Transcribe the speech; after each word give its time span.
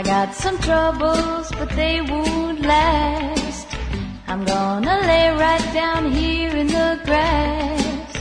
I 0.00 0.02
got 0.02 0.34
some 0.34 0.56
troubles, 0.60 1.50
but 1.58 1.68
they 1.76 2.00
won't 2.00 2.62
last. 2.62 3.68
I'm 4.28 4.46
gonna 4.46 4.96
lay 5.00 5.28
right 5.28 5.74
down 5.74 6.10
here 6.10 6.56
in 6.56 6.68
the 6.68 6.98
grass. 7.04 8.16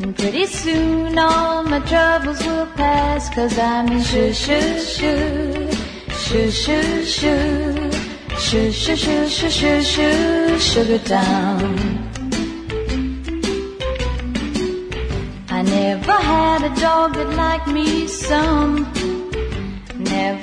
And 0.00 0.16
pretty 0.16 0.46
soon 0.46 1.16
all 1.16 1.62
my 1.62 1.78
troubles 1.86 2.44
will 2.44 2.66
pass. 2.74 3.32
Cause 3.32 3.56
I'm 3.56 3.86
in 3.92 4.02
shoo 4.02 4.32
shoo 4.32 4.80
shoo, 4.80 5.70
shoo 6.10 6.50
shoo 6.50 7.04
shoo, 7.04 7.92
shoo 8.36 8.72
shoo 8.72 8.96
shoo 8.96 9.28
shoo 9.28 9.50
shoo 9.50 9.82
shoo, 9.82 10.58
sugar 10.58 10.98
town. 10.98 11.78
I 15.48 15.62
never 15.62 16.12
had 16.12 16.64
a 16.64 16.80
dog 16.80 17.14
that 17.14 17.30
liked 17.36 17.68
me 17.68 18.08
some. 18.08 18.99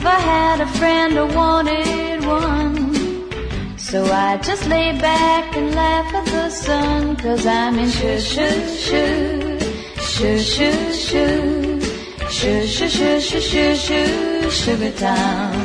Never 0.07 0.21
had 0.21 0.61
a 0.61 0.67
friend 0.79 1.17
or 1.17 1.25
wanted 1.35 2.25
one. 2.25 3.77
So 3.77 4.05
I 4.05 4.37
just 4.37 4.65
lay 4.69 4.97
back 4.97 5.53
and 5.57 5.75
laugh 5.75 6.13
at 6.13 6.25
the 6.27 6.49
sun. 6.49 7.17
Cause 7.17 7.45
I'm 7.45 7.77
in 7.77 7.89
shoo 7.89 8.17
shoo 8.17 8.57
shoo, 8.85 9.59
shoo 9.99 10.39
shoo 10.39 10.93
shoo, 10.93 11.81
shoo 12.29 12.65
shoo 12.65 12.89
shoo 12.89 13.19
shoo 13.19 13.41
shoo 13.41 13.75
shoo, 13.75 14.49
sugar 14.49 14.91
town. 14.91 15.56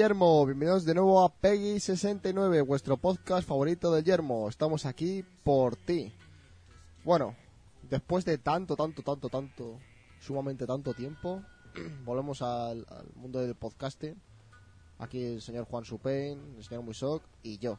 Yermo. 0.00 0.46
Bienvenidos 0.46 0.86
de 0.86 0.94
nuevo 0.94 1.22
a 1.22 1.28
Peggy69, 1.42 2.64
vuestro 2.64 2.96
podcast 2.96 3.46
favorito 3.46 3.92
de 3.92 4.02
Yermo. 4.02 4.48
Estamos 4.48 4.86
aquí 4.86 5.22
por 5.44 5.76
ti. 5.76 6.10
Bueno, 7.04 7.36
después 7.90 8.24
de 8.24 8.38
tanto, 8.38 8.76
tanto, 8.76 9.02
tanto, 9.02 9.28
tanto, 9.28 9.78
sumamente 10.18 10.66
tanto 10.66 10.94
tiempo, 10.94 11.42
volvemos 12.06 12.40
al, 12.40 12.86
mundo 13.14 13.40
del 13.40 13.54
podcasting. 13.54 14.18
Aquí 15.00 15.22
el 15.22 15.42
señor 15.42 15.66
Juan 15.66 15.84
Supain, 15.84 16.54
el 16.56 16.64
señor 16.64 16.82
Muisok 16.82 17.22
y 17.42 17.58
yo. 17.58 17.78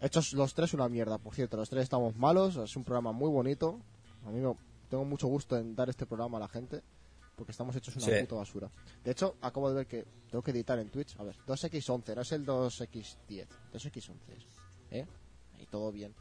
Hechos 0.00 0.32
los 0.32 0.52
tres 0.52 0.74
una 0.74 0.88
mierda, 0.88 1.18
por 1.18 1.32
cierto. 1.32 1.56
Los 1.56 1.70
tres 1.70 1.84
estamos 1.84 2.16
malos. 2.16 2.56
Es 2.56 2.74
un 2.74 2.82
programa 2.82 3.12
muy 3.12 3.30
bonito. 3.30 3.78
A 4.26 4.30
mí 4.30 4.40
me- 4.40 4.56
tengo 4.90 5.04
mucho 5.04 5.28
gusto 5.28 5.56
en 5.56 5.76
dar 5.76 5.88
este 5.88 6.06
programa 6.06 6.38
a 6.38 6.40
la 6.40 6.48
gente. 6.48 6.82
Porque 7.36 7.52
estamos 7.52 7.74
hechos 7.76 7.96
una 7.96 8.04
Sí. 8.06 8.12
puta 8.22 8.36
basura. 8.36 8.70
De 9.02 9.10
hecho, 9.10 9.36
acabo 9.40 9.68
de 9.68 9.74
ver 9.76 9.86
que 9.86 10.04
tengo 10.30 10.42
que 10.42 10.52
editar 10.52 10.78
en 10.78 10.88
Twitch. 10.90 11.18
A 11.18 11.24
ver, 11.24 11.36
2x11, 11.46 12.14
no 12.14 12.22
es 12.22 12.32
el 12.32 12.46
2x10. 12.46 13.46
2x11 13.72 14.16
es. 14.36 14.44
¿Eh? 14.90 15.06
Ahí 15.58 15.66
todo 15.66 15.90
bien. 15.90 16.14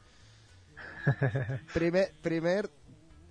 primer, 1.73 2.13
primer 2.21 2.69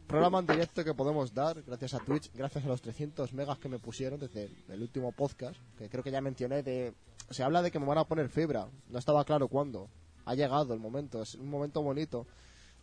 programa 0.07 0.39
en 0.41 0.47
directo 0.47 0.85
que 0.85 0.95
podemos 0.95 1.33
dar 1.33 1.63
gracias 1.63 1.95
a 1.95 1.99
Twitch, 2.01 2.31
gracias 2.35 2.65
a 2.65 2.69
los 2.69 2.83
300 2.83 3.33
megas 3.33 3.59
que 3.59 3.69
me 3.69 3.79
pusieron 3.79 4.21
desde 4.21 4.45
el, 4.45 4.65
el 4.69 4.83
último 4.83 5.13
podcast, 5.13 5.57
que 5.79 5.89
creo 5.89 6.03
que 6.05 6.11
ya 6.11 6.21
mencioné 6.21 6.63
de... 6.63 6.95
Se 7.31 7.43
habla 7.43 7.63
de 7.63 7.71
que 7.71 7.79
me 7.79 7.87
van 7.87 7.99
a 7.99 8.05
poner 8.05 8.29
fibra, 8.29 8.69
no 8.89 8.99
estaba 8.99 9.25
claro 9.25 9.49
cuándo. 9.49 9.89
Ha 10.25 10.35
llegado 10.35 10.75
el 10.75 10.81
momento, 10.81 11.23
es 11.23 11.35
un 11.35 11.49
momento 11.49 11.83
bonito, 11.83 12.27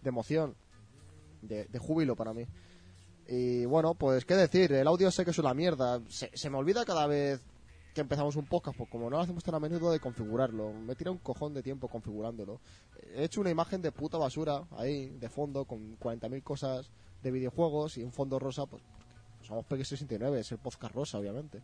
de 0.02 0.10
emoción, 0.10 0.56
de, 1.42 1.66
de 1.66 1.80
júbilo 1.80 2.16
para 2.16 2.34
mí. 2.34 2.46
Y 3.32 3.66
bueno, 3.66 3.94
pues 3.94 4.26
qué 4.26 4.36
decir, 4.36 4.74
el 4.74 4.88
audio 4.88 5.12
sé 5.12 5.24
que 5.24 5.30
es 5.30 5.38
una 5.38 5.54
mierda. 5.54 6.02
Se, 6.08 6.32
se 6.36 6.50
me 6.50 6.58
olvida 6.58 6.84
cada 6.84 7.06
vez 7.06 7.40
que 7.94 8.02
empezamos 8.02 8.36
un 8.36 8.48
podcast, 8.48 8.76
pues 8.76 8.90
como 8.90 9.08
no 9.08 9.18
lo 9.18 9.22
hacemos 9.22 9.44
tan 9.44 9.54
a 9.54 9.60
menudo 9.60 9.92
de 9.92 10.00
configurarlo. 10.00 10.74
Me 10.74 10.96
tira 10.96 11.12
un 11.12 11.20
cojón 11.20 11.54
de 11.54 11.62
tiempo 11.62 11.88
configurándolo. 11.88 12.60
He 13.16 13.26
hecho 13.26 13.42
una 13.42 13.52
imagen 13.52 13.84
de 13.84 13.92
puta 13.92 14.18
basura 14.18 14.64
ahí, 14.78 15.10
de 15.10 15.30
fondo, 15.30 15.66
con 15.66 16.00
40.000 16.00 16.42
cosas 16.42 16.90
de 17.22 17.30
videojuegos 17.30 18.00
y 18.00 18.04
un 18.04 18.12
fondo 18.12 18.40
rosa, 18.40 18.66
pues 18.66 18.82
somos 19.44 19.64
PX69, 19.68 20.38
es 20.38 20.52
el 20.52 20.58
podcast 20.58 20.96
rosa, 20.96 21.20
obviamente. 21.20 21.62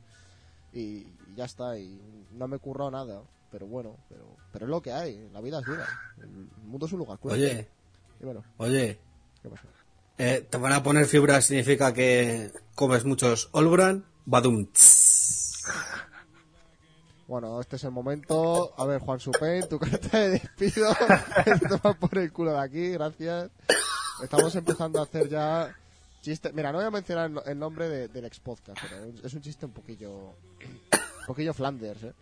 Y, 0.72 0.80
y 0.80 1.16
ya 1.36 1.46
está, 1.46 1.80
y 1.80 2.00
no 2.34 2.48
me 2.48 2.58
he 2.58 2.60
currado 2.60 2.92
nada. 2.92 3.24
Pero 3.50 3.66
bueno, 3.66 3.98
pero, 4.08 4.26
pero 4.52 4.66
es 4.66 4.70
lo 4.70 4.82
que 4.84 4.92
hay, 4.92 5.30
la 5.34 5.42
vida 5.42 5.62
es 5.62 5.66
dura. 5.66 5.88
El 6.22 6.30
mundo 6.68 6.86
es 6.86 6.94
un 6.94 7.00
lugar 7.00 7.18
cruel. 7.18 7.42
Oye, 7.42 7.68
Y 8.22 8.26
bueno, 8.26 8.44
oye, 8.58 9.00
¿qué 9.42 9.50
pasa? 9.50 9.64
Eh, 10.18 10.46
te 10.50 10.58
van 10.58 10.74
a 10.74 10.84
poner 10.84 11.06
fibra 11.06 11.42
significa 11.42 11.94
que 11.94 12.52
comes 12.76 13.06
muchos 13.06 13.50
Olbran, 13.52 14.06
Badum. 14.26 14.68
Bueno, 17.28 17.60
este 17.60 17.76
es 17.78 17.84
el 17.84 17.92
momento. 17.92 18.74
A 18.78 18.86
ver, 18.86 19.00
Juan 19.02 19.20
Supain, 19.20 19.68
tu 19.68 19.80
carta 19.80 20.20
de 20.20 20.30
despido. 20.32 20.96
Te 21.46 21.60
tomas 21.68 21.98
por 21.98 22.18
el 22.18 22.32
culo 22.32 22.52
de 22.54 22.60
aquí, 22.60 22.90
gracias. 22.92 23.50
Estamos 24.24 24.56
empezando 24.56 25.00
a 25.00 25.04
hacer 25.04 25.28
ya 25.28 25.76
chistes. 26.22 26.54
Mira, 26.54 26.72
no 26.72 26.78
voy 26.78 26.88
a 26.88 26.92
mencionar 26.92 27.32
el 27.48 27.58
nombre 27.60 27.90
de- 27.90 28.08
del 28.10 28.26
ex 28.26 28.40
podcast, 28.40 28.80
pero 28.90 29.12
es 29.24 29.34
un 29.34 29.42
chiste 29.42 29.66
un 29.66 29.72
poquillo. 29.72 30.12
Un 30.14 31.26
poquillo 31.28 31.54
Flanders, 31.54 32.04
¿eh? 32.04 32.14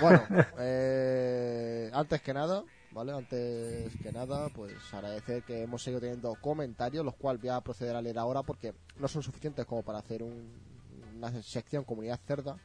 Bueno, 0.00 0.22
eh, 0.58 1.90
antes 1.92 2.22
que 2.22 2.32
nada, 2.32 2.62
¿vale? 2.98 3.12
Antes 3.12 3.92
que 4.02 4.12
nada, 4.12 4.48
pues 4.50 4.72
agradecer 4.92 5.42
que 5.44 5.62
hemos 5.62 5.82
seguido 5.82 6.00
teniendo 6.00 6.34
comentarios, 6.40 7.04
los 7.04 7.14
cuales 7.14 7.40
voy 7.40 7.50
a 7.50 7.60
proceder 7.60 7.94
a 7.96 8.02
leer 8.02 8.18
ahora 8.18 8.42
porque 8.42 8.74
no 8.98 9.06
son 9.08 9.22
suficientes 9.22 9.64
como 9.66 9.82
para 9.82 9.98
hacer 10.00 10.22
un- 10.22 10.52
una 11.16 11.42
sección 11.42 11.84
comunidad 11.84 12.18
cerda. 12.26 12.56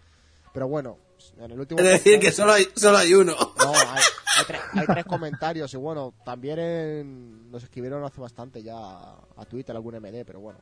Pero 0.54 0.68
bueno, 0.68 0.98
en 1.38 1.52
el 1.52 1.60
último 1.60 1.80
Es 1.80 1.86
decir, 1.88 2.20
que 2.20 2.32
solo 2.32 2.54
hay, 2.54 2.68
solo 2.76 2.98
hay 2.98 3.14
uno. 3.14 3.34
no, 3.58 3.70
hay, 3.74 4.02
hay 4.38 4.46
tre- 4.46 4.62
hay 4.80 4.86
tres 4.88 5.06
comentarios 5.08 5.74
y 5.74 5.78
bueno, 5.78 6.14
también 6.26 6.60
en- 6.60 7.52
nos 7.52 7.64
escribieron 7.64 8.04
hace 8.04 8.20
bastante 8.22 8.62
ya 8.64 8.76
a, 8.78 9.20
a 9.38 9.46
Twitter 9.46 9.76
algún 9.76 9.96
MD, 9.96 10.24
pero 10.26 10.40
bueno. 10.40 10.60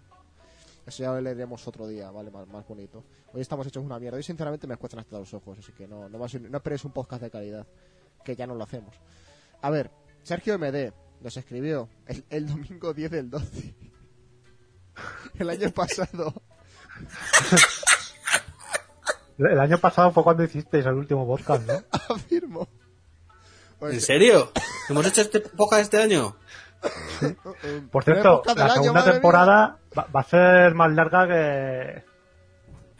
Eso 0.86 1.04
ya 1.04 1.12
lo 1.12 1.22
leeremos 1.22 1.68
otro 1.68 1.88
día, 1.88 2.10
¿vale? 2.12 2.32
Más, 2.32 2.48
más 2.48 2.68
bonito. 2.68 3.04
Hoy 3.34 3.42
estamos 3.42 3.68
hechos 3.68 3.84
una 3.86 4.00
mierda. 4.00 4.18
Hoy 4.18 4.24
sinceramente 4.24 4.66
me 4.66 4.78
cuestan 4.78 5.00
hasta 5.02 5.20
los 5.20 5.32
ojos, 5.34 5.60
así 5.60 5.72
que 5.74 5.88
no, 5.88 6.10
no, 6.10 6.18
va 6.20 6.26
a 6.26 6.30
ser- 6.30 6.42
no 6.50 6.58
esperéis 6.58 6.84
un 6.86 6.92
podcast 6.92 7.22
de 7.22 7.30
calidad, 7.30 7.68
que 8.26 8.36
ya 8.36 8.48
no 8.48 8.56
lo 8.56 8.64
hacemos. 8.64 8.96
A 9.62 9.70
ver, 9.70 9.92
Sergio 10.24 10.58
MD 10.58 10.92
nos 11.22 11.38
escribió 11.38 11.90
el, 12.08 12.26
el 12.30 12.48
domingo 12.48 12.94
10 12.94 13.12
del 13.12 13.30
12. 13.30 13.76
El 15.40 15.50
año 15.50 15.70
pasado. 15.76 16.34
El 19.38 19.60
año 19.60 19.78
pasado 19.78 20.12
fue 20.12 20.24
cuando 20.24 20.44
hicisteis 20.44 20.86
el 20.86 20.94
último 20.94 21.26
podcast, 21.26 21.68
¿no? 21.68 21.84
Afirmo. 22.16 22.68
Pues, 23.80 23.94
¿En 23.96 24.02
serio? 24.02 24.52
¿Hemos 24.90 25.06
hecho 25.08 25.22
este 25.22 25.40
podcast 25.40 25.82
este 25.84 26.02
año? 26.02 26.36
eh, 27.64 27.82
Por 27.92 28.04
cierto, 28.04 28.44
la 28.56 28.70
segunda 28.70 29.04
temporada 29.04 29.80
va, 29.98 30.08
va 30.16 30.20
a 30.20 30.24
ser 30.24 30.76
más 30.76 30.92
larga 30.92 31.28
que... 31.28 32.11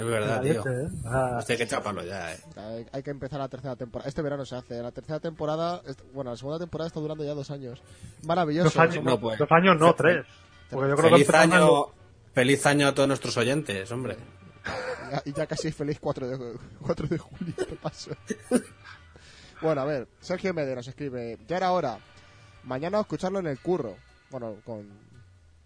Es 0.02 0.06
que 0.08 0.12
verdad, 0.12 0.42
tío. 0.42 0.54
leche, 0.54 0.70
¿eh? 0.84 0.88
Ah, 1.06 1.36
Hostia, 1.40 1.54
hay 1.54 1.58
que 1.60 1.68
chaparlo 1.68 2.04
ya, 2.04 2.34
eh. 2.34 2.40
Hay, 2.56 2.86
hay 2.92 3.04
que 3.04 3.12
empezar 3.12 3.40
la 3.40 3.48
tercera 3.50 3.76
temporada. 3.76 4.08
Este 4.10 4.22
verano 4.22 4.46
se 4.46 4.56
hace. 4.56 4.82
La 4.82 4.92
tercera 4.92 5.20
temporada, 5.20 5.82
bueno, 6.14 6.32
la 6.32 6.38
segunda 6.38 6.60
temporada 6.60 6.88
está 6.88 7.00
durando 7.00 7.24
ya 7.24 7.34
dos 7.34 7.50
años. 7.52 7.82
Maravilloso. 8.26 8.66
dos 8.70 8.78
años, 8.78 9.04
no, 9.04 9.20
pues. 9.20 9.38
dos 9.40 9.52
años 9.52 9.78
no, 9.80 9.94
tres. 9.96 10.26
Porque 10.70 10.90
yo 10.90 10.96
creo 10.96 11.10
que 11.10 11.26
Feliz 11.26 11.30
en- 11.30 11.54
año, 11.54 11.86
feliz 12.34 12.66
año 12.66 12.88
a 12.88 12.94
todos 12.94 13.08
nuestros 13.08 13.36
oyentes, 13.38 13.92
hombre. 13.92 14.18
Ya- 15.12 15.22
y 15.26 15.34
ya 15.34 15.46
casi 15.48 15.72
feliz 15.72 15.98
4 16.00 16.28
de, 16.30 16.58
4 16.82 17.08
de 17.08 17.18
julio. 17.18 17.54
¿Qué 17.58 17.76
pasó? 17.82 18.12
bueno, 19.62 19.82
a 19.82 19.86
ver. 19.86 20.08
Sergio 20.20 20.54
Mede 20.54 20.76
nos 20.76 20.88
escribe. 20.88 21.38
Ya 21.48 21.58
era 21.58 21.72
hora. 21.72 21.98
Mañana 22.64 23.00
escucharlo 23.02 23.40
en 23.40 23.48
el 23.48 23.60
curro. 23.60 23.96
Bueno, 24.30 24.56
con. 24.64 24.88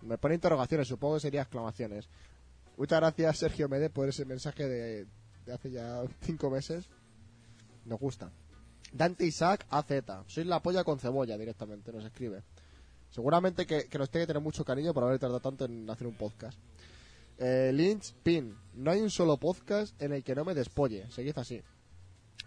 Me 0.02 0.18
pone 0.18 0.36
interrogaciones, 0.36 0.88
supongo 0.88 1.16
que 1.16 1.22
sería 1.22 1.42
exclamaciones. 1.42 2.08
Muchas 2.78 3.00
gracias, 3.00 3.38
Sergio 3.38 3.70
Mede, 3.70 3.90
por 3.90 4.10
ese 4.10 4.26
mensaje 4.26 4.68
de, 4.68 5.08
de 5.46 5.54
hace 5.54 5.72
ya 5.72 6.04
5 6.22 6.50
meses. 6.50 6.90
Nos 7.86 8.00
gusta. 8.00 8.32
Dante 8.92 9.26
Isaac 9.26 9.66
AZ. 9.70 9.92
Soy 10.28 10.44
la 10.44 10.62
polla 10.62 10.84
con 10.84 11.00
cebolla 11.00 11.38
directamente, 11.38 11.92
nos 11.92 12.06
escribe. 12.06 12.44
Seguramente 13.10 13.66
que, 13.66 13.88
que 13.88 13.98
nos 13.98 14.10
tiene 14.10 14.24
que 14.24 14.28
tener 14.28 14.44
mucho 14.44 14.66
cariño 14.66 14.94
por 14.94 15.04
haber 15.04 15.20
tardado 15.20 15.40
tanto 15.40 15.66
en 15.66 15.90
hacer 15.90 16.08
un 16.08 16.16
podcast. 16.16 16.58
Eh, 17.38 17.72
Lynch 17.74 18.14
Pin. 18.24 18.58
No 18.74 18.92
hay 18.92 19.02
un 19.02 19.10
solo 19.10 19.38
podcast 19.38 20.02
en 20.02 20.14
el 20.14 20.24
que 20.24 20.36
no 20.36 20.46
me 20.46 20.54
despolle. 20.54 21.10
Seguid 21.12 21.38
así. 21.38 21.62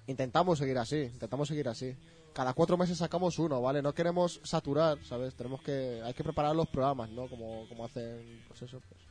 Intentamos 0.06 0.58
seguir 0.58 0.78
así. 0.78 1.02
Intentamos 1.02 1.48
seguir 1.48 1.69
así. 1.69 1.96
Cada 2.32 2.52
cuatro 2.54 2.76
meses 2.76 2.98
sacamos 2.98 3.38
uno, 3.38 3.60
¿vale? 3.60 3.82
No 3.82 3.94
queremos 3.94 4.40
saturar, 4.44 5.02
¿sabes? 5.04 5.34
Tenemos 5.34 5.62
que... 5.62 6.00
Hay 6.04 6.14
que 6.14 6.22
preparar 6.22 6.54
los 6.54 6.69
programas, 6.69 7.10
¿no? 7.10 7.28
Como, 7.28 7.69
como 7.69 7.84
hacen, 7.84 8.42
pues 8.48 8.62
eso, 8.62 8.80
pues... 8.88 9.07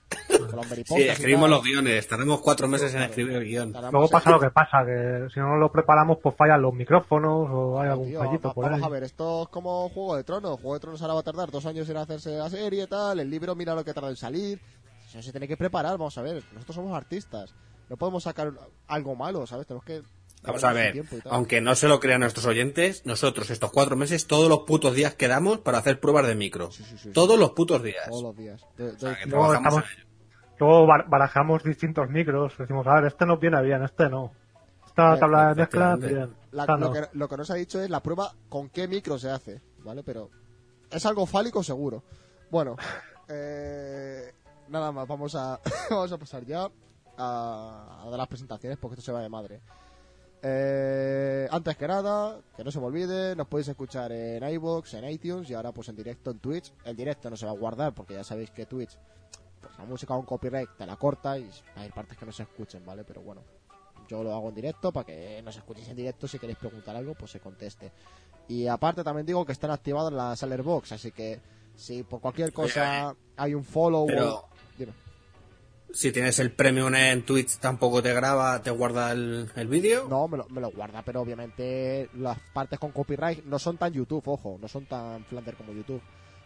Sí, 0.86 1.04
escribimos 1.07 1.50
los 1.50 1.63
guiones. 1.63 2.07
Tardamos 2.07 2.42
cuatro 2.42 2.68
meses 2.68 2.94
en 2.95 3.01
escribir 3.04 3.36
el 3.38 3.44
guion. 3.44 3.74
Luego 3.92 4.07
pasa 4.07 4.31
lo 4.31 4.39
que 4.39 4.50
pasa, 4.50 4.86
que 4.86 5.27
si 5.33 5.39
no 5.39 5.57
lo 5.57 5.71
preparamos, 5.71 6.18
pues 6.21 6.36
fallan 6.36 6.62
los 6.62 6.74
micrófonos 6.74 7.50
o 7.51 7.80
hay 7.81 7.89
algún 7.89 8.07
Tío, 8.09 8.19
fallito 8.19 8.48
va- 8.50 8.54
por 8.54 8.63
vamos 8.65 8.80
ahí. 8.80 8.86
a 8.86 8.89
ver, 8.89 9.04
esto 9.04 9.44
es 9.44 9.50
como 9.50 9.89
Juego 9.89 10.15
de 10.15 10.24
Tronos. 10.24 10.56
Juego 10.59 10.74
de 10.75 10.80
Tronos 10.80 11.01
ahora 11.01 11.13
va 11.15 11.19
a 11.19 11.24
tardar 11.24 11.51
dos 11.51 11.65
años 11.65 11.89
en 11.89 11.98
hacerse 11.98 12.31
la 12.38 12.50
serie 12.50 12.83
y 12.83 12.88
tal. 12.88 13.19
El 13.19 13.30
libro, 13.30 13.56
mira 13.56 13.75
lo 13.75 13.83
que 13.83 13.94
tarda 13.94 14.09
en 14.09 14.15
salir. 14.15 14.59
Eso 15.09 15.21
se 15.21 15.31
tiene 15.31 15.48
que 15.48 15.57
preparar, 15.57 15.98
vamos 15.98 16.18
a 16.18 16.21
ver. 16.21 16.44
Nosotros 16.54 16.75
somos 16.75 16.95
artistas. 16.95 17.54
No 17.89 17.98
podemos 17.98 18.24
sacar 18.24 18.51
algo 18.88 19.15
malo, 19.15 19.45
¿sabes? 19.48 19.68
Tenemos 19.68 19.86
que. 19.86 20.01
Vamos 20.44 20.63
a 20.63 20.72
ver, 20.72 21.04
aunque 21.30 21.60
no 21.62 21.75
se 21.75 21.88
lo 21.89 22.00
crean 22.00 22.22
nuestros 22.22 22.45
oyentes, 22.45 23.06
nosotros 23.06 23.50
estos 23.50 23.72
cuatro 23.72 23.95
meses, 23.98 24.28
todos 24.28 24.48
los 24.48 24.60
putos 24.60 24.95
días 24.95 25.13
quedamos 25.16 25.60
para 25.60 25.80
hacer 25.80 26.00
pruebas 26.00 26.25
de 26.28 26.36
micro. 26.36 26.72
sí, 26.72 26.84
sí. 26.98 27.10
Todos 27.12 27.38
los 27.38 27.51
putos 27.51 27.84
días. 27.84 28.07
Todos 28.07 28.24
los 28.24 28.36
días. 28.38 28.62
De- 28.78 28.86
de- 28.86 28.92
O 28.95 29.00
sea, 29.00 29.18
que 29.18 29.25
Luego 29.30 29.54
estamos- 29.54 29.84
barajamos 31.07 31.63
distintos 31.63 32.10
micros. 32.10 32.57
Decimos, 32.57 32.88
a 32.88 32.95
ver, 32.95 33.06
este 33.06 33.25
nos 33.25 33.39
viene 33.39 33.62
bien, 33.62 33.84
este 33.84 34.10
no. 34.10 34.31
Esta 34.86 35.16
Eh, 35.16 35.19
tabla 35.19 35.50
de 35.50 35.56
mezcla, 35.56 35.95
bien. 35.95 36.34
la- 36.51 36.63
esta 36.63 36.74
lo, 36.78 36.80
no. 36.88 36.94
que, 36.94 37.01
lo 37.13 37.28
que 37.30 37.38
no 37.38 37.45
se 37.45 37.54
ha 37.54 37.56
dicho 37.57 37.81
es 37.81 37.90
la 37.90 38.01
prueba 38.01 38.33
con 38.50 38.69
qué 38.69 38.88
micro 38.88 39.19
se 39.19 39.30
hace, 39.30 39.62
¿vale? 39.83 40.01
Pero 40.04 40.30
es 40.90 41.06
algo 41.06 41.25
fálico 41.25 41.62
seguro. 41.63 42.04
Bueno, 42.50 42.75
eh, 43.28 44.33
nada 44.69 44.92
más, 44.92 45.07
vamos 45.07 45.36
a, 45.36 45.60
vamos 45.90 46.12
a 46.12 46.18
pasar 46.18 46.45
ya 46.45 46.69
a, 47.18 48.01
a 48.06 48.10
dar 48.10 48.18
las 48.18 48.28
presentaciones 48.28 48.78
porque 48.80 48.94
esto 48.94 49.06
se 49.06 49.12
va 49.12 49.22
de 49.22 49.30
madre. 49.30 49.62
Eh, 50.44 51.48
antes 51.51 51.75
que 51.78 51.88
nada, 51.88 52.39
que 52.56 52.63
no 52.63 52.72
se 52.72 52.80
me 52.80 52.86
olvide, 52.86 53.36
nos 53.36 53.48
podéis 53.48 53.68
escuchar 53.69 54.12
en 54.12 54.48
iVoox, 54.48 54.94
en 54.94 55.10
iTunes 55.10 55.50
y 55.50 55.54
ahora 55.54 55.72
pues 55.72 55.89
en 55.89 55.95
directo 55.95 56.31
en 56.31 56.39
Twitch. 56.39 56.72
El 56.86 56.95
directo 56.95 57.30
no 57.30 57.36
se 57.38 57.45
va 57.45 57.51
a 57.51 57.56
guardar 57.56 57.94
porque 57.94 58.13
ya 58.13 58.24
sabéis 58.24 58.51
que 58.51 58.66
Twitch, 58.66 58.98
pues 59.62 59.78
la 59.78 59.86
música 59.86 60.13
con 60.13 60.25
copyright 60.25 60.69
te 60.78 60.86
la 60.86 60.95
corta 60.95 61.38
y 61.38 61.50
hay 61.75 61.89
partes 61.89 62.18
que 62.18 62.25
no 62.25 62.31
se 62.31 62.44
escuchen, 62.44 62.86
¿vale? 62.86 63.04
Pero 63.04 63.22
bueno, 63.22 63.42
yo 64.07 64.24
lo 64.24 64.34
hago 64.34 64.50
en 64.50 64.56
directo 64.56 64.92
para 64.92 65.06
que 65.06 65.42
nos 65.44 65.56
escuchéis 65.57 65.89
en 65.89 65.95
directo. 65.98 66.28
Si 66.28 66.38
queréis 66.40 66.57
preguntar 66.60 66.95
algo, 66.95 67.16
pues 67.16 67.31
se 67.31 67.40
conteste. 67.40 67.92
Y 68.48 68.68
aparte 68.68 69.04
también 69.04 69.25
digo 69.25 69.45
que 69.45 69.51
están 69.51 69.72
activadas 69.72 70.13
las 70.13 70.42
Alerbox, 70.44 70.92
así 70.94 71.12
que 71.12 71.42
si 71.75 72.04
por 72.04 72.22
cualquier 72.22 72.54
cosa 72.54 73.13
hay 73.36 73.54
un 73.54 73.63
follow 73.63 74.06
Pero- 74.07 74.36
o... 74.36 74.45
Dime. 74.78 74.94
Si 75.94 76.12
tienes 76.12 76.38
el 76.39 76.51
premium 76.51 76.94
en 76.94 77.24
Twitch, 77.24 77.57
tampoco 77.57 78.04
te 78.04 78.13
graba, 78.13 78.62
te 78.62 78.72
guarda 78.72 79.12
el, 79.13 79.50
el 79.56 79.68
vídeo. 79.68 80.07
No, 80.10 80.28
me 80.28 80.38
lo, 80.38 80.48
me 80.50 80.62
lo 80.62 80.69
guarda, 80.72 81.01
pero 81.01 81.22
obviamente 81.22 82.10
las 82.16 82.38
partes 82.54 82.78
con 82.78 82.92
copyright 82.92 83.45
no 83.45 83.57
son 83.57 83.78
tan 83.78 83.94
YouTube, 83.94 84.28
ojo, 84.28 84.57
no 84.62 84.68
son 84.68 84.86
tan 84.86 85.24
Flander 85.25 85.56
como 85.56 85.74
YouTube. 85.74 86.01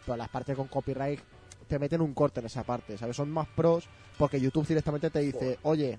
Pero 0.06 0.16
las 0.16 0.28
partes 0.28 0.56
con 0.56 0.68
copyright 0.68 1.20
te 1.68 1.78
meten 1.78 2.00
un 2.00 2.14
corte 2.14 2.40
en 2.40 2.46
esa 2.46 2.62
parte, 2.62 2.96
¿sabes? 2.96 3.16
Son 3.16 3.30
más 3.30 3.48
pros 3.48 3.84
porque 4.16 4.40
YouTube 4.40 4.66
directamente 4.66 5.10
te 5.10 5.20
dice, 5.20 5.58
oye, 5.62 5.98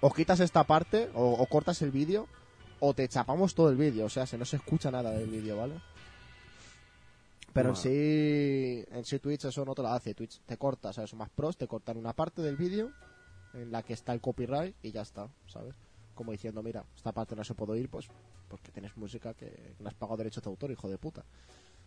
o 0.00 0.12
quitas 0.12 0.40
esta 0.40 0.64
parte 0.64 1.08
o, 1.14 1.32
o 1.32 1.46
cortas 1.46 1.82
el 1.82 1.90
vídeo 1.90 2.26
o 2.80 2.94
te 2.94 3.06
chapamos 3.08 3.54
todo 3.54 3.70
el 3.70 3.76
vídeo, 3.76 4.06
o 4.06 4.08
sea, 4.08 4.26
se 4.26 4.38
no 4.38 4.44
se 4.44 4.56
escucha 4.56 4.90
nada 4.90 5.10
del 5.10 5.28
vídeo, 5.28 5.56
¿vale? 5.56 5.74
Pero 7.52 7.70
en 7.70 7.76
sí, 7.76 8.84
en 8.90 9.04
sí 9.04 9.18
Twitch 9.18 9.44
eso 9.44 9.64
no 9.64 9.74
te 9.74 9.82
lo 9.82 9.88
hace, 9.88 10.14
Twitch 10.14 10.40
te 10.46 10.56
corta, 10.56 10.92
¿sabes? 10.92 11.10
Son 11.10 11.18
más 11.18 11.30
pros, 11.30 11.56
te 11.56 11.66
cortan 11.66 11.96
una 11.96 12.12
parte 12.12 12.42
del 12.42 12.56
vídeo 12.56 12.92
en 13.54 13.72
la 13.72 13.82
que 13.82 13.92
está 13.92 14.12
el 14.12 14.20
copyright 14.20 14.76
y 14.82 14.92
ya 14.92 15.02
está, 15.02 15.28
¿sabes? 15.46 15.74
Como 16.14 16.32
diciendo, 16.32 16.62
mira, 16.62 16.84
esta 16.94 17.12
parte 17.12 17.34
no 17.34 17.42
se 17.42 17.54
puede 17.54 17.72
oír, 17.72 17.88
pues 17.88 18.06
porque 18.48 18.70
tienes 18.70 18.96
música 18.96 19.34
que 19.34 19.74
no 19.78 19.88
has 19.88 19.94
pagado 19.94 20.18
derechos 20.18 20.42
de 20.42 20.50
autor, 20.50 20.70
hijo 20.70 20.88
de 20.88 20.98
puta, 20.98 21.24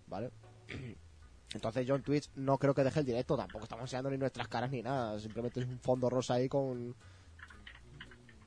¿vale? 0.07 0.31
Entonces 1.53 1.85
yo 1.85 1.95
en 1.95 2.03
Twitch 2.03 2.29
no 2.35 2.57
creo 2.57 2.73
que 2.73 2.83
deje 2.83 2.99
el 2.99 3.05
directo, 3.05 3.37
tampoco 3.37 3.63
estamos 3.63 3.83
enseñando 3.83 4.09
ni 4.09 4.17
nuestras 4.17 4.47
caras 4.47 4.71
ni 4.71 4.81
nada, 4.81 5.19
simplemente 5.19 5.59
es 5.59 5.67
un 5.67 5.79
fondo 5.79 6.09
rosa 6.09 6.35
ahí 6.35 6.49
con 6.49 6.95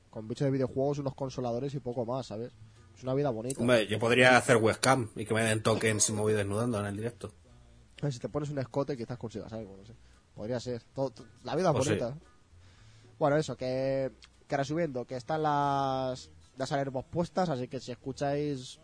con 0.09 0.27
bichos 0.27 0.45
de 0.45 0.51
videojuegos, 0.51 0.99
unos 0.99 1.13
consoladores 1.13 1.73
y 1.75 1.79
poco 1.79 2.05
más, 2.05 2.27
¿sabes? 2.27 2.51
Es 2.97 3.03
una 3.03 3.13
vida 3.13 3.29
bonita. 3.29 3.59
Hombre, 3.61 3.85
yo 3.87 3.99
podría 3.99 4.37
hacer 4.37 4.57
webcam 4.57 5.09
y 5.15 5.25
que 5.25 5.33
me 5.33 5.43
den 5.43 5.61
tokens 5.61 6.03
si 6.03 6.13
me 6.13 6.21
voy 6.21 6.33
desnudando 6.33 6.79
en 6.79 6.87
el 6.87 6.97
directo. 6.97 7.31
Eh, 8.01 8.11
Si 8.11 8.19
te 8.19 8.27
pones 8.29 8.49
un 8.49 8.57
escote, 8.59 8.97
quizás 8.97 9.17
consigas 9.17 9.53
algo, 9.53 9.77
no 9.77 9.85
sé. 9.85 9.93
Podría 10.33 10.59
ser. 10.59 10.81
Todo- 10.95 11.11
to- 11.11 11.25
la 11.43 11.55
vida 11.55 11.69
es 11.69 11.73
Pues 11.75 11.85
sí. 11.85 11.89
bonita. 11.91 12.17
Bueno, 13.19 13.37
eso, 13.37 13.55
que, 13.55 14.11
que 14.47 14.57
resumiendo, 14.57 15.05
que 15.05 15.15
están 15.15 15.43
las, 15.43 16.29
las 16.57 16.71
alertas 16.71 17.05
puestas, 17.05 17.49
así 17.49 17.67
que 17.67 17.79
si 17.79 17.91
escucháis 17.91 18.79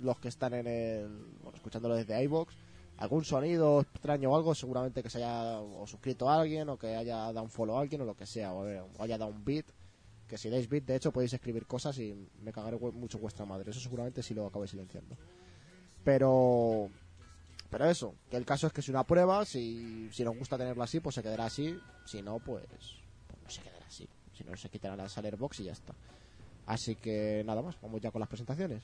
los 0.00 0.18
que 0.18 0.28
están 0.28 0.54
en 0.54 0.66
el. 0.66 1.08
Bueno, 1.42 1.56
escuchándolo 1.56 1.94
desde 1.96 2.20
iBox, 2.24 2.54
algún 2.96 3.24
sonido 3.24 3.80
extraño 3.82 4.30
o 4.32 4.36
algo, 4.36 4.54
seguramente 4.54 5.02
que 5.02 5.10
se 5.10 5.18
haya 5.18 5.60
o 5.60 5.86
suscrito 5.86 6.28
a 6.28 6.40
alguien, 6.40 6.68
o 6.68 6.76
que 6.78 6.94
haya 6.96 7.16
dado 7.16 7.42
un 7.42 7.50
follow 7.50 7.76
a 7.78 7.80
alguien, 7.82 8.00
o 8.02 8.04
lo 8.04 8.16
que 8.16 8.26
sea, 8.26 8.52
o, 8.52 8.62
o 8.64 9.02
haya 9.02 9.18
dado 9.18 9.30
un 9.32 9.44
beat. 9.44 9.66
Que 10.34 10.38
si 10.38 10.50
dais 10.50 10.68
beat, 10.68 10.82
de 10.82 10.96
hecho, 10.96 11.12
podéis 11.12 11.32
escribir 11.32 11.64
cosas 11.64 11.96
y 12.00 12.12
me 12.42 12.50
cagaré 12.50 12.76
mucho 12.76 13.20
vuestra 13.20 13.44
madre. 13.44 13.70
Eso 13.70 13.78
seguramente 13.78 14.20
sí 14.20 14.34
lo 14.34 14.44
acabé 14.44 14.66
silenciando. 14.66 15.16
Pero. 16.02 16.90
Pero 17.70 17.84
eso, 17.88 18.16
que 18.28 18.36
el 18.36 18.44
caso 18.44 18.66
es 18.66 18.72
que 18.72 18.80
es 18.80 18.88
una 18.88 19.04
prueba, 19.04 19.44
si, 19.44 20.08
si 20.10 20.24
nos 20.24 20.36
gusta 20.36 20.58
tenerlo 20.58 20.82
así, 20.82 20.98
pues 20.98 21.14
se 21.14 21.22
quedará 21.22 21.44
así, 21.44 21.78
si 22.04 22.20
no, 22.20 22.40
pues, 22.40 22.66
pues 22.66 23.42
no 23.44 23.48
se 23.48 23.62
quedará 23.62 23.86
así. 23.86 24.08
Si 24.36 24.42
no, 24.42 24.56
se 24.56 24.68
quitará 24.70 24.96
la 24.96 25.08
Saler 25.08 25.36
Box 25.36 25.60
y 25.60 25.64
ya 25.64 25.72
está. 25.72 25.94
Así 26.66 26.96
que 26.96 27.44
nada 27.46 27.62
más, 27.62 27.80
vamos 27.80 28.00
ya 28.00 28.10
con 28.10 28.18
las 28.18 28.28
presentaciones. 28.28 28.82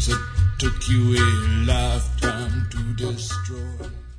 Dreams 0.00 0.06
that 0.06 0.58
took 0.58 0.88
you 0.88 1.16
a 1.16 1.26
lifetime 1.66 2.68
to 2.70 2.78
destroy. 2.94 4.09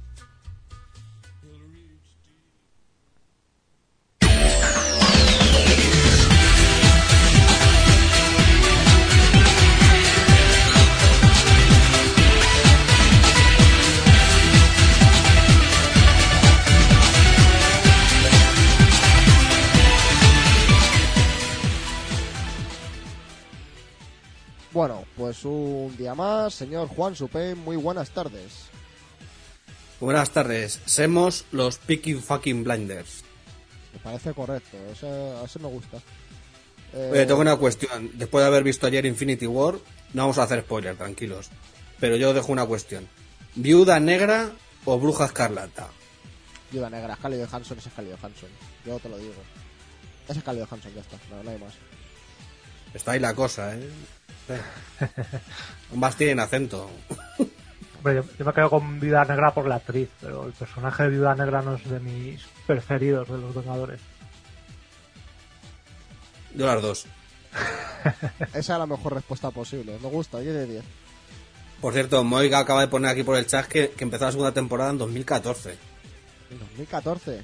Bueno, 24.82 25.06
pues 25.16 25.46
un 25.46 25.96
día 25.96 26.16
más, 26.16 26.56
señor 26.56 26.88
Juan 26.88 27.16
Supen, 27.16 27.56
muy 27.60 27.76
buenas 27.76 28.10
tardes. 28.10 28.64
Buenas 30.00 30.32
tardes, 30.32 30.82
somos 30.88 31.46
los 31.52 31.78
Picking 31.78 32.20
Fucking 32.20 32.64
Blinders. 32.64 33.24
Me 33.94 34.00
parece 34.00 34.34
correcto, 34.34 34.78
eso, 34.92 35.46
eso 35.46 35.60
me 35.60 35.68
gusta. 35.68 35.98
Eh, 36.94 37.10
Oye, 37.12 37.26
tengo 37.28 37.42
una 37.42 37.58
cuestión. 37.58 38.10
Después 38.16 38.42
de 38.42 38.48
haber 38.48 38.64
visto 38.64 38.88
ayer 38.88 39.06
Infinity 39.06 39.46
War, 39.46 39.76
No 40.14 40.24
vamos 40.24 40.40
a 40.40 40.44
hacer 40.44 40.62
spoiler, 40.62 40.96
tranquilos. 40.96 41.52
Pero 42.00 42.16
yo 42.16 42.34
dejo 42.34 42.52
una 42.52 42.66
cuestión. 42.66 43.08
¿Viuda 43.54 44.00
negra 44.00 44.50
o 44.86 44.98
bruja 44.98 45.26
escarlata? 45.26 45.90
Viuda 46.72 46.90
negra, 46.90 47.16
Scarlett 47.18 47.48
Johansson 47.48 47.78
es 47.78 47.84
Scarlett 47.84 48.20
Johansson. 48.20 48.50
Yo 48.84 48.98
te 48.98 49.10
lo 49.10 49.20
digo. 49.20 49.44
Es 50.28 50.40
Scarlett 50.40 50.68
Johansson, 50.68 50.92
ya 50.96 51.02
está. 51.02 51.18
No, 51.30 51.44
no 51.44 51.52
hay 51.52 51.60
más. 51.60 51.76
Está 52.96 53.12
ahí 53.12 53.20
la 53.20 53.34
cosa, 53.36 53.76
¿eh? 53.76 53.90
Ambas 55.94 56.16
tienen 56.16 56.40
acento. 56.40 56.90
Hombre, 57.98 58.16
yo, 58.16 58.24
yo 58.40 58.46
me 58.46 58.54
quedo 58.54 58.70
con 58.70 59.00
Viuda 59.00 59.26
Negra 59.26 59.54
por 59.54 59.68
la 59.68 59.76
actriz, 59.76 60.10
pero 60.20 60.46
el 60.48 60.54
personaje 60.54 61.04
de 61.04 61.10
Viuda 61.10 61.36
Negra 61.36 61.62
no 61.62 61.76
es 61.76 61.90
de 61.90 62.00
mis 62.00 62.42
preferidos 62.66 63.28
de 63.30 63.38
los 63.38 63.54
Vengadores. 63.54 64.00
Yo 66.56 66.66
las 66.66 66.82
dos. 66.82 67.06
Esa 68.54 68.60
es 68.60 68.68
la 68.70 68.86
mejor 68.86 69.14
respuesta 69.16 69.52
posible. 69.52 69.98
Me 70.02 70.10
gusta, 70.10 70.40
10 70.40 70.54
de 70.54 70.66
10. 70.68 70.84
Por 71.80 71.94
cierto, 71.94 72.24
Moiga 72.24 72.60
acaba 72.60 72.82
de 72.82 72.88
poner 72.88 73.10
aquí 73.12 73.24
por 73.24 73.38
el 73.38 73.48
chat 73.48 73.66
que, 73.68 73.90
que 73.92 74.04
empezó 74.04 74.26
la 74.26 74.32
segunda 74.32 74.52
temporada 74.54 74.92
en 74.92 74.98
2014. 74.98 75.78
En 76.52 76.60
2014. 76.60 77.42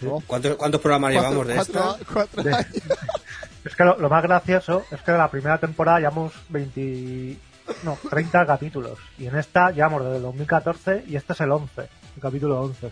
Sí. 0.00 0.06
¿Cuántos, 0.26 0.56
cuántos 0.56 0.80
programas 0.80 1.12
llevamos 1.12 1.46
de 1.46 1.54
cuatro, 1.56 1.90
esto? 1.98 2.06
cuatro 2.12 2.42
De- 2.42 2.54
años. 2.54 2.66
Es 3.64 3.76
que 3.76 3.84
lo, 3.84 3.98
lo 3.98 4.08
más 4.08 4.22
gracioso 4.22 4.84
es 4.90 5.00
que 5.02 5.12
de 5.12 5.18
la 5.18 5.30
primera 5.30 5.58
temporada 5.58 5.98
llevamos 5.98 6.32
20... 6.48 7.36
No, 7.84 7.96
30 8.08 8.46
capítulos. 8.46 8.98
Y 9.18 9.26
en 9.26 9.36
esta 9.36 9.70
llevamos 9.70 10.02
desde 10.02 10.16
el 10.16 10.22
2014 10.22 11.04
y 11.06 11.14
este 11.16 11.34
es 11.34 11.40
el 11.40 11.52
11, 11.52 11.80
el 12.16 12.22
capítulo 12.22 12.60
11. 12.62 12.90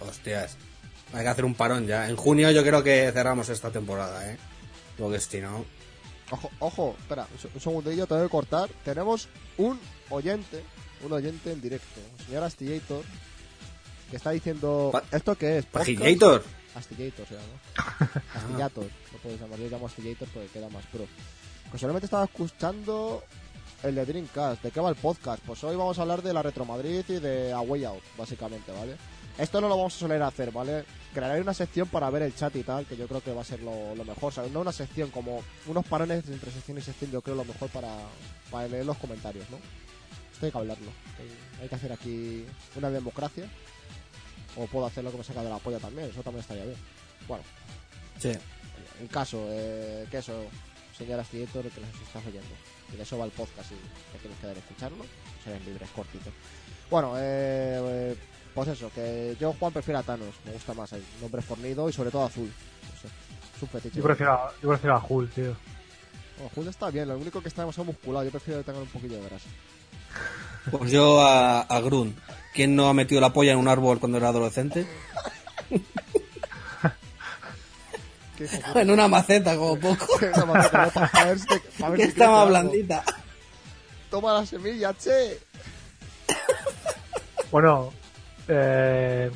Hostias. 0.00 0.56
Hay 1.12 1.22
que 1.22 1.28
hacer 1.28 1.44
un 1.44 1.54
parón 1.54 1.86
ya. 1.86 2.08
En 2.08 2.16
junio 2.16 2.50
yo 2.50 2.62
creo 2.62 2.82
que 2.82 3.10
cerramos 3.12 3.48
esta 3.48 3.70
temporada, 3.70 4.30
¿eh? 4.30 4.36
Porque 4.98 5.18
si 5.20 5.40
no... 5.40 5.64
Ojo, 6.30 6.50
ojo, 6.60 6.96
espera, 6.98 7.26
un 7.32 7.38
se- 7.38 7.48
un 7.54 7.60
segundillo, 7.60 8.06
tengo 8.06 8.22
que 8.22 8.28
cortar. 8.28 8.68
Tenemos 8.84 9.28
un 9.58 9.78
oyente, 10.10 10.62
un 11.04 11.12
oyente 11.12 11.52
en 11.52 11.60
directo, 11.60 12.00
señor 12.26 12.44
Astillator, 12.44 13.02
que 14.10 14.16
está 14.16 14.30
diciendo... 14.30 14.90
Pa- 14.92 15.02
¿Esto 15.12 15.34
qué 15.36 15.58
es? 15.58 15.66
¿Podcast? 15.66 16.46
Astillator 16.74 17.26
se 17.26 17.34
llama. 17.34 18.22
Astillator, 18.34 18.84
lo 19.12 19.18
puedes 19.18 19.40
llamar. 19.40 19.58
Yo 19.58 19.68
llamo 19.68 19.86
Astillator 19.86 20.28
porque 20.28 20.48
queda 20.48 20.68
más 20.68 20.84
pro. 20.86 21.06
Pues 21.70 21.80
solamente 21.80 22.06
estaba 22.06 22.24
escuchando 22.24 23.22
el 23.82 23.94
de 23.94 24.04
Dreamcast. 24.04 24.62
¿De 24.62 24.70
qué 24.70 24.80
va 24.80 24.88
el 24.88 24.96
podcast? 24.96 25.42
Pues 25.44 25.62
hoy 25.64 25.76
vamos 25.76 25.98
a 25.98 26.02
hablar 26.02 26.22
de 26.22 26.32
la 26.32 26.42
Retro 26.42 26.64
Madrid 26.64 27.04
y 27.08 27.18
de 27.18 27.52
A 27.52 27.60
Way 27.60 27.84
Out, 27.84 28.02
básicamente, 28.16 28.72
¿vale? 28.72 28.96
Esto 29.36 29.60
no 29.60 29.68
lo 29.68 29.76
vamos 29.76 29.96
a 29.96 29.98
soler 29.98 30.22
hacer, 30.22 30.52
¿vale? 30.52 30.84
Crearé 31.12 31.40
una 31.40 31.54
sección 31.54 31.88
para 31.88 32.08
ver 32.10 32.22
el 32.22 32.34
chat 32.34 32.54
y 32.54 32.62
tal, 32.62 32.86
que 32.86 32.96
yo 32.96 33.08
creo 33.08 33.20
que 33.20 33.32
va 33.32 33.42
a 33.42 33.44
ser 33.44 33.60
lo, 33.60 33.94
lo 33.94 34.04
mejor. 34.04 34.28
O 34.28 34.30
sea, 34.30 34.44
no 34.46 34.60
una 34.60 34.72
sección, 34.72 35.10
como 35.10 35.42
unos 35.66 35.84
parones 35.86 36.28
entre 36.28 36.52
sección 36.52 36.78
y 36.78 36.82
sección, 36.82 37.10
yo 37.10 37.20
creo 37.20 37.34
lo 37.34 37.44
mejor 37.44 37.68
para, 37.70 37.96
para 38.50 38.68
leer 38.68 38.86
los 38.86 38.96
comentarios, 38.96 39.48
¿no? 39.50 39.58
Esto 40.32 40.46
hay 40.46 40.52
que 40.52 40.58
hablarlo. 40.58 40.90
Hay 41.60 41.68
que 41.68 41.74
hacer 41.74 41.92
aquí 41.92 42.44
una 42.76 42.90
democracia. 42.90 43.44
O 44.56 44.66
puedo 44.66 44.86
hacer 44.86 45.02
lo 45.04 45.10
que 45.10 45.18
me 45.18 45.24
saca 45.24 45.42
de 45.42 45.50
la 45.50 45.58
polla 45.58 45.78
también, 45.78 46.08
eso 46.10 46.22
también 46.22 46.40
estaría 46.42 46.64
bien. 46.64 46.76
Bueno, 47.26 47.42
Sí. 48.20 48.32
en 49.00 49.08
caso, 49.08 49.46
eh, 49.50 50.06
que 50.10 50.18
eso, 50.18 50.44
señor 50.96 51.18
Astillator, 51.20 51.64
que 51.70 51.80
nos 51.80 51.90
estás 51.90 52.24
oyendo. 52.26 52.54
Y 52.92 52.96
de 52.96 53.02
eso 53.02 53.18
va 53.18 53.24
el 53.24 53.30
podcast 53.32 53.72
y 53.72 53.74
que 54.12 54.18
tienes 54.20 54.38
que 54.38 54.46
dar 54.46 54.56
a 54.56 54.58
escucharlo. 54.60 55.04
Seres 55.42 55.64
libres, 55.66 55.88
cortito. 55.90 56.30
Bueno, 56.90 57.14
eh, 57.16 57.80
eh, 57.82 58.16
pues 58.54 58.68
eso, 58.68 58.90
que 58.94 59.36
yo 59.40 59.52
Juan 59.54 59.72
prefiero 59.72 59.98
a 59.98 60.02
Thanos, 60.04 60.34
me 60.44 60.52
gusta 60.52 60.74
más 60.74 60.92
el 60.92 61.02
nombre 61.20 61.42
fornido 61.42 61.88
y 61.88 61.92
sobre 61.92 62.10
todo 62.10 62.24
azul. 62.26 62.46
No 62.46 63.00
sé, 63.00 63.08
es 63.56 63.62
un 63.62 63.68
fetiche. 63.68 63.96
Yo 63.96 64.02
prefiero, 64.04 64.32
a- 64.34 64.54
yo 64.62 64.68
prefiero 64.68 64.96
a 64.96 65.04
Hulk, 65.08 65.32
tío. 65.34 65.56
Bueno, 66.36 66.50
Hulk 66.54 66.68
está 66.68 66.90
bien, 66.90 67.08
lo 67.08 67.16
único 67.18 67.40
que 67.42 67.48
está 67.48 67.62
demasiado 67.62 67.86
musculado, 67.86 68.24
yo 68.24 68.30
prefiero 68.30 68.60
que 68.60 68.66
tenga 68.66 68.78
un 68.80 68.86
poquillo 68.88 69.16
de 69.16 69.28
grasa. 69.28 69.48
Pues 70.70 70.90
yo 70.90 71.20
a, 71.20 71.60
a 71.60 71.80
Grun. 71.80 72.14
¿Quién 72.52 72.76
no 72.76 72.88
ha 72.88 72.94
metido 72.94 73.20
la 73.20 73.32
polla 73.32 73.52
en 73.52 73.58
un 73.58 73.68
árbol 73.68 73.98
cuando 74.00 74.18
era 74.18 74.28
adolescente? 74.28 74.86
En 78.74 78.90
una 78.90 79.06
maceta, 79.08 79.56
como 79.56 79.78
poco. 79.78 80.06
Una 80.34 80.44
maceta, 80.46 80.86
¿no? 80.86 80.90
Pa- 81.10 81.24
ver 81.24 81.38
si 81.38 81.46
te- 81.46 81.60
pa' 81.78 81.88
ver 81.88 81.98
que 81.98 82.04
si 82.06 82.08
está 82.10 82.30
más 82.30 82.48
blandita. 82.48 83.04
Toma 84.10 84.32
la 84.34 84.44
semilla, 84.46 84.92
che. 84.94 85.38
Bueno, 87.52 87.92
eh, 88.48 89.30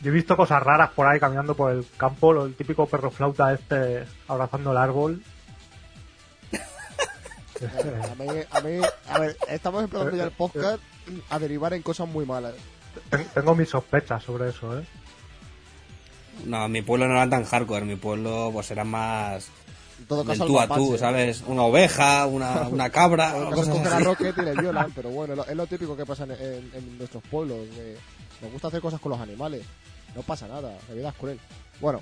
yo 0.00 0.10
he 0.10 0.14
visto 0.14 0.36
cosas 0.36 0.62
raras 0.62 0.90
por 0.90 1.06
ahí 1.06 1.20
caminando 1.20 1.54
por 1.54 1.70
el 1.72 1.86
campo, 1.96 2.32
lo- 2.32 2.46
el 2.46 2.54
típico 2.56 2.86
perro 2.86 3.10
flauta 3.12 3.52
este 3.54 4.04
abrazando 4.26 4.72
el 4.72 4.78
árbol. 4.78 5.22
A 7.66 8.14
mí, 8.14 8.28
a 8.50 8.60
mí, 8.60 8.80
a 9.08 9.18
ver, 9.18 9.36
estamos 9.48 9.84
empezando 9.84 10.16
ya 10.16 10.24
el 10.24 10.30
podcast 10.32 10.82
a 11.30 11.38
derivar 11.38 11.74
en 11.74 11.82
cosas 11.82 12.08
muy 12.08 12.24
malas. 12.26 12.54
Ten- 13.10 13.26
Tengo 13.34 13.54
mis 13.54 13.68
sospechas 13.68 14.22
sobre 14.22 14.50
eso, 14.50 14.78
¿eh? 14.78 14.84
No, 16.44 16.68
mi 16.68 16.82
pueblo 16.82 17.06
no 17.08 17.14
era 17.14 17.28
tan 17.28 17.44
hardcore. 17.44 17.84
Mi 17.84 17.96
pueblo 17.96 18.50
pues 18.52 18.70
era 18.70 18.84
más 18.84 19.48
En 19.98 20.06
todo 20.06 20.24
del 20.24 20.36
caso, 20.38 20.46
tú 20.46 20.58
a 20.60 20.66
tú, 20.66 20.72
mapache. 20.90 20.98
¿sabes? 20.98 21.44
Una 21.46 21.62
oveja, 21.62 22.26
una, 22.26 22.68
una 22.68 22.90
cabra, 22.90 23.32
caso, 23.32 23.50
cosas 23.50 23.86
a 23.86 23.96
así. 23.96 24.04
Rocket 24.04 24.38
y 24.38 24.42
le 24.42 24.52
violan, 24.60 24.92
pero 24.94 25.10
bueno, 25.10 25.44
es 25.44 25.56
lo 25.56 25.66
típico 25.66 25.96
que 25.96 26.04
pasa 26.06 26.24
en, 26.24 26.32
en- 26.32 26.70
en 26.74 26.98
nuestros 26.98 27.22
pueblos. 27.30 27.58
que 27.74 27.96
nos 28.42 28.52
gusta 28.52 28.68
hacer 28.68 28.80
cosas 28.80 29.00
con 29.00 29.10
los 29.10 29.20
animales. 29.20 29.64
No 30.14 30.22
pasa 30.22 30.46
nada, 30.48 30.76
la 30.88 30.94
vida 30.94 31.08
es 31.08 31.14
cruel. 31.14 31.40
Bueno, 31.80 32.00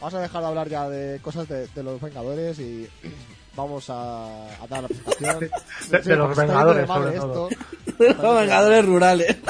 vamos 0.00 0.14
a 0.14 0.20
dejar 0.20 0.42
de 0.42 0.48
hablar 0.48 0.68
ya 0.68 0.88
de 0.88 1.20
cosas 1.20 1.48
de, 1.48 1.66
de 1.66 1.82
los 1.82 2.00
Vengadores 2.00 2.58
y 2.58 2.88
vamos 3.56 3.88
a, 3.90 4.26
a 4.62 4.66
dar 4.68 4.82
la 4.82 4.88
presentación. 4.88 5.40
De- 5.90 6.02
Sí, 6.02 6.08
de 6.10 6.16
los 6.16 6.36
Vengadores, 6.36 6.82
de 6.82 6.86
sobre 6.86 7.12
todo. 7.18 7.48
esto. 7.50 7.64
Los 8.22 8.36
vengadores 8.40 8.86
rurales. 8.86 9.36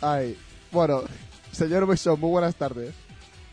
Ay, 0.00 0.36
bueno, 0.70 1.02
señor 1.52 1.84
Wilson, 1.84 2.18
muy 2.18 2.30
buenas 2.30 2.54
tardes. 2.56 2.94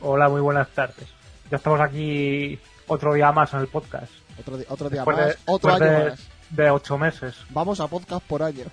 Hola, 0.02 0.30
muy 0.30 0.42
buenas 0.42 0.70
tardes. 0.70 1.08
Ya 1.52 1.58
estamos 1.58 1.80
aquí 1.82 2.60
otro 2.88 3.14
día 3.14 3.32
más 3.32 3.54
en 3.54 3.60
el 3.62 3.68
podcast. 3.68 4.12
Otro, 4.40 4.58
otro 4.70 4.90
día 4.90 5.02
Después 5.02 5.18
más, 5.18 5.28
de- 5.28 5.36
otro 5.46 5.74
año 5.74 5.86
de, 5.86 6.10
más. 6.12 6.20
de 6.50 6.72
ocho 6.72 6.98
meses. 6.98 7.36
Vamos 7.50 7.80
a 7.80 7.88
podcast 7.88 8.26
por 8.26 8.42
año. 8.42 8.66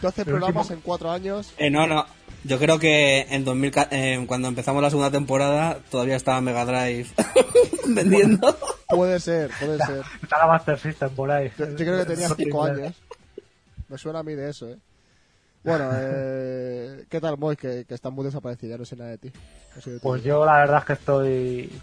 12 0.00 0.20
El 0.22 0.26
programas 0.26 0.56
último- 0.66 0.76
en 0.76 0.80
4 0.82 1.10
años. 1.10 1.52
Eh, 1.58 1.70
no, 1.70 1.86
no. 1.86 2.06
Yo 2.44 2.58
creo 2.58 2.78
que 2.78 3.22
en 3.30 3.44
2000, 3.44 3.70
ca- 3.70 3.88
eh, 3.90 4.22
cuando 4.28 4.48
empezamos 4.48 4.82
la 4.82 4.90
segunda 4.90 5.10
temporada 5.10 5.78
todavía 5.90 6.16
estaba 6.16 6.40
Mega 6.42 6.64
Drive 6.66 7.08
vendiendo. 7.88 8.56
Puede 8.88 9.18
ser, 9.18 9.50
puede 9.58 9.78
ser. 9.78 10.02
Está 10.22 10.38
la 10.38 10.46
Master 10.48 10.78
System 10.78 11.10
por 11.10 11.30
ahí. 11.30 11.50
Yo, 11.58 11.68
yo 11.70 11.76
creo 11.76 11.98
que 11.98 12.04
tenía 12.04 12.28
No 12.28 12.34
5 12.34 12.64
tiene- 12.66 12.82
años. 12.82 12.96
Me 13.88 13.98
suena 13.98 14.18
a 14.18 14.22
mí 14.22 14.34
de 14.34 14.50
eso, 14.50 14.68
¿eh? 14.68 14.76
Bueno, 15.62 15.90
eh, 15.94 17.04
¿qué 17.08 17.20
tal, 17.20 17.38
Moy? 17.38 17.56
Que, 17.56 17.86
que 17.86 17.94
estás 17.94 18.12
muy 18.12 18.24
desaparecido, 18.26 18.72
ya 18.72 18.78
no 18.78 18.84
sé 18.84 18.96
nada 18.96 19.10
de 19.10 19.18
ti. 19.18 19.32
No 19.74 19.80
sé 19.80 19.90
de 19.92 19.96
ti. 19.96 20.02
Pues 20.02 20.22
yo 20.22 20.44
la 20.44 20.58
verdad 20.58 20.78
es 20.80 20.84
que 20.84 20.92
estoy... 20.92 21.80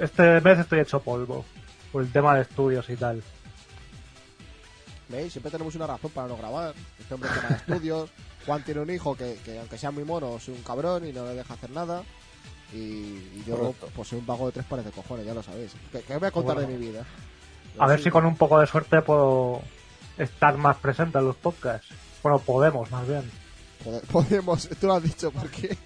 Este 0.00 0.40
mes 0.40 0.58
estoy 0.58 0.80
hecho 0.80 1.00
polvo. 1.00 1.44
Por 1.92 2.02
el 2.02 2.10
tema 2.10 2.34
de 2.34 2.42
estudios 2.42 2.88
y 2.88 2.96
tal. 2.96 3.22
¿Veis? 5.10 5.32
Siempre 5.32 5.50
tenemos 5.52 5.74
una 5.74 5.86
razón 5.86 6.10
para 6.12 6.28
no 6.28 6.36
grabar. 6.38 6.72
Este 6.98 7.12
hombre 7.12 7.28
tema 7.34 7.48
de 7.48 7.54
estudios. 7.56 8.10
Juan 8.46 8.64
tiene 8.64 8.80
un 8.80 8.90
hijo 8.90 9.14
que, 9.16 9.38
que 9.44 9.58
aunque 9.58 9.78
sea 9.78 9.90
muy 9.90 10.04
mono, 10.04 10.36
es 10.36 10.48
un 10.48 10.62
cabrón 10.62 11.06
y 11.06 11.12
no 11.12 11.24
le 11.26 11.34
deja 11.34 11.54
hacer 11.54 11.70
nada. 11.70 12.02
Y, 12.72 12.76
y 12.76 13.44
yo, 13.46 13.56
Correcto. 13.58 13.88
pues 13.94 14.08
soy 14.08 14.18
un 14.18 14.26
vago 14.26 14.46
de 14.46 14.52
tres 14.52 14.64
pares 14.66 14.84
de 14.84 14.90
cojones, 14.92 15.26
ya 15.26 15.34
lo 15.34 15.42
sabéis. 15.42 15.72
¿Qué, 15.92 16.00
qué 16.02 16.16
voy 16.16 16.28
a 16.28 16.30
contar 16.30 16.54
Bueno. 16.56 16.70
de 16.70 16.78
mi 16.78 16.86
vida? 16.86 17.04
A 17.78 17.86
ver 17.86 17.98
Sí, 17.98 18.04
si 18.04 18.10
con 18.10 18.24
un 18.26 18.36
poco 18.36 18.58
de 18.60 18.66
suerte 18.66 19.02
puedo 19.02 19.62
estar 20.18 20.56
más 20.56 20.76
presente 20.78 21.18
en 21.18 21.26
los 21.26 21.36
podcasts. 21.36 21.88
Bueno, 22.22 22.38
podemos 22.38 22.90
más 22.90 23.06
bien. 23.06 23.30
Podemos, 24.12 24.68
tú 24.80 24.86
lo 24.86 24.94
has 24.94 25.02
dicho, 25.02 25.30
porque 25.32 25.76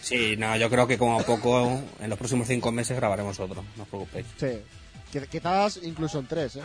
Sí, 0.00 0.36
no, 0.36 0.56
yo 0.56 0.68
creo 0.68 0.86
que 0.86 0.98
como 0.98 1.22
poco 1.22 1.80
en 2.00 2.10
los 2.10 2.18
próximos 2.18 2.46
cinco 2.48 2.70
meses 2.72 2.96
grabaremos 2.96 3.38
otro, 3.40 3.64
no 3.76 3.82
os 3.84 3.88
preocupéis. 3.88 4.26
Sí. 4.36 4.60
Qui- 5.12 5.26
Quizás 5.28 5.78
incluso 5.82 6.18
en 6.18 6.26
tres, 6.26 6.56
¿eh? 6.56 6.62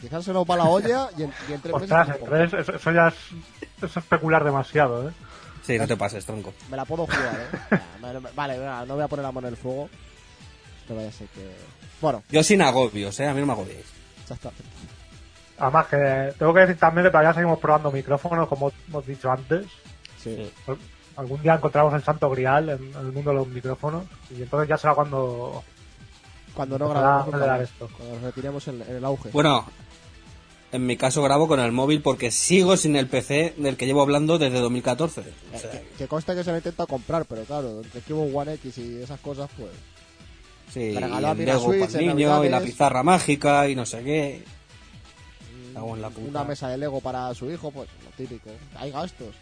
Quizás 0.00 0.24
se 0.24 0.32
nos 0.32 0.44
va 0.44 0.56
la 0.56 0.64
olla 0.64 1.08
y 1.16 1.22
en, 1.24 1.32
y 1.48 1.52
en 1.52 1.60
tres. 1.60 1.74
Ostras, 1.74 2.08
en 2.08 2.24
tres, 2.26 2.52
eso, 2.54 2.74
eso 2.74 2.92
ya 2.92 3.08
es, 3.08 3.14
es 3.82 3.96
especular 3.96 4.44
demasiado, 4.44 5.08
¿eh? 5.08 5.12
Sí, 5.62 5.78
no 5.78 5.86
te 5.86 5.96
pases, 5.96 6.24
tronco. 6.24 6.52
Me 6.70 6.76
la 6.76 6.84
puedo 6.84 7.04
jugar, 7.06 7.48
¿eh? 7.72 7.78
Vale, 8.34 8.58
no 8.86 8.94
voy 8.94 9.02
a 9.04 9.08
poner 9.08 9.24
la 9.24 9.32
mano 9.32 9.46
en 9.48 9.54
el 9.54 9.60
fuego. 9.60 9.88
No 10.88 10.96
vaya 10.96 11.08
a 11.08 11.12
ser 11.12 11.26
que. 11.28 11.54
Bueno, 12.00 12.22
Yo 12.30 12.42
sin 12.42 12.62
agobios, 12.62 13.18
¿eh? 13.20 13.28
A 13.28 13.34
mí 13.34 13.40
no 13.40 13.46
me 13.46 13.52
agobiéis. 13.52 13.84
ya 14.28 14.34
está. 14.34 14.50
Además 15.58 15.86
que 15.88 16.34
tengo 16.38 16.54
que 16.54 16.60
decir 16.60 16.78
también 16.78 17.04
que 17.06 17.10
todavía 17.10 17.34
seguimos 17.34 17.58
probando 17.58 17.92
micrófonos, 17.92 18.48
como 18.48 18.72
hemos 18.88 19.06
dicho 19.06 19.30
antes. 19.30 19.66
Sí. 20.22 20.34
Sí. 20.66 20.72
Algún 21.16 21.42
día 21.42 21.54
encontramos 21.56 21.92
el 21.92 22.02
santo 22.02 22.30
grial 22.30 22.70
en, 22.70 22.82
en 22.94 22.96
el 23.00 23.12
mundo 23.12 23.30
de 23.30 23.36
los 23.36 23.46
micrófonos 23.48 24.04
y 24.30 24.42
entonces 24.42 24.68
ya 24.68 24.78
será 24.78 24.94
cuando 24.94 25.62
Cuando 26.54 26.78
no 26.78 26.88
grabamos. 26.88 27.32
más. 27.34 27.60
esto. 27.62 27.88
Cuando 27.96 28.14
nos 28.14 28.22
retiremos 28.24 28.66
en, 28.68 28.82
en 28.82 28.96
el 28.96 29.04
auge. 29.04 29.30
Bueno, 29.30 29.66
en 30.72 30.86
mi 30.86 30.96
caso 30.96 31.22
grabo 31.22 31.48
con 31.48 31.58
el 31.60 31.72
móvil 31.72 32.00
porque 32.02 32.30
sigo 32.30 32.76
sin 32.76 32.96
el 32.96 33.08
PC 33.08 33.54
del 33.56 33.76
que 33.76 33.86
llevo 33.86 34.02
hablando 34.02 34.38
desde 34.38 34.60
2014. 34.60 35.20
O 35.20 35.24
Eh, 35.24 35.58
sea, 35.58 35.70
que, 35.70 35.82
que 35.98 36.06
consta 36.08 36.34
que 36.34 36.44
se 36.44 36.50
lo 36.50 36.56
intenta 36.58 36.86
comprar, 36.86 37.24
pero 37.24 37.42
claro, 37.44 37.80
entre 37.82 38.14
hubo 38.14 38.38
One 38.38 38.54
X 38.54 38.78
y 38.78 39.02
esas 39.02 39.20
cosas, 39.20 39.48
pues. 39.56 39.70
Sí, 40.72 40.80
y 40.80 40.94
regaló 40.94 41.28
a 41.28 41.32
el 41.32 41.44
Lego 41.44 41.60
Switch 41.64 41.94
el 41.96 42.06
niño 42.08 42.44
y 42.44 42.48
la 42.48 42.60
pizarra 42.60 43.02
mágica 43.02 43.68
y 43.68 43.74
no 43.74 43.84
sé 43.84 44.02
qué. 44.04 44.44
Cago 45.74 45.96
en 45.96 46.02
la 46.02 46.10
puta. 46.10 46.28
Una 46.28 46.44
mesa 46.44 46.68
de 46.68 46.78
Lego 46.78 47.00
para 47.00 47.32
su 47.34 47.50
hijo, 47.50 47.70
pues 47.72 47.88
lo 48.04 48.10
típico. 48.12 48.50
Hay 48.76 48.90
gastos. 48.92 49.34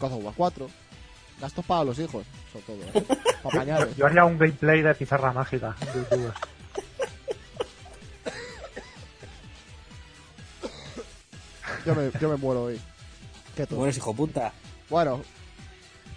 God 0.00 0.12
of 0.12 0.24
War 0.24 0.34
4. 0.36 0.70
Gastos 1.40 1.64
para 1.64 1.84
los 1.84 1.98
hijos, 1.98 2.24
sobre 2.52 2.64
todo. 2.64 3.00
¿eh? 3.00 3.06
Para 3.42 3.58
pañales. 3.58 3.96
Yo 3.96 4.06
haría 4.06 4.24
un 4.24 4.38
gameplay 4.38 4.82
de 4.82 4.94
pizarra 4.94 5.32
mágica 5.32 5.76
en 5.80 5.86
YouTube. 5.94 6.32
Yo 11.84 11.94
me, 11.94 12.10
yo 12.18 12.28
me 12.30 12.36
muero 12.36 12.64
hoy. 12.64 12.80
¿Qué 13.54 13.66
tú? 13.66 13.76
Tú 13.76 13.84
eres 13.84 13.96
hijo 13.96 14.14
puta. 14.14 14.52
Bueno, 14.90 15.22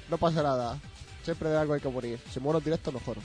no 0.09 0.17
pasa 0.17 0.41
nada. 0.41 0.79
Siempre 1.23 1.49
de 1.49 1.57
algo 1.57 1.73
hay 1.73 1.81
que 1.81 1.89
morir. 1.89 2.19
Si 2.31 2.39
muero 2.39 2.59
en 2.59 2.65
directo, 2.65 2.91
mejor. 2.91 3.17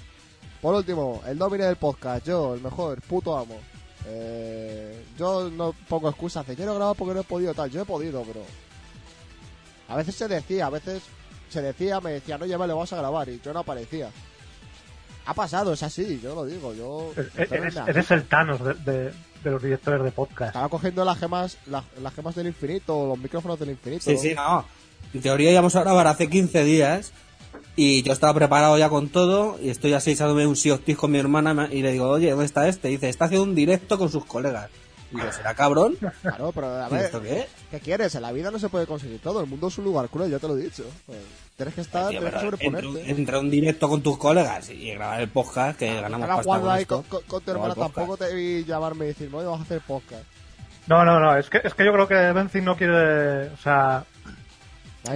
Por 0.61 0.75
último, 0.75 1.23
el 1.27 1.39
domine 1.39 1.65
del 1.65 1.77
podcast. 1.77 2.27
Yo, 2.27 2.55
el 2.55 2.61
mejor, 2.61 3.01
puto 3.03 3.37
amo. 3.39 3.59
Eh, 4.07 5.05
yo 5.17 5.49
no 5.49 5.73
pongo 5.89 6.11
excusas 6.11 6.47
de 6.47 6.55
quiero 6.55 6.75
grabar 6.75 6.97
porque 6.97 7.15
no 7.15 7.21
he 7.21 7.25
podido 7.25 7.55
tal. 7.55 7.71
Yo 7.71 7.83
he 7.83 7.87
podido, 7.87 8.23
pero. 8.23 8.41
A 9.89 9.97
veces 9.97 10.15
se 10.15 10.29
decía, 10.29 10.67
a 10.67 10.71
veces 10.71 11.03
se 11.49 11.63
decía, 11.63 12.01
me 12.01 12.13
decía, 12.13 12.37
no, 12.39 12.47
vale, 12.59 12.73
vamos 12.73 12.93
a 12.93 12.97
grabar. 12.97 13.29
Y 13.29 13.41
yo 13.45 13.53
no 13.53 13.61
aparecía. 13.61 14.11
Ha 15.27 15.35
pasado, 15.35 15.73
es 15.73 15.83
así, 15.83 16.21
yo 16.23 16.35
lo 16.35 16.45
digo. 16.45 16.75
Yo. 16.75 17.13
Eres, 17.37 17.51
Venga. 17.51 17.85
eres 17.89 18.11
el 18.11 18.25
Thanos 18.25 18.63
de, 18.63 18.75
de- 18.75 19.13
de 19.45 19.51
los 19.51 19.63
directores 19.63 20.03
de 20.03 20.11
podcast. 20.11 20.49
Estaba 20.49 20.71
cogiendo 20.71 21.05
las 21.05 21.19
gemas, 21.19 21.59
las, 21.67 21.85
las 22.03 22.15
gemas 22.15 22.35
del 22.35 22.47
infinito, 22.47 23.07
los 23.07 23.19
micrófonos 23.19 23.59
del 23.61 23.71
infinito. 23.71 24.03
Sí, 24.03 24.17
sí, 24.17 24.35
no. 24.35 24.65
En 25.13 25.21
teoría 25.21 25.51
íbamos 25.51 25.77
a 25.77 25.81
grabar 25.83 26.07
hace 26.07 26.31
15 26.31 26.65
días 26.65 27.13
y 27.77 28.03
yo 28.05 28.15
estaba 28.15 28.33
preparado 28.33 28.79
ya 28.79 28.89
con 28.89 29.11
todo 29.11 29.59
y 29.61 29.69
estoy 29.69 29.93
así 29.93 30.13
echándome 30.13 30.47
un 30.47 30.55
thieves 30.55 30.97
con 30.97 31.11
mi 31.11 31.19
hermana 31.19 31.69
y 31.71 31.83
le 31.83 31.93
digo, 31.93 32.09
oye, 32.09 32.31
¿dónde 32.31 32.47
está 32.47 32.67
este? 32.69 32.89
Y 32.89 32.93
dice, 32.93 33.11
está 33.11 33.27
haciendo 33.27 33.45
un 33.45 33.55
directo 33.55 33.99
con 33.99 34.09
sus 34.11 34.25
colegas. 34.25 34.71
Y 35.15 35.33
¿será 35.33 35.55
cabrón? 35.55 35.97
Claro, 36.23 36.51
pero 36.53 36.67
a 36.83 36.89
¿Y 36.89 36.93
ver, 36.93 37.05
¿Esto 37.05 37.23
qué? 37.23 37.47
¿Qué 37.71 37.81
quieres? 37.81 38.15
En 38.17 38.23
la 38.23 38.33
vida 38.33 38.51
no 38.51 38.59
se 38.59 38.69
puede 38.69 38.87
conseguir 38.87 39.21
todo. 39.21 39.41
El 39.41 39.47
mundo 39.47 39.69
es 39.69 39.79
un 39.79 39.85
lugar 39.85 40.09
cruel, 40.09 40.31
ya 40.31 40.39
te 40.39 40.49
lo 40.49 40.57
he 40.57 40.63
dicho. 40.63 40.85
Pues, 41.07 41.19
tienes 41.57 41.75
que 41.75 41.81
estar, 41.83 42.09
Tío, 42.11 42.21
tienes 42.21 42.35
que 42.35 42.41
pero 42.41 42.57
entre, 42.61 42.69
un- 42.69 42.83
sobreponerte. 42.95 43.11
entre 43.11 43.39
un 43.39 43.51
directo 43.51 43.89
con 43.89 44.03
tus 44.03 44.19
colegas 44.19 44.69
y 44.71 44.91
grabar 44.93 45.21
el 45.21 45.29
podcast, 45.29 45.79
que 45.79 46.01
ganamos 46.01 46.29
pasta 46.29 46.61
con 46.61 46.71
ahí 46.71 46.83
esto. 46.83 46.97
con, 46.97 47.05
con- 47.21 47.23
con 47.29 47.43
tu 47.43 47.51
hermana 47.53 47.75
tampoco 47.75 48.17
te 48.17 48.35
vi 48.35 48.65
llamarme 48.65 49.05
y 49.05 49.09
decirme, 49.09 49.37
oye, 49.39 49.47
vamos 49.47 49.61
a 49.61 49.65
hacer 49.65 49.81
podcast. 49.81 50.25
No, 50.87 51.05
no, 51.05 51.19
no, 51.21 51.37
es 51.37 51.49
que, 51.49 51.61
es 51.65 51.73
que 51.75 51.85
yo 51.85 51.93
creo 51.93 52.07
que 52.09 52.15
Benzin 52.33 52.65
no 52.65 52.77
quiere, 52.77 53.49
o 53.51 53.57
sea, 53.57 54.05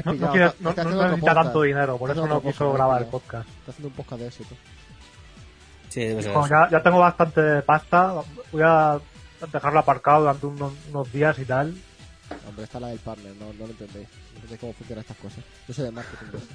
no, 0.04 0.12
no 0.14 0.30
quiere, 0.30 0.46
no, 0.60 0.72
no 0.72 0.84
necesita 0.84 1.10
podcast. 1.20 1.34
tanto 1.36 1.62
dinero, 1.62 1.98
por 1.98 2.10
eso 2.10 2.26
no 2.26 2.40
quiso 2.40 2.58
podcast, 2.66 2.74
grabar 2.74 3.02
el 3.02 3.08
podcast. 3.08 3.48
Está 3.58 3.70
haciendo 3.72 3.88
un 3.88 3.94
podcast 3.94 4.20
de 4.22 4.26
éxito. 4.28 4.54
Sí, 5.88 6.00
debe 6.04 6.22
ser 6.22 6.32
Como 6.32 6.46
ya, 6.48 6.68
ya 6.70 6.82
tengo 6.82 6.98
bastante 6.98 7.62
pasta, 7.62 8.14
voy 8.52 8.62
a 8.64 8.98
dejarlo 9.52 9.78
aparcado 9.78 10.20
durante 10.20 10.46
unos, 10.46 10.72
unos 10.90 11.12
días 11.12 11.38
y 11.38 11.44
tal. 11.44 11.74
Hombre, 12.48 12.64
está 12.64 12.78
la 12.80 12.88
del 12.88 12.98
partner, 12.98 13.34
no, 13.36 13.52
no 13.52 13.66
lo 13.66 13.70
entendéis. 13.70 14.08
No 14.32 14.36
entendéis 14.36 14.60
cómo 14.60 14.72
funcionan 14.74 15.02
estas 15.02 15.16
cosas. 15.16 15.44
Yo 15.66 15.74
soy 15.74 15.84
de 15.84 15.90
marketing. 15.90 16.26
¿no? 16.32 16.38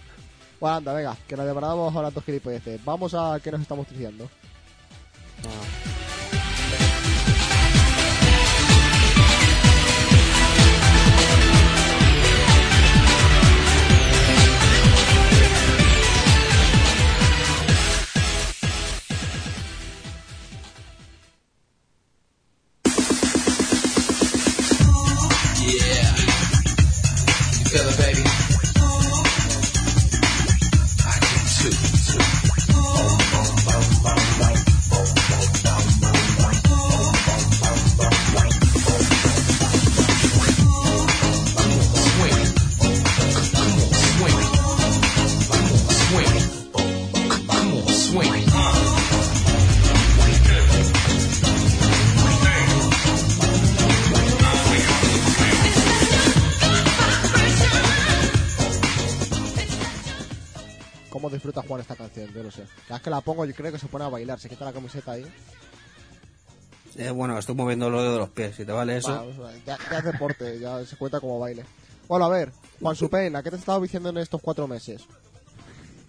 Bueno, 0.59 0.77
anda, 0.77 0.93
venga, 0.93 1.17
que 1.27 1.35
nos 1.35 1.45
deparamos 1.45 1.93
hablando 1.93 2.21
gilipolleces. 2.21 2.85
Vamos 2.85 3.13
a 3.13 3.37
qué 3.43 3.51
nos 3.51 3.59
estamos 3.59 3.89
diciendo. 3.89 4.29
Feel 5.43 6.22
Yo 62.33 62.43
lo 62.43 62.51
sé. 62.51 62.63
Cada 62.87 62.95
vez 62.95 63.03
que 63.03 63.09
la 63.09 63.21
pongo, 63.21 63.45
yo 63.45 63.53
creo 63.53 63.71
que 63.71 63.79
se 63.79 63.87
pone 63.87 64.05
a 64.05 64.09
bailar. 64.09 64.39
Se 64.39 64.49
quita 64.49 64.65
la 64.65 64.73
camiseta 64.73 65.11
ahí. 65.13 65.25
Eh, 66.95 67.09
bueno, 67.09 67.37
estoy 67.37 67.55
moviendo 67.55 67.89
lo 67.89 68.11
de 68.11 68.17
los 68.17 68.29
pies, 68.29 68.55
si 68.55 68.65
te 68.65 68.71
vale 68.71 68.97
eso. 68.97 69.25
Ya, 69.65 69.77
ya 69.89 69.97
es 69.97 70.03
deporte, 70.03 70.59
ya 70.59 70.85
se 70.85 70.95
cuenta 70.95 71.19
como 71.19 71.39
baile. 71.39 71.65
Bueno, 72.07 72.25
a 72.25 72.29
ver, 72.29 72.51
Juan 72.81 72.95
Supen, 72.95 73.35
¿a 73.35 73.41
qué 73.41 73.49
te 73.49 73.55
has 73.55 73.61
estado 73.61 73.81
diciendo 73.81 74.09
en 74.09 74.17
estos 74.17 74.41
cuatro 74.41 74.67
meses? 74.67 75.01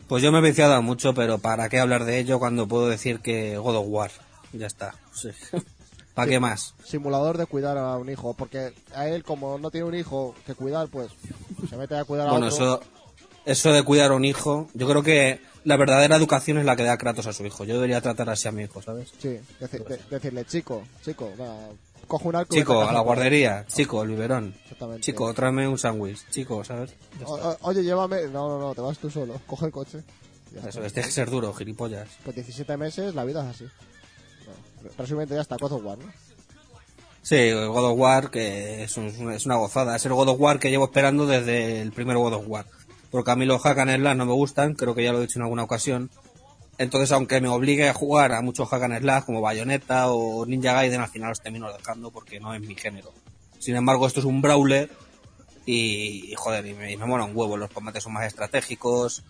Pues 0.09 0.23
yo 0.23 0.31
me 0.31 0.39
he 0.39 0.43
viciado 0.43 0.81
mucho, 0.83 1.15
pero 1.15 1.39
¿para 1.39 1.69
qué 1.71 1.79
hablar 1.81 2.05
de 2.05 2.19
ello 2.19 2.39
cuando 2.39 2.69
puedo 2.69 2.89
decir 2.89 3.21
que 3.21 3.57
God 3.57 3.77
of 3.77 3.87
War? 3.89 4.11
Ya 4.53 4.67
está. 4.67 4.95
Sí. 5.15 5.31
¿Para 6.15 6.31
qué 6.31 6.39
más? 6.39 6.75
Simulador 6.85 7.39
de 7.39 7.47
cuidar 7.47 7.79
a 7.79 7.97
un 7.97 8.09
hijo, 8.11 8.35
porque 8.35 8.73
a 8.95 9.09
él, 9.09 9.25
como 9.25 9.59
no 9.59 9.71
tiene 9.71 9.87
un 9.87 9.95
hijo 9.95 10.35
que 10.47 10.55
cuidar, 10.55 10.89
pues 10.89 11.11
se 11.69 11.77
mete 11.77 11.97
a 11.97 12.05
cuidar 12.05 12.29
a 12.29 12.31
Bueno, 12.33 12.47
otro. 12.49 12.57
eso, 12.57 12.81
eso 13.47 13.73
de 13.73 13.83
cuidar 13.83 14.11
a 14.13 14.15
un 14.15 14.25
hijo, 14.25 14.69
yo 14.75 14.87
creo 14.87 15.03
que 15.03 15.41
la 15.65 15.77
verdadera 15.77 16.17
educación 16.17 16.59
es 16.59 16.65
la 16.65 16.77
que 16.77 16.85
da 16.85 16.97
Kratos 16.99 17.27
a 17.27 17.33
su 17.33 17.45
hijo. 17.45 17.65
Yo 17.65 17.75
debería 17.75 18.01
tratar 18.01 18.31
así 18.31 18.49
a 18.49 18.53
mi 18.53 18.63
hijo, 18.65 18.81
¿sabes? 18.83 19.13
Sí, 19.19 19.39
deci- 19.61 19.85
de- 19.85 20.01
decirle, 20.11 20.45
chico, 20.45 20.83
chico, 21.05 21.31
va, 21.41 21.57
coge 22.07 22.29
un 22.29 22.37
arco 22.37 22.55
Chico, 22.55 22.83
a 22.83 22.93
la 22.93 23.01
guardería. 23.01 23.65
Chico, 23.67 24.03
el 24.03 24.11
biberón. 24.11 24.55
Exactamente. 24.65 25.03
Chico, 25.03 25.33
tráeme 25.35 25.67
un 25.67 25.79
sándwich. 25.79 26.29
Chico, 26.31 26.63
¿sabes? 26.65 26.93
O- 27.25 27.35
o- 27.35 27.57
oye, 27.63 27.83
llévame. 27.83 28.23
No, 28.29 28.49
no, 28.49 28.59
no, 28.59 28.75
te 28.75 28.81
vas 28.81 28.99
tú 28.99 29.11
solo. 29.11 29.41
Coge 29.47 29.67
el 29.67 29.73
coche. 29.73 30.03
Ya 30.53 30.69
Eso, 30.69 30.81
tienes 30.81 30.93
que 31.07 31.13
ser 31.13 31.31
duro, 31.31 31.53
gilipollas. 31.53 32.09
Pues 32.23 32.37
17 32.37 32.77
meses, 32.77 33.15
la 33.15 33.25
vida 33.25 33.43
es 33.43 33.57
así. 33.57 33.65
Bueno, 34.45 34.95
resumiendo 34.99 35.35
ya 35.35 35.41
está, 35.41 35.57
God 35.57 35.73
of 35.73 35.85
War, 35.85 35.99
¿no? 35.99 36.05
Sí, 37.23 37.37
el 37.37 37.69
God 37.69 37.91
of 37.93 37.99
War, 37.99 38.31
que 38.31 38.85
es, 38.85 38.97
un- 38.99 39.33
es 39.33 39.47
una 39.47 39.57
gozada. 39.57 39.97
Es 39.97 40.05
el 40.05 40.13
God 40.13 40.29
of 40.29 40.41
War 40.41 40.59
que 40.59 40.71
llevo 40.71 40.85
esperando 40.85 41.27
desde 41.27 41.81
el 41.81 41.91
primer 41.93 42.17
God 42.19 42.35
of 42.35 42.45
War. 42.47 42.67
Porque 43.15 43.31
a 43.31 43.37
mí 43.37 43.47
los 43.47 43.63
hack 43.63 43.79
and 43.79 43.95
slash 43.95 44.17
no 44.17 44.27
me 44.27 44.33
gustan, 44.33 44.75
creo 44.75 44.93
que 44.93 45.05
ya 45.05 45.13
lo 45.13 45.19
he 45.19 45.21
dicho 45.21 45.39
en 45.39 45.45
alguna 45.45 45.63
ocasión. 45.63 46.11
Entonces, 46.79 47.13
aunque 47.13 47.41
me 47.41 47.47
obligue 47.47 47.89
a 47.89 47.95
jugar 47.95 48.33
a 48.33 48.43
muchos 48.43 48.69
hack 48.69 48.83
and 48.83 48.99
slash 48.99 49.23
como 49.23 49.41
Bayonetta 49.41 50.11
o 50.11 50.45
Ninja 50.47 50.73
Gaiden, 50.73 51.01
al 51.01 51.07
final 51.07 51.29
los 51.29 51.41
termino 51.41 51.73
dejando 51.73 52.11
porque 52.11 52.41
no 52.41 52.53
es 52.55 52.61
mi 52.61 52.75
género. 52.75 53.13
Sin 53.61 53.77
embargo, 53.77 54.09
esto 54.09 54.19
es 54.19 54.27
un 54.27 54.43
brawler 54.43 54.91
y, 55.65 56.33
y, 56.33 56.35
joder, 56.35 56.67
y 56.67 56.75
me, 56.75 56.91
y 56.91 56.97
me 56.97 57.05
un 57.05 57.37
huevo. 57.37 57.57
Los 57.57 57.71
combates 57.71 58.03
son 58.03 58.15
más 58.15 58.27
estratégicos. 58.27 59.23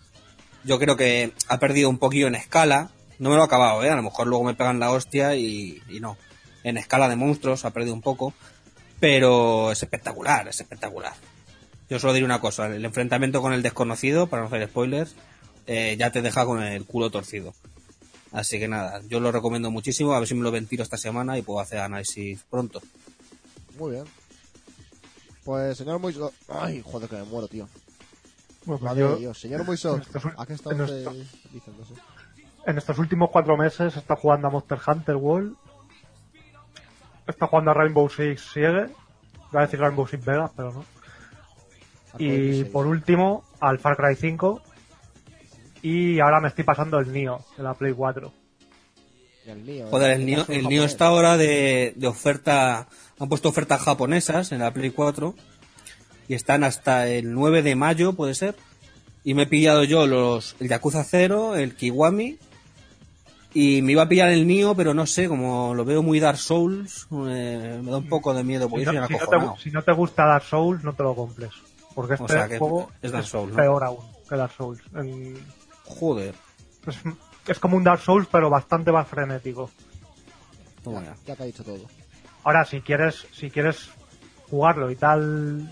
Yo 0.63 0.79
creo 0.79 0.97
que 0.97 1.33
ha 1.47 1.59
perdido 1.59 1.87
un 1.87 1.99
poquillo 1.99 2.25
en 2.25 2.33
escala. 2.33 2.89
No 3.19 3.29
me 3.29 3.35
lo 3.35 3.43
he 3.43 3.45
acabado, 3.45 3.83
¿eh? 3.83 3.91
A 3.91 3.95
lo 3.95 4.01
mejor 4.01 4.25
luego 4.25 4.45
me 4.45 4.55
pegan 4.55 4.79
la 4.79 4.89
hostia 4.89 5.35
y 5.35 5.79
no. 6.01 6.17
En 6.63 6.77
escala 6.77 7.07
de 7.07 7.17
monstruos 7.17 7.65
ha 7.65 7.69
perdido 7.69 7.93
un 7.93 8.01
poco. 8.01 8.33
Pero 8.99 9.71
es 9.71 9.83
espectacular, 9.83 10.47
es 10.47 10.59
espectacular. 10.59 11.13
Yo 11.89 11.99
solo 11.99 12.13
diré 12.13 12.25
una 12.25 12.41
cosa, 12.41 12.67
el 12.67 12.83
enfrentamiento 12.83 13.41
con 13.41 13.53
el 13.53 13.61
desconocido, 13.61 14.27
para 14.27 14.41
no 14.41 14.47
hacer 14.47 14.67
spoilers, 14.67 15.15
eh, 15.67 15.95
ya 15.99 16.11
te 16.11 16.21
deja 16.21 16.45
con 16.45 16.61
el 16.61 16.85
culo 16.85 17.09
torcido. 17.09 17.53
Así 18.31 18.59
que 18.59 18.67
nada, 18.67 19.01
yo 19.07 19.19
lo 19.19 19.31
recomiendo 19.31 19.71
muchísimo, 19.71 20.13
a 20.13 20.19
ver 20.19 20.27
si 20.27 20.35
me 20.35 20.43
lo 20.43 20.51
ventilo 20.51 20.83
esta 20.83 20.97
semana 20.97 21.37
y 21.37 21.41
puedo 21.41 21.59
hacer 21.59 21.79
análisis 21.79 22.43
pronto. 22.49 22.81
Muy 23.77 23.91
bien. 23.91 24.05
Pues, 25.43 25.77
señor 25.77 25.99
muy... 25.99 26.15
Ay, 26.49 26.81
joder, 26.83 27.07
que 27.07 27.15
me 27.17 27.23
muero, 27.23 27.47
tío. 27.47 27.67
Bueno, 28.65 28.79
pues 28.79 28.81
Madre 28.81 29.01
yo, 29.01 29.13
de 29.13 29.19
Dios. 29.21 29.39
Señor 29.39 29.63
muy 29.63 29.77
en 29.81 30.01
estos 30.01 30.25
¿a 30.37 30.45
qué 30.45 30.53
está 30.53 30.71
en 30.71 30.81
usted 30.81 31.07
en 32.65 32.77
estos 32.77 32.97
últimos 32.97 33.29
cuatro 33.31 33.55
meses 33.57 33.95
está 33.95 34.15
jugando 34.15 34.47
a 34.47 34.51
Monster 34.51 34.79
Hunter 34.85 35.15
World, 35.15 35.55
está 37.27 37.47
jugando 37.47 37.71
a 37.71 37.73
Rainbow 37.73 38.09
Six 38.09 38.41
Siege, 38.53 38.87
voy 39.51 39.59
a 39.59 39.61
decir 39.61 39.79
Rainbow 39.79 40.07
Six 40.07 40.25
Vegas, 40.25 40.51
pero 40.55 40.73
no. 40.73 40.85
Y 42.17 42.63
por 42.65 42.87
último, 42.87 43.43
al 43.59 43.79
Far 43.79 43.97
Cry 43.97 44.15
5. 44.15 44.61
Y 45.81 46.19
ahora 46.19 46.39
me 46.39 46.47
estoy 46.47 46.63
pasando 46.63 46.99
el 46.99 47.11
Nio 47.11 47.41
de 47.57 47.63
la 47.63 47.73
Play 47.73 47.93
4. 47.93 48.33
Y 49.45 49.49
el 49.49 49.59
mío. 49.61 49.87
Joder, 49.89 50.11
¿eh? 50.11 50.15
el 50.15 50.25
Nio, 50.25 50.45
un 50.47 50.53
el 50.53 50.67
Nio 50.67 50.83
está 50.83 51.07
ahora 51.07 51.37
de, 51.37 51.93
de 51.95 52.07
oferta, 52.07 52.87
han 53.19 53.29
puesto 53.29 53.49
ofertas 53.49 53.81
japonesas 53.81 54.51
en 54.51 54.59
la 54.59 54.73
Play 54.73 54.89
4 54.89 55.35
y 56.27 56.33
están 56.33 56.63
hasta 56.63 57.07
el 57.07 57.33
9 57.33 57.61
de 57.61 57.75
mayo, 57.75 58.13
puede 58.13 58.33
ser. 58.33 58.55
Y 59.23 59.33
me 59.33 59.43
he 59.43 59.47
pillado 59.47 59.83
yo 59.83 60.05
los, 60.07 60.55
el 60.59 60.69
Yakuza 60.69 61.03
0, 61.03 61.55
el 61.55 61.75
Kiwami 61.75 62.37
Y 63.55 63.81
me 63.81 63.93
iba 63.93 64.03
a 64.03 64.07
pillar 64.07 64.29
el 64.29 64.45
Nio, 64.45 64.75
pero 64.75 64.93
no 64.93 65.07
sé, 65.07 65.27
como 65.27 65.73
lo 65.73 65.83
veo 65.83 66.03
muy 66.03 66.19
Dark 66.19 66.37
Souls, 66.37 67.07
eh, 67.11 67.79
me 67.83 67.91
da 67.91 67.97
un 67.97 68.07
poco 68.07 68.33
de 68.33 68.43
miedo, 68.43 68.69
porque 68.69 68.85
Si 68.85 68.91
no, 68.91 69.07
si, 69.07 69.13
te, 69.13 69.63
si 69.63 69.71
no 69.71 69.81
te 69.83 69.91
gusta 69.93 70.25
Dark 70.25 70.45
Souls, 70.45 70.83
no 70.83 70.93
te 70.93 71.03
lo 71.03 71.15
compres. 71.15 71.51
Porque 71.95 72.13
este 72.15 72.25
O 72.25 72.27
sea, 72.27 72.47
juego 72.59 72.91
es 73.01 73.11
Dark 73.11 73.25
Souls, 73.25 73.51
¿no? 73.51 73.55
peor 73.57 73.83
aún 73.83 73.99
que 74.29 74.35
Dark 74.35 74.51
Souls. 74.55 74.81
En- 74.95 75.37
Joder, 75.85 76.35
es, 76.87 76.97
es 77.47 77.59
como 77.59 77.77
un 77.77 77.83
Dark 77.83 78.01
Souls, 78.01 78.27
pero 78.31 78.49
bastante 78.49 78.91
más 78.91 79.07
frenético. 79.07 79.69
ya. 80.85 81.15
Ya 81.25 81.35
te 81.35 81.43
ha 81.43 81.45
dicho 81.45 81.63
todo. 81.63 81.85
Ahora, 82.43 82.65
si 82.65 82.81
quieres, 82.81 83.25
si 83.33 83.49
quieres 83.49 83.89
jugarlo 84.49 84.91
y 84.91 84.95
tal, 84.95 85.67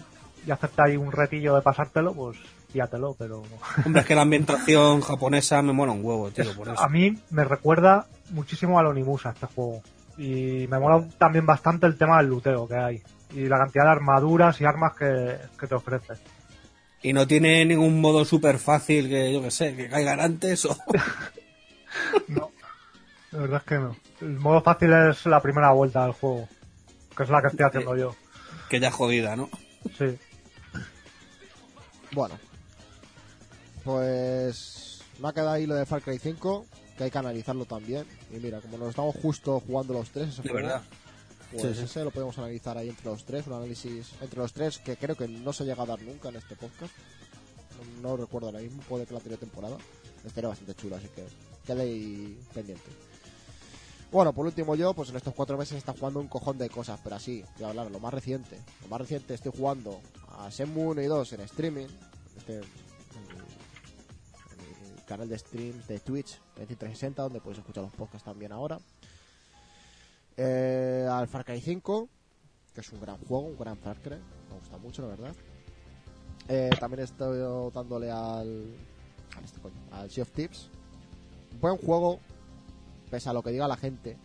y 0.46 0.52
hacerte 0.52 0.82
ahí 0.82 0.98
un 0.98 1.12
retillo 1.12 1.56
de 1.56 1.62
pasártelo, 1.62 2.14
pues 2.14 2.38
píatelo, 2.72 3.16
pero 3.20 3.44
Hombre, 3.86 4.02
es 4.02 4.08
que 4.08 4.16
la 4.16 4.22
ambientación 4.24 5.02
japonesa 5.02 5.62
me 5.62 5.74
mola 5.74 5.92
un 5.92 6.04
huevo, 6.04 6.32
tío, 6.32 6.52
por 6.56 6.70
eso. 6.70 6.82
a 6.82 6.90
mí 6.90 7.16
me 7.30 7.44
recuerda 7.44 8.08
muchísimo 8.32 8.80
al 8.80 8.88
Onimusa 8.88 9.30
este 9.32 9.46
juego. 9.48 9.82
Y 10.18 10.68
me 10.68 10.80
mola 10.80 11.04
también 11.18 11.46
bastante 11.46 11.86
el 11.88 11.98
tema 11.98 12.18
del 12.18 12.28
luteo 12.28 12.68
que 12.68 12.76
hay. 12.76 13.02
Y 13.34 13.48
la 13.48 13.58
cantidad 13.58 13.86
de 13.86 13.92
armaduras 13.92 14.60
y 14.62 14.66
armas 14.66 14.94
que, 14.98 15.38
que 15.60 15.68
te 15.68 15.76
ofrece. 15.76 16.14
Y 17.02 17.14
no 17.14 17.28
tiene 17.28 17.66
ningún 17.66 18.00
modo 18.00 18.24
súper 18.24 18.60
fácil 18.60 19.10
que, 19.10 19.34
yo 19.34 19.42
que 19.42 19.52
sé, 19.52 19.76
que 19.76 19.90
caigan 19.90 20.20
antes 20.20 20.66
o... 20.66 20.78
No, 22.28 22.52
la 23.32 23.40
verdad 23.40 23.62
es 23.62 23.68
que 23.68 23.76
no. 23.76 23.96
El 24.22 24.40
modo 24.40 24.62
fácil 24.62 24.94
es 24.94 25.26
la 25.26 25.42
primera 25.42 25.72
vuelta 25.72 26.04
del 26.04 26.14
juego, 26.14 26.48
que 27.16 27.24
es 27.24 27.30
la 27.30 27.42
que 27.42 27.48
estoy 27.48 27.66
haciendo 27.66 27.96
yo. 27.96 28.16
que 28.70 28.80
ya 28.80 28.92
jodida, 28.92 29.36
¿no? 29.36 29.50
Sí. 29.98 30.18
Bueno. 32.12 32.40
Pues 33.84 35.04
me 35.20 35.28
ha 35.28 35.34
quedado 35.34 35.52
ahí 35.52 35.66
lo 35.66 35.76
de 35.76 35.86
Far 35.86 36.02
Cry 36.02 36.18
5, 36.20 36.66
que 36.98 37.04
hay 37.04 37.12
que 37.12 37.18
analizarlo 37.18 37.66
también. 37.66 38.06
Y 38.32 38.38
mira, 38.38 38.62
como 38.62 38.78
nos 38.78 38.90
estamos 38.90 39.16
justo 39.16 39.60
jugando 39.60 39.94
los 39.94 40.10
tres, 40.10 40.30
ese 40.30 40.42
De 40.42 40.54
verdad. 40.54 40.84
Pues 41.60 41.76
Sí, 41.76 41.80
sí. 41.80 41.86
ese 41.86 42.04
lo 42.04 42.12
podemos 42.12 42.38
analizar 42.38 42.78
ahí 42.78 42.90
entre 42.90 43.06
los 43.06 43.24
tres, 43.26 43.48
un 43.48 43.54
análisis 43.54 44.12
entre 44.22 44.40
los 44.40 44.54
tres 44.54 44.80
que 44.80 44.98
creo 44.98 45.16
que 45.16 45.28
no 45.28 45.54
se 45.54 45.64
llega 45.66 45.84
a 45.84 45.86
dar 45.86 46.02
nunca 46.02 46.30
en 46.30 46.36
este 46.38 46.56
podcast. 46.56 46.94
No, 48.02 48.10
no 48.10 48.18
recuerdo 48.18 48.48
ahora 48.48 48.60
mismo, 48.60 48.82
puede 48.84 49.06
que 49.06 49.14
la 49.14 49.18
anterior 49.20 49.40
temporada. 49.40 49.78
Estaría 50.26 50.48
bastante 50.50 50.74
chulo, 50.76 50.96
así 50.96 51.08
que 51.10 51.26
quedéis 51.66 52.38
pendiente. 52.54 52.90
Bueno, 54.12 54.32
por 54.32 54.46
último 54.46 54.76
yo, 54.76 54.94
pues 54.94 55.10
en 55.10 55.16
estos 55.18 55.34
cuatro 55.34 55.58
meses 55.58 55.78
está 55.78 55.92
jugando 55.94 56.20
un 56.20 56.28
cojón 56.28 56.58
de 56.58 56.70
cosas, 56.70 57.00
pero 57.04 57.16
así, 57.16 57.44
voy 57.56 57.66
a 57.66 57.70
hablar 57.70 57.90
lo 57.90 58.00
más 58.00 58.14
reciente. 58.14 58.60
Lo 58.84 58.88
más 58.88 59.02
reciente 59.02 59.34
estoy 59.34 59.52
jugando 59.58 60.00
a 60.38 60.50
Shenmue 60.50 60.86
1 60.92 61.02
y 61.02 61.06
2 61.08 61.34
en 61.34 61.42
streaming. 61.42 61.88
Este, 62.38 62.58
en 62.58 62.60
el- 62.60 62.66
en 64.86 64.98
el 65.00 65.06
canal 65.06 65.28
de 65.30 65.38
streams 65.40 65.88
de 65.88 66.00
Twitch, 66.00 66.40
en 66.58 66.68
360, 66.68 67.24
donde 67.24 67.42
podéis 67.42 67.60
escuchar 67.60 67.84
los 67.84 67.94
podcasts 67.94 68.24
también 68.26 68.52
ahora. 68.52 68.80
Eh, 70.38 71.08
al 71.10 71.28
Far 71.28 71.46
Cry 71.46 71.62
5, 71.62 72.10
que 72.74 72.82
es 72.82 72.92
un 72.92 73.02
gran 73.02 73.18
juego, 73.20 73.46
un 73.48 73.58
gran 73.58 73.78
Far 73.78 74.00
Cry. 74.00 74.18
Me 74.50 74.60
gusta 74.60 74.78
mucho, 74.78 75.02
la 75.04 75.08
verdad. 75.10 75.36
Eh, 76.48 76.70
también 76.80 77.04
estoy 77.04 77.40
dándole 77.74 78.12
al, 78.12 78.76
al, 79.38 79.44
este 79.44 79.60
coño, 79.62 79.76
al 79.92 80.10
Sea 80.12 80.24
of 80.24 80.32
Tips. 80.32 80.70
Buen 81.62 81.78
juego, 81.78 82.20
pese 83.10 83.30
a 83.30 83.34
lo 83.34 83.42
que 83.44 83.52
diga 83.52 83.68
la 83.68 83.78
gente. 83.78 84.18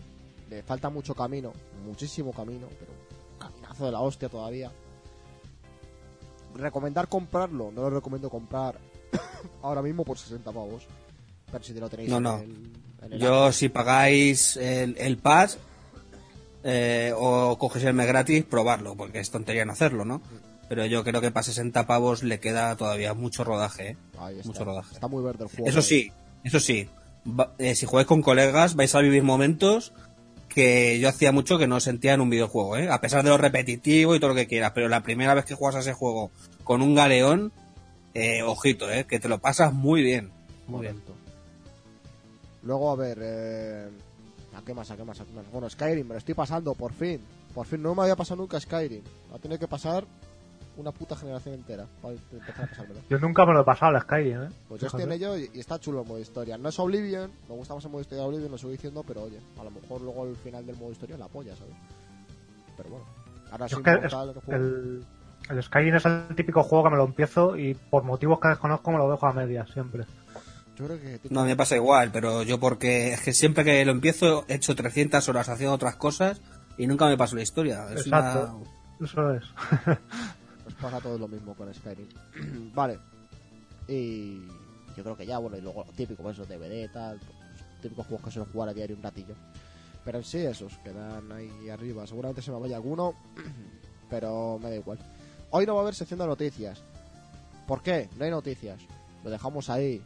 Le 0.51 0.62
falta 0.62 0.88
mucho 0.88 1.14
camino, 1.14 1.53
muchísimo 1.85 2.33
camino, 2.33 2.66
pero 2.79 2.90
un 2.92 3.38
caminazo 3.38 3.85
de 3.87 3.92
la 3.92 4.01
hostia 4.01 4.29
todavía. 4.29 4.73
Recomendar 6.55 7.09
comprarlo, 7.09 7.71
no 7.71 7.83
lo 7.83 7.90
recomiendo 7.90 8.31
comprar 8.31 8.79
ahora 9.62 9.83
mismo 9.83 10.05
por 10.05 10.18
60 10.18 10.51
pavos. 10.51 10.85
Pero 11.53 11.62
si 11.64 11.73
te 11.73 11.81
lo 11.81 11.88
tenéis 11.88 12.09
No, 12.11 12.16
en 12.16 12.23
no. 12.23 12.38
el, 12.38 12.73
en 13.03 13.12
el 13.12 13.21
Yo, 13.21 13.53
si 13.53 13.68
pagáis 13.68 14.57
el, 14.57 14.97
el 14.99 15.18
pass 15.18 15.59
eh, 16.70 17.14
o 17.16 17.57
coges 17.59 17.83
el 17.85 17.94
mes 17.94 18.07
gratis, 18.07 18.44
probarlo, 18.44 18.94
porque 18.94 19.20
es 19.20 19.31
tontería 19.31 19.64
no 19.64 19.72
hacerlo, 19.72 20.04
¿no? 20.04 20.20
Pero 20.68 20.85
yo 20.85 21.02
creo 21.02 21.22
que 21.22 21.31
para 21.31 21.44
60 21.44 21.87
pavos 21.87 22.22
le 22.22 22.40
queda 22.40 22.76
todavía 22.76 23.14
mucho 23.14 23.42
rodaje, 23.42 23.90
¿eh? 23.92 23.96
Ahí 24.18 24.37
está. 24.37 24.48
mucho 24.48 24.64
rodaje. 24.64 24.92
Está 24.94 25.09
muy 25.09 25.24
verde 25.24 25.44
el 25.44 25.50
juego. 25.50 25.66
Eso 25.66 25.81
sí, 25.81 26.12
eso 26.44 26.61
sí. 26.61 26.88
va- 27.26 27.54
eh, 27.59 27.74
si 27.74 27.87
jugáis 27.87 28.07
con 28.07 28.20
colegas, 28.20 28.74
vais 28.74 28.94
a 28.94 29.00
vivir 29.00 29.22
momentos 29.22 29.94
que 30.50 30.98
yo 31.00 31.09
hacía 31.09 31.33
mucho 31.33 31.57
que 31.57 31.66
no 31.66 31.81
sentía 31.81 32.12
en 32.12 32.20
un 32.20 32.28
videojuego, 32.28 32.76
¿eh? 32.76 32.90
A 32.90 33.00
pesar 33.00 33.22
de 33.24 33.31
lo 33.31 33.38
repetitivo 33.38 34.14
y 34.14 34.20
todo 34.20 34.31
lo 34.31 34.35
que 34.37 34.46
quieras. 34.46 34.72
Pero 34.74 34.88
la 34.90 35.02
primera 35.02 35.33
vez 35.33 35.46
que 35.46 35.54
juegas 35.54 35.76
a 35.76 35.81
ese 35.81 35.94
juego 35.94 36.31
con 36.64 36.83
un 36.83 36.94
galeón, 36.94 37.50
eh, 38.12 38.42
ojito, 38.42 38.90
¿eh? 38.90 39.07
Que 39.09 39.18
te 39.20 39.28
lo 39.31 39.38
pasas 39.38 39.72
muy 39.72 40.02
bien. 40.02 40.31
Muy 40.66 40.83
bien. 40.83 41.00
Luego, 42.62 42.90
a 42.90 42.96
ver, 42.96 43.18
eh... 43.22 43.88
¿a 44.68 44.70
qué 44.70 44.74
más? 44.74 44.90
¿A 44.90 44.96
qué 44.96 45.04
más? 45.04 45.20
¿A 45.20 45.24
qué 45.24 45.33
más? 45.33 45.50
Bueno, 45.50 45.68
Skyrim, 45.70 46.07
me 46.07 46.14
lo 46.14 46.18
estoy 46.18 46.35
pasando, 46.35 46.74
por 46.74 46.92
fin. 46.92 47.20
Por 47.54 47.66
fin, 47.66 47.83
no 47.83 47.94
me 47.94 48.02
había 48.02 48.16
pasado 48.16 48.40
nunca 48.42 48.61
Skyrim. 48.61 49.02
Va 49.33 49.37
a 49.37 49.38
tener 49.38 49.59
que 49.59 49.66
pasar 49.66 50.04
una 50.76 50.92
puta 50.92 51.16
generación 51.16 51.54
entera 51.57 51.87
para 52.02 52.14
empezar 52.14 52.64
a 52.64 52.68
pasármelo. 52.68 53.00
Yo 53.11 53.18
nunca 53.18 53.44
me 53.46 53.52
lo 53.54 53.62
he 53.62 53.64
pasado 53.64 53.96
al 53.96 54.02
Skyrim, 54.02 54.42
¿eh? 54.44 54.48
Pues 54.68 54.81
yo 54.81 54.87
estoy 54.87 55.02
en 55.02 55.12
ello 55.12 55.37
y, 55.37 55.50
y 55.54 55.59
está 55.61 55.78
chulo 55.81 56.02
el 56.02 56.07
modo 56.09 56.20
historia. 56.20 56.57
No 56.59 56.68
es 56.68 56.78
Oblivion, 56.78 57.31
me 57.48 57.54
gusta 57.57 57.74
más 57.74 57.85
el 57.85 57.90
modo 57.90 58.00
historia 58.02 58.22
de 58.22 58.28
Oblivion, 58.28 58.50
lo 58.52 58.59
sigo 58.59 58.70
diciendo, 58.70 59.02
pero 59.07 59.22
oye, 59.22 59.40
a 59.59 59.64
lo 59.64 59.70
mejor 59.70 60.00
luego 60.02 60.26
el 60.26 60.37
final 60.37 60.64
del 60.66 60.76
modo 60.76 60.92
historia 60.92 61.16
la 61.16 61.28
polla, 61.28 61.57
¿sabes? 61.57 61.74
Pero 62.76 62.90
bueno, 62.90 63.04
ahora 63.50 63.68
sí, 63.68 63.74
es 63.76 63.83
que 63.83 64.07
es- 64.07 64.12
el, 64.54 65.04
el 65.50 65.62
Skyrim 65.62 65.94
es 65.96 66.04
el 66.04 66.28
típico 66.37 66.62
juego 66.62 66.85
que 66.85 66.90
me 66.90 66.96
lo 66.96 67.04
empiezo 67.07 67.57
y 67.57 67.74
por 67.74 68.04
motivos 68.04 68.38
que 68.40 68.48
desconozco 68.48 68.90
me 68.92 68.98
lo 68.98 69.11
dejo 69.11 69.26
a 69.26 69.33
medias 69.33 69.68
siempre. 69.70 70.04
Yo 70.78 70.86
creo 70.86 71.00
que 71.00 71.20
No, 71.30 71.44
me 71.44 71.56
pasa 71.56 71.76
igual, 71.76 72.10
pero 72.12 72.42
yo 72.42 72.58
porque 72.60 73.12
es 73.12 73.20
que 73.20 73.32
siempre 73.32 73.64
que 73.64 73.84
lo 73.84 73.92
empiezo 73.92 74.44
he 74.48 74.54
hecho 74.54 74.74
300 74.74 75.28
horas 75.28 75.48
haciendo 75.48 75.74
otras 75.74 75.96
cosas 75.96 76.40
y 76.76 76.86
nunca 76.86 77.06
me 77.06 77.16
paso 77.16 77.36
la 77.36 77.42
historia. 77.42 77.86
Es 77.92 78.02
Exacto. 78.02 78.56
una- 79.00 79.06
Eso 79.06 79.34
es. 79.34 79.44
Pues 80.64 80.74
pasa 80.82 81.00
todo 81.00 81.16
lo 81.18 81.28
mismo 81.28 81.54
con 81.54 81.72
Skyrim. 81.72 82.08
vale. 82.74 82.98
Y 83.88 84.46
yo 84.96 85.02
creo 85.02 85.16
que 85.16 85.24
ya, 85.24 85.38
bueno, 85.38 85.56
y 85.56 85.62
luego 85.62 85.84
lo 85.86 85.92
típico, 85.92 86.22
pues 86.22 86.36
esos 86.36 86.46
DVD 86.48 86.84
y 86.84 86.88
tal, 86.92 87.18
pues, 87.18 87.80
típicos 87.80 88.06
juegos 88.06 88.24
que 88.26 88.30
suelo 88.32 88.48
jugar 88.52 88.68
a 88.68 88.74
diario 88.74 88.94
un 88.96 89.02
ratillo. 89.02 89.34
Pero 90.04 90.18
en 90.18 90.24
sí, 90.24 90.38
esos 90.38 90.76
quedan 90.84 91.32
ahí 91.32 91.70
arriba. 91.70 92.06
Seguramente 92.06 92.42
se 92.42 92.50
me 92.50 92.58
vaya 92.60 92.76
alguno, 92.76 93.14
pero 94.10 94.58
me 94.62 94.68
da 94.68 94.76
igual. 94.76 94.98
Hoy 95.50 95.64
no 95.64 95.74
va 95.74 95.80
a 95.80 95.82
haber 95.84 95.94
sección 95.94 96.18
de 96.18 96.26
noticias. 96.26 96.82
¿Por 97.66 97.82
qué? 97.82 98.08
No 98.18 98.24
hay 98.26 98.30
noticias. 98.30 98.78
Lo 99.24 99.30
dejamos 99.30 99.70
ahí. 99.70 100.02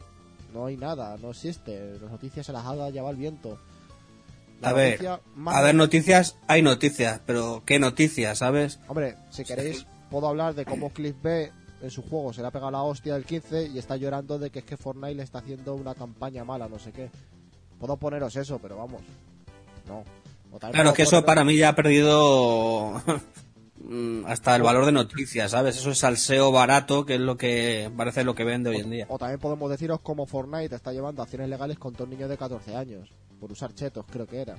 No 0.52 0.66
hay 0.66 0.76
nada, 0.76 1.16
no 1.20 1.30
existe. 1.30 1.98
Las 2.00 2.10
noticias 2.10 2.46
se 2.46 2.52
las 2.52 2.64
haga 2.66 2.90
ya 2.90 3.02
va 3.02 3.10
el 3.10 3.16
viento. 3.16 3.58
La 4.60 4.68
A 4.70 4.72
ver, 4.74 5.00
más- 5.34 5.56
A 5.56 5.62
ver, 5.62 5.74
noticias, 5.74 6.36
hay 6.46 6.62
noticias, 6.62 7.20
pero 7.26 7.62
¿qué 7.66 7.78
noticias, 7.78 8.38
sabes? 8.38 8.78
Hombre, 8.88 9.16
si 9.30 9.44
queréis, 9.44 9.86
puedo 10.10 10.28
hablar 10.28 10.54
de 10.54 10.64
cómo 10.64 10.90
Cliff 10.90 11.16
B 11.20 11.50
en 11.82 11.90
su 11.90 12.02
juego 12.02 12.32
se 12.32 12.42
le 12.42 12.46
ha 12.46 12.50
pegado 12.52 12.70
la 12.70 12.82
hostia 12.82 13.14
del 13.14 13.24
15 13.24 13.66
y 13.66 13.78
está 13.78 13.96
llorando 13.96 14.38
de 14.38 14.50
que 14.50 14.60
es 14.60 14.64
que 14.64 14.76
Fortnite 14.76 15.16
le 15.16 15.24
está 15.24 15.38
haciendo 15.38 15.74
una 15.74 15.94
campaña 15.96 16.44
mala, 16.44 16.68
no 16.68 16.78
sé 16.78 16.92
qué. 16.92 17.10
Puedo 17.80 17.96
poneros 17.96 18.36
eso, 18.36 18.60
pero 18.60 18.76
vamos. 18.76 19.00
No. 19.88 20.04
Claro, 20.70 20.92
que 20.92 21.02
eso 21.02 21.24
para 21.24 21.42
mí 21.44 21.56
ya 21.56 21.70
ha 21.70 21.74
perdido 21.74 23.02
hasta 24.26 24.54
el 24.56 24.62
valor 24.62 24.86
de 24.86 24.92
noticias, 24.92 25.50
¿sabes? 25.50 25.76
Eso 25.76 25.90
es 25.90 25.98
salseo 25.98 26.52
barato, 26.52 27.04
que 27.04 27.14
es 27.14 27.20
lo 27.20 27.36
que 27.36 27.90
parece 27.96 28.24
lo 28.24 28.34
que 28.34 28.44
vende 28.44 28.70
hoy 28.70 28.76
en 28.76 28.90
día. 28.90 29.06
O 29.08 29.18
también 29.18 29.40
podemos 29.40 29.70
deciros 29.70 30.00
cómo 30.02 30.26
Fortnite 30.26 30.74
está 30.74 30.92
llevando 30.92 31.22
acciones 31.22 31.48
legales 31.48 31.78
contra 31.78 32.04
un 32.04 32.10
niño 32.10 32.28
de 32.28 32.36
14 32.36 32.76
años. 32.76 33.10
Por 33.40 33.50
usar 33.52 33.74
chetos, 33.74 34.04
creo 34.10 34.26
que 34.26 34.40
era. 34.40 34.56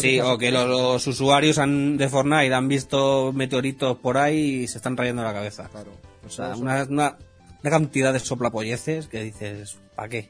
Sí, 0.00 0.18
o 0.20 0.36
que 0.36 0.50
los, 0.50 0.66
los 0.68 1.06
usuarios 1.06 1.58
han- 1.58 1.96
de 1.96 2.08
Fortnite 2.08 2.52
han 2.52 2.66
visto 2.66 3.32
meteoritos 3.32 3.96
por 3.98 4.18
ahí 4.18 4.62
y 4.62 4.66
se 4.66 4.78
están 4.78 4.96
rayando 4.96 5.22
la 5.22 5.32
cabeza. 5.32 5.68
Claro. 5.68 5.92
O 6.26 6.30
sea, 6.30 6.52
Eso- 6.52 6.60
una, 6.62 6.82
una, 6.90 7.16
una 7.62 7.70
cantidad 7.70 8.12
de 8.12 8.18
soplapolleces 8.18 9.06
que 9.06 9.22
dices, 9.22 9.78
¿para 9.94 10.08
qué? 10.08 10.28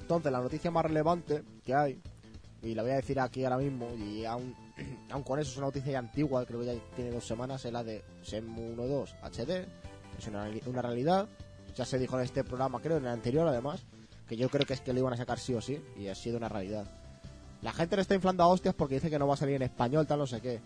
Entonces, 0.00 0.32
la 0.32 0.40
noticia 0.40 0.70
más 0.70 0.84
relevante 0.86 1.42
que 1.64 1.74
hay, 1.74 2.00
y 2.62 2.74
la 2.74 2.82
voy 2.82 2.92
a 2.92 2.96
decir 2.96 3.18
aquí 3.20 3.44
ahora 3.44 3.58
mismo, 3.58 3.88
y 3.94 4.24
aún, 4.24 4.54
aún 5.10 5.22
con 5.22 5.38
eso 5.38 5.50
es 5.50 5.56
una 5.56 5.66
noticia 5.66 5.92
ya 5.92 5.98
antigua, 5.98 6.44
creo 6.44 6.60
que 6.60 6.66
ya 6.66 6.74
tiene 6.94 7.10
dos 7.10 7.26
semanas, 7.26 7.64
es 7.64 7.72
la 7.72 7.82
de 7.82 8.02
Shenmue 8.22 8.76
1.2 8.76 9.14
HD, 9.22 9.66
es 10.18 10.26
una, 10.26 10.50
una 10.66 10.82
realidad, 10.82 11.28
ya 11.74 11.84
se 11.84 11.98
dijo 11.98 12.18
en 12.18 12.24
este 12.24 12.44
programa, 12.44 12.80
creo, 12.80 12.98
en 12.98 13.04
el 13.04 13.10
anterior 13.10 13.46
además, 13.46 13.82
que 14.28 14.36
yo 14.36 14.48
creo 14.48 14.66
que 14.66 14.74
es 14.74 14.80
que 14.80 14.92
lo 14.92 15.00
iban 15.00 15.12
a 15.12 15.16
sacar 15.16 15.38
sí 15.38 15.54
o 15.54 15.60
sí, 15.60 15.82
y 15.96 16.08
ha 16.08 16.14
sido 16.14 16.36
una 16.36 16.48
realidad. 16.48 16.86
La 17.62 17.72
gente 17.72 17.96
le 17.96 18.02
está 18.02 18.14
inflando 18.14 18.42
a 18.42 18.48
hostias 18.48 18.74
porque 18.74 18.94
dice 18.94 19.10
que 19.10 19.18
no 19.18 19.26
va 19.26 19.34
a 19.34 19.36
salir 19.36 19.56
en 19.56 19.62
español, 19.62 20.06
tal 20.06 20.20
no 20.20 20.26
sé 20.26 20.40
qué. 20.40 20.60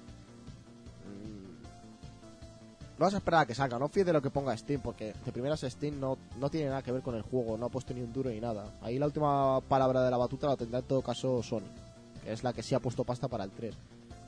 No 2.98 3.06
vas 3.06 3.14
a 3.14 3.16
esperar 3.16 3.40
a 3.40 3.46
que 3.46 3.54
salga, 3.54 3.78
no 3.78 3.88
fíes 3.88 4.06
de 4.06 4.12
lo 4.12 4.22
que 4.22 4.30
ponga 4.30 4.56
Steam, 4.56 4.80
porque 4.80 5.14
de 5.24 5.32
primeras 5.32 5.60
Steam 5.60 5.98
no, 5.98 6.16
no 6.38 6.48
tiene 6.48 6.68
nada 6.68 6.82
que 6.82 6.92
ver 6.92 7.02
con 7.02 7.16
el 7.16 7.22
juego, 7.22 7.58
no 7.58 7.66
ha 7.66 7.68
puesto 7.68 7.92
ni 7.92 8.00
un 8.00 8.12
duro 8.12 8.30
ni 8.30 8.40
nada. 8.40 8.66
Ahí 8.82 8.98
la 8.98 9.06
última 9.06 9.60
palabra 9.62 10.02
de 10.02 10.10
la 10.10 10.16
batuta 10.16 10.46
la 10.46 10.56
tendrá 10.56 10.78
en 10.78 10.84
todo 10.84 11.02
caso 11.02 11.42
Sony, 11.42 11.66
que 12.22 12.32
es 12.32 12.44
la 12.44 12.52
que 12.52 12.62
sí 12.62 12.74
ha 12.74 12.80
puesto 12.80 13.02
pasta 13.02 13.26
para 13.26 13.44
el 13.44 13.50
3. 13.50 13.74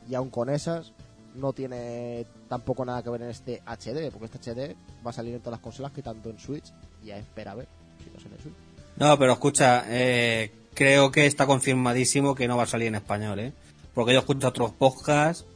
Y 0.09 0.15
aún 0.17 0.31
con 0.31 0.51
esas, 0.51 0.93
no 1.37 1.53
tiene 1.53 2.27
tampoco 2.49 2.85
nada 2.85 3.03
que 3.03 3.11
ver 3.11 3.23
en 3.23 3.31
este 3.31 3.63
HD, 3.65 4.11
porque 4.11 4.27
este 4.27 4.53
HD 4.53 4.75
va 5.07 5.11
a 5.11 5.13
salir 5.13 5.35
en 5.35 5.41
todas 5.41 5.59
las 5.59 5.61
consolas, 5.61 5.93
que 5.93 6.03
tanto 6.03 6.31
en 6.31 6.39
Switch, 6.39 6.73
y 7.05 7.13
a 7.13 7.19
espera 7.19 7.53
a 7.53 7.57
ver 7.57 7.69
si 8.03 8.11
no 8.11 8.19
sale 8.19 8.35
en 8.35 8.43
Switch. 8.43 8.55
No, 8.97 9.17
pero 9.19 9.33
escucha, 9.33 9.85
eh, 9.89 10.51
creo 10.75 11.13
que 11.13 11.27
está 11.27 11.47
confirmadísimo 11.47 12.35
que 12.35 12.49
no 12.49 12.57
va 12.57 12.65
a 12.65 12.67
salir 12.67 12.89
en 12.89 12.97
español, 12.97 13.39
¿eh? 13.39 13.53
Porque 13.95 14.13
yo 14.13 14.21
escucho 14.21 14.49
otros 14.49 14.73
podcasts 14.73 15.47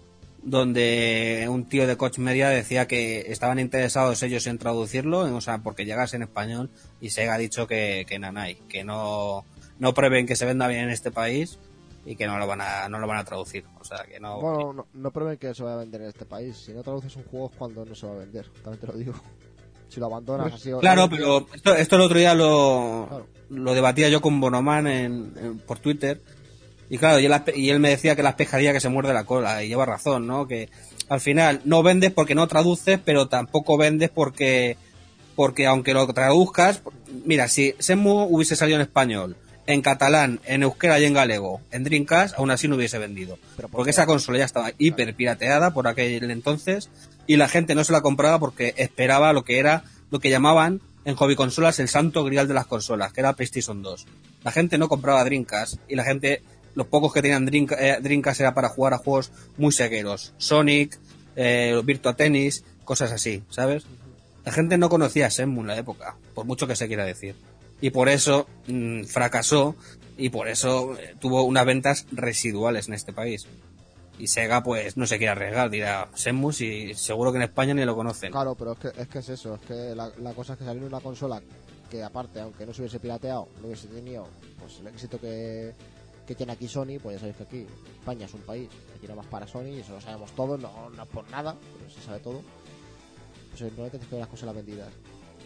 donde 0.42 1.46
un 1.48 1.64
tío 1.68 1.86
de 1.86 1.96
Coach 1.96 2.18
Media 2.18 2.48
decía 2.48 2.86
que 2.88 3.30
estaban 3.32 3.58
interesados 3.58 4.22
ellos 4.22 4.46
en 4.46 4.58
traducirlo, 4.58 5.20
o 5.20 5.40
sea, 5.40 5.58
porque 5.58 5.84
llegase 5.84 6.16
en 6.16 6.22
español, 6.22 6.70
y 7.00 7.10
Sega 7.10 7.34
ha 7.34 7.38
dicho 7.38 7.66
que, 7.66 8.04
que 8.08 8.18
nanay, 8.18 8.56
que 8.68 8.84
no, 8.84 9.44
no 9.78 9.94
prueben 9.94 10.26
que 10.26 10.36
se 10.36 10.46
venda 10.46 10.66
bien 10.68 10.82
en 10.84 10.90
este 10.90 11.10
país 11.10 11.58
y 12.06 12.16
que 12.16 12.26
no 12.26 12.38
lo 12.38 12.46
van 12.46 12.60
a, 12.62 12.88
no 12.88 12.98
lo 12.98 13.06
van 13.06 13.18
a 13.18 13.24
traducir. 13.24 13.64
O 13.80 13.84
sea, 13.84 14.04
que 14.04 14.18
no. 14.18 14.40
Bueno, 14.40 14.72
no, 14.72 14.86
no 14.94 15.10
prueben 15.10 15.36
que 15.38 15.54
se 15.54 15.62
va 15.62 15.74
a 15.74 15.76
vender 15.76 16.00
en 16.02 16.08
este 16.08 16.24
país. 16.24 16.56
Si 16.56 16.72
no 16.72 16.82
traduces 16.82 17.14
un 17.16 17.24
juego 17.24 17.50
es 17.52 17.56
cuando 17.56 17.84
no 17.84 17.94
se 17.94 18.06
va 18.06 18.14
a 18.14 18.16
vender. 18.18 18.46
También 18.64 18.80
te 18.80 18.86
lo 18.86 18.92
digo. 18.94 19.14
Si 19.88 20.00
lo 20.00 20.06
abandonas 20.06 20.54
así. 20.54 20.70
Claro, 20.80 21.08
pero 21.10 21.46
esto, 21.52 21.74
esto 21.74 21.96
el 21.96 22.02
otro 22.02 22.18
día 22.18 22.32
lo, 22.34 23.06
Claro. 23.08 23.26
lo 23.50 23.74
debatía 23.74 24.08
yo 24.08 24.20
con 24.22 24.40
Bonoman 24.40 24.86
en, 24.86 25.32
en- 25.36 25.58
por 25.58 25.78
Twitter. 25.80 26.22
Y 26.90 26.98
claro, 26.98 27.20
y 27.20 27.26
él, 27.26 27.32
y 27.54 27.70
él 27.70 27.80
me 27.80 27.88
decía 27.88 28.16
que 28.16 28.22
las 28.22 28.34
pescadillas 28.34 28.74
que 28.74 28.80
se 28.80 28.88
muerde 28.88 29.14
la 29.14 29.24
cola. 29.24 29.62
Y 29.62 29.68
lleva 29.68 29.86
razón, 29.86 30.26
¿no? 30.26 30.46
Que 30.46 30.68
al 31.08 31.20
final 31.20 31.60
no 31.64 31.82
vendes 31.82 32.12
porque 32.12 32.34
no 32.34 32.48
traduces, 32.48 32.98
pero 33.02 33.28
tampoco 33.28 33.78
vendes 33.78 34.10
porque, 34.10 34.76
porque 35.36 35.66
aunque 35.66 35.94
lo 35.94 36.06
traduzcas, 36.12 36.82
mira, 37.24 37.48
si 37.48 37.74
Semu 37.78 38.24
hubiese 38.24 38.56
salido 38.56 38.76
en 38.76 38.82
español, 38.82 39.36
en 39.66 39.82
catalán, 39.82 40.40
en 40.46 40.64
euskera 40.64 40.98
y 40.98 41.04
en 41.04 41.14
galego, 41.14 41.60
en 41.70 41.84
Dreamcast, 41.84 42.36
aún 42.36 42.50
así 42.50 42.66
no 42.66 42.76
hubiese 42.76 42.98
vendido. 42.98 43.38
Pero 43.56 43.68
¿por 43.68 43.78
Porque 43.78 43.90
esa 43.90 44.06
consola 44.06 44.38
ya 44.38 44.44
estaba 44.44 44.72
hiper 44.78 45.14
pirateada 45.14 45.72
por 45.72 45.86
aquel 45.86 46.28
entonces 46.30 46.90
y 47.26 47.36
la 47.36 47.48
gente 47.48 47.76
no 47.76 47.84
se 47.84 47.92
la 47.92 48.00
compraba 48.00 48.40
porque 48.40 48.74
esperaba 48.76 49.32
lo 49.32 49.44
que 49.44 49.60
era, 49.60 49.84
lo 50.10 50.18
que 50.18 50.30
llamaban 50.30 50.80
en 51.04 51.14
hobby 51.14 51.36
consolas 51.36 51.78
el 51.78 51.88
santo 51.88 52.24
grial 52.24 52.48
de 52.48 52.54
las 52.54 52.66
consolas, 52.66 53.12
que 53.12 53.20
era 53.20 53.34
PlayStation 53.34 53.82
2. 53.82 54.06
La 54.44 54.50
gente 54.50 54.78
no 54.78 54.88
compraba 54.88 55.24
Dreamcast 55.24 55.76
y 55.88 55.94
la 55.94 56.04
gente, 56.04 56.42
los 56.80 56.88
pocos 56.88 57.12
que 57.12 57.20
tenían 57.20 57.46
eh, 57.52 57.98
Dreamcast 58.00 58.40
era 58.40 58.54
para 58.54 58.70
jugar 58.70 58.94
a 58.94 58.98
juegos 58.98 59.30
muy 59.58 59.70
segueros. 59.70 60.32
Sonic, 60.38 60.98
eh, 61.36 61.78
Virtua 61.84 62.16
Tennis, 62.16 62.64
cosas 62.86 63.12
así, 63.12 63.42
¿sabes? 63.50 63.84
La 64.46 64.52
gente 64.52 64.78
no 64.78 64.88
conocía 64.88 65.26
a 65.26 65.28
Shenmue 65.28 65.60
en 65.60 65.66
la 65.66 65.76
época, 65.76 66.16
por 66.34 66.46
mucho 66.46 66.66
que 66.66 66.74
se 66.74 66.88
quiera 66.88 67.04
decir. 67.04 67.36
Y 67.82 67.90
por 67.90 68.08
eso 68.08 68.46
mm, 68.66 69.04
fracasó 69.04 69.76
y 70.16 70.30
por 70.30 70.48
eso 70.48 70.98
eh, 70.98 71.14
tuvo 71.20 71.42
unas 71.42 71.66
ventas 71.66 72.06
residuales 72.12 72.88
en 72.88 72.94
este 72.94 73.12
país. 73.12 73.46
Y 74.18 74.28
Sega, 74.28 74.62
pues, 74.62 74.96
no 74.96 75.06
se 75.06 75.18
quiere 75.18 75.32
arriesgar, 75.32 75.68
dirá 75.68 76.08
Shenmue 76.16 76.54
y 76.60 76.94
seguro 76.94 77.30
que 77.30 77.36
en 77.36 77.42
España 77.42 77.74
ni 77.74 77.84
lo 77.84 77.94
conocen. 77.94 78.32
Claro, 78.32 78.54
pero 78.54 78.72
es 78.72 78.78
que, 78.78 79.02
es 79.02 79.08
que 79.08 79.18
es 79.18 79.28
eso. 79.28 79.56
Es 79.56 79.60
que 79.68 79.94
la, 79.94 80.10
la 80.18 80.32
cosa 80.32 80.54
es 80.54 80.58
que 80.58 80.64
salir 80.64 80.82
una 80.82 81.00
consola 81.00 81.42
que, 81.90 82.02
aparte, 82.02 82.40
aunque 82.40 82.64
no 82.64 82.72
se 82.72 82.80
hubiese 82.80 83.00
pirateado, 83.00 83.48
no 83.60 83.66
hubiese 83.66 83.88
tenido 83.88 84.26
pues 84.58 84.78
el 84.80 84.86
éxito 84.86 85.20
que, 85.20 85.74
que 86.30 86.36
tiene 86.36 86.52
aquí 86.52 86.68
Sony, 86.68 87.00
pues 87.02 87.16
ya 87.16 87.18
sabéis 87.18 87.38
que 87.38 87.42
aquí 87.42 87.66
España 87.98 88.26
es 88.26 88.34
un 88.34 88.42
país 88.42 88.68
que 88.92 89.00
tiene 89.00 89.16
más 89.16 89.26
para 89.26 89.48
Sony 89.48 89.70
y 89.70 89.80
eso 89.80 89.94
lo 89.94 90.00
sabemos 90.00 90.30
todos, 90.36 90.60
no, 90.60 90.88
no 90.90 91.06
por 91.06 91.28
nada, 91.28 91.56
pero 91.76 91.90
se 91.90 92.00
sabe 92.00 92.20
todo. 92.20 92.40
Pues 93.50 93.72
que 93.72 93.98
ver 93.98 94.20
las 94.20 94.28
cosas 94.28 94.54
vendidas. 94.54 94.92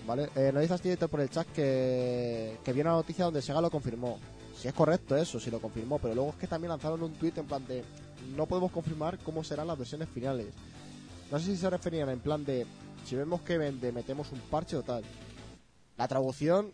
¿Vale? 0.07 0.29
Eh, 0.37 0.51
nos 0.53 0.61
dice 0.61 0.75
Astillito 0.75 1.09
por 1.09 1.23
el 1.23 1.31
chat 1.31 1.47
que, 1.55 2.59
que 2.62 2.73
viene 2.75 2.90
una 2.90 2.99
noticia 2.99 3.25
donde 3.25 3.40
Sega 3.40 3.62
lo 3.62 3.70
confirmó. 3.70 4.18
Si 4.61 4.68
es 4.68 4.75
correcto 4.75 5.16
eso, 5.16 5.40
si 5.40 5.51
lo 5.51 5.59
confirmó, 5.59 5.99
pero 5.99 6.14
luego 6.14 6.31
es 6.33 6.37
que 6.37 6.47
también 6.49 6.68
lanzaron 6.68 7.03
un 7.03 7.14
tweet 7.14 7.33
en 7.37 7.47
plan 7.47 7.66
de 7.66 7.83
no 8.37 8.44
podemos 8.44 8.70
confirmar 8.70 9.18
cómo 9.20 9.42
serán 9.42 9.68
las 9.68 9.79
versiones 9.79 10.11
finales. 10.11 10.49
No 11.33 11.38
sé 11.38 11.47
si 11.47 11.57
se 11.57 11.70
referían 11.70 12.11
en 12.11 12.20
plan 12.20 12.44
de 12.44 12.66
si 13.07 13.16
vemos 13.16 13.40
que 13.40 13.57
vende, 13.57 13.90
metemos 13.90 14.31
un 14.33 14.40
parche 14.40 14.77
o 14.77 14.83
tal. 14.83 15.03
La 15.97 16.07
traducción, 16.09 16.73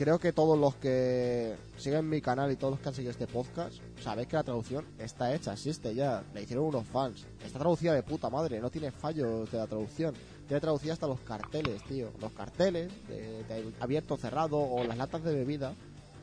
creo 0.00 0.18
que 0.18 0.32
todos 0.32 0.58
los 0.58 0.76
que 0.76 1.54
siguen 1.76 2.08
mi 2.08 2.22
canal 2.22 2.50
y 2.50 2.56
todos 2.56 2.70
los 2.70 2.80
que 2.80 2.88
han 2.88 2.94
seguido 2.94 3.10
este 3.10 3.26
podcast, 3.26 3.74
sabéis 4.02 4.28
que 4.28 4.36
la 4.36 4.42
traducción 4.42 4.86
está 4.98 5.34
hecha, 5.34 5.52
existe 5.52 5.94
ya. 5.94 6.24
La 6.32 6.40
hicieron 6.40 6.64
unos 6.64 6.86
fans. 6.86 7.26
Está 7.44 7.58
traducida 7.58 7.92
de 7.92 8.02
puta 8.02 8.30
madre, 8.30 8.60
no 8.60 8.70
tiene 8.70 8.92
fallos 8.92 9.52
de 9.52 9.58
la 9.58 9.66
traducción. 9.66 10.14
Tiene 10.48 10.58
traducida 10.58 10.94
hasta 10.94 11.06
los 11.06 11.20
carteles, 11.20 11.84
tío. 11.84 12.08
Los 12.18 12.32
carteles 12.32 12.90
de, 13.08 13.74
abierto, 13.78 14.16
cerrado 14.16 14.58
o 14.58 14.82
las 14.84 14.96
latas 14.96 15.22
de 15.22 15.34
bebida. 15.34 15.74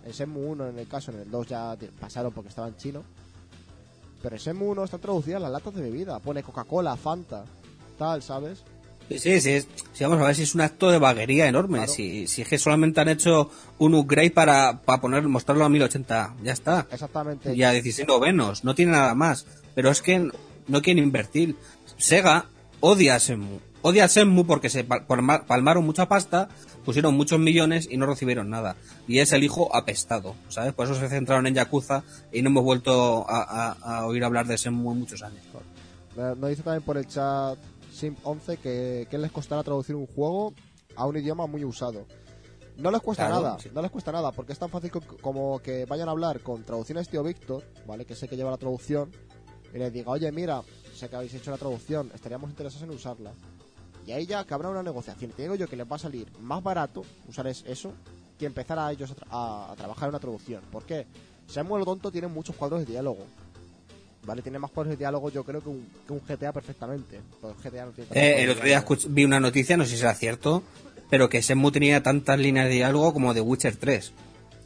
En 0.03 0.11
Shenmue 0.11 0.47
1 0.47 0.69
en 0.69 0.79
el 0.79 0.87
caso, 0.87 1.11
en 1.11 1.19
el 1.19 1.29
2 1.29 1.47
ya 1.47 1.77
pasaron 1.99 2.33
porque 2.33 2.49
estaba 2.49 2.69
en 2.69 2.77
chino. 2.77 3.03
Pero 4.23 4.37
en 4.37 4.41
Shenmue 4.41 4.69
1 4.69 4.85
están 4.85 5.01
traducidas 5.01 5.39
las 5.39 5.51
latas 5.51 5.75
de 5.75 5.83
bebida. 5.83 6.17
Pone 6.17 6.41
Coca-Cola, 6.41 6.95
Fanta, 6.95 7.45
tal, 7.95 8.23
¿sabes? 8.23 8.63
Sí, 9.10 9.39
sí, 9.39 9.52
es- 9.52 9.67
sí, 9.93 10.04
vamos 10.04 10.20
a 10.22 10.26
ver 10.26 10.36
si 10.36 10.43
es 10.43 10.54
un 10.56 10.62
acto 10.62 10.91
de 10.91 11.00
vaguería 11.00 11.48
enorme. 11.48 11.78
Claro. 11.80 11.91
Si, 11.93 12.28
si 12.28 12.41
es 12.41 12.48
que 12.48 12.58
solamente 12.58 13.00
han 13.00 13.10
hecho 13.10 13.50
un 13.78 13.93
upgrade 13.96 14.32
para, 14.32 14.82
para 14.82 15.00
poner, 15.02 15.24
mostrarlo 15.28 15.63
a 15.65 15.70
1080, 15.70 16.36
ya 16.43 16.52
está. 16.52 16.88
Exactamente. 16.91 17.56
Y 17.56 17.63
a 17.63 17.72
16 17.72 18.08
novenos, 18.08 18.63
no 18.63 18.76
tiene 18.76 18.91
nada 18.93 19.13
más. 19.15 19.46
Pero 19.76 19.89
es 19.91 20.02
que 20.02 20.30
no 20.67 20.82
quieren 20.82 21.04
invertir. 21.04 21.56
Sega 21.98 22.46
odia 22.82 23.15
a 23.15 23.17
Shenmue. 23.17 23.60
Odia 23.82 24.04
a 24.04 24.08
Shenmue 24.08 24.43
porque 24.46 24.70
se 24.70 24.86
pal- 24.86 25.06
palma- 25.08 25.46
palmaron 25.46 25.86
mucha 25.86 26.08
pasta, 26.08 26.50
pusieron 26.84 27.15
muchos 27.15 27.39
millones 27.39 27.88
y 27.89 27.96
no 27.98 28.06
recibieron 28.08 28.50
nada. 28.50 28.76
Y 29.08 29.20
es 29.20 29.32
el 29.32 29.43
hijo 29.43 29.74
apestado, 29.74 30.36
¿sabes? 30.50 30.74
Por 30.74 30.86
eso 30.86 30.96
se 31.00 31.08
centraron 31.08 31.48
en 31.48 31.54
Yakuza 31.56 32.04
y 32.34 32.41
no 32.41 32.50
hemos 32.50 32.63
vuelto 32.65 33.26
a, 33.30 33.41
a- 33.72 34.00
a 34.00 34.06
oír 34.06 34.24
hablar 34.26 34.48
de 34.48 34.58
Shenmue 34.58 34.93
en 34.93 35.00
muchos 35.00 35.24
años. 35.24 35.41
Nos 36.15 36.50
dice 36.50 36.63
también 36.63 36.84
por 36.84 36.98
el 36.98 37.08
chat 37.08 37.58
Simp11 37.97 38.57
que, 38.60 39.07
que 39.10 39.17
les 39.17 39.31
costará 39.31 39.63
traducir 39.63 39.95
un 39.95 40.07
juego 40.07 40.53
a 40.95 41.05
un 41.05 41.17
idioma 41.17 41.47
muy 41.47 41.63
usado. 41.65 42.05
No 42.77 42.91
les 42.91 43.01
cuesta 43.01 43.25
Claro, 43.27 43.41
nada, 43.41 43.60
sí. 43.60 43.69
no 43.73 43.81
les 43.81 43.89
cuesta 43.89 44.12
nada, 44.12 44.31
porque 44.31 44.53
es 44.53 44.60
tan 44.60 44.69
fácil 44.69 44.91
co- 44.91 45.01
como 45.21 45.60
que 45.60 45.86
vayan 45.86 46.07
a 46.10 46.12
hablar 46.12 46.41
con 46.41 46.63
traducciones 46.63 47.10
tío 47.10 47.23
Víctor, 47.23 47.63
¿vale? 47.88 48.05
Que 48.05 48.15
sé 48.15 48.27
que 48.27 48.36
lleva 48.38 48.51
la 48.51 48.57
traducción, 48.57 49.12
y 49.73 49.79
les 49.79 49.91
diga, 49.91 50.12
oye, 50.12 50.31
mira, 50.31 50.62
sé 50.95 51.10
que 51.10 51.15
habéis 51.15 51.33
hecho 51.33 51.49
la 51.49 51.57
traducción, 51.57 52.12
estaríamos 52.13 52.49
interesados 52.51 52.83
en 52.88 52.95
usarla. 52.95 53.33
Y 54.05 54.12
ahí 54.12 54.25
ya 54.27 54.43
que 54.45 54.53
habrá 54.53 54.69
una 54.69 54.83
negociación. 54.83 55.31
Te 55.31 55.41
digo 55.41 55.55
yo 55.55 55.67
que 55.67 55.75
les 55.75 55.91
va 55.91 55.95
a 55.95 55.99
salir 55.99 56.31
más 56.39 56.62
barato 56.63 57.01
usar 57.27 57.47
es- 57.47 57.63
eso 57.67 57.93
que 58.38 58.45
empezar 58.45 58.77
a 58.77 58.91
ellos 58.91 59.10
a, 59.12 59.15
tra- 59.15 59.27
a- 59.31 59.71
a 59.71 59.75
trabajar 59.75 60.03
en 60.03 60.10
una 60.10 60.19
traducción. 60.19 60.62
¿Por 60.71 60.86
qué? 60.86 61.07
Samuel 61.47 61.83
Tonto 61.83 62.12
tiene 62.12 62.27
muchos 62.27 62.55
cuadros 62.55 62.81
de 62.81 62.86
diálogo. 62.86 63.25
¿Vale? 64.27 64.41
Tiene 64.43 64.59
más 64.59 64.69
cuadros 64.69 64.91
de 64.91 64.97
diálogo 64.97 65.31
yo 65.31 65.43
creo 65.43 65.61
que 65.61 65.69
un, 65.69 65.87
que 66.05 66.13
un 66.13 66.19
GTA 66.19 66.51
perfectamente. 66.51 67.19
Pues 67.41 67.55
GTA 67.63 67.85
no 67.85 67.91
tiene 67.91 68.07
tantos 68.09 68.17
Eh, 68.17 68.43
el 68.43 68.49
otro 68.51 68.65
día 68.65 68.85
vi 69.09 69.23
una 69.25 69.39
noticia, 69.39 69.77
no 69.77 69.85
sé 69.85 69.91
si 69.91 69.97
será 69.97 70.13
cierto, 70.13 70.61
pero 71.09 71.29
que 71.29 71.41
Shenmue 71.41 71.71
tenía 71.71 72.03
tantas 72.03 72.37
líneas 72.37 72.67
de 72.67 72.73
diálogo 72.75 73.13
como 73.13 73.33
The 73.33 73.41
Witcher 73.41 73.77
3. 73.77 74.11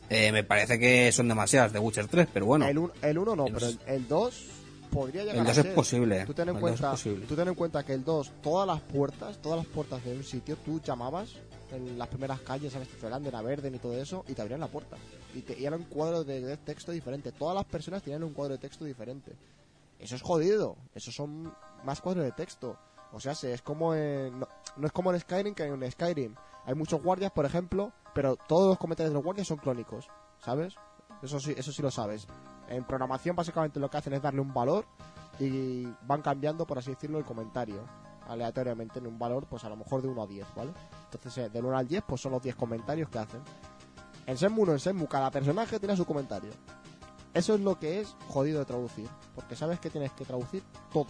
Eh, 0.09 0.31
me 0.33 0.43
parece 0.43 0.77
que 0.79 1.11
son 1.13 1.27
demasiadas 1.29 1.71
The 1.71 1.79
Witcher 1.79 2.07
3, 2.07 2.27
pero 2.33 2.47
bueno. 2.47 2.67
El 2.67 2.77
1 2.79 2.91
el 3.03 3.17
uno 3.19 3.35
no, 3.35 3.47
El 3.47 3.53
pero 3.53 3.67
el, 3.67 3.77
dos- 3.77 3.87
el 3.87 4.07
2 4.07 4.43
podría 4.91 5.21
llegar 5.21 5.35
El 5.35 5.41
a 5.41 5.45
2 5.45 5.57
es 5.57 5.63
ser. 5.63 5.73
posible. 5.75 6.25
Tú 6.25 6.33
ten, 6.33 6.49
en 6.49 6.55
El 6.55 6.61
dos 6.61 6.69
es 6.71 6.77
cuenta, 6.79 6.91
posible. 6.91 7.25
tú 7.27 7.35
ten 7.35 7.47
en 7.47 7.55
cuenta 7.55 7.83
que 7.85 7.93
el 7.93 8.03
2, 8.03 8.31
todas 8.41 8.67
las 8.67 8.81
puertas, 8.81 9.37
todas 9.41 9.59
las 9.59 9.67
puertas 9.67 10.03
de 10.03 10.17
un 10.17 10.23
sitio, 10.23 10.57
tú 10.65 10.81
llamabas 10.83 11.29
en 11.71 11.97
las 11.97 12.07
primeras 12.07 12.39
calles, 12.41 12.73
¿sabes? 12.73 12.87
Fernández, 12.87 13.31
Verden 13.43 13.75
y 13.75 13.79
todo 13.79 13.93
eso, 13.95 14.23
y 14.27 14.33
te 14.33 14.41
abrían 14.41 14.59
la 14.59 14.67
puerta. 14.67 14.97
Y, 15.33 15.41
te, 15.41 15.57
y 15.59 15.65
era 15.65 15.75
un 15.75 15.83
cuadro 15.85 16.23
de, 16.23 16.41
de 16.41 16.57
texto 16.57 16.91
diferente. 16.91 17.31
Todas 17.31 17.55
las 17.55 17.65
personas 17.65 18.03
tenían 18.03 18.23
un 18.23 18.33
cuadro 18.33 18.53
de 18.53 18.59
texto 18.59 18.83
diferente. 18.85 19.35
Eso 19.99 20.15
es 20.15 20.21
jodido. 20.21 20.75
Esos 20.95 21.13
son 21.15 21.53
más 21.83 22.01
cuadros 22.01 22.23
de 22.25 22.31
texto. 22.31 22.77
O 23.13 23.19
sea, 23.19 23.35
se- 23.35 23.53
es 23.53 23.61
como 23.61 23.93
en, 23.95 24.39
no, 24.39 24.47
es 24.83 24.91
como 24.91 25.13
en 25.13 25.19
Skyrim, 25.19 25.53
que 25.53 25.63
en 25.65 25.91
Skyrim 25.91 26.35
hay 26.65 26.75
muchos 26.75 27.01
guardias, 27.01 27.31
por 27.31 27.45
ejemplo, 27.45 27.91
pero 28.13 28.35
todos 28.35 28.69
los 28.69 28.77
comentarios 28.77 29.11
de 29.11 29.15
los 29.15 29.23
guardias 29.23 29.47
son 29.47 29.57
clónicos, 29.57 30.07
¿sabes? 30.39 30.75
Eso 31.21 31.39
sí, 31.39 31.53
eso 31.57 31.71
sí 31.71 31.81
lo 31.81 31.91
sabes. 31.91 32.27
En 32.67 32.83
programación 32.85 33.35
básicamente 33.35 33.79
lo 33.79 33.89
que 33.89 33.97
hacen 33.97 34.13
es 34.13 34.21
darle 34.21 34.41
un 34.41 34.53
valor 34.53 34.85
y 35.39 35.85
van 36.03 36.21
cambiando, 36.21 36.65
por 36.65 36.77
así 36.79 36.91
decirlo, 36.91 37.17
el 37.17 37.25
comentario 37.25 37.83
aleatoriamente 38.27 38.99
en 38.99 39.07
un 39.07 39.17
valor, 39.17 39.45
pues 39.47 39.63
a 39.63 39.69
lo 39.69 39.75
mejor 39.75 40.01
de 40.01 40.07
1 40.07 40.23
a 40.23 40.27
10, 40.27 40.47
¿vale? 40.55 40.71
Entonces, 41.05 41.45
eh, 41.45 41.49
del 41.49 41.65
1 41.65 41.77
al 41.77 41.87
10, 41.87 42.03
pues 42.07 42.21
son 42.21 42.31
los 42.31 42.41
10 42.41 42.55
comentarios 42.55 43.09
que 43.09 43.19
hacen. 43.19 43.41
En 44.25 44.35
Shenmue 44.35 44.63
1, 44.63 44.73
en 44.73 44.77
Shenmue, 44.77 45.07
cada 45.07 45.31
personaje 45.31 45.79
tiene 45.79 45.95
su 45.97 46.05
comentario. 46.05 46.51
Eso 47.33 47.55
es 47.55 47.61
lo 47.61 47.79
que 47.79 48.01
es 48.01 48.15
jodido 48.27 48.59
de 48.59 48.65
traducir, 48.65 49.07
porque 49.35 49.55
sabes 49.55 49.79
que 49.79 49.89
tienes 49.89 50.11
que 50.11 50.25
traducir 50.25 50.63
todo. 50.91 51.07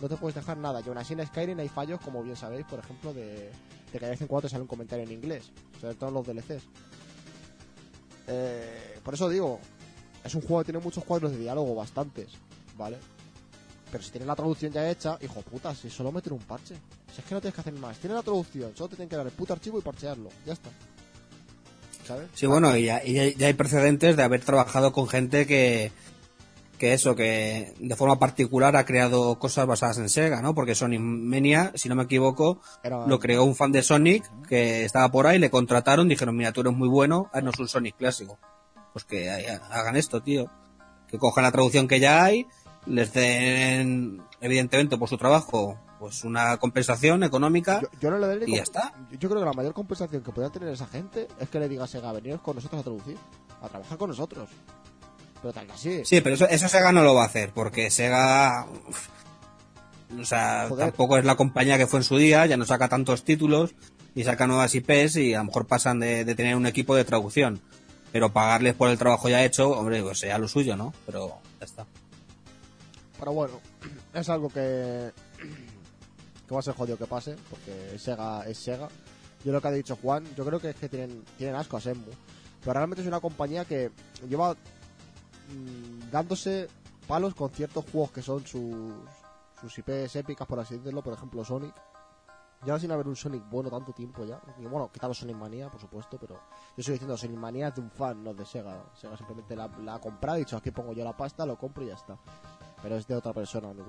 No 0.00 0.08
te 0.08 0.16
puedes 0.16 0.34
dejar 0.34 0.58
nada. 0.58 0.80
Y 0.80 0.88
aún 0.88 0.98
así 0.98 1.14
en 1.14 1.26
Skyrim 1.26 1.58
hay 1.58 1.68
fallos, 1.68 2.00
como 2.00 2.22
bien 2.22 2.36
sabéis, 2.36 2.66
por 2.66 2.78
ejemplo, 2.78 3.12
de, 3.12 3.50
de 3.92 3.98
que 3.98 4.04
de 4.04 4.10
vez 4.10 4.20
en 4.20 4.26
cuando 4.26 4.48
te 4.48 4.50
sale 4.50 4.62
un 4.62 4.68
comentario 4.68 5.04
en 5.04 5.12
inglés, 5.12 5.52
sobre 5.80 5.94
todo 5.94 6.08
en 6.08 6.14
los 6.14 6.26
DLCs. 6.26 6.68
Eh, 8.28 9.00
por 9.02 9.14
eso 9.14 9.28
digo, 9.28 9.60
es 10.24 10.34
un 10.34 10.42
juego 10.42 10.58
que 10.58 10.72
tiene 10.72 10.80
muchos 10.80 11.04
cuadros 11.04 11.30
de 11.30 11.38
diálogo, 11.38 11.74
bastantes, 11.74 12.32
¿vale? 12.76 12.98
Pero 13.96 14.04
si 14.04 14.10
tienes 14.10 14.26
la 14.26 14.36
traducción 14.36 14.70
ya 14.72 14.90
hecha, 14.90 15.16
hijo 15.22 15.40
puta, 15.40 15.74
si 15.74 15.88
solo 15.88 16.12
meter 16.12 16.34
un 16.34 16.40
parche. 16.40 16.74
Si 17.14 17.20
es 17.22 17.26
que 17.26 17.34
no 17.34 17.40
tienes 17.40 17.54
que 17.54 17.60
hacer 17.62 17.72
más. 17.72 17.96
Tienes 17.96 18.14
la 18.16 18.22
traducción, 18.22 18.72
solo 18.76 18.88
te 18.90 18.96
tienen 18.96 19.08
que 19.08 19.16
dar 19.16 19.24
el 19.26 19.32
puto 19.32 19.54
archivo 19.54 19.78
y 19.78 19.82
parchearlo. 19.82 20.28
Ya 20.44 20.52
está. 20.52 20.68
¿Sabes? 22.06 22.28
Sí, 22.34 22.46
bueno, 22.46 22.76
y 22.76 22.84
ya, 22.84 23.02
y 23.04 23.14
ya- 23.14 23.28
ya 23.36 23.46
hay 23.48 23.54
precedentes 23.54 24.16
de 24.16 24.22
haber 24.22 24.40
trabajado 24.42 24.92
con 24.92 25.08
gente 25.08 25.46
que, 25.46 25.90
que 26.78 26.92
eso, 26.92 27.16
que 27.16 27.72
de 27.80 27.96
forma 27.96 28.18
particular 28.18 28.76
ha 28.76 28.84
creado 28.84 29.38
cosas 29.38 29.66
basadas 29.66 29.98
en 29.98 30.08
Sega, 30.10 30.40
¿no? 30.42 30.54
Porque 30.54 30.74
Sonic 30.74 31.00
Mania, 31.00 31.72
si 31.74 31.88
no 31.88 31.94
me 31.96 32.04
equivoco, 32.04 32.60
lo 33.08 33.18
creó 33.18 33.44
un 33.44 33.56
fan 33.56 33.72
de 33.72 33.82
Sonic 33.82 34.24
que 34.46 34.84
estaba 34.84 35.10
por 35.10 35.26
ahí, 35.26 35.38
le 35.38 35.50
contrataron, 35.50 36.06
dijeron, 36.08 36.36
mira, 36.36 36.52
tú 36.52 36.60
eres 36.60 36.74
muy 36.74 36.88
bueno, 36.88 37.28
haznos 37.32 37.58
un 37.58 37.68
Sonic 37.68 37.96
clásico. 37.96 38.38
pues 38.92 39.04
que 39.04 39.28
ha- 39.30 39.56
hagan 39.72 39.96
esto, 39.96 40.22
tío. 40.22 40.50
Que 41.08 41.18
cojan 41.18 41.44
la 41.44 41.52
traducción 41.52 41.86
que 41.86 42.00
ya 42.00 42.24
hay, 42.24 42.46
les 42.86 43.12
den, 43.12 44.22
evidentemente, 44.40 44.96
por 44.96 45.08
su 45.08 45.16
trabajo, 45.18 45.78
pues 45.98 46.24
una 46.24 46.56
compensación 46.58 47.22
económica. 47.22 47.80
Yo, 47.82 47.88
yo 48.00 48.10
no 48.10 48.18
le 48.18 48.44
Y 48.48 48.56
ya 48.56 48.62
está. 48.62 48.92
Yo, 49.18 49.28
creo 49.28 49.40
que 49.40 49.46
la 49.46 49.52
mayor 49.52 49.72
compensación 49.74 50.22
que 50.22 50.30
podría 50.30 50.50
tener 50.52 50.68
esa 50.68 50.86
gente 50.86 51.28
es 51.40 51.48
que 51.48 51.58
le 51.60 51.68
diga 51.68 51.84
a 51.84 51.86
Sega, 51.86 52.12
veniros 52.12 52.40
con 52.40 52.56
nosotros 52.56 52.80
a 52.80 52.84
traducir, 52.84 53.16
a 53.62 53.68
trabajar 53.68 53.98
con 53.98 54.10
nosotros. 54.10 54.48
Pero 55.42 55.52
tal 55.52 55.66
que 55.66 55.72
así. 55.72 56.04
Sí, 56.04 56.20
pero 56.20 56.34
eso, 56.34 56.48
eso 56.48 56.68
Sega 56.68 56.92
no 56.92 57.02
lo 57.02 57.14
va 57.14 57.24
a 57.24 57.26
hacer, 57.26 57.50
porque 57.54 57.90
Sega. 57.90 58.66
uf, 58.88 59.08
O 60.20 60.24
sea, 60.24 60.66
Joder. 60.68 60.86
tampoco 60.86 61.18
es 61.18 61.24
la 61.24 61.36
compañía 61.36 61.78
que 61.78 61.86
fue 61.86 62.00
en 62.00 62.04
su 62.04 62.16
día, 62.16 62.46
ya 62.46 62.56
no 62.56 62.64
saca 62.64 62.88
tantos 62.88 63.24
títulos 63.24 63.74
y 64.14 64.24
saca 64.24 64.46
nuevas 64.46 64.74
IPs 64.74 65.16
y 65.16 65.34
a 65.34 65.38
lo 65.38 65.44
mejor 65.44 65.66
pasan 65.66 65.98
de, 66.00 66.24
de 66.24 66.34
tener 66.34 66.56
un 66.56 66.66
equipo 66.66 66.94
de 66.94 67.04
traducción. 67.04 67.60
Pero 68.12 68.32
pagarles 68.32 68.74
por 68.74 68.88
el 68.88 68.96
trabajo 68.96 69.28
ya 69.28 69.44
hecho, 69.44 69.70
hombre, 69.70 70.02
pues 70.02 70.20
sea 70.20 70.38
lo 70.38 70.48
suyo, 70.48 70.76
¿no? 70.76 70.94
Pero 71.04 71.38
ya 71.58 71.64
está. 71.66 71.86
Pero 73.18 73.32
bueno, 73.32 73.60
es 74.14 74.28
algo 74.28 74.48
que, 74.48 75.12
que 76.46 76.54
va 76.54 76.60
a 76.60 76.62
ser 76.62 76.74
jodido 76.74 76.96
que 76.96 77.06
pase, 77.06 77.36
porque 77.50 77.98
Sega 77.98 78.46
es 78.46 78.58
Sega. 78.58 78.88
Yo 79.44 79.52
lo 79.52 79.60
que 79.60 79.68
ha 79.68 79.72
dicho 79.72 79.96
Juan, 80.02 80.24
yo 80.34 80.44
creo 80.44 80.60
que 80.60 80.70
es 80.70 80.76
que 80.76 80.88
tienen, 80.88 81.24
tienen 81.36 81.56
asco 81.56 81.76
a 81.76 81.80
Shenmue. 81.80 82.12
Pero 82.60 82.72
realmente 82.72 83.02
es 83.02 83.08
una 83.08 83.20
compañía 83.20 83.64
que 83.64 83.92
lleva 84.28 84.54
mm, 84.54 86.10
dándose 86.10 86.68
palos 87.06 87.34
con 87.34 87.50
ciertos 87.50 87.84
juegos 87.90 88.10
que 88.10 88.22
son 88.22 88.44
sus, 88.44 88.92
sus 89.60 89.78
IPs 89.78 90.16
épicas, 90.16 90.46
por 90.48 90.58
así 90.58 90.76
decirlo. 90.76 91.02
Por 91.02 91.14
ejemplo, 91.14 91.44
Sonic. 91.44 91.74
Lleva 92.64 92.80
sin 92.80 92.90
haber 92.90 93.06
un 93.06 93.14
Sonic 93.14 93.48
bueno 93.48 93.70
tanto 93.70 93.92
tiempo 93.92 94.24
ya. 94.24 94.40
Y 94.58 94.66
bueno, 94.66 94.90
quitado 94.90 95.14
Sonic 95.14 95.36
Manía, 95.36 95.70
por 95.70 95.80
supuesto, 95.80 96.18
pero 96.18 96.34
yo 96.34 96.78
estoy 96.78 96.94
diciendo 96.94 97.16
Sonic 97.16 97.38
Manía 97.38 97.68
es 97.68 97.74
de 97.76 97.82
un 97.82 97.90
fan, 97.90 98.24
no 98.24 98.34
de 98.34 98.44
Sega. 98.44 98.84
Sega 98.94 99.16
simplemente 99.16 99.54
la, 99.54 99.70
ha 99.94 100.00
comprado 100.00 100.38
y 100.38 100.40
dicho 100.40 100.56
aquí 100.56 100.72
pongo 100.72 100.92
yo 100.92 101.04
la 101.04 101.16
pasta, 101.16 101.46
lo 101.46 101.56
compro 101.56 101.84
y 101.84 101.88
ya 101.88 101.94
está 101.94 102.18
pero 102.82 102.96
es 102.96 103.06
de 103.06 103.14
otra 103.14 103.32
persona 103.32 103.70
a 103.70 103.74
mi. 103.74 103.82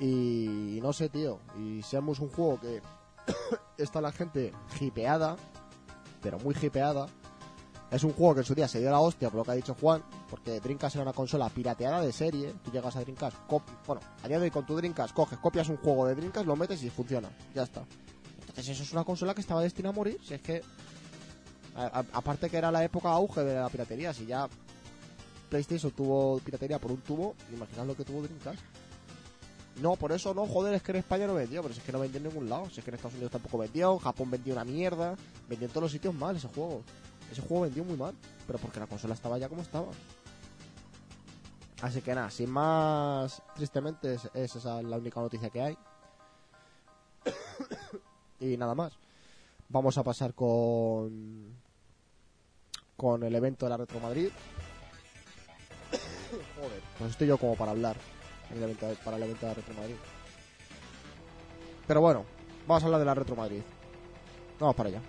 Y 0.00 0.80
no 0.80 0.92
sé, 0.92 1.08
tío. 1.08 1.38
Y 1.58 1.82
seamos 1.82 2.20
un 2.20 2.30
juego 2.30 2.58
que 2.58 2.80
está 3.82 4.00
la 4.00 4.12
gente 4.12 4.52
hipeada, 4.80 5.36
pero 6.22 6.38
muy 6.38 6.56
hipeada. 6.60 7.06
Es 7.90 8.04
un 8.04 8.12
juego 8.12 8.34
que 8.34 8.40
en 8.40 8.46
su 8.46 8.54
día 8.54 8.68
se 8.68 8.78
dio 8.78 8.90
la 8.90 9.00
hostia 9.00 9.30
por 9.30 9.38
lo 9.38 9.44
que 9.44 9.50
ha 9.50 9.54
dicho 9.54 9.74
Juan, 9.78 10.02
porque 10.28 10.60
Dreamcast 10.60 10.94
era 10.94 11.02
una 11.02 11.12
consola 11.12 11.48
pirateada 11.48 12.00
de 12.00 12.12
serie. 12.12 12.54
Tú 12.62 12.70
llegas 12.70 12.94
a 12.94 13.00
Dreamcast, 13.00 13.36
bueno, 13.84 14.00
a 14.22 14.28
día 14.28 14.38
de 14.38 14.44
hoy 14.44 14.50
con 14.50 14.64
tu 14.64 14.76
Dreamcast 14.76 15.12
coges, 15.12 15.38
copias 15.38 15.68
un 15.68 15.76
juego 15.78 16.06
de 16.06 16.14
Dreamcast, 16.14 16.46
lo 16.46 16.54
metes 16.54 16.82
y 16.84 16.90
funciona. 16.90 17.28
Ya 17.52 17.64
está. 17.64 17.84
Entonces 18.38 18.68
eso 18.68 18.84
es 18.84 18.92
una 18.92 19.04
consola 19.04 19.34
que 19.34 19.40
estaba 19.40 19.60
destinada 19.60 19.92
a 19.92 19.96
morir. 19.96 20.18
Si 20.22 20.34
es 20.34 20.40
que, 20.40 20.62
aparte 21.74 22.48
que 22.48 22.56
era 22.56 22.70
la 22.70 22.84
época 22.84 23.10
auge 23.10 23.42
de 23.42 23.56
la 23.56 23.68
piratería, 23.68 24.14
si 24.14 24.24
ya 24.24 24.48
PlayStation 25.50 25.92
tuvo 25.92 26.38
piratería 26.38 26.78
por 26.78 26.92
un 26.92 27.00
tubo, 27.02 27.34
imaginad 27.52 27.86
lo 27.86 27.96
que 27.96 28.04
tuvo 28.04 28.22
Dreamcast. 28.22 28.60
No, 29.82 29.96
por 29.96 30.12
eso 30.12 30.32
no, 30.34 30.46
joder, 30.46 30.74
es 30.74 30.82
que 30.82 30.92
en 30.92 30.98
España 30.98 31.26
no 31.26 31.34
vendió, 31.34 31.62
pero 31.62 31.74
si 31.74 31.80
es 31.80 31.86
que 31.86 31.92
no 31.92 32.00
vendió 32.00 32.18
en 32.18 32.24
ningún 32.24 32.48
lado. 32.48 32.68
Si 32.70 32.80
es 32.80 32.84
que 32.84 32.90
en 32.90 32.96
Estados 32.96 33.14
Unidos 33.14 33.32
tampoco 33.32 33.58
vendió, 33.58 33.92
en 33.92 33.98
Japón 33.98 34.30
vendió 34.30 34.52
una 34.54 34.64
mierda, 34.64 35.16
vendió 35.48 35.66
en 35.66 35.72
todos 35.72 35.84
los 35.84 35.92
sitios 35.92 36.14
mal 36.14 36.36
ese 36.36 36.48
juego. 36.48 36.82
Ese 37.30 37.40
juego 37.42 37.62
vendió 37.62 37.84
muy 37.84 37.96
mal, 37.96 38.14
pero 38.46 38.58
porque 38.58 38.80
la 38.80 38.86
consola 38.86 39.14
estaba 39.14 39.38
ya 39.38 39.48
como 39.48 39.62
estaba. 39.62 39.88
Así 41.82 42.02
que 42.02 42.14
nada, 42.14 42.30
sin 42.30 42.50
más, 42.50 43.42
tristemente 43.54 44.14
es, 44.14 44.28
es 44.34 44.64
la 44.64 44.98
única 44.98 45.20
noticia 45.20 45.48
que 45.50 45.62
hay. 45.62 45.78
y 48.40 48.56
nada 48.56 48.74
más. 48.74 48.92
Vamos 49.68 49.96
a 49.96 50.02
pasar 50.02 50.34
con 50.34 51.54
con 53.00 53.22
el 53.22 53.34
evento 53.34 53.64
de 53.64 53.70
la 53.70 53.78
Retro 53.78 53.98
Madrid. 53.98 54.28
Pues 57.00 57.12
estoy 57.12 57.28
yo 57.28 57.38
como 57.38 57.56
para 57.56 57.70
hablar 57.70 57.96
para 59.02 59.16
el 59.16 59.22
evento 59.22 59.46
de 59.46 59.48
la 59.48 59.54
Retro 59.54 59.74
Madrid. 59.74 59.94
Pero 61.86 62.00
bueno, 62.02 62.26
vamos 62.68 62.82
a 62.82 62.86
hablar 62.86 63.00
de 63.00 63.06
la 63.06 63.14
Retro 63.14 63.36
Madrid. 63.36 63.62
Vamos 64.58 64.76
para 64.76 64.90
allá. 64.90 65.00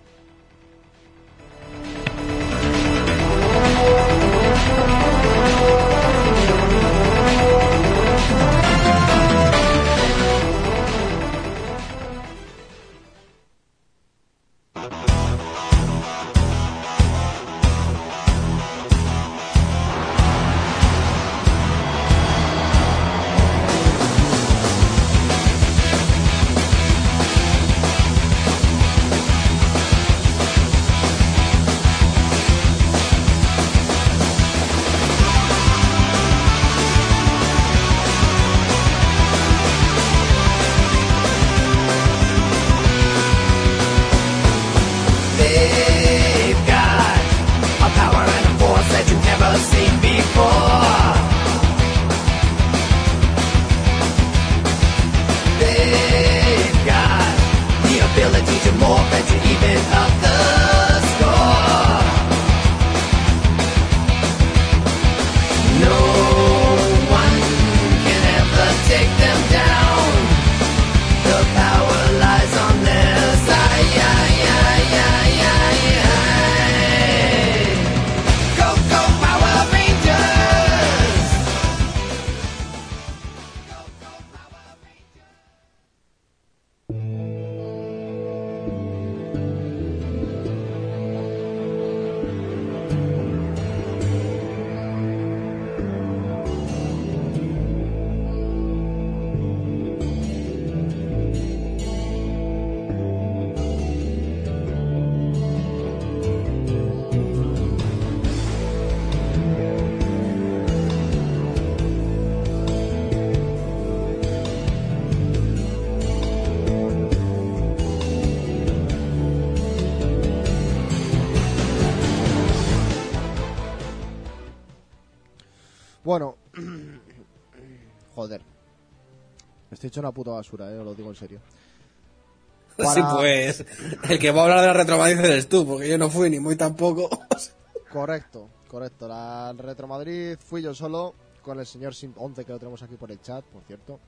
Hecho 129.91 129.99
una 130.01 130.11
puta 130.11 130.31
basura, 130.31 130.71
eh, 130.71 130.77
os 130.79 130.85
lo 130.85 130.93
digo 130.95 131.09
en 131.09 131.15
serio. 131.15 131.39
Para- 132.77 132.93
Sí, 132.93 133.01
pues. 133.15 133.65
El 134.09 134.17
que 134.19 134.31
va 134.31 134.41
a 134.41 134.43
hablar 134.45 134.61
de 134.61 134.67
la 134.67 134.73
retromadrid 134.73 135.19
eres 135.19 135.47
tú, 135.49 135.65
porque 135.67 135.87
yo 135.89 135.97
no 135.97 136.09
fui 136.09 136.29
ni 136.29 136.39
muy 136.39 136.55
tampoco. 136.55 137.09
Correcto, 137.91 138.47
correcto. 138.69 139.05
La 139.05 139.51
Retro 139.57 139.85
Madrid 139.85 140.37
fui 140.39 140.61
yo 140.61 140.73
solo 140.73 141.13
con 141.41 141.59
el 141.59 141.65
señor 141.65 141.91
Sim11 141.91 142.45
que 142.45 142.53
lo 142.53 142.57
tenemos 142.57 142.81
aquí 142.81 142.95
por 142.95 143.11
el 143.11 143.21
chat, 143.21 143.43
por 143.43 143.61
cierto. 143.63 143.99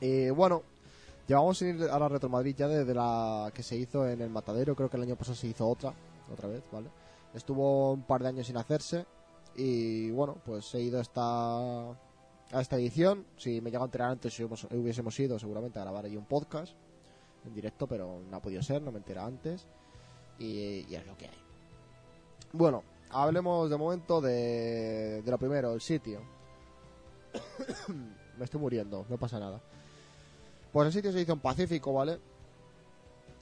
Y 0.00 0.28
bueno, 0.30 0.62
llevamos 1.28 1.58
sin 1.58 1.78
ir 1.80 1.88
a 1.88 1.96
la 2.00 2.08
Retro 2.08 2.28
Madrid 2.28 2.56
ya 2.58 2.66
desde 2.66 2.92
la 2.92 3.52
que 3.54 3.62
se 3.62 3.76
hizo 3.76 4.08
en 4.08 4.20
el 4.20 4.28
Matadero. 4.28 4.74
Creo 4.74 4.90
que 4.90 4.96
el 4.96 5.04
año 5.04 5.14
pasado 5.14 5.36
se 5.36 5.46
hizo 5.46 5.68
otra, 5.68 5.94
otra 6.32 6.48
vez, 6.48 6.64
¿vale? 6.72 6.88
Estuvo 7.32 7.92
un 7.92 8.02
par 8.02 8.22
de 8.22 8.28
años 8.30 8.48
sin 8.48 8.56
hacerse. 8.56 9.06
Y 9.54 10.10
bueno, 10.10 10.36
pues 10.44 10.74
he 10.74 10.80
ido 10.80 11.00
esta, 11.00 11.92
a 12.54 12.60
esta 12.60 12.76
edición. 12.76 13.26
Si 13.36 13.60
me 13.60 13.70
llego 13.70 13.82
a 13.82 13.86
enterar 13.86 14.10
antes, 14.10 14.32
si 14.32 14.44
hubiésemos- 14.44 15.18
ido 15.18 15.38
seguramente 15.38 15.78
a 15.78 15.82
grabar 15.82 16.04
allí 16.04 16.16
un 16.16 16.26
podcast 16.26 16.72
en 17.44 17.54
directo, 17.54 17.86
pero 17.86 18.20
no 18.30 18.36
ha 18.36 18.40
podido 18.40 18.62
ser, 18.62 18.80
no 18.80 18.92
me 18.92 18.98
entera 18.98 19.24
antes. 19.24 19.66
Y, 20.38 20.92
es 20.94 21.06
lo 21.06 21.16
que 21.16 21.26
hay. 21.26 21.38
Bueno, 22.52 22.82
hablemos 23.10 23.68
de 23.68 23.76
momento 23.76 24.20
de, 24.20 25.22
de 25.22 25.30
lo 25.30 25.38
primero, 25.38 25.72
el 25.74 25.80
sitio. 25.80 26.20
Me 28.38 28.44
estoy 28.44 28.60
muriendo, 28.60 29.06
no 29.08 29.16
pasa 29.16 29.38
nada. 29.38 29.60
Pues 30.72 30.86
el 30.86 30.92
sitio 30.92 31.12
se 31.12 31.20
hizo 31.20 31.32
en 31.32 31.40
Pacífico, 31.40 31.92
¿vale? 31.92 32.18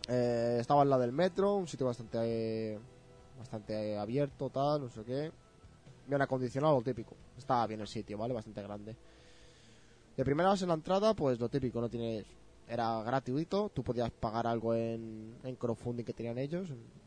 Eh, 0.08 0.58
estaba 0.60 0.82
al 0.82 0.90
lado 0.90 1.02
del 1.02 1.12
metro, 1.12 1.54
un 1.54 1.66
sitio 1.66 1.86
bastante 1.86 2.78
bastante 3.38 3.96
abierto, 3.98 4.50
tal, 4.50 4.82
no 4.82 4.90
sé 4.90 5.02
qué. 5.04 5.32
Bien 6.06 6.20
acondicionado, 6.20 6.76
lo 6.76 6.82
típico. 6.82 7.16
Estaba 7.36 7.66
bien 7.66 7.80
el 7.80 7.88
sitio, 7.88 8.18
¿vale? 8.18 8.34
Bastante 8.34 8.62
grande. 8.62 8.96
De 10.16 10.24
primeras 10.24 10.60
en 10.62 10.68
la 10.68 10.74
entrada, 10.74 11.14
pues 11.14 11.38
lo 11.40 11.48
típico, 11.48 11.80
no 11.80 11.88
tienes... 11.88 12.26
Era 12.68 13.02
gratuito, 13.02 13.70
tú 13.74 13.82
podías 13.82 14.10
pagar 14.10 14.46
algo 14.46 14.74
en, 14.74 15.36
crowdfunding 15.58 16.04
que 16.04 16.12
tenían 16.12 16.38
ellos, 16.38 16.70
en, 16.70 17.02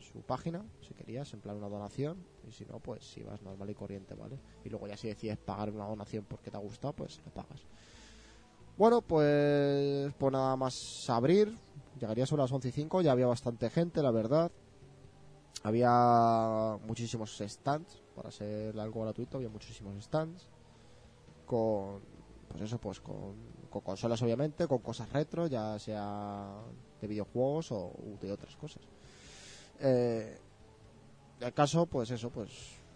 su 0.00 0.20
página, 0.20 0.62
si 0.80 0.94
querías, 0.94 1.32
en 1.32 1.40
plan 1.40 1.56
una 1.56 1.68
donación, 1.68 2.18
y 2.46 2.52
si 2.52 2.64
no, 2.66 2.78
pues 2.78 3.04
si 3.04 3.22
vas 3.22 3.42
normal 3.42 3.70
y 3.70 3.74
corriente, 3.74 4.14
¿vale? 4.14 4.38
Y 4.64 4.68
luego 4.68 4.86
ya 4.86 4.96
si 4.96 5.08
decides 5.08 5.38
pagar 5.38 5.70
una 5.70 5.86
donación 5.86 6.24
porque 6.28 6.50
te 6.50 6.56
ha 6.56 6.60
gustado, 6.60 6.92
pues 6.92 7.20
lo 7.24 7.32
pagas. 7.32 7.62
Bueno, 8.76 9.00
pues, 9.00 10.12
pues 10.18 10.32
nada 10.32 10.56
más 10.56 10.74
abrir, 11.08 11.56
llegaría 11.98 12.26
sobre 12.26 12.42
las 12.42 12.52
11 12.52 12.68
y 12.68 12.72
5, 12.72 13.02
ya 13.02 13.12
había 13.12 13.26
bastante 13.26 13.70
gente, 13.70 14.02
la 14.02 14.10
verdad. 14.10 14.52
Había 15.62 16.78
muchísimos 16.86 17.36
stands, 17.38 18.01
para 18.12 18.30
ser 18.30 18.78
algo 18.78 19.02
gratuito, 19.02 19.36
había 19.36 19.48
muchísimos 19.48 20.02
stands. 20.04 20.46
Con, 21.46 22.00
pues 22.48 22.62
eso, 22.62 22.78
pues 22.78 23.00
con, 23.00 23.34
con 23.70 23.82
consolas 23.82 24.22
obviamente, 24.22 24.66
con 24.66 24.78
cosas 24.78 25.10
retro, 25.12 25.46
ya 25.46 25.78
sea 25.78 26.62
de 27.00 27.08
videojuegos 27.08 27.72
o 27.72 27.92
de 28.20 28.30
otras 28.30 28.54
cosas. 28.56 28.82
Eh, 29.80 30.38
el 31.40 31.52
caso, 31.52 31.86
pues 31.86 32.10
eso, 32.10 32.30
pues 32.30 32.50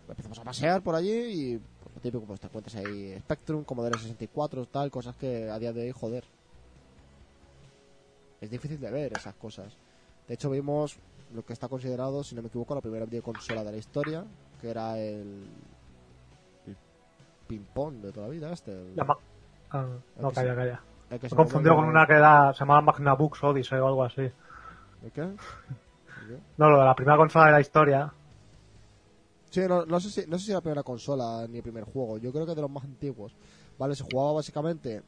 empezamos 0.08 0.38
a 0.38 0.44
pasear 0.44 0.82
por 0.82 0.94
allí 0.94 1.10
y 1.10 1.58
pues, 1.58 1.94
lo 1.94 2.00
típico, 2.00 2.24
pues 2.24 2.40
te 2.40 2.46
encuentras 2.46 2.76
ahí 2.76 3.18
Spectrum, 3.18 3.64
Commodore 3.64 3.98
64, 3.98 4.66
tal, 4.66 4.90
cosas 4.90 5.16
que 5.16 5.50
a 5.50 5.58
día 5.58 5.72
de 5.72 5.82
hoy, 5.82 5.92
joder, 5.92 6.24
es 8.40 8.50
difícil 8.50 8.80
de 8.80 8.90
ver 8.90 9.12
esas 9.14 9.34
cosas. 9.34 9.76
De 10.28 10.34
hecho, 10.34 10.50
vimos 10.50 10.98
lo 11.34 11.44
que 11.44 11.52
está 11.52 11.68
considerado, 11.68 12.22
si 12.22 12.34
no 12.34 12.42
me 12.42 12.48
equivoco, 12.48 12.74
la 12.74 12.80
primera 12.80 13.06
videoconsola 13.06 13.64
de 13.64 13.72
la 13.72 13.78
historia, 13.78 14.24
que 14.60 14.70
era 14.70 14.98
el, 14.98 15.46
el 16.66 16.76
ping-pong 17.46 17.96
de 18.02 18.12
toda 18.12 18.26
la 18.26 18.32
vida, 18.32 18.52
este. 18.52 18.72
el- 18.72 18.96
La 18.96 19.04
ma- 19.04 19.18
ah, 19.70 19.86
no, 20.20 20.30
calla, 20.32 20.50
sí. 20.52 20.56
calla. 20.56 20.80
Me 21.10 21.16
he 21.16 21.28
se 21.28 21.36
confundido 21.36 21.76
con 21.76 21.84
una 21.84 22.06
que 22.06 22.14
era, 22.14 22.52
se 22.52 22.60
llamaba 22.60 22.80
Magnabooks 22.82 23.44
Odyssey 23.44 23.78
o 23.78 23.86
algo 23.86 24.04
así. 24.04 24.22
¿El 25.02 25.12
qué? 25.12 25.22
No, 26.56 26.70
lo 26.70 26.78
de 26.80 26.84
la 26.84 26.94
primera 26.96 27.16
consola 27.16 27.46
de 27.46 27.52
la 27.52 27.60
historia. 27.60 28.12
Sí, 29.50 29.60
no, 29.68 29.86
no 29.86 30.00
sé 30.00 30.10
si, 30.10 30.28
no 30.28 30.38
sé 30.38 30.46
si 30.46 30.52
la 30.52 30.60
primera 30.60 30.82
consola 30.82 31.46
ni 31.48 31.58
el 31.58 31.62
primer 31.62 31.84
juego. 31.84 32.18
Yo 32.18 32.32
creo 32.32 32.44
que 32.44 32.54
de 32.54 32.60
los 32.60 32.70
más 32.70 32.82
antiguos. 32.84 33.32
Vale, 33.78 33.94
se 33.94 34.02
jugaba 34.02 34.32
básicamente. 34.32 35.02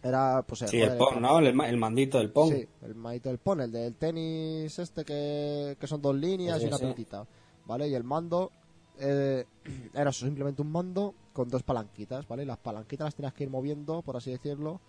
Era, 0.00 0.42
pues. 0.46 0.60
Sí, 0.60 0.80
el 0.80 0.96
Pong, 0.96 1.20
¿no? 1.20 1.40
El, 1.40 1.52
ma- 1.54 1.68
el 1.68 1.76
mandito 1.76 2.18
del 2.18 2.30
Pong. 2.30 2.52
Sí, 2.52 2.68
el 2.82 2.94
manito 2.94 3.28
del 3.30 3.38
Pong, 3.38 3.60
el 3.62 3.72
del 3.72 3.96
tenis 3.96 4.78
este 4.78 5.04
que, 5.04 5.76
que 5.80 5.86
son 5.88 6.00
dos 6.00 6.14
líneas 6.14 6.58
Sí, 6.58 6.64
y 6.64 6.68
una 6.68 6.76
sí. 6.76 6.82
pelotita. 6.84 7.26
¿Vale? 7.68 7.86
Y 7.86 7.94
el 7.94 8.02
mando 8.02 8.50
eh, 8.98 9.44
era 9.94 10.10
simplemente 10.10 10.62
un 10.62 10.72
mando 10.72 11.14
con 11.32 11.48
dos 11.48 11.62
palanquitas, 11.62 12.26
¿vale? 12.26 12.42
Y 12.42 12.46
las 12.46 12.58
palanquitas 12.58 13.04
las 13.04 13.14
tenías 13.14 13.34
que 13.34 13.44
ir 13.44 13.50
moviendo, 13.50 14.02
por 14.02 14.16
así 14.16 14.30
decirlo, 14.32 14.80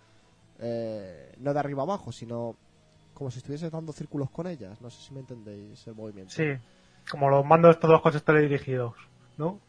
eh, 0.58 1.32
no 1.38 1.52
de 1.52 1.60
arriba 1.60 1.82
abajo, 1.82 2.10
sino 2.10 2.56
como 3.14 3.30
si 3.30 3.38
estuvieses 3.38 3.70
dando 3.70 3.92
círculos 3.92 4.30
con 4.30 4.46
ellas. 4.46 4.80
No 4.80 4.90
sé 4.90 5.00
si 5.02 5.14
me 5.14 5.20
entendéis 5.20 5.86
el 5.86 5.94
movimiento. 5.94 6.32
Sí, 6.32 6.44
como 7.10 7.28
los 7.28 7.44
mandos 7.44 7.72
estos 7.76 7.90
dos 7.90 8.00
coches 8.00 8.24
teledirigidos, 8.24 8.94
¿no? 9.36 9.60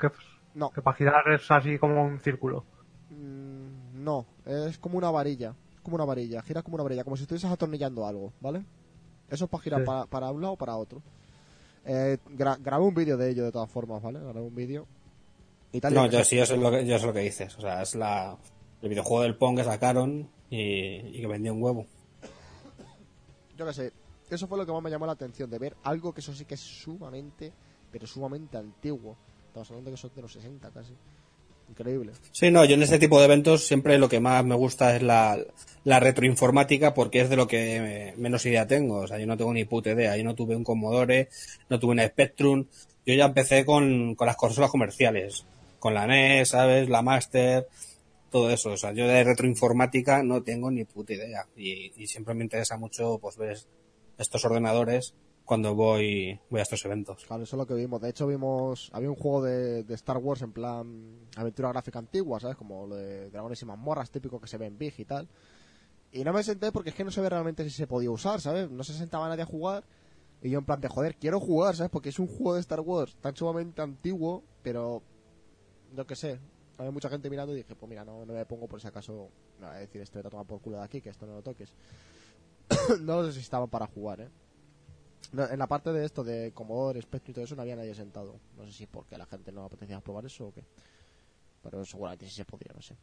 Que, 0.00 0.10
No, 0.54 0.70
que 0.70 0.82
para 0.82 0.96
girar 0.96 1.30
es 1.32 1.48
así 1.50 1.78
como 1.78 2.02
un 2.02 2.18
círculo. 2.18 2.64
Mm, 3.10 4.02
no, 4.02 4.24
es 4.46 4.78
como 4.78 4.98
una 4.98 5.10
varilla. 5.10 5.54
Como 5.82 5.96
una 5.96 6.04
varilla, 6.04 6.42
gira 6.42 6.62
como 6.62 6.76
una 6.76 6.84
varilla, 6.84 7.04
como 7.04 7.16
si 7.16 7.22
estuvieses 7.22 7.50
atornillando 7.50 8.06
algo, 8.06 8.32
¿vale? 8.40 8.64
Eso 9.28 9.44
es 9.44 9.50
para 9.50 9.62
girar 9.62 9.80
Sí. 9.80 9.86
para, 9.86 10.06
para 10.06 10.30
un 10.30 10.40
lado 10.40 10.54
o 10.54 10.56
para 10.56 10.76
otro. 10.76 11.02
Eh, 11.84 12.18
gra- 12.30 12.58
grabé 12.62 12.84
un 12.84 12.94
vídeo 12.94 13.16
de 13.16 13.30
ello 13.30 13.44
de 13.44 13.52
todas 13.52 13.70
formas, 13.70 14.02
¿vale? 14.02 14.20
Grabé 14.20 14.40
un 14.40 14.54
vídeo. 14.54 14.86
Y 15.72 15.80
tal, 15.80 15.94
No, 15.94 16.06
yo 16.06 16.22
sí, 16.24 16.36
yo 16.36 16.46
sé 16.46 16.56
lo 16.56 16.70
que, 16.70 16.86
yo 16.86 16.98
sé 16.98 17.06
lo 17.06 17.12
que 17.12 17.20
dices. 17.20 17.56
O 17.56 17.60
sea, 17.60 17.82
es 17.82 17.94
la, 17.94 18.36
el 18.82 18.88
videojuego 18.88 19.22
del 19.22 19.36
Pong 19.36 19.56
que 19.56 19.64
sacaron 19.64 20.28
y, 20.50 20.58
y 20.60 21.20
que 21.20 21.26
vendió 21.26 21.52
un 21.54 21.62
huevo. 21.62 21.86
yo 23.56 23.66
qué 23.66 23.72
sé. 23.72 23.92
Eso 24.30 24.46
fue 24.46 24.56
lo 24.58 24.64
que 24.64 24.72
más 24.72 24.82
me 24.82 24.90
llamó 24.90 25.04
la 25.06 25.12
atención, 25.12 25.50
de 25.50 25.58
ver 25.58 25.76
algo 25.82 26.12
que 26.14 26.20
eso 26.20 26.32
sí 26.32 26.44
que 26.46 26.54
es 26.54 26.60
sumamente, 26.60 27.52
pero 27.90 28.06
sumamente 28.06 28.56
antiguo. 28.56 29.16
Estamos 29.48 29.70
hablando 29.70 29.90
que 29.90 29.96
son 29.98 30.10
de 30.14 30.22
los 30.22 30.32
60 30.32 30.70
casi. 30.70 30.94
Increíble. 31.68 32.12
Sí, 32.32 32.50
no, 32.50 32.64
yo 32.64 32.74
en 32.74 32.82
este 32.82 32.98
tipo 32.98 33.18
de 33.18 33.24
eventos 33.24 33.66
siempre 33.66 33.98
lo 33.98 34.08
que 34.08 34.20
más 34.20 34.44
me 34.44 34.54
gusta 34.54 34.94
es 34.94 35.02
la, 35.02 35.38
retroinformática 35.84 36.94
porque 36.94 37.20
es 37.20 37.30
de 37.30 37.36
lo 37.36 37.46
que 37.46 38.12
menos 38.16 38.44
idea 38.46 38.66
tengo. 38.66 38.98
O 38.98 39.06
sea, 39.06 39.18
yo 39.18 39.26
no 39.26 39.36
tengo 39.36 39.52
ni 39.54 39.64
puta 39.64 39.92
idea. 39.92 40.16
Yo 40.16 40.24
no 40.24 40.34
tuve 40.34 40.54
un 40.54 40.64
Commodore, 40.64 41.28
no 41.68 41.78
tuve 41.78 41.92
una 41.92 42.06
Spectrum. 42.06 42.66
Yo 43.06 43.14
ya 43.14 43.24
empecé 43.24 43.64
con, 43.64 44.14
con 44.14 44.26
las 44.26 44.36
consolas 44.36 44.70
comerciales. 44.70 45.46
Con 45.78 45.94
la 45.94 46.06
NES, 46.06 46.50
¿sabes? 46.50 46.88
La 46.88 47.02
Master, 47.02 47.66
todo 48.30 48.50
eso. 48.50 48.72
O 48.72 48.76
sea, 48.76 48.92
yo 48.92 49.08
de 49.08 49.24
retroinformática 49.24 50.22
no 50.22 50.42
tengo 50.42 50.70
ni 50.70 50.84
puta 50.84 51.14
idea. 51.14 51.46
Y, 51.56 51.92
y 51.96 52.06
siempre 52.06 52.34
me 52.34 52.44
interesa 52.44 52.76
mucho, 52.76 53.18
pues, 53.18 53.36
ver 53.36 53.58
estos 54.18 54.44
ordenadores 54.44 55.14
cuando 55.44 55.74
voy, 55.74 56.38
voy 56.50 56.60
a 56.60 56.62
estos 56.62 56.84
eventos. 56.84 57.24
Claro, 57.24 57.42
eso 57.42 57.56
es 57.56 57.58
lo 57.58 57.66
que 57.66 57.74
vimos. 57.74 58.00
De 58.00 58.08
hecho, 58.08 58.26
vimos. 58.26 58.90
Había 58.92 59.10
un 59.10 59.16
juego 59.16 59.42
de, 59.42 59.84
Star 59.94 60.18
Wars 60.18 60.42
en 60.42 60.52
plan 60.52 61.28
aventura 61.36 61.70
gráfica 61.70 61.98
antigua, 61.98 62.40
¿sabes? 62.40 62.56
Como 62.56 62.86
lo 62.86 62.96
de 62.96 63.30
Dragones 63.30 63.60
y 63.62 63.66
mazmorras, 63.66 64.10
típico 64.10 64.40
que 64.40 64.46
se 64.46 64.58
ve 64.58 64.66
en 64.66 64.78
Big 64.78 64.94
y 64.98 65.04
tal. 65.04 65.28
Y 66.12 66.24
no 66.24 66.32
me 66.32 66.42
senté 66.42 66.70
porque 66.72 66.90
es 66.90 66.96
que 66.96 67.04
no 67.04 67.10
ve 67.10 67.28
realmente 67.28 67.64
si 67.64 67.70
se 67.70 67.86
podía 67.86 68.10
usar, 68.10 68.40
¿sabes? 68.40 68.70
No 68.70 68.84
se 68.84 68.92
sentaba 68.92 69.28
nadie 69.28 69.42
a 69.42 69.46
jugar. 69.46 69.84
Y 70.42 70.50
yo, 70.50 70.58
en 70.58 70.64
plan 70.64 70.80
de 70.80 70.88
joder, 70.88 71.16
quiero 71.16 71.40
jugar, 71.40 71.76
¿sabes? 71.76 71.90
Porque 71.90 72.10
es 72.10 72.18
un 72.18 72.26
juego 72.26 72.54
de 72.54 72.60
Star 72.60 72.80
Wars 72.80 73.16
tan 73.20 73.34
sumamente 73.34 73.82
antiguo, 73.82 74.44
pero. 74.62 75.02
Yo 75.94 76.06
qué 76.06 76.16
sé. 76.16 76.38
Había 76.78 76.90
mucha 76.90 77.08
gente 77.08 77.28
mirando 77.28 77.52
y 77.52 77.58
dije, 77.58 77.74
pues 77.76 77.88
mira, 77.88 78.04
no, 78.04 78.24
no 78.24 78.32
me 78.32 78.46
pongo 78.46 78.66
por 78.66 78.80
si 78.80 78.86
acaso. 78.86 79.28
No 79.60 79.66
voy 79.66 79.76
a 79.76 79.80
decir 79.80 80.00
esto, 80.00 80.22
te 80.22 80.28
tomar 80.28 80.46
por 80.46 80.60
culo 80.60 80.78
de 80.78 80.84
aquí, 80.84 81.00
que 81.00 81.10
esto 81.10 81.26
no 81.26 81.34
lo 81.34 81.42
toques. 81.42 81.74
no 83.00 83.24
sé 83.24 83.32
si 83.32 83.40
estaban 83.40 83.68
para 83.68 83.86
jugar, 83.86 84.20
¿eh? 84.20 84.28
En 85.32 85.58
la 85.58 85.66
parte 85.66 85.92
de 85.92 86.04
esto 86.04 86.22
de 86.22 86.52
Commodore, 86.52 87.00
Spectrum 87.00 87.30
y 87.30 87.34
todo 87.34 87.44
eso 87.44 87.56
no 87.56 87.62
había 87.62 87.76
nadie 87.76 87.94
sentado. 87.94 88.38
No 88.56 88.66
sé 88.66 88.72
si 88.72 88.86
porque 88.86 89.16
la 89.16 89.26
gente 89.26 89.50
no 89.50 89.64
apetecía 89.64 90.00
probar 90.00 90.26
eso 90.26 90.48
o 90.48 90.52
qué. 90.52 90.64
Pero 91.62 91.84
seguramente 91.84 92.26
sí 92.26 92.32
se 92.32 92.44
podría, 92.44 92.72
no 92.74 92.82
sé. 92.82 92.96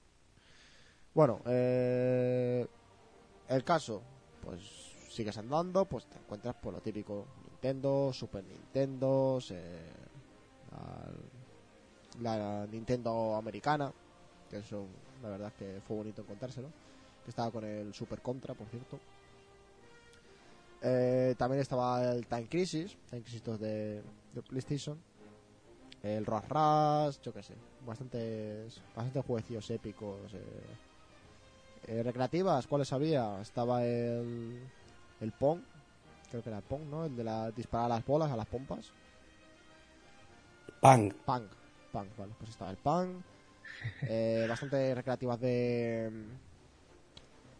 Bueno, 1.13 1.41
eh, 1.47 2.67
el 3.47 3.63
caso, 3.63 4.03
pues 4.43 4.61
sigues 5.09 5.37
andando, 5.37 5.85
pues 5.85 6.05
te 6.05 6.17
encuentras 6.17 6.55
por 6.55 6.73
lo 6.73 6.81
típico 6.81 7.25
Nintendo, 7.49 8.11
Super 8.13 8.43
Nintendo, 8.43 9.39
eh, 9.49 9.91
la, 12.21 12.67
Nintendo 12.67 13.35
americana, 13.35 13.91
que 14.49 14.57
eso 14.57 14.85
la 15.23 15.29
verdad 15.29 15.53
que 15.57 15.81
fue 15.85 15.97
bonito 15.97 16.21
encontrárselo, 16.21 16.69
que 17.23 17.31
estaba 17.31 17.51
con 17.51 17.65
el 17.65 17.93
Super 17.93 18.21
Contra, 18.21 18.53
por 18.53 18.67
cierto. 18.67 18.99
Eh, 20.81 21.35
también 21.37 21.61
estaba 21.61 22.11
el 22.13 22.25
Time 22.27 22.47
Crisis, 22.47 22.97
Time 23.09 23.21
Crisis 23.21 23.43
2 23.43 23.59
de, 23.59 24.01
de 24.33 24.41
PlayStation. 24.41 24.97
El 26.01 26.25
Rush 26.25 26.47
Rush, 26.47 27.19
yo 27.21 27.33
qué 27.33 27.43
sé. 27.43 27.55
Bastantes, 27.85 28.81
bastantes 28.95 29.25
jueguecillos 29.25 29.69
épicos. 29.71 30.33
eh. 30.33 30.41
Eh, 31.87 32.03
recreativas, 32.03 32.67
¿cuáles 32.67 32.93
había? 32.93 33.41
Estaba 33.41 33.83
el, 33.83 34.59
el 35.21 35.31
Pong, 35.31 35.59
creo 36.29 36.43
que 36.43 36.49
era 36.49 36.57
el 36.59 36.63
Pong, 36.63 36.83
¿no? 36.83 37.05
El 37.05 37.15
de 37.15 37.23
la, 37.23 37.49
disparar 37.51 37.85
a 37.87 37.95
las 37.95 38.05
bolas, 38.05 38.31
a 38.31 38.35
las 38.37 38.45
pompas. 38.47 38.91
Pang. 40.81 41.11
Punk, 41.25 41.49
Punk, 41.91 42.07
vale, 42.17 42.33
pues 42.37 42.51
estaba 42.51 42.71
el 42.71 42.77
Punk. 42.77 43.21
Eh, 44.09 44.45
bastante 44.49 44.93
recreativas 44.93 45.39
de 45.39 46.11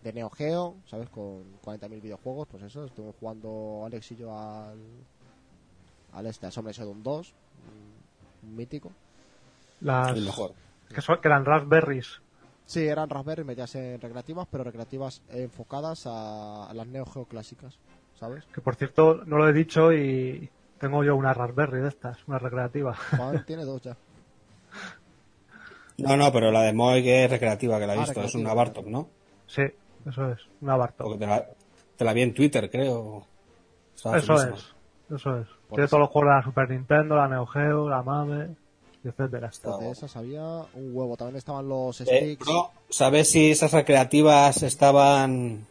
de 0.04 0.14
Neo 0.14 0.30
Geo, 0.30 0.76
¿sabes? 0.86 1.10
Con 1.10 1.44
40.000 1.64 2.02
videojuegos, 2.02 2.48
pues 2.50 2.64
eso, 2.64 2.86
estuvimos 2.86 3.16
jugando 3.20 3.84
Alex 3.86 4.12
y 4.12 4.16
yo 4.16 4.38
al 4.38 4.78
al 6.14 6.26
este, 6.26 6.46
al 6.48 6.52
Summer 6.52 6.74
Shadow 6.74 6.96
2, 6.96 7.34
un- 8.44 8.56
mítico. 8.56 8.92
Las 9.82 10.16
El 10.16 10.26
mejor. 10.26 10.54
que, 10.94 11.02
son, 11.02 11.20
que 11.22 11.28
eran 11.28 11.46
Raspberries. 11.46 12.22
Sí, 12.66 12.86
eran 12.88 13.10
Raspberry, 13.10 13.44
metías 13.44 13.74
en 13.76 14.00
recreativas, 14.00 14.48
pero 14.52 14.64
recreativas 14.64 15.22
enfocadas 15.30 16.06
a, 16.08 16.70
a 16.70 16.74
las 16.74 16.88
Neo 16.88 17.06
Geo 17.06 17.26
clásicas, 17.26 17.78
¿sabes? 18.20 18.46
Que 18.54 18.62
por 18.62 18.76
cierto, 18.76 19.24
no 19.26 19.38
lo 19.38 19.48
he 19.50 19.54
dicho 19.54 19.92
y 19.94 20.50
tengo 20.80 21.04
yo 21.04 21.16
una 21.16 21.34
Raspberry 21.34 21.82
de 21.82 21.90
estas, 21.90 22.28
una 22.28 22.40
recreativa. 22.40 22.96
Juan 23.18 23.44
tiene 23.46 23.66
dos 23.66 23.82
ya. 23.82 23.98
No, 25.98 26.16
no, 26.16 26.32
pero 26.32 26.52
la 26.52 26.62
de 26.64 26.74
Moy 26.74 27.04
que 27.04 27.26
es 27.26 27.30
recreativa, 27.32 27.78
que 27.80 27.86
la 27.88 27.96
he 27.96 27.98
Ah, 27.98 28.02
visto, 28.06 28.22
es 28.24 28.36
una 28.36 28.54
Bartok, 28.54 28.86
¿no? 28.88 29.10
Sí, 29.48 29.64
eso 30.10 30.32
es, 30.32 30.40
una 30.62 30.76
Bartok. 30.76 31.08
Porque 31.08 31.20
te 31.20 31.28
la, 31.28 31.46
te 31.96 32.04
la 32.06 32.14
vi 32.14 32.22
en 32.22 32.34
Twitter, 32.34 32.70
creo. 32.70 33.26
Estaba 33.96 34.18
Eso 34.18 34.34
es. 34.36 34.76
Eso 35.14 35.38
es. 35.40 35.48
Por 35.68 35.76
Tiene 35.78 35.86
eso. 35.86 35.90
todos 35.96 36.00
los 36.02 36.10
juegos 36.10 36.30
de 36.30 36.36
la 36.36 36.44
Super 36.44 36.70
Nintendo, 36.70 37.16
la 37.16 37.28
Neo 37.28 37.46
Geo, 37.48 37.90
la 37.90 38.02
MAME, 38.04 38.56
etcétera. 39.04 39.50
De 39.80 39.92
esas 39.92 40.16
había 40.16 40.44
un 40.74 40.92
huevo. 40.96 41.18
También 41.18 41.38
estaban 41.38 41.68
los 41.68 42.00
Eh, 42.02 42.06
sticks. 42.06 42.48
¿Sabes 42.90 43.30
si 43.32 43.52
esas 43.52 43.72
recreativas 43.74 44.64
estaban... 44.64 45.66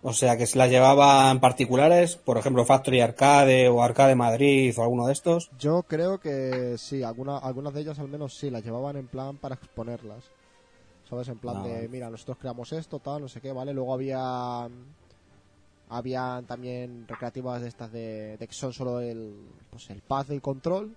O 0.00 0.12
sea, 0.12 0.36
que 0.36 0.46
se 0.46 0.56
las 0.58 0.70
llevaban 0.70 1.40
particulares? 1.40 2.14
Por 2.16 2.38
ejemplo, 2.38 2.64
Factory 2.64 3.00
Arcade 3.00 3.68
o 3.68 3.82
Arcade 3.82 4.14
Madrid 4.14 4.72
o 4.78 4.82
alguno 4.82 5.06
de 5.06 5.12
estos. 5.12 5.50
Yo 5.58 5.82
creo 5.82 6.18
que 6.20 6.76
sí, 6.78 7.02
alguna, 7.02 7.38
algunas 7.38 7.74
de 7.74 7.80
ellas 7.80 7.98
al 7.98 8.06
menos 8.08 8.34
sí, 8.38 8.48
las 8.48 8.62
llevaban 8.64 8.96
en 8.96 9.08
plan 9.08 9.36
para 9.38 9.56
exponerlas. 9.56 10.30
¿Sabes? 11.08 11.28
En 11.28 11.38
plan 11.38 11.56
Ah, 11.58 11.62
de, 11.62 11.74
vale. 11.74 11.88
mira, 11.88 12.10
nosotros 12.10 12.38
creamos 12.38 12.72
esto, 12.72 12.98
tal, 12.98 13.22
no 13.22 13.28
sé 13.28 13.40
qué, 13.40 13.52
¿vale? 13.52 13.72
Luego 13.72 13.94
había. 13.94 14.68
Había 15.90 16.42
también 16.46 17.06
recreativas 17.08 17.62
de 17.62 17.68
estas 17.68 17.90
de, 17.90 18.36
de 18.36 18.46
que 18.46 18.52
son 18.54 18.74
solo 18.74 19.00
el, 19.00 19.34
pues 19.70 19.88
el 19.88 20.02
pad 20.02 20.26
del 20.26 20.42
control 20.42 20.94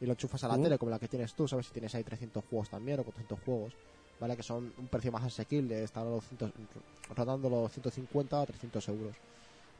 y 0.00 0.06
lo 0.06 0.12
enchufas 0.12 0.42
a 0.44 0.48
la 0.48 0.56
Mm. 0.56 0.62
tele, 0.62 0.78
como 0.78 0.90
la 0.90 0.98
que 0.98 1.08
tienes 1.08 1.34
tú, 1.34 1.46
¿sabes? 1.46 1.66
Si 1.66 1.72
tienes 1.72 1.94
ahí 1.94 2.04
300 2.04 2.42
juegos 2.48 2.70
también 2.70 3.00
o 3.00 3.04
400 3.04 3.38
juegos, 3.44 3.74
¿vale? 4.18 4.34
Que 4.34 4.42
son 4.42 4.72
un 4.78 4.88
precio 4.88 5.12
más 5.12 5.24
asequible, 5.24 5.82
están 5.84 6.10
los 6.10 6.24
100 6.26 6.38
rotando 7.14 7.50
los 7.50 7.70
150 7.70 8.40
a 8.40 8.46
300 8.46 8.88
euros. 8.88 9.14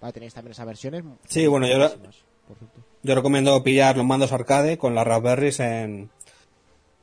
Vale, 0.03 0.13
tenéis 0.13 0.35
también 0.35 0.53
esas 0.53 0.67
versiones. 0.67 1.03
Sí, 1.27 1.47
bueno, 1.47 1.67
yo 1.67 1.79
por. 1.79 2.59
Yo 3.03 3.15
recomiendo 3.15 3.63
pillar 3.63 3.97
los 3.97 4.05
mandos 4.05 4.33
arcade 4.33 4.77
con 4.77 4.95
las 4.95 5.07
Raspberries 5.07 5.61
en, 5.61 6.11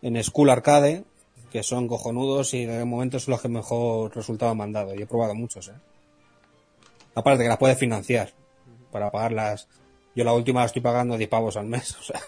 en 0.04 0.24
School 0.24 0.52
Arcade, 0.52 1.06
que 1.52 1.64
son 1.64 1.88
cojonudos 1.88 2.54
y 2.54 2.66
de 2.66 2.86
momento 2.86 3.20
son 3.20 3.34
los 3.34 3.42
que 3.42 3.50
mejor 3.50 4.16
resultado 4.16 4.52
han 4.52 4.58
mandado. 4.58 4.96
Y 4.96 5.02
he 5.02 5.06
probado 5.06 5.36
muchos, 5.36 5.68
¿eh? 5.68 5.74
Aparte 7.14 7.44
que 7.44 7.50
las 7.50 7.58
puedes 7.58 7.78
financiar 7.78 8.32
para 8.92 9.12
pagarlas. 9.12 9.68
Yo 10.16 10.24
la 10.24 10.34
última 10.34 10.62
la 10.62 10.66
estoy 10.68 10.82
pagando 10.82 11.18
10 11.18 11.30
pavos 11.30 11.58
al 11.58 11.68
mes, 11.68 11.96
o 12.00 12.04
sea, 12.04 12.20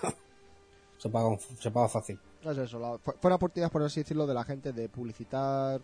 se 0.98 1.10
paga, 1.10 1.28
un- 1.28 1.40
se 1.40 1.72
paga 1.72 1.88
fácil. 1.90 2.20
Es 2.44 2.58
eso, 2.58 2.80
la, 2.80 2.98
fue, 2.98 3.14
fue 3.20 3.30
una 3.30 3.36
oportunidad, 3.36 3.72
por 3.72 3.84
así 3.84 4.02
decirlo, 4.02 4.28
de 4.28 4.34
la 4.34 4.44
gente 4.44 4.74
de 4.74 4.90
publicitar, 4.90 5.82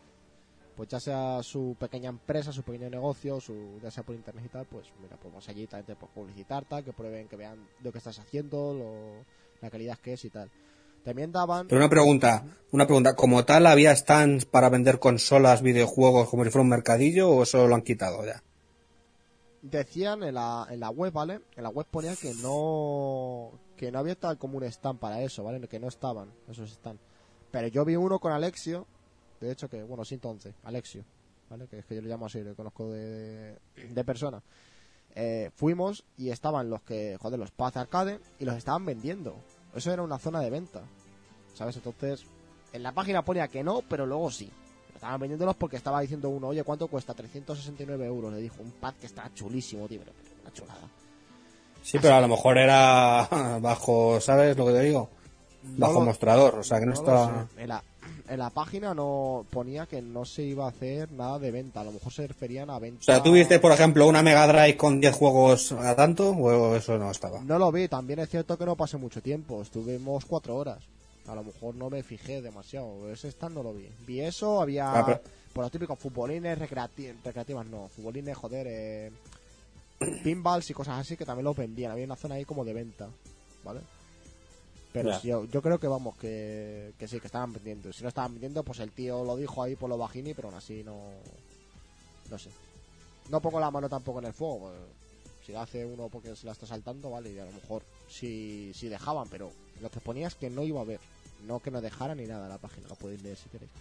pues 0.76 0.90
ya 0.90 1.00
sea 1.00 1.42
su 1.44 1.76
pequeña 1.80 2.10
empresa, 2.10 2.52
su 2.52 2.64
pequeño 2.64 2.90
negocio, 2.90 3.40
su, 3.40 3.80
ya 3.82 3.92
sea 3.92 4.04
por 4.04 4.16
internet 4.16 4.44
y 4.46 4.50
tal, 4.50 4.66
pues 4.66 4.88
mira, 5.02 5.16
pues 5.18 5.32
vamos 5.34 5.48
allí 5.50 5.68
también 5.68 5.86
te 5.88 5.96
puedes 5.96 6.14
publicitar, 6.16 6.66
tal, 6.66 6.84
que 6.84 6.92
prueben, 6.94 7.28
que 7.30 7.36
vean 7.38 7.66
lo 7.82 7.92
que 7.92 7.98
estás 8.00 8.20
haciendo, 8.20 8.74
lo, 8.74 9.26
la 9.62 9.70
calidad 9.70 9.98
que 10.00 10.14
es 10.14 10.26
y 10.26 10.30
tal. 10.30 10.50
También 11.10 11.32
daban, 11.32 11.68
Pero 11.68 11.82
una 11.82 11.89
pregunta, 11.89 12.45
una 12.72 12.86
pregunta, 12.86 13.16
¿como 13.16 13.43
tal 13.43 13.66
había 13.66 13.95
stands 13.95 14.45
para 14.45 14.70
vender 14.70 14.99
consolas, 14.99 15.64
videojuegos 15.64 16.30
como 16.30 16.43
si 16.43 16.51
fuera 16.51 16.62
un 16.62 16.70
mercadillo 16.70 17.32
o 17.32 17.41
eso 17.41 17.68
lo 17.68 17.74
han 17.74 17.82
quitado 17.82 18.24
ya? 18.24 18.43
decían 19.64 20.22
en 20.22 20.36
la, 20.36 20.68
en 20.70 20.80
la 20.80 20.91
web, 20.91 21.12
¿vale? 21.12 21.41
En 21.55 21.64
la 21.64 21.70
web 21.70 21.88
ponía 21.89 22.16
que 22.16 22.32
no, 22.36 23.51
que 23.76 23.91
no 23.91 23.97
había 23.97 24.14
tal 24.14 24.38
como 24.38 24.60
un 24.60 24.64
stand 24.66 24.99
para 24.99 25.20
eso, 25.24 25.43
¿vale? 25.43 25.68
Que 25.68 25.80
no 25.80 25.88
estaban 25.88 26.32
esos 26.47 26.70
stands. 26.70 27.01
Pero 27.49 27.68
yo 27.70 27.84
vi 27.86 27.95
uno 27.95 28.20
con 28.20 28.32
Alexio, 28.32 28.86
de 29.41 29.51
hecho 29.51 29.68
que, 29.68 29.82
bueno, 29.82 30.05
111, 30.05 30.53
Alexio, 30.64 31.03
¿vale? 31.49 31.68
Que 31.68 31.80
es 31.80 31.86
que 31.86 31.95
yo 31.95 32.01
le 32.03 32.10
llamo 32.10 32.28
así, 32.28 32.43
le 32.43 32.53
conozco 32.53 32.91
de, 32.91 33.57
de 33.76 34.03
persona. 34.03 34.43
Eh, 35.16 35.49
fuimos 35.55 36.05
y 36.18 36.30
estaban 36.30 36.70
los 36.70 36.84
que, 36.84 37.18
joder, 37.20 37.39
los 37.39 37.49
Paz 37.49 37.78
Arcade 37.78 38.20
y 38.38 38.45
los 38.45 38.55
estaban 38.55 38.86
vendiendo. 38.86 39.36
Eso 39.76 39.91
era 39.91 40.01
una 40.01 40.18
zona 40.18 40.39
de 40.41 40.49
venta, 40.49 40.84
¿sabes? 41.60 41.76
Entonces, 41.76 42.26
en 42.74 42.82
la 42.82 42.91
página 42.93 43.24
ponía 43.24 43.47
que 43.47 43.64
no, 43.64 43.84
pero 43.88 44.05
luego 44.07 44.32
sí. 44.32 44.49
Estaban 44.95 45.20
vendiéndolos 45.20 45.55
porque 45.55 45.78
estaba 45.78 46.01
diciendo 46.01 46.30
uno, 46.30 46.47
oye, 46.47 46.64
¿cuánto 46.64 46.88
cuesta? 46.88 47.14
369 47.14 48.05
euros. 48.05 48.34
Le 48.34 48.39
dijo 48.41 48.55
un 48.60 48.72
pad 48.72 48.93
que 48.99 49.05
está 49.05 49.30
chulísimo, 49.36 49.88
tío, 49.88 49.99
pero 49.99 50.12
una 50.41 50.51
chulada. 50.53 50.82
Sí, 51.84 51.97
pero 52.01 52.16
a 52.16 52.22
lo 52.22 52.28
mejor 52.28 52.57
era 52.57 53.28
bajo, 53.62 54.20
¿sabes 54.20 54.57
lo 54.57 54.66
que 54.66 54.74
te 54.74 54.82
digo? 54.82 55.10
Bajo 55.78 55.93
No 55.93 55.99
lo- 55.99 56.05
mostrador, 56.07 56.55
o 56.55 56.64
sea 56.64 56.80
que 56.80 56.86
no, 56.86 56.93
no 57.01 57.47
sé. 57.55 57.62
En 57.62 57.70
la, 57.70 57.84
en 58.28 58.39
la 58.39 58.49
página 58.49 58.93
no 58.93 59.45
ponía 59.49 59.86
que 59.86 60.01
no 60.01 60.26
se 60.26 60.43
iba 60.43 60.66
a 60.66 60.70
hacer 60.70 61.12
nada 61.14 61.39
de 61.39 61.51
venta. 61.51 61.80
A 61.82 61.84
lo 61.86 61.91
mejor 61.93 62.12
se 62.12 62.28
referían 62.28 62.70
a 62.70 62.80
venta. 62.80 62.99
O 62.99 63.03
sea, 63.03 63.24
¿tuviste, 63.24 63.60
por 63.60 63.72
ejemplo, 63.72 64.05
una 64.05 64.22
Mega 64.22 64.47
Drive 64.47 64.76
con 64.76 64.99
10 64.99 65.16
juegos 65.16 65.72
a 65.72 65.95
tanto 65.95 66.32
o 66.32 66.76
eso 66.76 66.97
no 66.97 67.10
estaba? 67.12 67.39
No 67.41 67.57
lo 67.57 67.72
vi. 67.72 67.88
También 67.88 68.20
es 68.20 68.30
cierto 68.30 68.57
que 68.57 68.66
no 68.66 68.76
pasé 68.76 68.97
mucho 68.97 69.22
tiempo. 69.22 69.62
Estuvimos 69.62 70.26
cuatro 70.26 70.55
horas. 70.57 70.80
A 71.30 71.36
lo 71.36 71.44
mejor 71.44 71.76
no 71.76 71.90
me 71.90 72.02
fijé 72.04 72.42
demasiado. 72.42 73.12
Ese 73.12 73.28
stand 73.30 73.56
no 73.56 73.64
lo 73.64 73.74
vi. 73.74 73.88
Vi 74.06 74.22
eso, 74.22 74.62
había 74.62 74.92
Ah, 75.00 75.06
pero- 75.06 75.22
por 75.54 75.64
los 75.64 75.72
típicos 75.72 76.00
futbolines, 76.00 76.58
recreati- 76.58 77.16
recreativas 77.24 77.66
no. 77.68 77.88
Futbolines, 77.90 78.36
joder, 78.38 78.66
eh, 78.70 79.12
pinballs 80.24 80.70
y 80.70 80.74
cosas 80.74 81.00
así 81.00 81.16
que 81.18 81.26
también 81.26 81.46
los 81.46 81.56
vendían. 81.56 81.92
Había 81.92 82.06
una 82.06 82.16
zona 82.16 82.36
ahí 82.36 82.46
como 82.46 82.66
de 82.66 82.74
venta. 82.74 83.10
¿Vale? 83.64 83.82
Pero 84.92 85.10
yo, 85.24 85.46
yo 85.46 85.62
creo 85.62 85.80
que 85.80 85.88
vamos, 85.88 86.18
que, 86.18 86.94
que 86.98 87.08
sí, 87.08 87.20
que 87.20 87.28
estaban 87.28 87.54
vendiendo. 87.54 87.94
Si 87.94 88.02
no 88.02 88.10
estaban 88.10 88.32
vendiendo, 88.34 88.64
pues 88.64 88.80
el 88.80 88.92
tío 88.92 89.24
lo 89.24 89.36
dijo 89.38 89.62
ahí 89.62 89.76
por 89.76 89.90
lo 89.90 89.98
bajini, 89.98 90.34
pero 90.34 90.48
aún 90.48 90.58
así 90.58 90.84
no. 90.84 90.98
No 92.32 92.40
sé. 92.40 92.50
No 93.30 93.40
pongo 93.42 93.60
la 93.60 93.70
mano 93.70 93.88
tampoco 93.88 94.18
en 94.20 94.26
el 94.26 94.34
fuego. 94.34 94.60
pues, 94.62 94.74
si 95.46 95.52
la 95.52 95.62
hace 95.64 95.86
uno 95.86 96.10
porque 96.10 96.36
se 96.36 96.46
la 96.46 96.52
está 96.54 96.66
saltando, 96.68 97.10
vale, 97.12 97.32
y 97.32 97.40
a 97.40 97.46
lo 97.46 97.52
mejor 97.52 97.84
si, 98.08 98.72
si 98.76 98.88
dejaban, 98.88 99.28
pero 99.30 99.52
lo 99.82 99.90
que 99.92 100.00
ponía 100.00 100.28
es 100.28 100.36
que 100.36 100.50
no 100.50 100.64
iba 100.64 100.82
a 100.82 100.86
ver. 100.86 101.00
No 101.48 101.60
que 101.60 101.72
no 101.72 101.82
dejara 101.82 102.16
ni 102.16 102.26
nada 102.26 102.50
la 102.50 102.58
página, 102.58 102.88
lo 102.88 102.96
podéis 102.96 103.24
leer 103.24 103.38
si 103.38 103.50
queréis. 103.50 103.72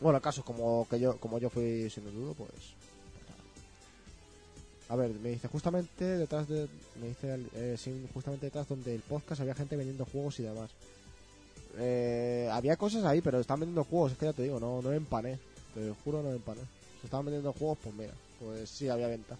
Bueno, 0.00 0.16
el 0.16 0.22
caso 0.22 0.42
como 0.44 0.86
que 0.88 0.98
yo, 0.98 1.16
como 1.18 1.38
yo 1.38 1.50
fui 1.50 1.88
sin 1.90 2.04
dudo, 2.04 2.34
pues. 2.34 2.50
pues. 2.50 2.74
A 4.88 4.96
ver, 4.96 5.10
me 5.20 5.30
dice 5.30 5.48
justamente 5.48 6.04
detrás 6.04 6.48
de. 6.48 6.68
Me 7.00 7.08
dice 7.08 7.38
eh, 7.54 7.76
sí, 7.78 8.08
justamente 8.14 8.46
detrás 8.46 8.68
donde 8.68 8.94
el 8.94 9.02
podcast 9.02 9.40
había 9.42 9.54
gente 9.54 9.76
vendiendo 9.76 10.06
juegos 10.06 10.40
y 10.40 10.44
demás. 10.44 10.70
Eh, 11.78 12.48
había 12.50 12.76
cosas 12.76 13.04
ahí, 13.04 13.20
pero 13.20 13.38
están 13.38 13.60
vendiendo 13.60 13.84
juegos, 13.84 14.12
es 14.12 14.18
que 14.18 14.26
ya 14.26 14.32
te 14.32 14.42
digo, 14.42 14.58
no, 14.58 14.82
no 14.82 14.92
empané. 14.92 15.38
Te 15.74 15.92
juro, 16.02 16.22
no 16.22 16.32
empané. 16.32 16.62
Si 17.00 17.06
estaban 17.06 17.26
vendiendo 17.26 17.52
juegos, 17.52 17.78
pues 17.82 17.94
mira, 17.94 18.12
pues 18.40 18.68
sí 18.70 18.88
había 18.88 19.06
venta. 19.06 19.36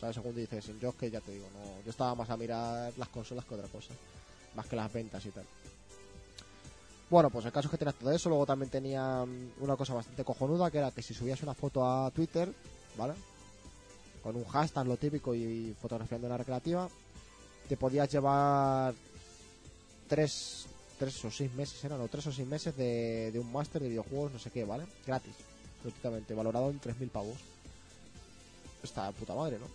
¿Sabes? 0.00 0.14
Según 0.14 0.36
dice 0.36 0.62
sin 0.62 0.78
yo 0.78 0.96
que 0.96 1.10
ya 1.10 1.20
te 1.20 1.32
digo, 1.32 1.46
no, 1.54 1.82
yo 1.84 1.90
estaba 1.90 2.14
más 2.14 2.30
a 2.30 2.36
mirar 2.36 2.92
las 2.96 3.08
consolas 3.08 3.44
que 3.44 3.54
otra 3.54 3.68
cosa. 3.68 3.94
Más 4.54 4.66
que 4.66 4.76
las 4.76 4.92
ventas 4.92 5.24
y 5.26 5.30
tal. 5.30 5.44
Bueno, 7.10 7.30
pues 7.30 7.46
el 7.46 7.52
caso 7.52 7.68
es 7.68 7.70
que 7.70 7.78
tenías 7.78 7.94
todo 7.94 8.10
eso. 8.10 8.28
Luego 8.28 8.46
también 8.46 8.70
tenía 8.70 9.24
mm, 9.24 9.62
una 9.62 9.76
cosa 9.76 9.94
bastante 9.94 10.24
cojonuda, 10.24 10.70
que 10.70 10.78
era 10.78 10.90
que 10.90 11.02
si 11.02 11.14
subías 11.14 11.42
una 11.42 11.54
foto 11.54 11.86
a 11.86 12.10
Twitter, 12.10 12.52
¿vale? 12.96 13.14
Con 14.22 14.36
un 14.36 14.44
hashtag, 14.44 14.86
lo 14.86 14.96
típico, 14.96 15.34
y 15.34 15.74
fotografiando 15.80 16.26
una 16.26 16.36
recreativa, 16.36 16.88
te 17.68 17.76
podías 17.76 18.10
llevar 18.10 18.94
tres, 20.06 20.66
tres 20.98 21.24
o 21.24 21.30
seis 21.30 21.52
meses, 21.54 21.82
eran, 21.84 22.00
o 22.00 22.08
tres 22.08 22.26
o 22.26 22.32
seis 22.32 22.46
meses 22.46 22.76
de, 22.76 23.32
un 23.36 23.52
máster 23.52 23.80
de 23.80 23.88
videojuegos, 23.88 24.32
no 24.32 24.38
sé 24.38 24.50
qué, 24.50 24.64
¿vale? 24.64 24.84
Gratis, 25.06 25.34
gratuitamente, 25.82 26.34
valorado 26.34 26.70
en 26.70 26.80
3.000 26.80 27.10
pavos. 27.10 27.38
Está 28.82 29.10
puta 29.12 29.34
madre, 29.34 29.58
¿no? 29.58 29.66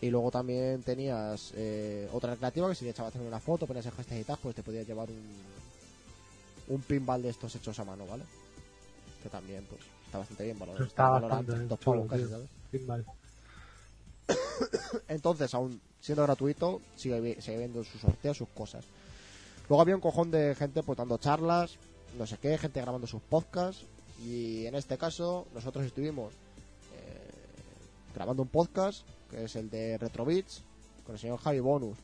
Y 0.00 0.08
luego 0.08 0.30
también 0.30 0.82
tenías 0.82 1.52
eh, 1.54 2.08
otra 2.12 2.30
recreativa 2.32 2.68
que 2.68 2.74
si 2.74 2.84
le 2.84 2.92
echabas 2.92 3.14
una 3.16 3.40
foto, 3.40 3.66
ponías 3.66 3.84
el 3.86 3.92
hashtag 3.92 4.20
y 4.20 4.24
tal, 4.24 4.38
pues 4.42 4.56
te 4.56 4.62
podías 4.62 4.86
llevar 4.86 5.10
un, 5.10 6.74
un 6.74 6.80
pinball 6.82 7.22
de 7.22 7.28
estos 7.28 7.54
hechos 7.54 7.78
a 7.78 7.84
mano, 7.84 8.06
¿vale? 8.06 8.24
Que 9.22 9.28
también, 9.28 9.66
pues, 9.68 9.82
está 10.06 10.18
bastante 10.18 10.44
bien 10.44 10.58
valorado. 10.58 10.84
Está 10.84 11.10
valorado 11.10 11.40
en 11.40 11.46
bastante 11.46 11.76
300 11.76 11.80
chulo, 11.80 12.06
pavos 12.06 12.10
casi. 12.10 12.30
¿sabes? 12.30 12.48
Pinball. 12.70 13.04
Entonces, 15.08 15.52
aún 15.52 15.80
siendo 16.00 16.22
gratuito, 16.22 16.80
sigue, 16.96 17.40
sigue 17.42 17.58
viendo 17.58 17.84
sus 17.84 18.00
sorteos, 18.00 18.38
sus 18.38 18.48
cosas. 18.48 18.84
Luego 19.68 19.82
había 19.82 19.94
un 19.94 20.00
cojón 20.00 20.30
de 20.30 20.54
gente 20.54 20.82
pues 20.82 20.98
dando 20.98 21.18
charlas, 21.18 21.76
no 22.18 22.26
sé 22.26 22.38
qué, 22.38 22.58
gente 22.58 22.80
grabando 22.80 23.06
sus 23.06 23.22
podcasts. 23.22 23.84
Y 24.24 24.66
en 24.66 24.74
este 24.74 24.98
caso, 24.98 25.46
nosotros 25.54 25.84
estuvimos 25.84 26.32
eh, 26.94 27.30
grabando 28.14 28.42
un 28.42 28.48
podcast, 28.48 29.06
que 29.30 29.44
es 29.44 29.56
el 29.56 29.70
de 29.70 29.96
Retrobits, 29.98 30.62
con 31.04 31.14
el 31.14 31.20
señor 31.20 31.38
Javi 31.40 31.60
Bonus. 31.60 31.96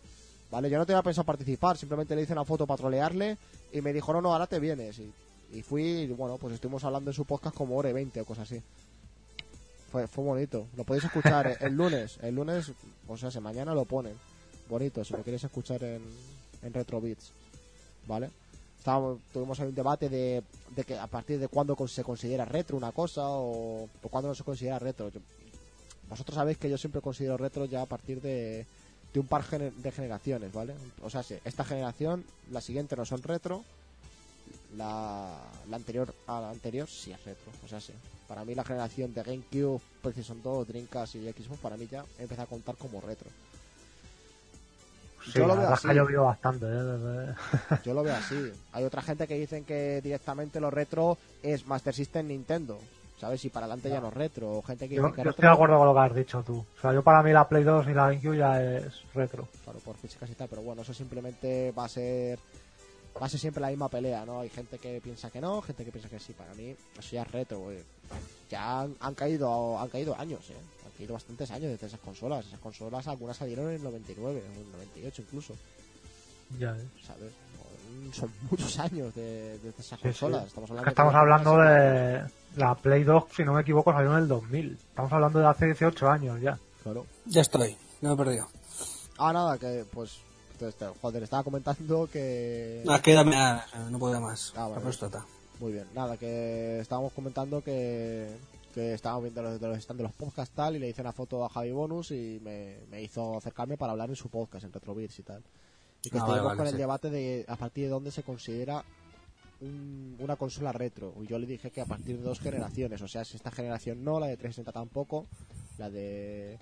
Vale, 0.51 0.71
yo 0.71 0.79
no 0.79 0.87
tenía 0.87 1.03
pensado 1.03 1.25
participar, 1.25 1.77
simplemente 1.77 2.15
le 2.15 2.23
hice 2.23 2.33
una 2.33 2.45
foto 2.45 2.67
para 2.67 2.79
trolearle 2.79 3.37
y 3.73 3.81
me 3.81 3.93
dijo, 3.93 4.13
no, 4.13 4.21
no, 4.23 4.33
ahora 4.33 4.47
te 4.47 4.61
vienes. 4.61 4.99
Y, 5.01 5.13
y 5.53 5.63
fui, 5.63 5.83
y 5.83 6.07
bueno, 6.09 6.39
pues 6.39 6.55
estuvimos 6.55 6.85
hablando 6.85 7.11
de 7.11 7.15
su 7.17 7.25
podcast 7.25 7.55
como 7.57 7.77
hora 7.77 7.91
y 7.91 7.93
20 7.93 8.21
o 8.21 8.25
cosas 8.25 8.51
así. 8.51 8.63
Fue, 9.91 10.07
fue 10.07 10.25
bonito. 10.25 10.67
Lo 10.77 10.85
podéis 10.85 11.05
escuchar 11.05 11.47
el, 11.47 11.57
el 11.61 11.75
lunes. 11.75 12.19
El 12.23 12.35
lunes, 12.35 12.73
o 13.09 13.17
sea, 13.17 13.31
si 13.31 13.41
mañana 13.41 13.75
lo 13.75 13.85
ponen. 13.85 14.15
Bonito, 14.69 15.05
si 15.05 15.13
lo 15.15 15.23
queréis 15.23 15.45
escuchar 15.45 15.83
en, 15.85 16.03
en 16.63 16.73
Retrobits. 16.73 17.33
¿Vale? 18.07 18.31
Estábamos, 18.79 19.19
tuvimos 19.33 19.59
ahí 19.59 19.67
un 19.69 19.75
debate 19.75 20.09
de, 20.09 20.43
de 20.77 20.85
que 20.85 20.97
a 20.97 21.07
partir 21.09 21.41
de 21.41 21.49
cuándo 21.49 21.77
se 21.89 22.05
considera 22.05 22.45
retro 22.45 22.77
una 22.77 22.93
cosa 22.93 23.29
o, 23.29 23.85
o 23.85 24.09
cuándo 24.09 24.29
no 24.29 24.35
se 24.35 24.45
considera 24.45 24.79
retro. 24.79 25.09
Yo- 25.09 25.21
vosotros 26.09 26.35
sabéis 26.37 26.59
que 26.59 26.71
yo 26.71 26.79
siempre 26.79 27.01
considero 27.01 27.37
retro 27.37 27.65
ya 27.65 27.83
a 27.83 27.87
partir 27.87 28.21
de, 28.21 28.67
de 29.13 29.21
un 29.21 29.27
par 29.27 29.43
gener- 29.43 29.73
de 29.75 29.91
generaciones, 29.93 30.53
¿vale? 30.53 30.75
O 31.03 31.11
sea, 31.11 31.23
si 31.23 31.35
esta 31.45 31.65
generación, 31.65 32.25
la 32.51 32.61
siguiente 32.61 32.97
no 32.97 33.05
son 33.05 33.23
retro, 33.23 33.65
la, 34.77 35.39
la 35.69 35.77
anterior 35.77 36.15
a 36.27 36.41
la 36.41 36.51
anterior 36.51 36.89
sí 36.89 37.13
es 37.13 37.25
retro. 37.25 37.51
O 37.65 37.69
sea, 37.69 37.81
sí. 37.81 37.93
Para 38.29 38.45
mí 38.45 38.55
la 38.55 38.65
generación 38.65 39.15
de 39.15 39.23
GameCube, 39.23 39.81
PlayStation 40.03 40.43
2, 40.43 40.69
Dreamcast 40.69 41.15
y 41.17 41.31
Xbox, 41.33 41.61
para 41.61 41.77
mí 41.77 41.87
ya 41.91 42.05
empieza 42.19 42.43
a 42.43 42.47
contar 42.47 42.77
como 42.77 43.01
retro. 43.01 43.29
Sí, 45.25 45.33
Yo 45.35 45.47
lo 45.47 45.57
veo 45.57 45.69
así. 45.69 45.89
bastante, 46.23 46.67
¿eh? 46.69 47.35
Yo 47.85 47.95
lo 47.95 48.03
veo 48.05 48.15
así. 48.15 48.53
Hay 48.73 48.85
otra 48.85 49.03
gente 49.03 49.27
que 49.27 49.35
dicen 49.39 49.65
que 49.65 50.01
directamente 50.01 50.61
lo 50.61 50.71
retro 50.71 51.19
es 51.43 51.67
Master 51.67 51.95
System 51.95 52.29
Nintendo. 52.29 52.79
¿Sabes? 53.19 53.43
Y 53.47 53.49
para 53.51 53.65
adelante 53.67 53.89
ya 53.89 54.01
no 54.01 54.09
es 54.09 54.15
retro. 54.15 54.59
O 54.59 54.63
gente 54.63 54.89
que 54.89 54.97
Yo, 54.97 55.11
que 55.13 55.23
estoy 55.23 55.43
de 55.43 55.49
acuerdo 55.49 55.79
con 55.79 55.87
lo 55.87 55.95
que 55.95 56.01
has 56.01 56.15
dicho 56.15 56.43
tú. 56.43 56.59
O 56.77 56.81
sea, 56.81 56.93
yo 56.93 57.03
para 57.03 57.23
mí 57.23 57.33
la 57.33 57.49
Play 57.49 57.65
2 57.65 57.87
y 57.89 57.95
la 57.95 58.09
GameCube 58.11 58.37
ya 58.37 58.63
es 58.63 59.03
retro. 59.15 59.49
Claro, 59.65 59.79
por 59.81 59.97
físicas 59.97 60.29
y 60.29 60.35
tal, 60.35 60.49
pero 60.49 60.61
bueno, 60.63 60.83
eso 60.83 60.93
simplemente 60.93 61.73
va 61.73 61.87
a 61.87 61.89
ser 61.89 62.39
va 63.21 63.25
a 63.25 63.29
ser 63.31 63.41
siempre 63.41 63.63
la 63.63 63.69
misma 63.71 63.89
pelea, 63.89 64.27
¿no? 64.27 64.41
Hay 64.41 64.51
gente 64.51 64.79
que 64.79 65.01
piensa 65.01 65.31
que 65.31 65.41
no, 65.41 65.63
gente 65.63 65.87
que 65.87 65.91
piensa 65.91 66.11
que 66.11 66.19
sí. 66.19 66.35
Para 66.35 66.53
mí, 66.53 66.77
eso 66.99 67.09
ya 67.13 67.23
es 67.23 67.31
retro, 67.33 67.61
güey. 67.61 67.79
Ya 68.51 68.81
han, 68.83 68.95
han 69.01 69.15
caído 69.15 69.79
han 69.81 69.89
caído 69.89 70.15
años, 70.19 70.51
¿eh? 70.51 70.57
Han 70.85 70.93
caído 70.93 71.15
bastantes 71.15 71.51
años 71.51 71.71
desde 71.71 71.87
esas 71.87 72.01
consolas. 72.01 72.47
Esas 72.47 72.61
consolas, 72.61 73.09
algunas 73.09 73.39
salieron 73.39 73.69
en 73.71 73.77
el 73.77 73.83
99, 73.83 74.43
o 74.47 74.53
en 74.55 74.61
el 74.67 74.73
98 74.73 75.23
incluso, 75.23 75.55
Ya 76.59 76.77
es. 76.77 77.07
¿sabes? 77.07 77.33
Son 78.13 78.31
muchos 78.51 78.79
años 78.79 79.15
de, 79.15 79.59
de 79.61 79.71
esas 79.71 79.99
Sí, 79.99 80.05
consolas. 80.09 80.43
sí. 80.43 80.49
Estamos 80.49 80.69
Es 80.69 80.71
hablando, 80.71 80.85
que 80.85 80.91
estamos 80.91 81.13
de- 81.15 81.19
hablando 81.19 81.57
de 81.59 82.25
la 82.57 82.75
Play 82.75 83.05
2, 83.05 83.25
si 83.35 83.45
no 83.45 83.53
me 83.55 83.61
equivoco, 83.63 83.93
salió 83.93 84.13
en 84.13 84.19
el 84.19 84.29
2000. 84.29 84.73
Estamos 84.73 85.13
hablando 85.13 85.39
de 85.39 85.47
hace 85.47 85.67
18 85.67 86.09
años 86.09 86.41
ya. 86.41 86.59
Claro. 86.83 87.07
Ya 87.27 87.43
estoy, 87.43 87.77
no 88.01 88.11
me 88.11 88.15
he 88.15 88.25
perdido. 88.25 88.49
Ah, 89.19 89.33
nada, 89.33 89.59
que 89.59 89.85
pues... 89.93 90.19
entonces, 90.53 90.89
joder, 91.01 91.23
estaba 91.23 91.43
comentando 91.43 92.09
que... 92.11 92.83
No, 92.85 92.95
es 92.95 93.01
que 93.03 93.15
dame, 93.15 93.37
ah, 93.37 93.65
no 93.91 93.99
puedo 93.99 94.21
más. 94.21 94.53
Ah, 94.57 94.69
vale. 94.69 94.85
La. 94.85 95.25
Muy 95.59 95.73
bien, 95.73 95.87
nada, 95.95 96.17
que 96.17 96.81
estábamos 96.81 97.13
comentando 97.15 97.63
que, 97.65 98.37
que 98.75 98.93
estábamos 98.93 99.23
viendo 99.25 99.41
los, 99.43 99.59
de 99.61 99.69
los 99.69 99.79
stand 99.79 99.99
de 99.99 100.05
los 100.05 100.13
podcasts 100.13 100.55
tal 100.55 100.77
y 100.77 100.79
le 100.79 100.89
hice 100.91 101.01
una 101.01 101.13
foto 101.13 101.45
a 101.45 101.49
Javi 101.49 101.73
Bonus 101.73 102.11
y 102.11 102.41
me, 102.43 102.77
me 102.91 103.03
hizo 103.03 103.39
acercarme 103.39 103.79
para 103.79 103.93
hablar 103.93 104.11
en 104.11 104.17
su 104.17 104.29
podcast, 104.29 104.65
en 104.67 104.73
Retrobits 104.73 105.19
y 105.19 105.23
tal. 105.23 105.43
Y 106.05 106.11
que 106.11 106.19
Ah, 106.19 106.21
estuvimos 106.21 106.29
vale, 106.29 106.43
vale, 106.43 106.57
con 106.59 106.67
el 106.67 106.73
sí. 106.75 106.79
debate 106.79 107.11
de 107.11 107.45
a 107.49 107.57
partir 107.57 107.85
de 107.85 107.91
dónde 107.91 108.11
se 108.11 108.23
considera 108.23 108.85
un- 109.61 110.17
una 110.19 110.37
consola 110.37 110.73
retro. 110.73 111.15
Y 111.23 111.27
yo 111.27 111.39
le 111.39 111.47
dije 111.47 111.71
que 111.71 111.81
a 111.81 111.87
partir 111.87 112.17
de 112.19 112.23
dos 112.23 112.41
generaciones, 112.41 113.01
o 113.03 113.09
sea, 113.09 113.25
si 113.25 113.37
esta 113.37 113.51
generación 113.51 114.03
no, 114.05 114.19
la 114.21 114.27
de 114.27 114.37
360 114.37 114.73
tampoco, 114.73 115.27
la 115.79 115.91
de 115.91 116.59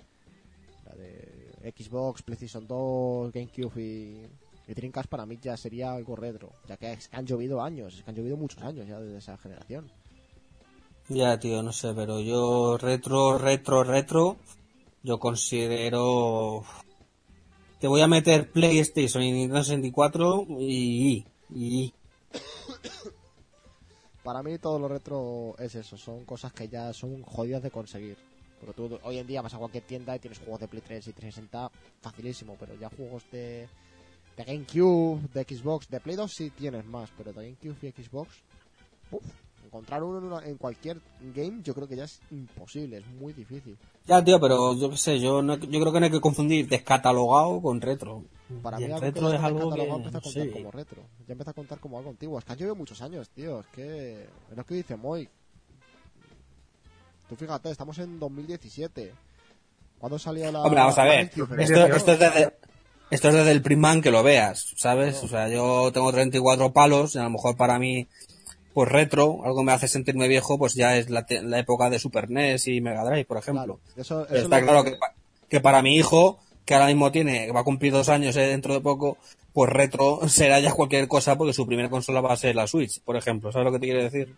la 0.85 0.95
de 0.95 1.73
Xbox, 1.75 2.21
PlayStation 2.21 2.67
2, 2.67 3.31
GameCube 3.33 3.81
y, 3.81 4.27
y 4.67 4.73
Dreamcast 4.73 5.09
para 5.09 5.25
mí 5.25 5.39
ya 5.41 5.57
sería 5.57 5.93
algo 5.93 6.15
retro, 6.15 6.51
ya 6.67 6.77
que 6.77 6.97
han 7.11 7.25
llovido 7.25 7.61
años, 7.61 7.95
es 7.95 8.03
que 8.03 8.09
han 8.11 8.15
llovido 8.15 8.37
muchos 8.37 8.61
años 8.61 8.87
ya 8.87 8.99
desde 8.99 9.17
esa 9.17 9.35
generación. 9.37 9.89
Ya, 11.09 11.39
tío, 11.39 11.61
no 11.63 11.71
sé, 11.71 11.93
pero 11.95 12.19
yo 12.19 12.77
retro, 12.77 13.37
retro, 13.37 13.83
retro, 13.83 14.37
yo 15.03 15.19
considero... 15.19 16.63
Te 17.79 17.87
voy 17.87 18.01
a 18.01 18.07
meter 18.07 18.51
PlayStation 18.51 19.21
y 19.23 19.31
Nintendo 19.31 19.63
64 19.63 20.45
y... 20.59 21.25
y 21.53 21.93
Para 24.25 24.41
mí 24.41 24.57
todo 24.57 24.79
lo 24.79 24.87
retro 24.87 25.53
es 25.59 25.75
eso, 25.75 25.97
son 25.97 26.25
cosas 26.25 26.51
que 26.51 26.67
ya 26.67 26.91
son 26.93 27.21
jodidas 27.21 27.61
de 27.61 27.69
conseguir. 27.69 28.17
Porque 28.59 28.73
tú 28.73 28.99
hoy 29.03 29.19
en 29.19 29.27
día 29.27 29.43
vas 29.43 29.53
a 29.53 29.59
cualquier 29.59 29.83
tienda 29.83 30.15
y 30.15 30.19
tienes 30.19 30.39
juegos 30.39 30.61
de 30.61 30.67
Play 30.67 30.81
3 30.81 31.07
y 31.09 31.13
360 31.13 31.69
facilísimo, 32.01 32.57
pero 32.59 32.73
ya 32.73 32.89
juegos 32.89 33.23
de, 33.31 33.69
GameCube, 34.35 35.21
de 35.31 35.43
Xbox, 35.43 35.87
de 35.89 35.99
Play 35.99 36.15
2 36.15 36.31
sí 36.31 36.49
tienes 36.49 36.83
más, 36.85 37.11
pero 37.15 37.33
de 37.33 37.43
GameCube 37.43 37.87
y 37.87 38.03
Xbox, 38.03 38.31
uf, 39.11 39.23
encontrar 39.75 40.03
uno 40.03 40.17
en, 40.19 40.23
una- 40.25 40.45
en 40.45 40.57
cualquier 40.57 40.97
game 41.33 41.59
yo 41.63 41.73
creo 41.73 41.87
que 41.87 41.95
ya 41.95 42.05
es 42.05 42.19
imposible, 42.31 42.97
es 42.97 43.07
muy 43.07 43.33
difícil. 43.33 43.77
Ya, 44.07 44.23
tío, 44.23 44.39
pero 44.39 44.75
yo 44.75 44.89
qué 44.89 44.97
sé, 44.97 45.19
yo, 45.19 45.41
no, 45.41 45.55
yo 45.57 45.79
creo 45.79 45.91
que 45.91 45.99
no 45.99 46.05
hay 46.05 46.11
que 46.11 46.21
confundir 46.21 46.67
descatalogado 46.67 47.61
con 47.61 47.81
retro. 47.81 48.23
Para 48.61 48.79
Y 48.79 48.85
mí 48.85 48.91
el 48.93 49.01
retro 49.01 49.29
ya 49.29 49.37
es 49.37 49.43
algo 49.43 49.69
catalogado 49.69 49.97
que... 50.01 50.07
empieza 50.07 50.17
a 50.17 50.21
contar 50.21 50.43
sí. 50.43 50.51
como 50.51 50.71
retro, 50.71 51.01
ya 51.27 51.31
empieza 51.31 51.51
a 51.51 51.53
contar 51.53 51.79
como 51.79 51.97
algo 51.97 52.09
antiguo. 52.11 52.39
Es 52.39 52.45
que 52.45 52.51
han 52.53 52.57
llovido 52.59 52.75
muchos 52.75 53.01
años, 53.01 53.29
tío, 53.29 53.59
es 53.61 53.67
que 53.67 54.23
es 54.23 54.55
lo 54.57 54.63
que 54.65 54.75
dice 54.75 54.95
Moy. 54.95 55.27
Tú 57.29 57.35
fíjate, 57.35 57.71
estamos 57.71 57.97
en 57.99 58.19
2017. 58.19 59.11
¿Cuándo 59.99 60.19
salió 60.19 60.51
la 60.51 60.61
Hombre, 60.61 60.79
vamos 60.81 60.97
a 60.97 61.05
la 61.05 61.09
ver, 61.11 61.31
esto, 61.57 61.85
esto 61.87 62.11
es 62.13 62.19
desde... 62.19 62.53
Esto 63.11 63.29
es 63.29 63.35
desde 63.35 63.51
el 63.51 63.61
Prisman 63.61 64.01
que 64.01 64.09
lo 64.09 64.23
veas, 64.23 64.73
¿sabes? 64.77 65.23
O 65.23 65.27
sea, 65.27 65.47
yo 65.47 65.91
tengo 65.93 66.11
34 66.11 66.73
palos 66.73 67.13
y 67.13 67.19
a 67.19 67.23
lo 67.23 67.29
mejor 67.29 67.55
para 67.55 67.77
mí, 67.77 68.07
pues 68.75 68.91
retro, 68.91 69.39
algo 69.45 69.63
me 69.63 69.71
hace 69.71 69.87
sentirme 69.87 70.27
viejo, 70.27 70.59
pues 70.59 70.73
ya 70.73 70.97
es 70.97 71.09
la, 71.09 71.25
época 71.57 71.89
de 71.89 71.97
Super 71.97 72.29
NES 72.29 72.67
y 72.67 72.81
Mega 72.81 73.05
Drive, 73.05 73.23
por 73.23 73.37
ejemplo. 73.37 73.79
Claro, 73.93 74.25
eso, 74.27 74.27
está 74.27 74.61
claro 74.61 74.83
que, 74.83 74.97
que 75.47 75.61
para 75.61 75.81
mi 75.81 75.95
hijo, 75.95 76.39
que 76.65 76.73
ahora 76.73 76.87
mismo 76.87 77.09
tiene, 77.09 77.49
va 77.53 77.61
a 77.61 77.63
cumplir 77.63 77.93
dos 77.93 78.09
años 78.09 78.35
eh, 78.35 78.41
dentro 78.41 78.73
de 78.73 78.81
poco, 78.81 79.17
pues 79.53 79.71
retro 79.71 80.19
será 80.27 80.59
ya 80.59 80.73
cualquier 80.73 81.07
cosa 81.07 81.37
porque 81.37 81.53
su 81.53 81.65
primera 81.65 81.89
consola 81.89 82.19
va 82.19 82.33
a 82.33 82.37
ser 82.37 82.53
la 82.53 82.67
Switch, 82.67 82.99
por 82.99 83.15
ejemplo. 83.15 83.49
¿Sabes 83.49 83.63
lo 83.63 83.71
que 83.71 83.79
te 83.79 83.85
quiero 83.85 84.03
decir? 84.03 84.35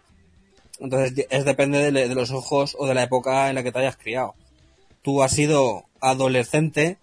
Entonces 0.79 1.25
es 1.31 1.43
depende 1.43 1.91
de, 1.91 2.07
de 2.07 2.13
los 2.13 2.29
ojos 2.29 2.75
o 2.77 2.85
de 2.85 2.93
la 2.93 3.01
época 3.01 3.49
en 3.49 3.55
la 3.55 3.63
que 3.63 3.71
te 3.71 3.79
hayas 3.79 3.97
criado. 3.97 4.35
Tú 5.01 5.23
has 5.23 5.31
sido 5.31 5.85
adolescente 5.99 6.99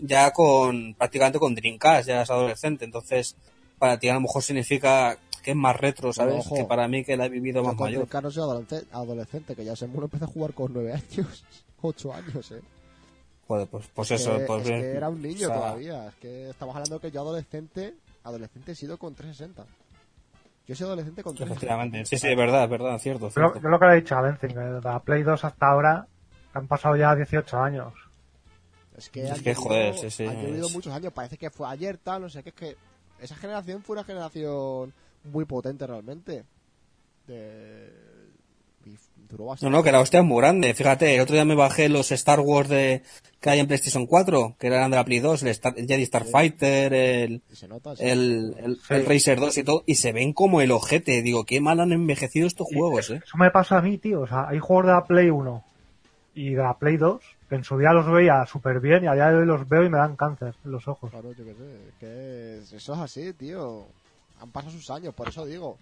ya 0.00 0.32
con 0.32 0.94
prácticamente 0.94 1.38
con 1.38 1.54
Dreamcast, 1.54 2.08
ya 2.08 2.16
eres 2.16 2.30
adolescente, 2.30 2.84
entonces 2.84 3.36
para 3.78 4.00
ti 4.00 4.08
a 4.08 4.14
lo 4.14 4.22
mejor 4.22 4.42
significa 4.42 5.18
que 5.40 5.50
es 5.52 5.56
más 5.56 5.76
retro, 5.76 6.12
¿sabes? 6.12 6.36
ojo. 6.46 6.54
que 6.56 6.64
para 6.64 6.86
mí 6.88 7.04
que 7.04 7.16
la 7.16 7.26
he 7.26 7.28
vivido 7.28 7.60
Yo 7.62 7.64
más 7.68 7.74
con 7.76 7.86
mayor. 7.86 8.00
Dreamcast 8.08 8.24
no 8.24 8.30
soy 8.30 8.42
adolescente, 8.42 8.86
adolescente, 8.92 9.56
que 9.56 9.64
ya 9.64 9.76
se 9.76 9.86
murió, 9.86 10.04
empecé 10.04 10.24
a 10.24 10.28
jugar 10.28 10.52
con 10.54 10.72
9 10.72 10.92
años, 10.92 11.44
8 11.82 12.12
años, 12.14 12.50
eh. 12.52 12.60
Joder, 13.46 13.66
pues, 13.68 13.86
pues 13.94 14.10
Es 14.10 14.20
eso, 14.20 14.36
que- 14.36 14.44
pues, 14.44 14.62
es 14.64 14.68
que 14.70 14.90
era 14.90 15.08
un 15.08 15.22
niño 15.22 15.46
o 15.48 15.50
sea, 15.50 15.56
todavía. 15.56 16.08
Es 16.08 16.14
que 16.16 16.50
estamos 16.50 16.74
hablando 16.76 17.00
que 17.00 17.10
yo 17.10 17.20
adolescente, 17.22 17.94
adolescente 18.24 18.72
he 18.72 18.74
sido 18.74 18.98
con 18.98 19.14
360. 19.14 19.64
Yo 20.66 20.74
he 20.74 20.76
sido 20.76 20.88
adolescente 20.88 21.22
con 21.22 21.34
360. 21.34 21.54
Efectivamente, 21.54 22.04
sí, 22.04 22.18
sí, 22.18 22.28
es 22.28 22.36
verdad, 22.36 22.64
es 22.64 22.70
verdad, 22.70 22.98
cierto. 22.98 23.28
Yo, 23.28 23.30
cierto. 23.30 23.60
yo 23.62 23.68
lo 23.70 23.78
que 23.78 23.86
le 23.86 23.92
he 23.92 24.00
dicho 24.02 24.16
a 24.16 24.20
Benzing, 24.20 24.54
de 24.54 24.80
la 24.82 25.00
Play 25.00 25.22
2 25.22 25.44
hasta 25.44 25.66
ahora 25.66 26.06
han 26.52 26.66
pasado 26.66 26.94
ya 26.96 27.14
18 27.16 27.56
años. 27.58 27.94
Es 28.98 29.08
que, 29.08 29.22
Es 29.28 29.40
que, 29.40 29.54
llovido- 29.54 29.62
joder, 29.62 29.94
sí, 29.96 30.10
sí, 30.10 30.26
han 30.26 30.36
es- 30.36 30.72
muchos 30.74 30.92
años. 30.92 31.12
Parece 31.14 31.38
que 31.38 31.48
fue 31.48 31.68
ayer, 31.68 31.96
tal, 31.96 32.20
no 32.22 32.28
sé 32.28 32.42
qué. 32.42 32.50
Es 32.50 32.54
que 32.54 32.76
esa 33.20 33.34
generación 33.36 33.82
fue 33.82 33.94
una 33.94 34.04
generación 34.04 34.92
muy 35.24 35.44
potente 35.44 35.86
realmente. 35.86 36.44
De... 37.26 37.92
duró 39.28 39.44
No, 39.44 39.50
bastante. 39.50 39.76
no, 39.76 39.82
que 39.82 39.92
la 39.92 40.00
hostia 40.00 40.20
es 40.20 40.26
muy 40.26 40.38
grande. 40.40 40.72
Fíjate, 40.74 41.14
el 41.14 41.20
otro 41.20 41.34
día 41.34 41.44
me 41.44 41.54
bajé 41.54 41.88
los 41.88 42.10
Star 42.12 42.40
Wars 42.40 42.68
de 42.68 43.02
que 43.40 43.50
hay 43.50 43.60
en 43.60 43.66
PlayStation 43.66 44.06
4, 44.06 44.56
que 44.58 44.66
eran 44.66 44.90
de 44.90 44.96
la 44.96 45.04
Play 45.04 45.20
2, 45.20 45.42
el, 45.42 45.48
Star- 45.50 45.74
el 45.76 45.86
Jedi 45.86 46.06
Starfighter, 46.06 46.92
el, 46.94 47.42
nota, 47.68 47.94
sí. 47.94 48.04
el, 48.04 48.54
el, 48.58 48.76
Sí. 48.80 48.94
el 48.94 49.06
Racer 49.06 49.38
2 49.38 49.58
y 49.58 49.62
todo, 49.64 49.84
y 49.86 49.94
se 49.96 50.12
ven 50.12 50.32
como 50.32 50.60
el 50.60 50.70
ojete. 50.72 51.22
Digo, 51.22 51.44
qué 51.44 51.60
mal 51.60 51.78
han 51.80 51.92
envejecido 51.92 52.46
estos 52.46 52.66
juegos, 52.72 53.10
eh. 53.10 53.20
Eso 53.24 53.36
me 53.36 53.50
pasa 53.50 53.78
a 53.78 53.82
mí, 53.82 53.98
tío. 53.98 54.22
O 54.22 54.26
sea, 54.26 54.48
hay 54.48 54.58
juegos 54.58 54.86
de 54.86 54.92
la 54.92 55.04
Play 55.04 55.28
1 55.30 55.64
y 56.34 56.50
de 56.54 56.62
la 56.62 56.74
Play 56.78 56.96
2 56.96 57.20
que 57.48 57.54
en 57.54 57.64
su 57.64 57.78
día 57.78 57.92
los 57.92 58.10
veía 58.10 58.44
súper 58.46 58.78
bien 58.80 59.04
y 59.04 59.06
a 59.06 59.14
día 59.14 59.30
de 59.30 59.36
hoy 59.36 59.46
los 59.46 59.66
veo 59.68 59.82
y 59.84 59.88
me 59.88 59.96
dan 59.98 60.16
cáncer 60.16 60.54
en 60.64 60.70
los 60.70 60.86
ojos. 60.88 61.10
Claro, 61.10 61.32
yo 61.32 61.44
qué 61.44 61.54
sé. 61.54 61.78
que 62.00 62.58
es- 62.58 62.72
eso 62.72 62.92
es 62.94 62.98
así, 63.00 63.32
tío. 63.34 63.86
Han 64.40 64.50
pasado 64.50 64.72
sus 64.72 64.88
años, 64.90 65.14
por 65.14 65.28
eso 65.28 65.44
digo. 65.44 65.78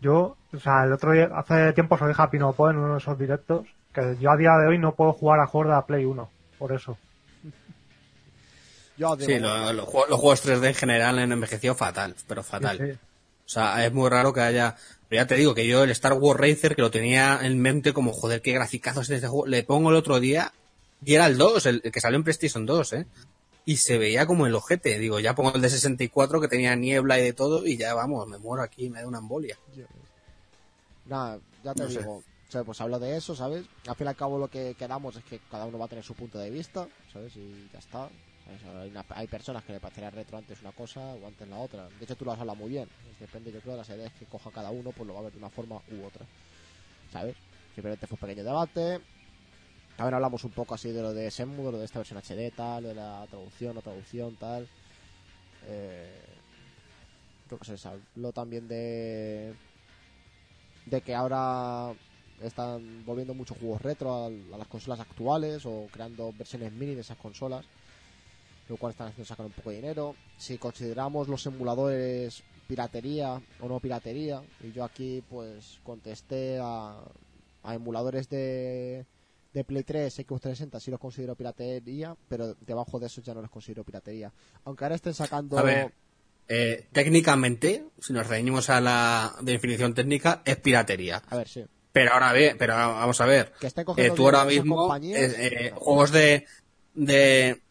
Yo, 0.00 0.36
o 0.52 0.60
sea, 0.60 0.84
el 0.84 0.92
otro 0.92 1.12
día, 1.12 1.30
hace 1.34 1.72
tiempo 1.72 1.96
soy 1.98 2.12
Happy 2.16 2.38
No 2.38 2.52
Puedo 2.52 2.70
en 2.72 2.78
uno 2.78 2.92
de 2.94 2.98
esos 2.98 3.18
directos, 3.18 3.66
que 3.94 4.16
yo 4.20 4.30
a 4.30 4.36
día 4.36 4.52
de 4.58 4.68
hoy 4.68 4.78
no 4.78 4.94
puedo 4.94 5.12
jugar 5.12 5.40
a 5.40 5.46
juegos 5.46 5.68
de 5.68 5.74
la 5.74 5.86
Play 5.86 6.04
1, 6.04 6.28
por 6.58 6.72
eso. 6.72 6.98
Yo 8.98 9.14
digo, 9.16 9.30
Sí, 9.30 9.38
lo- 9.38 9.72
lo 9.72 9.84
juegos- 9.86 10.08
los 10.10 10.20
juegos 10.20 10.42
3D 10.42 10.68
en 10.68 10.74
general 10.74 11.18
han 11.18 11.32
envejecido 11.32 11.74
fatal, 11.74 12.14
pero 12.26 12.42
fatal. 12.42 12.78
Sí, 12.78 12.84
sí. 12.86 12.90
O 12.92 13.48
sea, 13.48 13.84
es 13.86 13.92
muy 13.92 14.08
raro 14.10 14.32
que 14.32 14.40
haya... 14.40 14.76
Pero 15.08 15.22
ya 15.22 15.26
te 15.26 15.36
digo 15.36 15.54
que 15.54 15.66
yo 15.68 15.84
el 15.84 15.90
Star 15.90 16.14
Wars 16.14 16.40
Racer, 16.40 16.74
que 16.74 16.82
lo 16.82 16.90
tenía 16.90 17.38
en 17.42 17.60
mente 17.60 17.92
como, 17.92 18.12
joder, 18.12 18.42
qué 18.42 18.52
graficazos 18.52 19.04
es 19.08 19.16
este 19.16 19.28
juego, 19.28 19.46
le 19.46 19.62
pongo 19.62 19.90
el 19.90 19.96
otro 19.96 20.18
día 20.18 20.52
y 21.04 21.14
era 21.14 21.26
el 21.26 21.38
2, 21.38 21.64
el, 21.66 21.80
el 21.84 21.92
que 21.92 22.00
salió 22.00 22.16
en 22.16 22.24
PlayStation 22.24 22.66
2, 22.66 22.92
¿eh? 22.94 23.06
Y 23.66 23.76
se 23.76 23.98
veía 23.98 24.26
como 24.26 24.46
el 24.46 24.54
ojete. 24.54 24.98
Digo, 24.98 25.20
ya 25.20 25.34
pongo 25.34 25.54
el 25.54 25.60
de 25.60 25.68
64 25.68 26.40
que 26.40 26.48
tenía 26.48 26.74
niebla 26.74 27.18
y 27.18 27.22
de 27.22 27.34
todo 27.34 27.66
y 27.66 27.76
ya 27.76 27.92
vamos, 27.92 28.26
me 28.26 28.38
muero 28.38 28.62
aquí, 28.62 28.88
me 28.88 29.02
da 29.02 29.06
una 29.08 29.18
embolia. 29.18 29.58
Nada, 31.04 31.40
ya 31.62 31.74
te 31.74 31.84
No 31.84 31.90
sé. 31.90 32.00
digo. 32.00 32.16
O 32.48 32.50
sea, 32.50 32.64
pues 32.64 32.80
hablo 32.80 32.98
de 32.98 33.16
eso, 33.16 33.34
¿sabes? 33.34 33.66
Al 33.88 33.96
fin 33.96 34.06
y 34.06 34.10
al 34.10 34.16
cabo 34.16 34.38
lo 34.38 34.48
que 34.48 34.74
quedamos 34.76 35.16
es 35.16 35.24
que 35.24 35.40
cada 35.50 35.66
uno 35.66 35.78
va 35.78 35.86
a 35.86 35.88
tener 35.88 36.04
su 36.04 36.14
punto 36.14 36.38
de 36.38 36.50
vista, 36.50 36.88
¿sabes? 37.12 37.36
Y 37.36 37.68
ya 37.72 37.78
está. 37.78 38.08
¿sabes? 38.44 38.62
Hay, 38.64 38.90
una- 38.90 39.04
hay 39.10 39.26
personas 39.26 39.64
que 39.64 39.72
le 39.72 39.80
parecerá 39.80 40.10
retro 40.10 40.38
antes 40.38 40.60
una 40.60 40.72
cosa 40.72 41.00
o 41.14 41.26
antes 41.26 41.48
la 41.48 41.58
otra. 41.58 41.90
De 41.90 42.04
hecho, 42.04 42.16
tú 42.16 42.24
lo 42.24 42.32
has 42.32 42.38
hablado 42.40 42.56
muy 42.56 42.70
bien. 42.70 42.88
Depende, 43.18 43.50
yo 43.52 43.60
creo, 43.60 43.72
de 43.74 43.78
las 43.78 43.88
ideas 43.88 44.12
que 44.14 44.26
coja 44.26 44.52
cada 44.52 44.70
uno, 44.70 44.92
pues 44.92 45.06
lo 45.06 45.14
va 45.14 45.20
a 45.20 45.22
ver 45.24 45.32
de 45.32 45.38
una 45.38 45.50
forma 45.50 45.82
u 45.86 46.04
otra. 46.04 46.28
¿Sabes? 47.08 47.36
Simplemente 47.74 48.06
fue 48.06 48.16
un 48.16 48.20
pequeño 48.28 48.44
debate. 48.44 49.00
También 49.96 50.14
hablamos 50.14 50.44
un 50.44 50.50
poco 50.50 50.74
así 50.74 50.92
de 50.92 51.00
lo 51.00 51.14
de 51.14 51.30
Semu, 51.30 51.66
de 51.66 51.72
lo 51.72 51.78
de 51.78 51.86
esta 51.86 51.98
versión 51.98 52.18
HD, 52.18 52.54
tal, 52.54 52.84
de 52.84 52.94
la 52.94 53.26
traducción, 53.30 53.74
no 53.74 53.80
traducción, 53.80 54.36
tal. 54.36 54.68
Eh, 55.66 56.20
qué 57.48 57.64
sé, 57.64 57.78
se 57.78 57.88
habló 57.88 58.32
también 58.32 58.68
de. 58.68 59.54
de 60.84 61.00
que 61.00 61.14
ahora 61.14 61.94
están 62.42 63.06
volviendo 63.06 63.32
muchos 63.32 63.56
juegos 63.56 63.80
retro 63.80 64.12
a, 64.12 64.26
a 64.26 64.58
las 64.58 64.68
consolas 64.68 65.00
actuales 65.00 65.64
o 65.64 65.86
creando 65.90 66.30
versiones 66.36 66.72
mini 66.72 66.94
de 66.94 67.00
esas 67.00 67.16
consolas, 67.16 67.64
lo 68.68 68.76
cual 68.76 68.90
están 68.90 69.08
haciendo 69.08 69.24
sacar 69.26 69.46
un 69.46 69.52
poco 69.52 69.70
de 69.70 69.76
dinero. 69.76 70.14
Si 70.36 70.58
consideramos 70.58 71.28
los 71.28 71.46
emuladores 71.46 72.42
piratería 72.68 73.40
o 73.60 73.68
no 73.68 73.80
piratería, 73.80 74.42
y 74.62 74.72
yo 74.72 74.84
aquí 74.84 75.22
pues 75.30 75.80
contesté 75.84 76.58
a, 76.60 76.98
a 77.62 77.74
emuladores 77.74 78.28
de, 78.28 79.06
de 79.56 79.64
Play 79.64 79.84
3, 79.84 80.12
Xbox 80.12 80.42
360 80.42 80.80
sí 80.80 80.90
los 80.90 81.00
considero 81.00 81.34
piratería, 81.34 82.14
pero 82.28 82.54
debajo 82.60 83.00
de 83.00 83.06
eso 83.06 83.22
ya 83.22 83.32
no 83.32 83.40
los 83.40 83.50
considero 83.50 83.84
piratería. 83.84 84.30
Aunque 84.64 84.84
ahora 84.84 84.96
estén 84.96 85.14
sacando... 85.14 85.58
A 85.58 85.62
ver, 85.62 85.94
eh, 86.46 86.86
técnicamente, 86.92 87.86
si 87.98 88.12
nos 88.12 88.26
reunimos 88.26 88.68
a 88.68 88.82
la 88.82 89.34
definición 89.40 89.94
técnica, 89.94 90.42
es 90.44 90.56
piratería. 90.56 91.22
A 91.30 91.36
ver, 91.38 91.48
sí. 91.48 91.64
Pero 91.90 92.12
ahora 92.12 92.34
ve, 92.34 92.54
pero 92.58 92.74
vamos 92.74 93.18
a 93.22 93.24
ver. 93.24 93.54
Que 93.58 93.68
estén 93.68 93.82
Eh, 93.82 93.84
cogiendo 93.86 94.14
tú 94.14 94.24
ahora 94.26 94.44
mismo, 94.44 94.94
eh, 94.94 95.00
eh, 95.14 95.72
juegos 95.74 96.12
de, 96.12 96.44
de, 96.92 97.62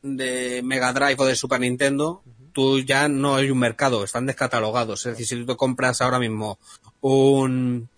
de 0.00 0.62
Mega 0.64 0.94
Drive 0.94 1.16
o 1.18 1.26
de 1.26 1.36
Super 1.36 1.60
Nintendo, 1.60 2.22
tú 2.54 2.80
ya 2.80 3.08
no 3.08 3.36
hay 3.36 3.50
un 3.50 3.58
mercado, 3.58 4.02
están 4.02 4.24
descatalogados. 4.24 5.04
Es 5.04 5.12
decir, 5.12 5.26
si 5.26 5.36
tú 5.36 5.44
te 5.44 5.56
compras 5.56 6.00
ahora 6.00 6.18
mismo 6.18 6.58
un 7.02 7.90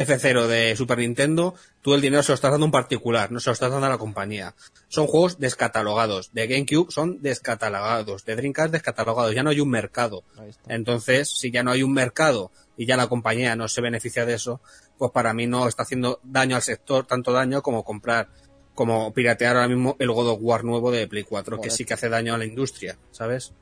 F0 0.00 0.46
de 0.46 0.74
Super 0.76 0.98
Nintendo, 0.98 1.54
tú 1.82 1.94
el 1.94 2.00
dinero 2.00 2.22
se 2.22 2.32
lo 2.32 2.34
estás 2.34 2.50
dando 2.50 2.64
a 2.64 2.68
un 2.68 2.72
particular, 2.72 3.30
no 3.30 3.38
se 3.38 3.50
lo 3.50 3.52
estás 3.52 3.70
dando 3.70 3.86
a 3.86 3.90
la 3.90 3.98
compañía. 3.98 4.54
Son 4.88 5.06
juegos 5.06 5.38
descatalogados. 5.38 6.32
De 6.32 6.46
GameCube 6.46 6.90
son 6.90 7.20
descatalogados. 7.20 8.24
De 8.24 8.34
Dreamcast 8.34 8.72
descatalogados. 8.72 9.34
Ya 9.34 9.42
no 9.42 9.50
hay 9.50 9.60
un 9.60 9.68
mercado. 9.68 10.24
Entonces, 10.68 11.28
si 11.28 11.50
ya 11.50 11.62
no 11.62 11.70
hay 11.70 11.82
un 11.82 11.92
mercado 11.92 12.50
y 12.78 12.86
ya 12.86 12.96
la 12.96 13.08
compañía 13.08 13.54
no 13.56 13.68
se 13.68 13.82
beneficia 13.82 14.24
de 14.24 14.34
eso, 14.34 14.62
pues 14.96 15.10
para 15.12 15.34
mí 15.34 15.46
no 15.46 15.68
está 15.68 15.82
haciendo 15.82 16.18
daño 16.22 16.56
al 16.56 16.62
sector, 16.62 17.06
tanto 17.06 17.32
daño 17.32 17.60
como 17.60 17.84
comprar, 17.84 18.28
como 18.74 19.12
piratear 19.12 19.56
ahora 19.56 19.68
mismo 19.68 19.96
el 19.98 20.10
God 20.10 20.28
of 20.28 20.38
War 20.40 20.64
nuevo 20.64 20.90
de 20.90 21.06
Play 21.06 21.24
4, 21.24 21.60
que 21.60 21.68
sí 21.68 21.84
que 21.84 21.94
hace 21.94 22.08
daño 22.08 22.34
a 22.34 22.38
la 22.38 22.46
industria, 22.46 22.96
¿sabes? 23.10 23.52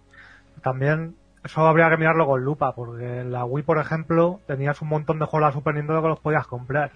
También 0.63 1.17
eso 1.51 1.67
habría 1.67 1.89
que 1.91 1.97
mirarlo 1.97 2.27
con 2.27 2.43
lupa, 2.45 2.75
porque 2.75 3.21
en 3.21 3.33
la 3.33 3.45
Wii, 3.45 3.65
por 3.65 3.79
ejemplo, 3.79 4.41
tenías 4.47 4.81
un 4.83 4.89
montón 4.89 5.19
de 5.19 5.25
juegos 5.27 5.51
de 5.51 5.59
Super 5.59 5.75
Nintendo 5.75 6.03
que 6.03 6.09
los 6.09 6.21
podías 6.21 6.47
comprar. 6.47 6.93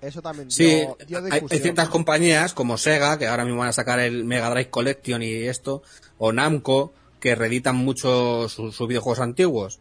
Eso 0.00 0.20
también 0.20 0.50
Sí, 0.50 0.66
dio, 1.06 1.20
dio 1.22 1.32
hay, 1.32 1.40
ciertas 1.60 1.88
compañías 1.88 2.52
como 2.52 2.76
Sega, 2.76 3.18
que 3.18 3.26
ahora 3.26 3.44
mismo 3.44 3.60
van 3.60 3.68
a 3.70 3.72
sacar 3.72 4.00
el 4.00 4.24
Mega 4.24 4.50
Drive 4.50 4.68
Collection 4.70 5.22
y 5.22 5.32
esto, 5.44 5.82
o 6.18 6.32
Namco, 6.32 6.92
que 7.20 7.34
reeditan 7.34 7.76
mucho 7.76 8.48
su- 8.48 8.70
sus 8.72 8.86
videojuegos 8.88 9.20
antiguos. 9.20 9.80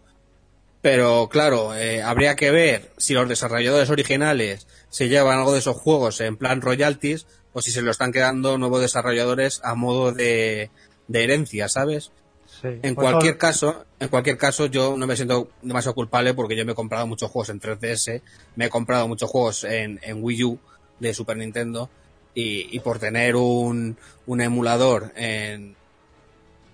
Pero 0.82 1.28
claro, 1.30 1.76
eh, 1.76 2.02
habría 2.04 2.36
que 2.36 2.52
ver 2.52 2.92
si 2.98 3.14
los 3.14 3.28
desarrolladores 3.28 3.90
originales 3.90 4.68
se 4.90 5.10
llevan 5.10 5.40
algo 5.40 5.54
de 5.54 5.60
esos 5.60 5.76
juegos 5.78 6.22
en 6.22 6.38
plan 6.38 6.62
royalties 6.62 7.26
o 7.54 7.62
si 7.62 7.72
se 7.72 7.82
lo 7.82 7.92
están 7.92 8.12
quedando 8.12 8.58
nuevos 8.58 8.82
desarrolladores 8.82 9.62
a 9.64 9.76
modo 9.76 10.12
de, 10.12 10.72
de 11.08 11.24
herencia, 11.24 11.68
¿sabes? 11.70 12.12
Sí. 12.64 12.80
En 12.82 12.96
Por 12.96 13.04
eso- 13.04 13.12
cualquier 13.12 13.38
caso, 13.38 13.86
en 14.00 14.08
cualquier 14.08 14.38
caso, 14.38 14.66
yo 14.68 14.96
no 14.98 15.06
me 15.06 15.16
siento 15.18 15.50
demasiado 15.62 15.94
culpable 15.94 16.34
porque 16.34 16.56
yo 16.56 16.66
me 16.66 16.72
he 16.72 16.76
comprado 16.76 17.06
muchos 17.06 17.30
juegos 17.30 17.50
en 17.50 17.60
3DS, 17.60 18.22
me 18.56 18.66
he 18.66 18.70
comprado 18.70 19.08
muchos 19.08 19.30
juegos 19.30 19.66
en, 19.66 20.00
en 20.02 20.24
Wii 20.24 20.44
U 20.46 20.60
de 21.00 21.14
Super 21.14 21.36
Nintendo 21.38 21.90
y, 22.34 22.76
y 22.76 22.80
por 22.80 22.98
tener 23.00 23.36
un, 23.36 23.98
un 24.26 24.42
emulador 24.42 25.12
en, 25.18 25.76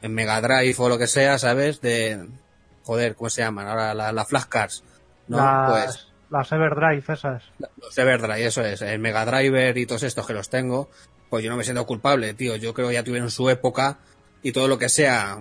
en 0.03 0.13
Mega 0.13 0.39
Drive 0.41 0.75
o 0.77 0.87
lo 0.89 0.97
que 0.99 1.07
sea, 1.07 1.37
¿sabes? 1.39 1.81
De, 1.81 2.23
joder, 2.83 3.15
¿cómo 3.15 3.29
se 3.31 3.41
llaman? 3.41 3.67
Ahora 3.67 3.93
la, 3.95 4.11
la 4.11 4.25
flashcards, 4.25 4.83
¿no? 5.27 5.37
las, 5.37 5.71
Pues 5.71 6.07
las 6.29 6.51
Everdrive 6.51 7.03
esas. 7.13 7.43
los 7.81 7.97
Everdrive, 7.97 8.45
eso 8.45 8.63
es, 8.63 8.83
el 8.83 8.99
Mega 8.99 9.25
Driver 9.25 9.75
y 9.77 9.87
todos 9.87 10.03
estos 10.03 10.27
que 10.27 10.33
los 10.33 10.49
tengo, 10.49 10.87
pues 11.31 11.43
yo 11.43 11.49
no 11.49 11.57
me 11.57 11.63
siento 11.63 11.85
culpable, 11.87 12.35
tío. 12.35 12.55
Yo 12.57 12.75
creo 12.75 12.89
que 12.89 12.93
ya 12.93 13.03
tuvieron 13.03 13.31
su 13.31 13.49
época 13.49 13.97
y 14.41 14.51
todo 14.53 14.67
lo 14.69 14.77
que 14.77 14.87
sea 14.89 15.37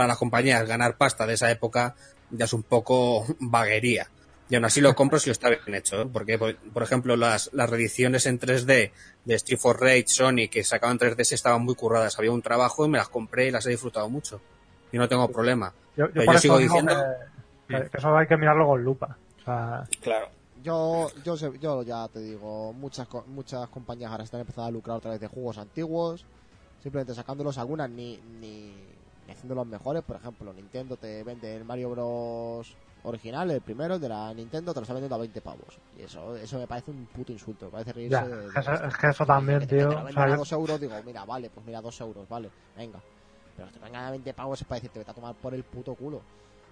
para 0.00 0.08
las 0.08 0.16
compañías 0.18 0.66
ganar 0.66 0.96
pasta 0.96 1.26
de 1.26 1.34
esa 1.34 1.50
época 1.50 1.94
ya 2.30 2.46
es 2.46 2.52
un 2.54 2.62
poco 2.62 3.26
vaguería. 3.38 4.08
Y 4.48 4.54
aún 4.54 4.64
así 4.64 4.80
lo 4.80 4.94
compro 4.94 5.18
si 5.18 5.30
está 5.30 5.50
bien 5.50 5.74
hecho, 5.74 6.00
¿eh? 6.00 6.08
porque, 6.10 6.38
por, 6.38 6.56
por 6.56 6.82
ejemplo, 6.82 7.16
las, 7.16 7.50
las 7.52 7.68
reediciones 7.68 8.24
en 8.24 8.40
3D 8.40 8.90
de 9.26 9.34
Street 9.34 9.58
for 9.60 9.78
Rage, 9.78 10.06
Sony, 10.08 10.48
que 10.50 10.64
sacaban 10.64 10.98
3D 10.98 11.20
estaban 11.34 11.62
muy 11.62 11.74
curradas. 11.74 12.18
Había 12.18 12.32
un 12.32 12.40
trabajo 12.40 12.86
y 12.86 12.88
me 12.88 12.96
las 12.98 13.10
compré 13.10 13.48
y 13.48 13.50
las 13.50 13.66
he 13.66 13.70
disfrutado 13.70 14.08
mucho. 14.08 14.40
Y 14.90 14.96
no 14.98 15.06
tengo 15.08 15.28
problema. 15.28 15.72
Yo, 15.96 16.06
yo 16.06 16.12
Pero 16.14 16.24
por 16.24 16.34
yo 16.34 16.38
eso 16.38 16.40
sigo 16.42 16.58
diciendo- 16.58 16.94
que, 17.68 17.90
eso 17.92 18.16
hay 18.16 18.26
que 18.26 18.36
mirarlo 18.38 18.66
con 18.66 18.82
lupa. 18.82 19.18
O 19.40 19.44
sea, 19.44 19.84
Claro. 20.00 20.28
Yo, 20.64 21.10
yo, 21.24 21.36
sé- 21.36 21.52
yo 21.60 21.82
ya 21.82 22.08
te 22.08 22.20
digo, 22.20 22.72
muchas, 22.72 23.06
co- 23.06 23.24
muchas 23.28 23.68
compañías 23.68 24.10
ahora 24.10 24.24
están 24.24 24.40
empezando 24.40 24.66
a 24.66 24.70
lucrar 24.72 24.96
otra 24.96 25.10
vez 25.12 25.20
de 25.20 25.26
juegos 25.28 25.58
antiguos, 25.58 26.24
simplemente 26.82 27.14
sacándolos 27.14 27.56
algunas 27.58 27.88
ni, 27.88 28.16
ni, 28.40 28.74
ni 29.40 29.52
haciendo 29.52 29.54
los 29.54 29.66
mejores. 29.66 30.02
Por 30.02 30.16
ejemplo, 30.16 30.52
Nintendo 30.52 30.96
te 30.96 31.22
vende 31.24 31.56
el 31.56 31.64
Mario 31.64 31.90
Bros. 31.90 32.76
original, 33.02 33.50
el 33.50 33.62
primero, 33.62 33.98
de 33.98 34.10
la 34.10 34.34
Nintendo, 34.34 34.74
te 34.74 34.80
lo 34.80 34.82
está 34.82 34.92
vendiendo 34.92 35.14
a 35.14 35.18
20 35.18 35.40
pavos. 35.40 35.78
Y 35.98 36.02
eso, 36.02 36.36
eso 36.36 36.58
me 36.58 36.66
parece 36.66 36.90
un 36.90 37.06
puto 37.06 37.32
insulto, 37.32 37.64
me 37.66 37.70
parece 37.72 37.94
reírse 37.94 38.12
ya, 38.12 38.26
de- 38.26 38.46
es 38.48 38.52
de 38.52 38.52
que 38.52 38.60
eso- 38.60 38.72
esto. 38.74 38.86
es 38.88 38.96
que 38.98 39.06
eso 39.08 39.24
también, 39.26 39.60
te- 39.60 39.66
te 39.68 39.76
tío. 39.78 39.88
lo 39.90 40.12
sea, 40.12 40.24
a 40.24 40.28
yo- 40.28 40.36
2 40.36 40.52
euros, 40.52 40.80
digo, 40.80 41.02
mira, 41.06 41.24
vale, 41.24 41.48
pues 41.48 41.64
mira, 41.64 41.80
2 41.80 41.98
euros, 42.02 42.28
vale, 42.28 42.50
venga. 42.76 43.00
Pero 43.56 43.68
que 43.68 43.72
te 43.72 43.78
vengan 43.80 44.04
a 44.04 44.10
20 44.10 44.34
pavos 44.34 44.60
es 44.60 44.66
para 44.66 44.76
decirte, 44.76 44.98
vete 44.98 45.10
a 45.12 45.14
tomar 45.14 45.34
por 45.34 45.54
el 45.54 45.64
puto 45.64 45.94
culo. 45.94 46.20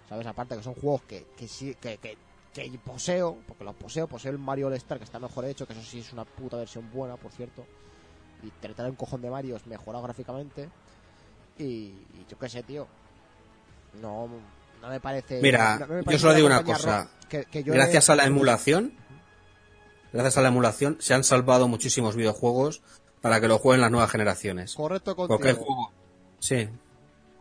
¿Sabes? 0.07 0.27
Aparte 0.27 0.55
que 0.55 0.62
son 0.62 0.75
juegos 0.75 1.01
que, 1.03 1.25
que 1.35 1.49
sí, 1.49 1.75
que, 1.81 1.97
que, 1.97 2.19
que 2.53 2.79
poseo, 2.85 3.39
porque 3.49 3.64
los 3.64 3.75
poseo, 3.77 4.07
poseo 4.07 4.31
el 4.33 4.39
Mario 4.39 4.66
All 4.66 4.75
Star, 4.75 4.99
que 4.99 5.05
está 5.05 5.19
mejor 5.19 5.47
hecho, 5.47 5.66
que 5.66 5.73
eso 5.73 5.83
sí 5.83 6.01
es 6.01 6.12
una 6.12 6.27
puta 6.27 6.59
versión 6.59 6.91
buena, 6.93 7.16
por 7.16 7.33
cierto. 7.33 7.64
Y 8.43 8.51
te 8.51 8.69
trae 8.75 8.91
un 8.91 8.97
cojón 8.97 9.23
de 9.23 9.31
Mario 9.31 9.57
mejorado 9.64 10.05
gráficamente. 10.05 10.69
Y, 11.59 11.64
y 11.64 12.26
yo 12.28 12.38
qué 12.38 12.48
sé, 12.48 12.62
tío. 12.62 12.86
No, 14.00 14.28
no 14.80 14.88
me 14.88 15.00
parece. 15.00 15.40
Mira, 15.42 15.78
no 15.78 15.86
me 15.86 16.12
yo 16.12 16.18
solo 16.18 16.34
digo 16.34 16.46
una 16.46 16.62
cosa. 16.62 17.04
ro- 17.04 17.11
que- 17.28 17.44
que 17.46 17.62
yo 17.64 17.72
gracias 17.72 18.09
he- 18.09 18.12
a 18.12 18.16
la 18.16 18.24
emulación, 18.26 18.92
gracias 20.12 20.36
a 20.38 20.42
la 20.42 20.48
emulación, 20.48 20.96
se 21.00 21.14
han 21.14 21.24
salvado 21.24 21.68
muchísimos 21.68 22.16
videojuegos 22.16 22.82
para 23.20 23.40
que 23.40 23.48
lo 23.48 23.59
jueguen 23.59 23.80
las 23.80 23.90
nuevas 23.90 24.11
generaciones. 24.11 24.74
Correcto 24.74 25.16
contigo. 25.16 25.36
Porque 25.36 25.50
el 25.50 25.56
juego, 25.56 25.92
sí, 26.38 26.68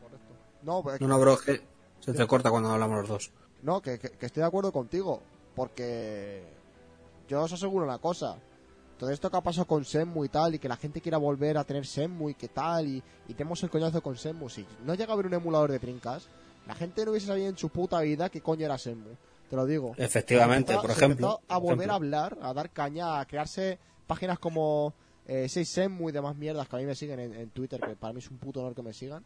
Correcto. 0.01 0.34
No, 0.63 0.82
pues, 0.84 0.99
no, 1.01 1.07
no, 1.07 1.20
bro, 1.20 1.38
que 1.38 1.61
se 1.99 2.13
te 2.13 2.26
corta 2.28 2.49
cuando 2.49 2.72
hablamos 2.72 2.99
los 3.01 3.09
dos. 3.09 3.32
No, 3.61 3.82
que, 3.82 3.99
que- 3.99 4.09
que 4.11 4.26
estoy 4.26 4.41
de 4.41 4.47
acuerdo 4.47 4.72
contigo. 4.72 5.22
Porque 5.55 6.43
yo 7.28 7.41
os 7.41 7.51
aseguro 7.51 7.86
una 7.86 7.97
cosa. 7.97 8.38
Todo 8.98 9.12
esto 9.12 9.30
que 9.30 9.38
ha 9.38 9.41
pasado 9.41 9.66
con 9.66 9.86
Senmu 9.86 10.26
y 10.26 10.30
tal, 10.30 10.56
y 10.56 10.60
que 10.60 10.68
la 10.68 10.76
gente 10.78 11.02
quiera 11.02 11.18
volver 11.18 11.58
a 11.58 11.64
tener 11.64 11.86
Senmu 11.86 12.30
y 12.30 12.34
que 12.34 12.48
tal, 12.48 12.88
y, 12.88 13.04
y 13.28 13.34
tenemos 13.34 13.62
el 13.64 13.70
coñazo 13.70 14.02
con 14.02 14.18
Senmu. 14.18 14.50
Si 14.50 14.66
no 14.86 14.95
llega 14.95 15.12
a 15.12 15.14
haber 15.14 15.28
un 15.28 15.34
emulador 15.36 15.72
de 15.72 15.80
trincas, 15.80 16.28
la 16.68 16.74
gente 16.76 17.06
no 17.06 17.12
hubiese 17.12 17.28
sabido 17.28 17.48
en 17.50 17.58
su 17.58 17.70
puta 17.70 18.00
vida 18.02 18.30
qué 18.30 18.41
coño 18.41 18.66
era 18.66 18.78
Senmu. 18.78 19.10
Te 19.50 19.56
lo 19.56 19.66
digo. 19.66 19.93
Efectivamente, 19.98 20.74
empezó- 20.74 20.82
por 20.82 20.91
ejemplo. 20.91 21.41
a 21.48 21.58
volver 21.58 21.88
ejemplo. 21.88 21.93
a 21.93 21.95
hablar, 21.95 22.38
a 22.41 22.54
dar 22.54 22.70
caña, 22.72 23.20
a 23.20 23.26
crearse 23.26 23.78
páginas 24.08 24.39
como 24.39 24.93
eh, 25.28 25.48
6 25.48 25.70
Senmu 25.70 26.10
y 26.10 26.12
demás 26.12 26.36
mierdas 26.36 26.68
que 26.68 26.76
a 26.76 26.80
mí 26.80 26.86
me 26.86 26.95
siguen 26.95 27.20
en, 27.20 27.34
en 27.34 27.50
Twitter, 27.52 27.80
que 27.80 27.95
para 27.95 28.14
mí 28.14 28.20
es 28.20 28.30
un 28.32 28.38
puto 28.39 28.60
honor 28.62 28.74
que 28.76 28.82
me 28.82 28.93
sigan. 28.93 29.24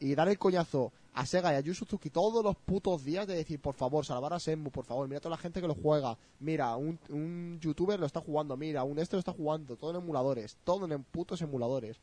Y 0.00 0.14
dar 0.14 0.28
el 0.28 0.38
coñazo 0.38 0.92
a 1.14 1.24
Sega 1.24 1.52
y 1.52 1.56
a 1.56 1.60
Yu 1.60 1.72
Suzuki 1.72 2.10
todos 2.10 2.44
los 2.44 2.54
putos 2.56 3.02
días 3.02 3.26
de 3.26 3.34
decir, 3.34 3.58
por 3.60 3.74
favor, 3.74 4.04
salvar 4.04 4.34
a 4.34 4.38
Senmu, 4.38 4.70
por 4.70 4.84
favor, 4.84 5.08
mira 5.08 5.18
a 5.18 5.20
toda 5.22 5.36
la 5.36 5.40
gente 5.40 5.60
que 5.62 5.66
lo 5.68 5.74
juega. 5.74 6.18
Mira, 6.40 6.76
un, 6.76 6.98
un 7.08 7.58
youtuber 7.60 7.98
lo 7.98 8.04
está 8.04 8.20
jugando, 8.20 8.56
mira, 8.58 8.84
un 8.84 8.98
este 8.98 9.16
lo 9.16 9.20
está 9.20 9.32
jugando, 9.32 9.76
todo 9.76 9.90
en 9.92 9.96
emuladores, 9.96 10.58
todo 10.64 10.84
en 10.84 11.02
putos 11.04 11.40
emuladores, 11.40 11.98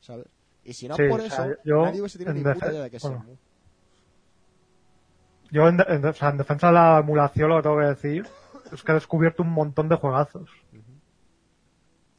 ¿sabes? 0.00 0.26
Y 0.64 0.74
si 0.74 0.86
no 0.86 0.94
Sí, 0.94 1.02
por 1.08 1.20
eso, 1.20 1.44
yo, 1.64 1.82
nadie 1.84 2.00
hubiese 2.00 2.18
tenido 2.18 2.36
en 2.36 2.44
ni 2.44 2.52
puta 2.54 2.70
idea 2.70 2.82
de 2.82 2.90
que 2.90 2.96
es 2.98 3.02
bueno. 3.02 3.18
Senmu. 3.22 3.36
Yo, 5.50 5.68
en, 5.68 5.76
de- 5.76 5.84
en 5.88 6.04
o 6.06 6.12
sea, 6.14 6.30
en 6.30 6.36
defensa 6.38 6.68
de 6.68 6.72
la 6.74 6.98
emulación, 7.00 7.48
lo 7.50 7.56
que 7.56 7.62
tengo 7.64 7.78
que 7.78 7.84
decir 7.86 8.26
es 8.72 8.82
que 8.82 8.92
he 8.92 8.94
descubierto 8.94 9.42
un 9.42 9.50
montón 9.50 9.88
de 9.88 9.96
juegazos. 9.96 10.48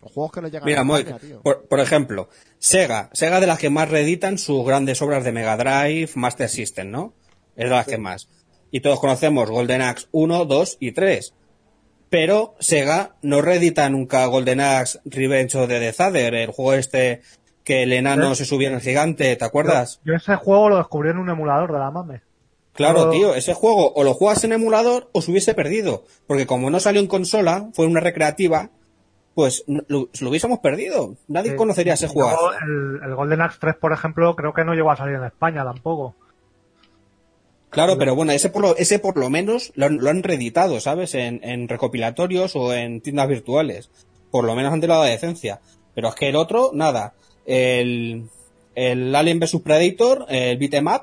Los 0.04 0.12
juegos 0.14 0.32
que 0.32 0.42
no 0.42 0.48
llegan 0.48 0.66
Mira, 0.66 0.82
a 0.82 0.84
Moik, 0.84 1.08
España, 1.08 1.20
tío. 1.28 1.42
por, 1.42 1.68
por 1.68 1.80
ejemplo, 1.80 2.30
Sega, 2.60 3.10
Sega 3.14 3.40
de 3.40 3.48
las 3.48 3.60
que 3.60 3.70
más 3.70 3.90
reeditan 3.90 4.38
sus 4.38 4.66
grandes 4.66 5.02
obras 5.02 5.24
de 5.24 5.32
Mega 5.32 5.58
Drive, 5.58 6.12
Master 6.16 6.50
System, 6.50 6.92
¿no? 6.92 7.14
Es 7.56 7.66
de 7.66 7.70
las 7.76 7.86
que 7.88 7.98
más. 7.98 8.30
Y 8.72 8.80
todos 8.82 9.00
conocemos 9.00 9.50
Golden 9.50 9.82
Axe 9.82 10.08
1, 10.12 10.46
2 10.46 10.78
y 10.80 10.92
3. 10.94 11.34
Pero 12.10 12.56
Sega 12.60 13.16
no 13.22 13.42
reedita 13.42 13.90
nunca 13.90 14.26
Golden 14.28 14.60
Axe 14.62 15.00
Revenge 15.06 15.56
of 15.58 15.68
the 15.68 15.80
Death 15.80 16.00
Adder, 16.02 16.36
el 16.36 16.52
juego 16.52 16.74
este 16.74 17.22
que 17.64 17.84
el 17.84 17.94
enano 17.94 18.34
¿Eh? 18.34 18.36
se 18.36 18.46
subía 18.46 18.68
en 18.68 18.76
el 18.76 18.82
gigante, 18.82 19.36
¿te 19.36 19.46
acuerdas? 19.46 20.02
Yo 20.04 20.14
ese 20.14 20.36
juego 20.36 20.70
lo 20.70 20.78
descubrí 20.78 21.10
en 21.12 21.18
un 21.18 21.30
emulador 21.30 21.72
de 21.72 21.80
la 21.80 21.92
MAME. 21.92 22.22
Claro, 22.74 23.06
Yo- 23.06 23.10
tío, 23.12 23.36
ese 23.36 23.54
juego 23.54 23.94
o 23.94 24.04
lo 24.04 24.14
juegas 24.16 24.44
en 24.44 24.52
emulador 24.54 25.10
o 25.14 25.22
se 25.22 25.32
hubiese 25.32 25.54
perdido. 25.54 26.04
Porque 26.28 26.46
como 26.46 26.70
no 26.70 26.80
salió 26.80 27.00
en 27.00 27.08
consola, 27.08 27.70
fue 27.74 27.86
una 27.86 28.00
recreativa, 28.02 28.70
pues 29.36 29.64
lo, 29.68 30.10
lo 30.20 30.30
hubiésemos 30.30 30.60
perdido. 30.60 31.16
Nadie 31.28 31.52
Sí. 31.52 31.58
conocería 31.58 31.94
ese 31.94 32.08
juego. 32.08 32.52
el, 32.54 33.00
el 33.04 33.16
Golden 33.16 33.42
Axe 33.42 33.58
3, 33.62 33.76
por 33.78 33.92
ejemplo, 33.94 34.36
creo 34.36 34.54
que 34.54 34.64
no 34.64 34.74
llegó 34.76 34.92
a 34.92 34.96
salir 34.98 35.16
en 35.16 35.24
España 35.26 35.64
tampoco. 35.64 36.16
Claro, 37.70 37.98
pero 37.98 38.16
bueno, 38.16 38.32
ese 38.34 38.50
por 38.50 38.62
lo, 38.62 38.76
ese 38.78 39.00
por 39.00 39.18
lo 39.18 39.30
menos 39.32 39.72
lo, 39.76 39.88
han- 39.88 39.98
lo 39.98 40.10
han 40.12 40.22
reeditado, 40.22 40.80
¿sabes? 40.80 41.16
En, 41.16 41.40
en 41.44 41.68
recopilatorios 41.68 42.56
o 42.56 42.72
en 42.74 43.02
tiendas 43.02 43.28
virtuales. 43.28 43.90
Por 44.30 44.46
lo 44.46 44.54
menos 44.56 44.72
han 44.74 44.82
tenido 44.82 45.00
la 45.02 45.10
decencia. 45.10 45.60
Pero 45.96 46.10
es 46.10 46.16
que 46.16 46.30
el 46.30 46.36
otro, 46.36 46.70
nada. 46.74 47.14
El, 47.48 48.30
el 48.76 49.16
Alien 49.16 49.40
vs 49.40 49.58
Predator, 49.64 50.26
el 50.30 50.58
beat'em 50.60 50.86
up, 50.88 51.02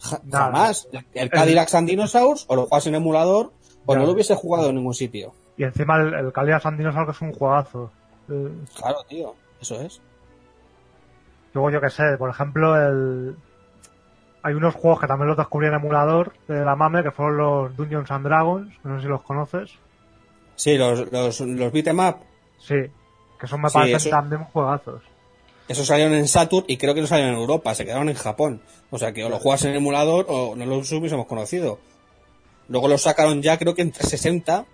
ja- 0.00 0.20
Nada. 0.24 0.44
jamás. 0.46 0.88
El 1.14 1.30
Cadillac 1.30 1.72
and 1.74 1.88
Dinosaurs, 1.88 2.44
o 2.48 2.56
lo 2.56 2.66
juegas 2.66 2.86
en 2.88 2.96
emulador, 2.96 3.52
o 3.86 3.94
no 3.94 4.04
lo 4.04 4.12
hubiese 4.12 4.34
jugado 4.34 4.70
en 4.70 4.74
ningún 4.76 4.94
sitio. 4.94 5.32
Y 5.58 5.64
encima 5.64 5.96
el, 5.96 6.14
el 6.14 6.32
Calias 6.32 6.62
Sandinos 6.62 6.94
que 6.94 7.10
es 7.10 7.20
un 7.20 7.32
juegazo. 7.32 7.90
Eh, 8.30 8.48
Claro, 8.76 9.02
tío, 9.08 9.34
eso 9.60 9.80
es. 9.82 10.00
Luego 11.52 11.70
yo 11.70 11.80
que 11.80 11.90
sé, 11.90 12.16
por 12.18 12.30
ejemplo, 12.30 12.76
el... 12.76 13.36
hay 14.42 14.54
unos 14.54 14.74
juegos 14.74 15.00
que 15.00 15.06
también 15.06 15.28
los 15.28 15.36
descubrí 15.36 15.66
en 15.66 15.74
emulador 15.74 16.32
de 16.46 16.64
la 16.64 16.76
MAME, 16.76 17.02
que 17.02 17.10
fueron 17.10 17.36
los 17.36 17.76
Dungeons 17.76 18.10
and 18.10 18.24
Dragons, 18.26 18.72
no 18.84 18.96
sé 18.96 19.02
si 19.02 19.08
los 19.08 19.22
conoces. 19.22 19.70
Sí, 20.56 20.76
los, 20.76 21.10
los, 21.10 21.40
los 21.40 21.72
beat'em 21.72 21.98
up, 22.00 22.16
Sí, 22.58 22.74
que 23.40 23.46
son 23.46 23.60
me 23.62 23.68
Sí, 23.68 23.74
parecen 23.74 23.96
eso- 23.96 24.10
también 24.10 24.44
juegazos. 24.44 25.02
esos 25.68 25.86
salieron 25.86 26.14
en 26.14 26.28
Saturn 26.28 26.64
y 26.68 26.76
creo 26.76 26.94
que 26.94 27.00
no 27.00 27.06
salieron 27.06 27.34
en 27.34 27.40
Europa, 27.40 27.74
se 27.74 27.84
quedaron 27.84 28.08
en 28.08 28.16
Japón. 28.16 28.60
O 28.90 28.98
sea 28.98 29.12
que 29.12 29.24
o 29.24 29.28
lo 29.28 29.38
juegas 29.38 29.64
en 29.64 29.74
emulador 29.74 30.26
o 30.28 30.54
no 30.56 30.66
los 30.66 30.90
hubiésemos 30.92 31.26
conocido. 31.26 31.78
Luego 32.68 32.88
los 32.88 33.02
sacaron 33.02 33.40
ya 33.42 33.56
creo 33.58 33.74
que 33.74 33.82
en 33.82 33.92
360, 33.92 34.66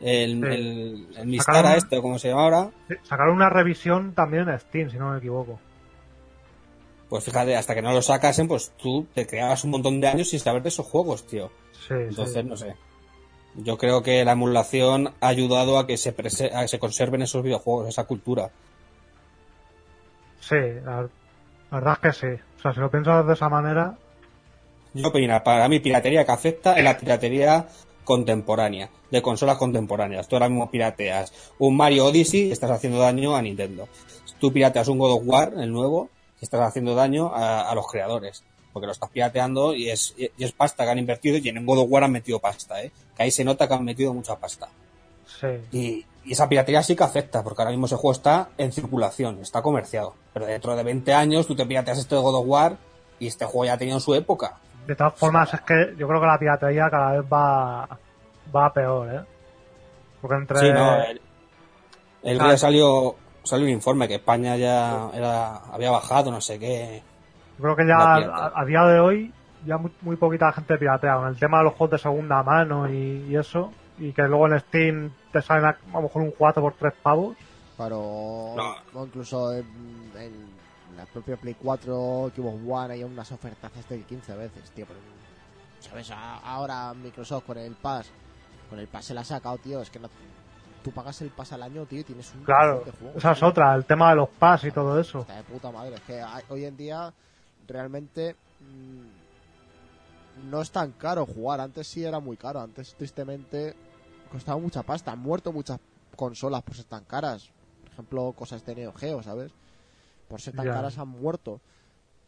el, 0.00 0.40
Sí. 0.40 0.46
el, 0.46 1.08
el 1.16 1.26
Mistara 1.26 1.58
Sacaron- 1.70 1.76
este, 1.78 1.96
o 1.98 2.02
como 2.02 2.18
se 2.18 2.28
llama 2.28 2.42
ahora. 2.42 2.70
Sacaron 3.04 3.34
una 3.36 3.48
revisión 3.50 4.12
también 4.14 4.48
en 4.48 4.58
Steam, 4.58 4.90
si 4.90 4.98
no 4.98 5.10
me 5.10 5.18
equivoco. 5.18 5.58
Pues 7.08 7.24
fíjate, 7.24 7.54
hasta 7.56 7.74
que 7.74 7.82
no 7.82 7.92
lo 7.92 8.02
sacasen, 8.02 8.48
pues 8.48 8.72
tú 8.76 9.06
te 9.14 9.26
creabas 9.26 9.62
un 9.64 9.70
montón 9.70 10.00
de 10.00 10.08
años 10.08 10.28
sin 10.28 10.40
saber 10.40 10.62
de 10.62 10.68
esos 10.70 10.86
juegos, 10.86 11.26
tío. 11.26 11.50
Sí, 11.86 11.94
Entonces, 11.94 12.42
sí. 12.42 12.48
no 12.48 12.56
sé. 12.56 12.74
Yo 13.54 13.78
creo 13.78 14.02
que 14.02 14.24
la 14.24 14.32
emulación 14.32 15.14
ha 15.20 15.28
ayudado 15.28 15.78
a 15.78 15.86
que 15.86 15.96
se, 15.96 16.14
prese- 16.14 16.52
a 16.52 16.62
que 16.62 16.68
se 16.68 16.78
conserven 16.78 17.22
esos 17.22 17.42
videojuegos, 17.42 17.88
esa 17.88 18.04
cultura. 18.04 18.50
Sí, 20.40 20.56
la, 20.84 21.02
la 21.02 21.08
verdad 21.70 21.94
es 21.94 21.98
que 22.00 22.12
sí. 22.36 22.42
O 22.58 22.60
sea, 22.60 22.72
si 22.74 22.80
lo 22.80 22.90
piensas 22.90 23.26
de 23.26 23.32
esa 23.32 23.48
manera, 23.48 23.96
Yo 24.94 25.08
opino, 25.08 25.42
para 25.42 25.68
mí 25.68 25.80
piratería 25.80 26.24
que 26.24 26.32
afecta 26.32 26.74
es 26.76 26.84
la 26.84 26.96
piratería 26.98 27.66
contemporánea, 28.06 28.88
de 29.10 29.20
consolas 29.20 29.58
contemporáneas. 29.58 30.26
Tú 30.28 30.36
ahora 30.36 30.48
mismo 30.48 30.70
pirateas 30.70 31.34
un 31.58 31.76
Mario 31.76 32.06
Odyssey 32.06 32.48
y 32.48 32.52
estás 32.52 32.70
haciendo 32.70 32.98
daño 33.00 33.36
a 33.36 33.42
Nintendo. 33.42 33.86
Tú 34.40 34.50
pirateas 34.52 34.88
un 34.88 34.98
God 34.98 35.12
of 35.12 35.22
War, 35.26 35.52
el 35.58 35.70
nuevo, 35.70 36.08
y 36.40 36.44
estás 36.44 36.60
haciendo 36.62 36.94
daño 36.94 37.34
a, 37.34 37.68
a 37.68 37.74
los 37.74 37.86
creadores. 37.86 38.44
Porque 38.72 38.86
lo 38.86 38.92
estás 38.92 39.10
pirateando 39.10 39.74
y 39.74 39.90
es, 39.90 40.14
y 40.16 40.30
es 40.44 40.52
pasta 40.52 40.84
que 40.84 40.90
han 40.90 40.98
invertido 40.98 41.36
y 41.38 41.48
en 41.48 41.66
God 41.66 41.80
of 41.80 41.86
War 41.90 42.04
han 42.04 42.12
metido 42.12 42.38
pasta, 42.38 42.82
¿eh? 42.82 42.92
Que 43.16 43.22
ahí 43.24 43.30
se 43.30 43.44
nota 43.44 43.66
que 43.68 43.74
han 43.74 43.84
metido 43.84 44.14
mucha 44.14 44.36
pasta. 44.36 44.68
sí. 45.40 45.46
Y, 45.72 46.06
y 46.26 46.32
esa 46.32 46.48
piratería 46.48 46.82
sí 46.82 46.96
que 46.96 47.04
afecta, 47.04 47.44
porque 47.44 47.62
ahora 47.62 47.70
mismo 47.70 47.86
ese 47.86 47.94
juego 47.94 48.12
está 48.12 48.50
en 48.58 48.72
circulación, 48.72 49.38
está 49.40 49.62
comerciado. 49.62 50.14
Pero 50.34 50.44
dentro 50.46 50.74
de 50.74 50.82
20 50.82 51.12
años 51.14 51.46
tú 51.46 51.54
te 51.54 51.64
pirateas 51.64 51.98
este 51.98 52.16
God 52.16 52.34
of 52.34 52.46
War 52.46 52.78
y 53.20 53.28
este 53.28 53.44
juego 53.44 53.64
ya 53.66 53.74
ha 53.74 53.78
tenido 53.78 54.00
su 54.00 54.12
época. 54.14 54.58
De 54.86 54.94
todas 54.94 55.14
formas, 55.14 55.52
es 55.52 55.60
que 55.62 55.94
yo 55.96 56.06
creo 56.06 56.20
que 56.20 56.26
la 56.26 56.38
piratería 56.38 56.88
cada 56.90 57.12
vez 57.12 57.32
va, 57.32 57.88
va 58.54 58.66
a 58.66 58.72
peor, 58.72 59.14
¿eh? 59.14 59.20
Porque 60.20 60.36
entre... 60.36 60.58
Sí, 60.58 60.72
no, 60.72 61.02
el, 61.02 61.20
el 62.22 62.38
día 62.38 62.56
salió, 62.56 63.16
salió 63.42 63.66
un 63.66 63.72
informe 63.72 64.08
que 64.08 64.16
España 64.16 64.56
ya 64.56 65.10
era, 65.12 65.56
había 65.72 65.90
bajado, 65.90 66.30
no 66.30 66.40
sé 66.40 66.58
qué. 66.58 67.02
Yo 67.58 67.62
creo 67.62 67.76
que 67.76 67.86
ya 67.86 68.52
a, 68.54 68.64
día 68.64 68.82
de 68.84 69.00
hoy 69.00 69.32
ya 69.64 69.78
muy, 69.78 69.90
muy 70.02 70.16
poquita 70.16 70.52
gente 70.52 70.76
piratea 70.78 71.16
con 71.16 71.28
el 71.28 71.38
tema 71.38 71.58
de 71.58 71.64
los 71.64 71.74
juegos 71.74 71.92
de 71.92 71.98
segunda 71.98 72.42
mano 72.42 72.88
y, 72.88 73.26
y 73.28 73.36
eso 73.36 73.72
y 73.98 74.12
que 74.12 74.22
luego 74.22 74.46
en 74.48 74.60
Steam 74.60 75.10
te 75.32 75.40
salen 75.40 75.64
a, 75.64 75.68
a 75.70 75.96
lo 75.96 76.02
mejor 76.02 76.22
un 76.22 76.30
4 76.32 76.62
por 76.62 76.74
3 76.74 76.92
pavos 77.02 77.36
Pero 77.78 78.54
No. 78.56 78.74
o 78.94 79.06
incluso 79.06 79.52
en, 79.54 79.64
en 80.18 80.32
la 80.96 81.04
propia 81.06 81.36
Play 81.36 81.54
4, 81.60 82.32
Xbox 82.34 82.58
One 82.68 82.94
hay 82.94 83.04
unas 83.04 83.30
ofertas 83.32 83.70
del 83.88 84.04
15 84.04 84.34
veces, 84.36 84.70
tío. 84.70 84.86
pero, 84.86 84.98
¿Sabes? 85.80 86.10
Ahora 86.10 86.92
Microsoft 86.94 87.44
con 87.44 87.58
el 87.58 87.74
Pass, 87.74 88.08
con 88.70 88.78
el 88.78 88.88
Pass 88.88 89.06
se 89.06 89.14
la 89.14 89.20
ha 89.20 89.24
sacado, 89.24 89.58
tío. 89.58 89.80
Es 89.82 89.90
que 89.90 89.98
no, 89.98 90.08
tú 90.82 90.90
pagas 90.90 91.20
el 91.22 91.30
Pass 91.30 91.52
al 91.52 91.62
año, 91.62 91.84
tío, 91.86 92.00
y 92.00 92.04
tienes 92.04 92.32
un 92.34 92.44
claro 92.44 92.82
de 92.84 92.92
juegos, 92.92 93.16
esa 93.16 93.32
es 93.32 93.42
otra 93.42 93.74
el 93.74 93.84
tema 93.84 94.10
de 94.10 94.16
los 94.16 94.28
pass 94.30 94.64
y 94.64 94.70
todo 94.72 94.98
eso 94.98 95.20
Está 95.20 95.36
de 95.36 95.42
puta 95.44 95.70
madre. 95.70 95.96
Es 95.96 96.00
que 96.02 96.20
hay- 96.20 96.44
hoy 96.48 96.64
en 96.64 96.76
día 96.76 97.12
realmente 97.68 98.34
mm, 98.60 100.48
no 100.50 100.60
es 100.60 100.70
tan 100.70 100.92
caro 100.92 101.26
jugar. 101.26 101.60
Antes 101.60 101.86
sí 101.88 102.04
era 102.04 102.20
muy 102.20 102.36
caro. 102.36 102.60
Antes, 102.60 102.94
tristemente, 102.94 103.74
costaba 104.30 104.58
mucha 104.60 104.82
pasta. 104.82 105.12
Han 105.12 105.18
muerto 105.20 105.52
muchas 105.52 105.78
consolas 106.16 106.62
por 106.62 106.74
ser 106.76 106.84
tan 106.86 107.04
caras. 107.04 107.50
Por 107.84 107.92
ejemplo, 107.92 108.32
cosas 108.36 108.64
de 108.64 108.74
Neo 108.74 108.92
Geo, 108.92 109.22
¿sabes? 109.22 109.52
Por 110.28 110.40
ser 110.40 110.54
tan 110.54 110.66
Ya. 110.66 110.72
caras 110.74 110.98
han 110.98 111.08
muerto. 111.08 111.60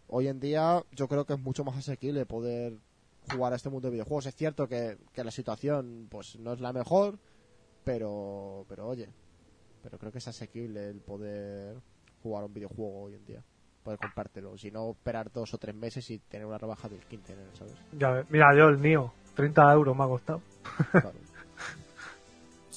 Hoy 0.08 0.28
en 0.28 0.40
día 0.40 0.82
yo 0.92 1.08
creo 1.08 1.24
que 1.26 1.34
es 1.34 1.40
mucho 1.40 1.64
más 1.64 1.76
asequible 1.76 2.24
poder 2.26 2.78
jugar 3.30 3.52
a 3.52 3.56
este 3.56 3.68
mundo 3.68 3.88
de 3.88 3.92
videojuegos. 3.92 4.26
Es 4.26 4.34
cierto 4.34 4.66
que, 4.68 4.96
que 5.12 5.22
la 5.24 5.30
situación 5.30 6.06
pues 6.10 6.38
no 6.38 6.52
es 6.52 6.60
la 6.60 6.72
mejor, 6.72 7.18
pero 7.84 8.64
pero 8.68 8.86
oye, 8.88 9.08
pero 9.82 9.98
creo 9.98 10.12
que 10.12 10.18
es 10.18 10.28
asequible 10.28 10.88
el 10.88 11.00
poder 11.00 11.76
jugar 12.22 12.42
a 12.42 12.46
un 12.46 12.54
videojuego 12.54 13.02
hoy 13.02 13.14
en 13.14 13.24
día. 13.26 13.42
Poder 13.82 13.98
comprártelo, 13.98 14.56
si 14.58 14.70
no 14.70 14.90
esperar 14.90 15.30
dos 15.32 15.54
o 15.54 15.58
tres 15.58 15.74
meses 15.74 16.08
y 16.10 16.18
tener 16.18 16.46
una 16.46 16.58
rebaja 16.58 16.88
del 16.88 17.00
15, 17.00 17.34
¿sabes? 17.54 17.74
ya 17.92 18.24
mira 18.28 18.54
yo 18.56 18.68
el 18.68 18.76
mío 18.78 19.12
30 19.34 19.72
euros 19.72 19.96
me 19.96 20.04
ha 20.04 20.08
costado 20.08 20.42
Claro. 20.90 21.12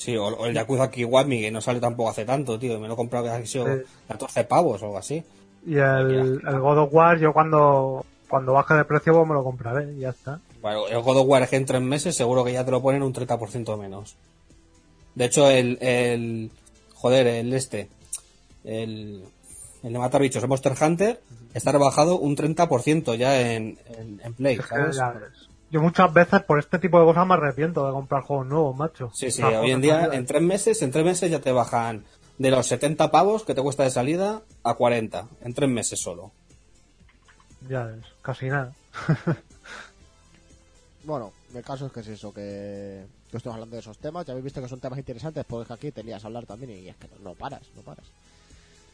Sí, 0.01 0.17
o, 0.17 0.25
o 0.25 0.45
el 0.47 0.55
Yakuza 0.55 0.89
Kiwami, 0.89 1.41
que 1.41 1.51
no 1.51 1.61
sale 1.61 1.79
tampoco 1.79 2.09
hace 2.09 2.25
tanto, 2.25 2.57
tío. 2.57 2.79
Me 2.79 2.87
lo 2.87 2.93
he 2.95 2.97
comprado 2.97 3.25
que 3.25 3.31
ha 3.31 3.45
sido 3.45 3.67
Sí. 3.67 3.83
14 4.07 4.43
pavos 4.45 4.81
o 4.81 4.85
algo 4.85 4.97
así. 4.97 5.23
y 5.65 5.75
el, 5.77 6.41
el 6.47 6.59
God 6.59 6.77
of 6.79 6.89
War 6.93 7.19
yo 7.19 7.33
cuando 7.33 8.03
cuando 8.27 8.53
baje 8.53 8.73
de 8.73 8.85
precio 8.85 9.13
pues 9.13 9.27
me 9.27 9.33
lo 9.35 9.43
compraré 9.43 9.93
y 9.93 9.99
ya 9.99 10.09
está 10.09 10.39
Bueno, 10.61 10.87
el 10.87 11.01
God 11.01 11.17
of 11.17 11.27
War 11.27 11.43
es 11.43 11.49
que 11.49 11.57
en 11.57 11.65
tres 11.65 11.81
meses 11.81 12.15
seguro 12.15 12.43
que 12.43 12.53
ya 12.53 12.65
te 12.65 12.71
lo 12.71 12.81
ponen 12.81 13.03
un 13.03 13.13
30% 13.13 13.77
menos. 13.77 14.15
De 15.13 15.25
hecho, 15.25 15.49
el, 15.51 15.77
el. 15.81 16.49
Joder, 16.95 17.27
el 17.27 17.53
este. 17.53 17.87
El. 18.63 19.23
El 19.83 19.93
de 19.93 19.99
matar 19.99 20.21
bichos, 20.21 20.41
el 20.43 20.49
Monster 20.49 20.73
Hunter, 20.79 21.19
está 21.55 21.71
rebajado 21.71 22.17
un 22.19 22.35
30% 22.37 23.15
ya 23.15 23.51
en, 23.51 23.77
en, 23.97 24.21
en 24.23 24.33
Play, 24.35 24.55
Es 24.55 24.61
que 24.61 24.67
¿sabes? 24.67 24.95
ya 24.95 25.09
ves. 25.09 25.49
Yo 25.71 25.81
muchas 25.81 26.13
veces 26.13 26.43
por 26.43 26.59
este 26.59 26.79
tipo 26.79 26.99
de 26.99 27.05
cosas 27.05 27.25
me 27.25 27.33
arrepiento 27.35 27.85
de 27.87 27.93
comprar 27.93 28.23
juegos 28.23 28.45
nuevos 28.47 28.75
macho 28.75 29.09
Sí, 29.13 29.31
sí, 29.31 29.41
hoy 29.41 29.71
en 29.71 29.81
día, 29.81 30.09
en 30.11 30.25
tres 30.25 30.41
meses, 30.41 30.81
en 30.81 30.91
tres 30.91 31.05
meses 31.05 31.31
ya 31.31 31.39
te 31.39 31.51
bajan 31.51 32.03
de 32.37 32.51
los 32.51 32.67
70 32.67 33.09
pavos 33.09 33.43
que 33.43 33.55
te 33.55 33.61
cuesta 33.61 33.83
de 33.83 33.89
salida 33.89 34.41
a 34.63 34.73
40. 34.73 35.27
En 35.41 35.53
tres 35.53 35.69
meses 35.69 35.99
solo. 35.99 36.31
ya 37.69 37.85
ves, 37.85 38.05
casi 38.21 38.47
nada 38.49 38.73
Bueno, 41.03 41.31
el 41.55 41.63
caso 41.63 41.87
es 41.87 41.91
que 41.91 42.01
es 42.01 42.07
eso, 42.07 42.33
que, 42.33 43.05
que 43.31 43.37
estoy 43.37 43.51
hablando 43.51 43.75
de 43.75 43.79
esos 43.79 43.97
temas. 43.97 44.25
Ya 44.25 44.33
habéis 44.33 44.45
visto 44.45 44.61
que 44.61 44.67
son 44.67 44.79
temas 44.79 44.99
interesantes, 44.99 45.45
porque 45.47 45.63
es 45.63 45.67
que 45.67 45.73
aquí 45.73 45.91
tenías 45.91 46.23
a 46.23 46.27
hablar 46.27 46.45
también 46.45 46.71
y 46.71 46.89
es 46.89 46.95
que 46.97 47.07
no, 47.07 47.29
no 47.29 47.33
paras, 47.33 47.63
no 47.75 47.81
paras. 47.81 48.05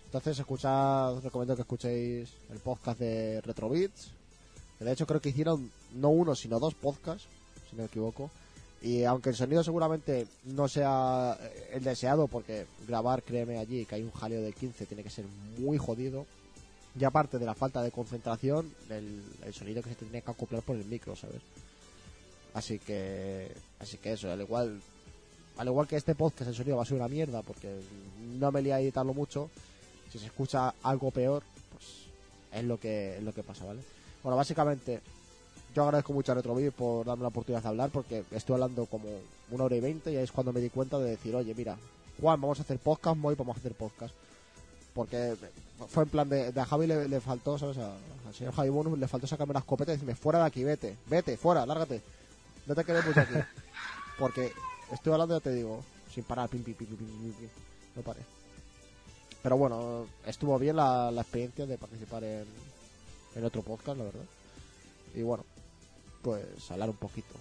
Entonces, 0.05 0.39
escuchad, 0.39 1.15
os 1.15 1.23
recomiendo 1.23 1.55
que 1.55 1.63
escuchéis 1.63 2.29
el 2.49 2.59
podcast 2.59 2.99
de 2.99 3.41
Retrobits. 3.41 4.11
Que 4.79 4.85
de 4.85 4.93
hecho 4.93 5.05
creo 5.07 5.19
que 5.19 5.29
hicieron 5.29 5.69
no 5.93 6.09
uno, 6.09 6.35
sino 6.35 6.59
dos 6.59 6.73
podcasts, 6.73 7.27
si 7.69 7.75
no 7.75 7.83
me 7.83 7.87
equivoco. 7.87 8.29
Y 8.81 9.03
aunque 9.03 9.29
el 9.29 9.35
sonido 9.35 9.63
seguramente 9.63 10.27
no 10.45 10.67
sea 10.67 11.37
eh, 11.41 11.69
el 11.73 11.83
deseado, 11.83 12.27
porque 12.27 12.67
grabar, 12.87 13.23
créeme 13.23 13.57
allí, 13.57 13.85
que 13.85 13.95
hay 13.95 14.03
un 14.03 14.11
jaleo 14.11 14.41
de 14.41 14.53
15, 14.53 14.85
tiene 14.85 15.03
que 15.03 15.09
ser 15.09 15.25
muy 15.57 15.77
jodido. 15.77 16.25
Y 16.99 17.03
aparte 17.03 17.37
de 17.37 17.45
la 17.45 17.53
falta 17.53 17.81
de 17.81 17.91
concentración, 17.91 18.71
el, 18.89 19.53
sonido 19.53 19.81
que 19.83 19.89
se 19.89 19.95
tendría 19.95 20.21
que 20.21 20.31
acoplar 20.31 20.63
por 20.63 20.75
el 20.75 20.85
micro, 20.85 21.15
¿sabes? 21.15 21.41
Así 22.53 22.79
que, 22.79 23.51
así 23.79 23.97
que 23.97 24.13
eso, 24.13 24.31
al 24.31 24.41
igual, 24.41 24.81
al 25.57 25.67
igual 25.67 25.87
que 25.87 25.95
este 25.95 26.15
podcast, 26.15 26.49
el 26.49 26.55
sonido 26.55 26.77
va 26.77 26.83
a 26.83 26.85
ser 26.85 26.97
una 26.97 27.07
mierda 27.07 27.43
porque 27.43 27.81
no 28.39 28.51
me 28.51 28.61
lía 28.61 28.75
a 28.75 28.81
editarlo 28.81 29.13
mucho. 29.13 29.49
Si 30.11 30.17
se 30.17 30.25
escucha 30.25 30.73
algo 30.81 31.11
peor, 31.11 31.43
pues 31.71 32.07
es 32.51 32.63
lo 32.63 32.79
que, 32.79 33.17
es 33.17 33.23
lo 33.23 33.33
que 33.33 33.43
pasa, 33.43 33.65
¿vale? 33.65 33.81
Bueno, 34.23 34.37
básicamente, 34.37 35.01
yo 35.77 35.83
agradezco 35.83 36.11
mucho 36.11 36.31
a 36.31 36.35
Retrovid 36.35 36.71
por 36.71 37.05
darme 37.05 37.21
la 37.21 37.27
oportunidad 37.27 37.61
de 37.61 37.67
hablar 37.69 37.91
porque 37.91 38.23
estoy 38.31 38.55
hablando 38.55 38.87
como 38.87 39.05
una 39.51 39.63
hora 39.65 39.75
y 39.75 39.79
veinte 39.79 40.11
y 40.11 40.17
ahí 40.17 40.23
es 40.23 40.31
cuando 40.31 40.51
me 40.51 40.59
di 40.59 40.71
cuenta 40.71 40.97
de 40.97 41.11
decir, 41.11 41.35
oye, 41.35 41.53
mira, 41.53 41.77
Juan, 42.19 42.41
vamos 42.41 42.57
a 42.57 42.63
hacer 42.63 42.79
podcast, 42.79 43.15
Moy, 43.15 43.35
vamos 43.35 43.55
a 43.55 43.59
hacer 43.59 43.75
podcast. 43.75 44.11
Porque 44.95 45.35
fue 45.87 46.01
en 46.05 46.09
plan 46.09 46.27
de, 46.27 46.51
de 46.51 46.59
a 46.59 46.65
Javi 46.65 46.87
le, 46.87 47.07
le 47.07 47.21
faltó, 47.21 47.59
¿sabes? 47.59 47.77
A- 47.77 47.93
al 48.27 48.33
señor 48.33 48.55
Javi 48.55 48.69
Bonus 48.69 48.97
le 48.97 49.07
faltó 49.07 49.27
sacarme 49.27 49.53
la 49.53 49.59
escopeta 49.59 49.91
y 49.91 49.95
decirme, 49.97 50.15
fuera 50.15 50.39
de 50.39 50.45
aquí, 50.45 50.63
vete, 50.63 50.97
vete, 51.05 51.37
fuera, 51.37 51.63
lárgate. 51.63 52.01
No 52.65 52.73
te 52.73 52.83
queremos 52.83 53.15
aquí. 53.15 53.35
Porque 54.17 54.51
estoy 54.91 55.13
hablando, 55.13 55.35
ya 55.37 55.43
te 55.43 55.51
digo, 55.53 55.83
sin 56.11 56.23
parar, 56.23 56.49
pim, 56.49 56.63
pim, 56.63 56.73
pim, 56.73 56.87
pim, 56.87 56.97
pim, 56.97 57.07
pim, 57.07 57.33
pim. 57.33 57.49
No 57.95 58.01
paré. 58.01 58.21
Pero 59.43 59.57
bueno, 59.57 60.07
estuvo 60.25 60.57
bien 60.57 60.75
la, 60.75 61.11
la 61.11 61.21
experiencia 61.21 61.67
de 61.67 61.77
participar 61.77 62.23
en, 62.23 62.45
en 63.35 63.45
otro 63.45 63.61
podcast, 63.61 63.95
la 63.99 64.05
verdad. 64.05 64.25
Y 65.13 65.21
bueno, 65.21 65.45
pues 66.27 66.69
hablar 66.71 66.89
un 66.89 66.97
poquito. 66.97 67.33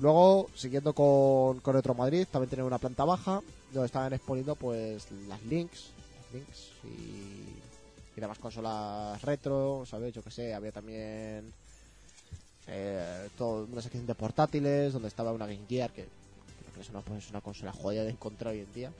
Luego, 0.00 0.48
siguiendo 0.56 0.92
con, 0.92 1.60
con 1.60 1.74
Retro 1.74 1.94
Madrid, 1.94 2.26
también 2.28 2.48
tienen 2.48 2.66
una 2.66 2.78
planta 2.78 3.04
baja, 3.04 3.40
donde 3.72 3.86
estaban 3.86 4.12
exponiendo 4.12 4.56
pues 4.56 5.06
las 5.28 5.40
links, 5.44 5.90
las 6.16 6.34
links 6.34 6.70
y, 6.82 8.16
y 8.16 8.20
demás 8.20 8.40
consolas 8.40 9.22
retro, 9.22 9.84
¿sabes? 9.86 10.12
Yo 10.12 10.22
que 10.22 10.32
sé, 10.32 10.52
había 10.52 10.72
también 10.72 11.52
eh, 12.66 13.28
todo, 13.38 13.68
una 13.70 13.82
sección 13.82 14.04
de 14.04 14.16
portátiles, 14.16 14.92
donde 14.92 15.06
estaba 15.06 15.30
una 15.32 15.46
Game 15.46 15.66
Gear, 15.68 15.92
que 15.92 16.02
creo 16.02 16.74
que 16.74 16.80
es 16.80 16.90
una, 16.90 17.00
pues, 17.02 17.30
una 17.30 17.40
consola 17.40 17.72
joya 17.72 18.02
de 18.02 18.10
encontrar 18.10 18.52
hoy 18.54 18.60
en 18.60 18.72
día. 18.72 18.92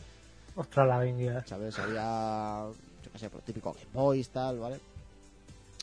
Ostras, 0.54 0.86
la 0.86 1.00
vinguía. 1.00 1.44
¿sabes? 1.44 1.76
Había, 1.80 2.68
yo 3.04 3.12
qué 3.12 3.18
sé, 3.18 3.30
pues, 3.30 3.44
típico 3.44 3.72
Game 3.72 3.92
Boys, 3.92 4.28
tal, 4.28 4.60
¿vale? 4.60 4.78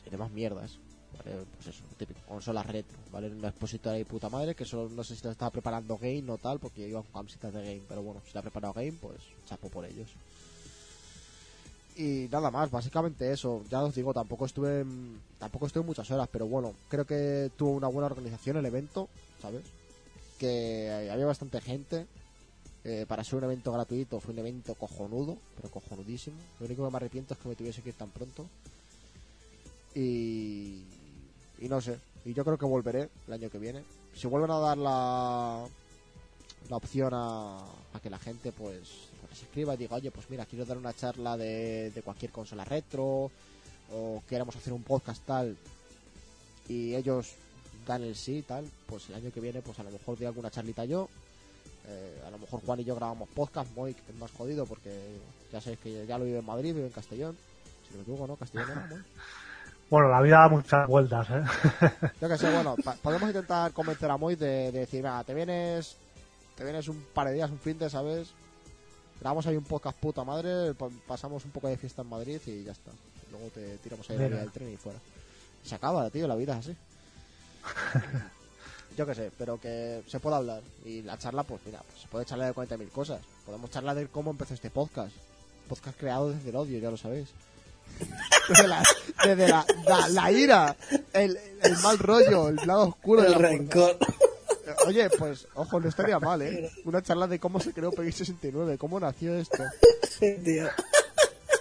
Y 0.06 0.10
demás 0.10 0.32
mierdas, 0.32 0.78
¿vale? 1.18 1.46
Pues 1.56 1.68
eso, 1.68 1.84
típico, 1.98 2.22
consolas 2.26 2.66
retro, 2.66 2.98
¿vale? 3.12 3.30
Una 3.30 3.50
expositora 3.50 3.96
de 3.96 4.06
puta 4.06 4.30
madre, 4.30 4.56
que 4.56 4.64
eso 4.64 4.90
no 4.90 5.04
sé 5.04 5.16
si 5.16 5.24
lo 5.24 5.32
estaba 5.32 5.52
preparando 5.52 5.98
Game 5.98 6.26
o 6.32 6.38
tal, 6.38 6.60
porque 6.60 6.88
iban 6.88 7.04
con 7.04 7.12
camisetas 7.22 7.54
de 7.54 7.62
Game, 7.66 7.86
pero 7.88 8.04
bueno, 8.04 8.22
si 8.26 8.32
la 8.34 8.40
ha 8.40 8.44
preparado 8.44 8.74
Game, 8.74 8.94
pues 9.00 9.24
chapo 9.46 9.70
por 9.70 9.86
ellos. 9.86 10.10
Y 11.98 12.28
nada 12.30 12.52
más, 12.52 12.70
básicamente 12.70 13.32
eso, 13.32 13.64
ya 13.70 13.82
os 13.82 13.96
digo, 13.96 14.14
tampoco 14.14 14.46
estuve, 14.46 14.82
en- 14.82 15.22
tampoco 15.38 15.66
estuve 15.68 15.84
muchas 15.86 16.10
horas, 16.12 16.28
pero 16.32 16.46
bueno, 16.46 16.74
creo 16.90 17.06
que 17.06 17.52
tuvo 17.56 17.72
una 17.72 17.88
buena 17.88 18.08
organización 18.08 18.58
el 18.58 18.66
evento, 18.66 19.08
¿sabes? 19.42 19.64
Que 20.38 21.10
había 21.12 21.26
bastante 21.26 21.62
gente, 21.62 22.08
eh, 22.84 23.06
para 23.08 23.24
ser 23.24 23.38
un 23.38 23.46
evento 23.46 23.72
gratuito 23.72 24.20
fue 24.20 24.34
un 24.34 24.40
evento 24.40 24.76
cojonudo, 24.76 25.38
pero 25.56 25.70
cojonudísimo. 25.70 26.38
Lo 26.60 26.66
único 26.68 26.86
que 26.86 26.92
me 26.92 26.98
arrepiento 26.98 27.34
es 27.34 27.40
que 27.40 27.50
me 27.50 27.56
tuviese 27.56 27.82
que 27.82 27.90
ir 27.90 27.96
tan 27.96 28.12
pronto. 28.12 28.46
Y, 29.94 30.84
y 31.60 31.68
no 31.70 31.82
sé, 31.82 31.98
y 32.26 32.34
yo 32.34 32.44
creo 32.44 32.58
que 32.58 32.66
volveré 32.66 33.10
el 33.28 33.34
año 33.34 33.50
que 33.50 33.60
viene. 33.60 33.84
Si 34.14 34.28
vuelven 34.28 34.52
a 34.52 34.60
dar 34.60 34.78
la, 34.78 35.66
la 36.70 36.78
opción 36.78 37.12
a, 37.14 37.60
que 38.02 38.10
la 38.10 38.20
gente 38.20 38.52
pues, 38.52 39.10
pues 39.26 39.40
se 39.40 39.46
escriba 39.46 39.74
y 39.74 39.78
diga, 39.78 39.96
oye, 39.96 40.12
pues 40.12 40.30
mira, 40.30 40.46
quiero 40.46 40.66
dar 40.66 40.78
una 40.78 40.94
charla 40.94 41.38
de, 41.38 41.92
de 41.92 42.02
cualquier 42.02 42.32
consola 42.32 42.66
retro, 42.66 43.32
o 43.92 44.24
queremos 44.28 44.56
hacer 44.56 44.74
un 44.74 44.84
podcast 44.84 45.24
tal, 45.26 45.58
y 46.68 46.96
ellos 46.96 47.34
dan 47.86 48.04
el 48.04 48.16
sí 48.16 48.44
tal, 48.48 48.70
pues 48.88 49.10
el 49.10 49.16
año 49.16 49.32
que 49.32 49.40
viene 49.40 49.62
pues 49.62 49.80
a 49.80 49.84
lo 49.84 49.92
mejor 49.92 50.18
doy 50.18 50.26
alguna 50.26 50.50
charlita 50.50 50.86
yo, 50.86 51.08
eh, 51.88 52.24
a 52.26 52.32
lo 52.32 52.40
mejor 52.40 52.62
Juan 52.66 52.80
y 52.80 52.84
yo 52.84 52.96
grabamos 52.96 53.30
podcast, 53.30 53.70
es 53.78 54.16
más 54.16 54.32
jodido 54.32 54.66
porque 54.66 55.20
ya 55.52 55.62
sabéis 55.62 55.80
que 55.80 56.06
ya 56.08 56.18
lo 56.18 56.26
vive 56.26 56.40
en 56.40 56.46
Madrid, 56.46 56.74
vive 56.74 56.88
en 56.88 56.92
Castellón. 56.92 57.38
Si 57.86 57.92
no 57.92 57.98
me 57.98 58.02
equivoco, 58.02 58.28
¿no? 58.28 58.36
Castellón 58.36 58.90
Moik. 58.90 59.06
Bueno, 59.90 60.10
la 60.10 60.22
vida 60.22 60.40
da 60.40 60.50
muchas 60.50 60.88
vueltas, 60.88 61.28
¿eh? 61.30 61.44
Yo 62.22 62.28
que 62.28 62.38
sé, 62.38 62.52
bueno, 62.52 62.76
podemos 63.04 63.30
intentar 63.30 63.72
convencer 63.72 64.10
a 64.10 64.18
Moik 64.18 64.40
de, 64.40 64.72
de 64.72 64.80
decir, 64.80 65.04
nada, 65.04 65.24
te 65.24 65.34
vienes, 65.34 65.96
te 66.56 66.64
vienes 66.64 66.88
un 66.88 67.06
par 67.14 67.28
de 67.28 67.34
días, 67.34 67.50
un 67.52 67.60
fin 67.60 67.78
de, 67.78 67.90
¿sabes? 67.90 68.30
Grabamos 69.22 69.46
ahí 69.48 69.56
un 69.56 69.64
podcast 69.64 69.98
puta 70.00 70.24
madre, 70.24 70.74
pa- 70.74 70.90
pasamos 71.08 71.46
un 71.46 71.52
poco 71.52 71.68
de 71.68 71.78
fiesta 71.78 72.02
en 72.02 72.10
Madrid 72.10 72.42
y 72.48 72.64
ya 72.64 72.72
está. 72.72 72.92
Luego 73.32 73.48
te 73.54 73.78
tiramos 73.78 74.10
ahí 74.10 74.18
la 74.18 74.38
del 74.38 74.52
tren 74.52 74.74
y 74.74 74.78
fuera. 74.78 75.00
Se 75.64 75.76
acaba, 75.76 76.10
tío, 76.10 76.28
la 76.28 76.36
vida 76.36 76.54
es 76.54 76.60
así. 76.60 76.76
Yo 78.98 79.06
que 79.06 79.14
sé, 79.16 79.32
pero 79.38 79.60
que 79.60 80.04
se 80.08 80.20
puede 80.20 80.36
hablar. 80.38 80.62
Y 80.86 81.02
la 81.02 81.18
charla, 81.18 81.44
pues 81.44 81.62
mira, 81.66 81.80
pues 81.88 82.02
se 82.02 82.08
puede 82.08 82.26
charlar 82.26 82.48
de 82.48 82.56
40.000 82.56 82.90
cosas. 82.92 83.20
Podemos 83.46 83.70
charlar 83.70 83.96
de 83.96 84.08
cómo 84.08 84.32
empezó 84.32 84.54
este 84.54 84.70
podcast. 84.70 85.14
Podcast 85.68 85.98
creado 86.00 86.30
desde 86.32 86.50
el 86.50 86.56
odio, 86.56 86.80
ya 86.80 86.92
lo 86.92 86.98
sabéis. 86.98 87.30
Desde 88.50 88.68
la, 88.68 88.84
desde 89.24 89.48
la, 89.48 89.66
la, 89.88 90.08
la 90.10 90.32
ira, 90.32 90.76
el, 91.14 91.38
el 91.64 91.78
mal 91.80 91.98
rollo, 91.98 92.50
el 92.50 92.56
lado 92.66 92.90
oscuro 92.90 93.22
de 93.22 93.28
El 93.28 93.34
la 93.34 93.38
rencor. 93.50 93.98
Oye, 94.88 95.10
pues, 95.18 95.48
ojo, 95.56 95.80
no 95.80 95.90
estaría 95.90 96.20
mal, 96.20 96.42
¿eh? 96.42 96.70
Una 96.86 97.02
charla 97.02 97.28
de 97.28 97.40
cómo 97.40 97.60
se 97.60 97.74
creó 97.74 97.92
Peggy 97.92 98.12
69, 98.12 98.78
cómo 98.78 99.00
nació 99.00 99.36
esto, 99.36 99.64
Sí, 100.20 100.36
tío. 100.44 100.68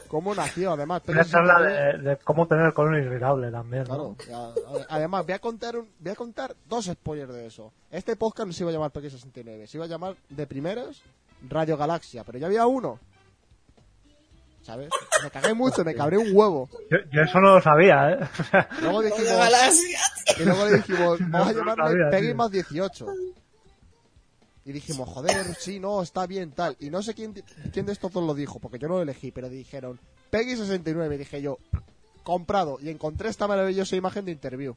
cómo 0.08 0.34
nació, 0.34 0.72
además. 0.72 1.02
Una 1.06 1.24
charla 1.24 1.54
69, 1.58 1.98
de, 2.02 2.10
de 2.10 2.16
cómo 2.18 2.46
tener 2.46 2.66
el 2.66 2.74
colon 2.74 2.96
irritable 3.02 3.50
también, 3.50 3.84
¿no? 3.84 4.14
Claro, 4.16 4.54
además, 4.88 5.24
voy 5.24 5.34
a 5.34 5.38
contar 5.38 5.76
un- 5.76 5.88
voy 5.98 6.12
a 6.12 6.16
contar 6.16 6.54
dos 6.68 6.86
spoilers 6.86 7.32
de 7.32 7.46
eso. 7.46 7.72
Este 7.90 8.16
podcast 8.16 8.46
no 8.46 8.52
se 8.52 8.62
iba 8.62 8.70
a 8.70 8.74
llamar 8.74 8.90
Peggy 8.90 9.10
69, 9.10 9.66
se 9.66 9.76
iba 9.78 9.84
a 9.84 9.88
llamar 9.88 10.16
de 10.28 10.46
primeras 10.46 11.00
Radio 11.48 11.76
Galaxia, 11.76 12.24
pero 12.24 12.38
ya 12.38 12.46
había 12.46 12.66
uno. 12.66 12.98
¿Sabes? 14.64 14.88
Me 15.22 15.30
cagué 15.30 15.52
mucho, 15.52 15.84
me 15.84 15.94
cabré 15.94 16.16
un 16.16 16.34
huevo. 16.34 16.70
Yo, 16.90 16.96
yo 17.12 17.20
eso 17.20 17.38
no 17.38 17.56
lo 17.56 17.60
sabía, 17.60 18.12
¿eh? 18.12 18.18
Luego 18.80 19.02
dijimos, 19.02 19.28
y 20.38 20.42
luego 20.42 20.64
le 20.64 20.76
dijimos, 20.76 21.18
vamos 21.28 21.48
a 21.48 21.52
llamarle 21.52 22.10
Peggy 22.10 22.32
más 22.32 22.50
18. 22.50 23.06
Y 24.64 24.72
dijimos, 24.72 25.06
joder, 25.06 25.54
sí, 25.54 25.78
no, 25.78 26.00
está 26.00 26.26
bien, 26.26 26.52
tal. 26.52 26.76
Y 26.80 26.88
no 26.88 27.02
sé 27.02 27.12
quién, 27.12 27.34
quién 27.74 27.84
de 27.84 27.92
estos 27.92 28.10
dos 28.10 28.24
lo 28.24 28.32
dijo, 28.32 28.58
porque 28.58 28.78
yo 28.78 28.88
no 28.88 28.94
lo 28.94 29.02
elegí, 29.02 29.30
pero 29.30 29.50
dijeron, 29.50 30.00
Peggy 30.30 30.56
69. 30.56 31.14
Y 31.14 31.18
dije 31.18 31.42
yo, 31.42 31.58
comprado. 32.22 32.78
Y 32.80 32.88
encontré 32.88 33.28
esta 33.28 33.46
maravillosa 33.46 33.96
imagen 33.96 34.24
de 34.24 34.32
interview. 34.32 34.74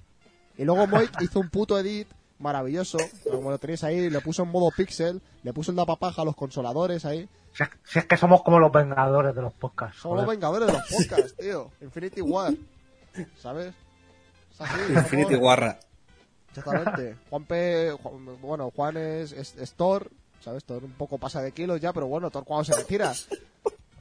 Y 0.58 0.66
luego 0.66 0.86
Moik 0.88 1.22
hizo 1.22 1.40
un 1.40 1.50
puto 1.50 1.80
edit 1.80 2.10
maravilloso, 2.40 2.98
como 3.30 3.50
lo 3.52 3.58
tenéis 3.58 3.84
ahí, 3.84 4.10
le 4.10 4.22
puso 4.22 4.44
en 4.44 4.50
modo 4.50 4.70
pixel, 4.76 5.22
le 5.44 5.54
puso 5.54 5.72
el 5.72 5.78
dapapaja 5.78 6.22
a 6.22 6.26
los 6.26 6.36
consoladores 6.36 7.06
ahí. 7.06 7.28
si, 7.54 7.64
es, 7.64 7.70
si 7.84 8.00
es 8.00 8.06
que 8.06 8.18
somos 8.18 8.44
como 8.44 8.60
los 8.60 8.72
vengadores 8.72 9.36
de 9.36 9.42
los 9.42 9.54
podcasts. 9.54 10.00
Somos 10.02 10.18
los 10.20 10.28
vengadores 10.28 10.68
de 10.68 10.74
los 10.74 10.84
podcasts, 10.84 11.36
tío. 11.38 11.72
Infinity 11.82 12.22
War. 12.22 12.54
¿Sabes? 13.42 13.74
Es 14.54 14.62
así, 14.62 14.80
somos- 14.80 14.90
Infinity 15.04 15.36
Warra. 15.36 15.80
Exactamente. 16.56 17.16
Juan 17.30 17.44
P. 17.46 17.92
Juan- 18.02 18.42
bueno, 18.42 18.72
Juan 18.76 18.98
es, 18.98 19.32
es, 19.32 19.56
es 19.58 19.74
Thor, 19.74 20.10
¿sabes? 20.40 20.64
Thor 20.64 20.84
un 20.84 20.94
poco 20.94 21.18
pasa 21.18 21.42
de 21.42 21.52
kilos 21.52 21.80
ya, 21.82 21.94
pero 21.94 22.08
bueno, 22.08 22.30
Thor 22.32 22.44
cuando 22.46 22.64
se 22.66 22.76
retira. 22.76 23.14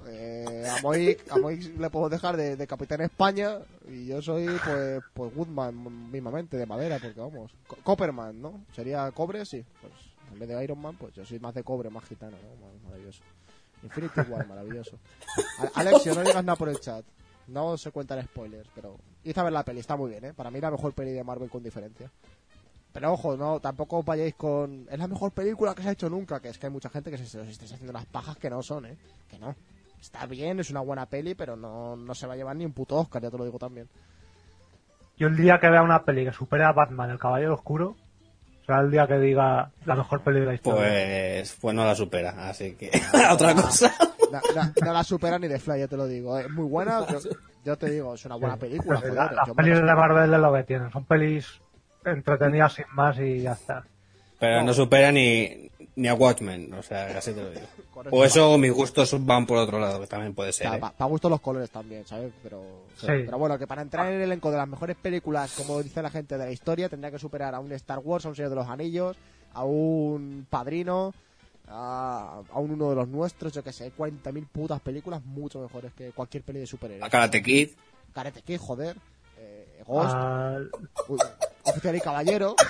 Eh, 0.09 0.69
a 0.71 0.81
Moik, 0.83 1.31
a 1.33 1.37
Moik 1.39 1.79
le 1.79 1.91
puedo 1.91 2.09
dejar 2.09 2.37
de, 2.37 2.67
Capitán 2.67 3.01
España 3.01 3.59
y 3.89 4.07
yo 4.07 4.23
soy, 4.23 4.47
pues, 4.65 5.03
pues 5.15 5.35
Woodman 5.35 6.11
mismamente, 6.11 6.57
de 6.57 6.67
madera, 6.67 6.99
porque 7.01 7.19
vamos. 7.21 7.53
Co- 7.67 7.77
Copperman, 7.83 8.41
¿no? 8.41 8.65
Sería 8.75 9.11
cobre, 9.13 9.45
sí. 9.45 9.65
Pues 9.81 9.93
en 10.33 10.39
vez 10.39 10.49
de 10.49 10.63
Iron 10.65 10.81
Man, 10.81 10.97
pues 10.97 11.15
yo 11.15 11.25
soy 11.25 11.39
más 11.41 11.55
de 11.55 11.63
cobre, 11.65 11.91
más 11.91 12.05
gitano, 12.05 12.37
¿no? 12.43 12.67
Mar- 12.67 12.77
Maravilloso. 12.85 13.23
Infinity 13.83 14.21
War, 14.31 14.47
maravilloso. 14.47 14.99
Alexio, 15.75 16.15
no 16.15 16.23
digas 16.23 16.45
nada 16.45 16.57
por 16.57 16.69
el 16.69 16.81
chat. 16.81 17.05
No 17.49 17.77
se 17.77 17.91
cuentan 17.93 18.23
spoilers, 18.25 18.69
pero 18.75 18.97
hice 19.23 19.39
a 19.39 19.45
ver 19.45 19.53
la 19.53 19.63
peli, 19.65 19.81
está 19.81 19.97
muy 19.97 20.11
bien, 20.11 20.25
¿eh? 20.25 20.35
Para 20.35 20.51
mí 20.51 20.61
la 20.61 20.71
mejor 20.71 20.93
peli 20.95 21.13
de 21.13 21.23
Marvel 21.23 21.49
con 21.51 21.63
diferencia. 21.63 22.11
Pero 22.93 23.13
ojo, 23.13 23.37
no, 23.37 23.61
tampoco 23.61 23.99
os 23.99 24.05
vayáis 24.05 24.35
con. 24.35 24.87
Es 24.91 24.99
la 24.99 25.07
mejor 25.07 25.31
película 25.31 25.75
que 25.75 25.83
se 25.83 25.91
ha 25.91 25.93
hecho 25.93 26.09
nunca. 26.09 26.41
Que 26.41 26.49
es 26.49 26.59
que 26.59 26.67
hay 26.67 26.73
mucha 26.73 26.89
gente 26.89 27.11
que 27.11 27.19
se, 27.19 27.27
se 27.27 27.39
os 27.39 27.47
estáis 27.49 27.71
haciendo 27.73 27.91
unas 27.91 28.07
pajas 28.07 28.37
que 28.39 28.49
no 28.51 28.63
son, 28.63 28.87
¿eh? 28.87 28.97
Que 29.29 29.39
no. 29.39 29.55
Está 30.07 30.25
bien, 30.27 30.61
es 30.61 30.71
una 30.71 30.81
buena 30.81 31.07
peli, 31.07 31.35
pero 31.35 31.57
no, 31.57 31.97
no 31.97 32.15
se 32.15 32.27
va 32.29 32.35
a 32.35 32.37
llevar 32.37 32.55
ni 32.55 32.65
un 32.65 32.73
puto 32.73 32.95
Oscar, 32.97 33.21
ya 33.23 33.31
te 33.31 33.37
lo 33.37 33.45
digo 33.45 33.59
también. 33.59 33.89
Yo 35.19 35.27
el 35.27 35.37
día 35.37 35.59
que 35.59 35.69
vea 35.69 35.83
una 35.83 36.05
peli 36.05 36.25
que 36.25 36.33
supere 36.33 36.63
a 36.65 36.71
Batman, 36.73 37.11
el 37.11 37.19
Caballero 37.19 37.55
Oscuro, 37.55 37.97
será 38.65 38.81
el 38.83 38.91
día 38.93 39.07
que 39.09 39.19
diga 39.19 39.71
la 39.85 39.95
mejor 39.97 40.21
peli 40.23 40.41
de 40.41 40.47
la 40.47 40.55
historia. 40.55 40.81
Pues, 40.89 41.57
pues 41.61 41.75
no 41.75 41.85
la 41.85 41.95
supera, 41.97 42.49
así 42.49 42.75
que 42.77 42.91
otra 43.33 43.53
cosa. 43.55 43.93
No, 44.31 44.41
no- 44.55 44.73
no 44.87 44.93
la 44.93 45.03
supera 45.03 45.39
ni 45.41 45.49
de 45.49 45.59
Fly, 45.59 45.81
ya 45.81 45.89
te 45.89 45.97
lo 45.97 46.07
digo. 46.07 46.39
Es 46.39 46.49
muy 46.51 46.67
buena, 46.69 47.05
yo, 47.11 47.19
yo 47.65 47.77
te 47.77 47.91
digo, 47.91 48.15
es 48.15 48.25
una 48.27 48.37
buena 48.37 48.57
película. 48.57 49.01
Pues 49.01 49.11
joder, 49.13 49.15
la- 49.15 49.33
las 49.33 49.51
pelis 49.57 49.75
de 49.77 49.83
Marvel 49.83 50.33
es 50.33 50.41
lo 50.41 50.53
que 50.55 50.63
tienen. 50.63 50.91
Son 50.93 51.05
pelis 51.05 51.61
entretenidas 52.05 52.75
sin 52.75 52.85
más 52.93 53.19
y 53.19 53.41
ya 53.43 53.53
está. 53.55 53.85
Pero 54.39 54.63
no 54.63 54.73
supera 54.73 55.11
ni, 55.11 55.71
ni 55.97 56.09
a 56.09 56.15
Watchmen, 56.15 56.73
o 56.75 56.83
sea, 56.83 57.07
así 57.19 57.33
te 57.33 57.43
lo 57.43 57.51
digo. 57.51 57.67
Correcto. 57.93 58.17
O 58.17 58.25
eso, 58.25 58.57
mis 58.59 58.73
gustos 58.73 59.15
van 59.25 59.47
por 59.47 59.59
otro 59.59 59.79
lado, 59.79 60.01
que 60.01 60.07
también 60.07 60.35
puede 60.35 60.53
ser. 60.53 60.67
¿eh? 60.75 60.79
Para 60.79 61.11
gusto 61.11 61.29
los 61.29 61.41
colores 61.41 61.71
también, 61.71 62.07
¿sabes? 62.07 62.33
Pero, 62.43 62.63
Sí. 62.97 63.07
pero 63.07 63.39
bueno, 63.39 63.59
que 63.59 63.67
para 63.67 63.83
entrar 63.83 64.07
en 64.09 64.15
el 64.17 64.23
elenco 64.23 64.51
de 64.51 64.59
las 64.59 64.69
mejores 64.69 64.97
películas, 64.97 65.53
como 65.57 65.83
dice 65.83 66.03
la 66.03 66.11
gente 66.11 66.37
de 66.39 66.45
la 66.45 66.51
historia, 66.53 66.89
tendría 66.89 67.11
que 67.11 67.19
superar 67.19 67.55
a 67.55 67.61
un 67.61 67.73
Star 67.73 67.99
Wars, 67.99 68.25
a 68.27 68.29
un 68.29 68.37
Señor 68.37 68.51
de 68.51 68.57
los 68.57 68.69
Anillos, 68.69 69.17
a 69.55 69.65
un 69.65 70.47
Padrino, 70.51 71.15
a, 71.69 72.43
a 72.53 72.59
un 72.61 72.71
uno 72.73 72.91
de 72.91 72.97
los 72.97 73.09
nuestros, 73.09 73.53
yo 73.53 73.65
que 73.65 73.73
sé, 73.73 73.91
40.000 73.97 74.47
putas 74.49 74.81
películas 74.81 75.25
mucho 75.25 75.61
mejores 75.61 75.93
que 75.95 76.13
cualquier 76.13 76.43
peli 76.43 76.59
de 76.59 76.65
A 76.65 76.69
superhéroes. 76.69 77.11
Karate 77.11 77.43
Kid. 77.43 77.71
Karate 78.13 78.43
Kid, 78.43 78.59
joder. 78.59 78.97
Eh, 79.39 79.83
Ghost, 79.87 80.15
uy, 81.09 81.19
Oficial 81.65 81.97
y 81.97 82.01
Caballero. 82.01 82.55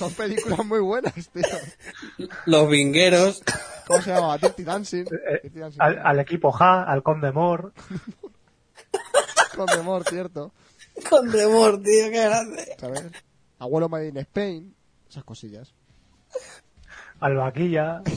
Son 0.00 0.12
películas 0.14 0.64
muy 0.64 0.80
buenas, 0.80 1.12
tío. 1.30 1.44
Los 2.46 2.68
Vingueros. 2.70 3.42
¿Cómo 3.86 4.00
se 4.02 4.10
llama? 4.10 4.38
Dirty 4.38 4.64
Dancing. 4.64 5.04
eh, 5.04 5.40
Dirty 5.42 5.58
Dancing. 5.60 5.80
al, 5.82 5.98
al 6.04 6.18
equipo 6.20 6.50
Ja, 6.52 6.82
al 6.84 7.02
Conde 7.02 7.30
Mor, 7.32 7.72
Con 9.56 9.66
Demor, 9.66 10.04
cierto. 10.08 10.52
Con 11.08 11.30
Demor, 11.30 11.82
tío, 11.82 12.10
qué 12.10 12.24
grande. 12.24 12.76
¿sabes? 12.80 13.04
Abuelo 13.58 13.88
Made 13.90 14.08
in 14.08 14.16
Spain, 14.18 14.74
esas 15.08 15.22
cosillas. 15.24 15.74
al 17.20 17.36
Vaquilla. 17.36 18.02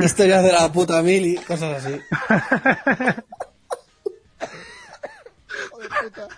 Historias 0.00 0.42
de 0.44 0.52
la 0.52 0.70
puta 0.70 1.00
mili, 1.02 1.36
cosas 1.36 1.84
así. 1.84 1.98
Joder, 5.70 5.88
puta. 6.04 6.28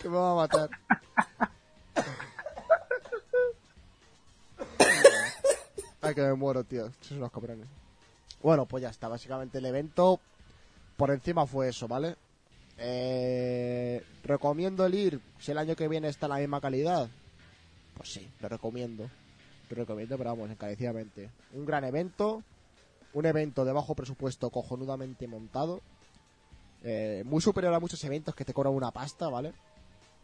que 0.00 0.08
me 0.08 0.16
va 0.16 0.32
a 0.32 0.36
matar. 0.36 0.70
Ay, 6.04 6.16
que 6.16 6.22
me 6.22 6.34
muero, 6.34 6.64
tío. 6.64 6.90
Sois 7.00 7.12
unos 7.12 7.30
cabrones. 7.30 7.68
Bueno, 8.42 8.66
pues 8.66 8.82
ya 8.82 8.90
está. 8.90 9.06
Básicamente 9.06 9.58
el 9.58 9.66
evento 9.66 10.18
por 10.96 11.12
encima 11.12 11.46
fue 11.46 11.68
eso, 11.68 11.86
¿vale? 11.86 12.16
Eh, 12.76 14.04
¿Recomiendo 14.24 14.84
el 14.84 14.94
ir 14.94 15.20
si 15.38 15.52
el 15.52 15.58
año 15.58 15.76
que 15.76 15.86
viene 15.86 16.08
está 16.08 16.26
la 16.26 16.38
misma 16.38 16.60
calidad? 16.60 17.08
Pues 17.96 18.12
sí, 18.12 18.28
lo 18.40 18.48
recomiendo. 18.48 19.08
Lo 19.70 19.76
recomiendo, 19.76 20.18
pero 20.18 20.30
vamos, 20.30 20.50
encarecidamente. 20.50 21.30
Un 21.52 21.64
gran 21.64 21.84
evento. 21.84 22.42
Un 23.14 23.26
evento 23.26 23.64
de 23.64 23.72
bajo 23.72 23.94
presupuesto 23.94 24.50
cojonudamente 24.50 25.28
montado. 25.28 25.82
Eh, 26.82 27.22
muy 27.24 27.40
superior 27.40 27.72
a 27.74 27.78
muchos 27.78 28.02
eventos 28.02 28.34
que 28.34 28.44
te 28.44 28.52
cobran 28.52 28.74
una 28.74 28.90
pasta, 28.90 29.28
¿vale? 29.28 29.52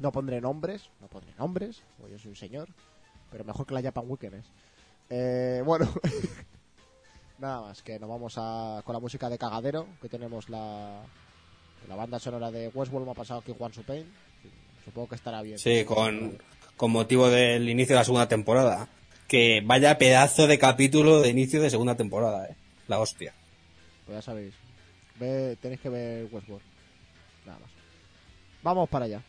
No 0.00 0.10
pondré 0.10 0.40
nombres, 0.40 0.90
no 1.00 1.06
pondré 1.06 1.32
nombres, 1.38 1.82
porque 1.96 2.14
yo 2.14 2.18
soy 2.18 2.30
un 2.30 2.36
señor, 2.36 2.68
pero 3.30 3.44
mejor 3.44 3.64
que 3.64 3.74
la 3.74 3.82
Japan 3.82 4.06
Weekend 4.08 4.34
es. 4.34 4.46
Eh, 5.11 5.62
bueno, 5.64 5.88
nada 7.38 7.62
más, 7.62 7.82
que 7.82 7.98
nos 7.98 8.09
vamos 8.09 8.34
a, 8.36 8.82
con 8.84 8.92
la 8.92 9.00
música 9.00 9.28
de 9.28 9.38
Cagadero, 9.38 9.86
que 10.00 10.09
tenemos 10.09 10.48
la, 10.48 11.02
la 11.88 11.96
banda 11.96 12.18
sonora 12.18 12.50
de 12.50 12.68
Westworld, 12.68 13.06
me 13.06 13.12
ha 13.12 13.14
pasado 13.14 13.40
aquí 13.40 13.54
Juan 13.56 13.72
Supain. 13.72 14.06
Supongo 14.84 15.09
que 15.09 15.14
estará 15.16 15.42
bien. 15.42 15.59
Sí, 15.59 15.84
con, 15.84 16.38
con 16.76 16.90
motivo 16.90 17.28
del 17.28 17.68
inicio 17.68 17.94
de 17.94 18.00
la 18.00 18.04
segunda 18.04 18.28
temporada. 18.28 18.88
Que 19.26 19.61
vaya 19.62 19.98
pedazo 19.98 20.46
de 20.46 20.59
capítulo 20.59 21.20
de 21.20 21.28
inicio 21.28 21.61
de 21.61 21.68
segunda 21.68 21.94
temporada, 21.94 22.46
eh. 22.46 22.56
La 22.86 22.98
hostia. 22.98 23.34
Pues 24.06 24.16
ya 24.16 24.22
sabéis. 24.22 24.54
Ve, 25.20 25.56
tenéis 25.61 25.80
que 25.80 25.90
ver 25.90 26.28
Westworld. 26.32 26.64
Nada 27.44 27.59
más. 27.59 27.70
Vamos 28.62 28.88
para 28.88 29.04
allá. 29.04 29.22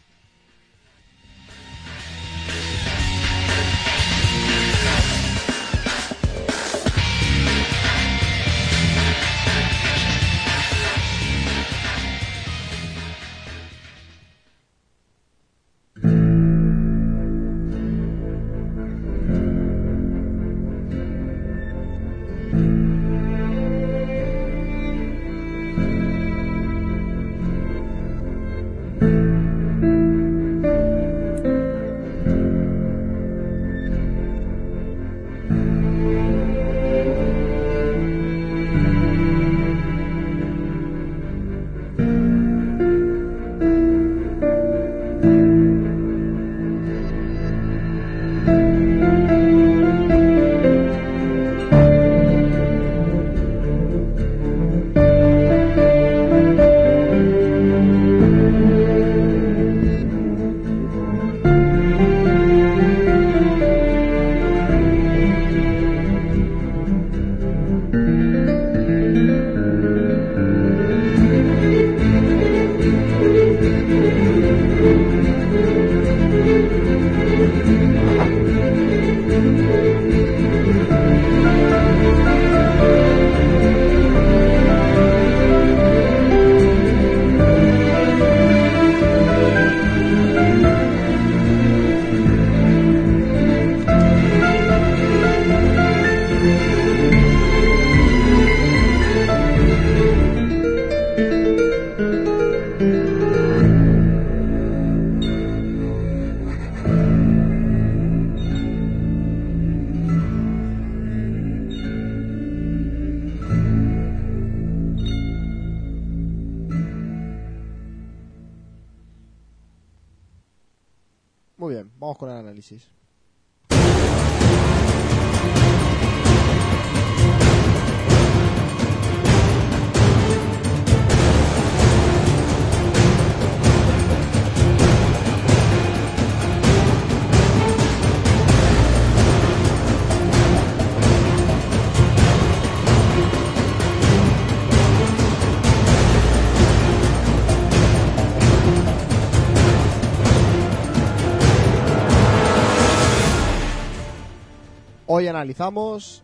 Analizamos 155.40 156.22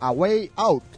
A 0.00 0.10
Way 0.10 0.50
Out. 0.56 0.95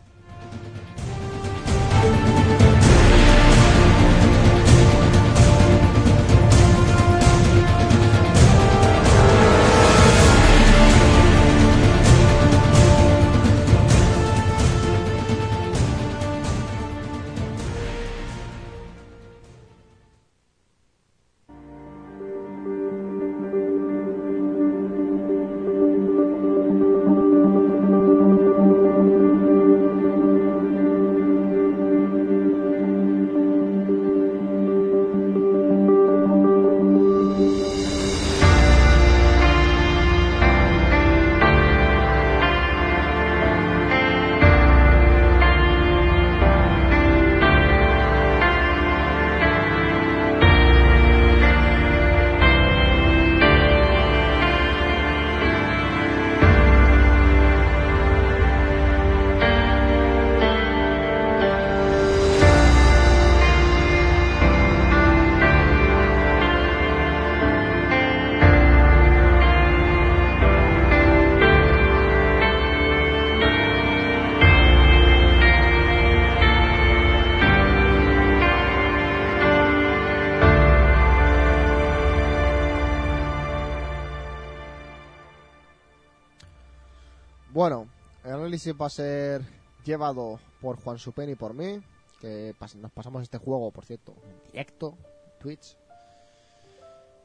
Análisis 88.59 88.75
va 88.81 88.87
a 88.87 88.91
ser 88.91 89.43
llevado 89.85 90.41
por 90.61 90.83
Juan 90.83 90.99
Supen 90.99 91.31
y 91.31 91.37
por 91.37 91.55
mí, 91.55 91.81
que 92.21 92.55
nos 92.77 92.91
pasamos 92.91 93.23
este 93.23 93.39
juego, 93.39 93.71
por 93.71 93.85
cierto, 93.85 94.15
en 94.25 94.51
directo, 94.51 94.97
Twitch. 95.39 95.77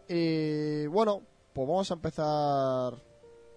Y 0.07 0.85
bueno, 0.87 1.21
pues 1.53 1.67
vamos 1.67 1.89
a 1.89 1.95
empezar 1.95 2.93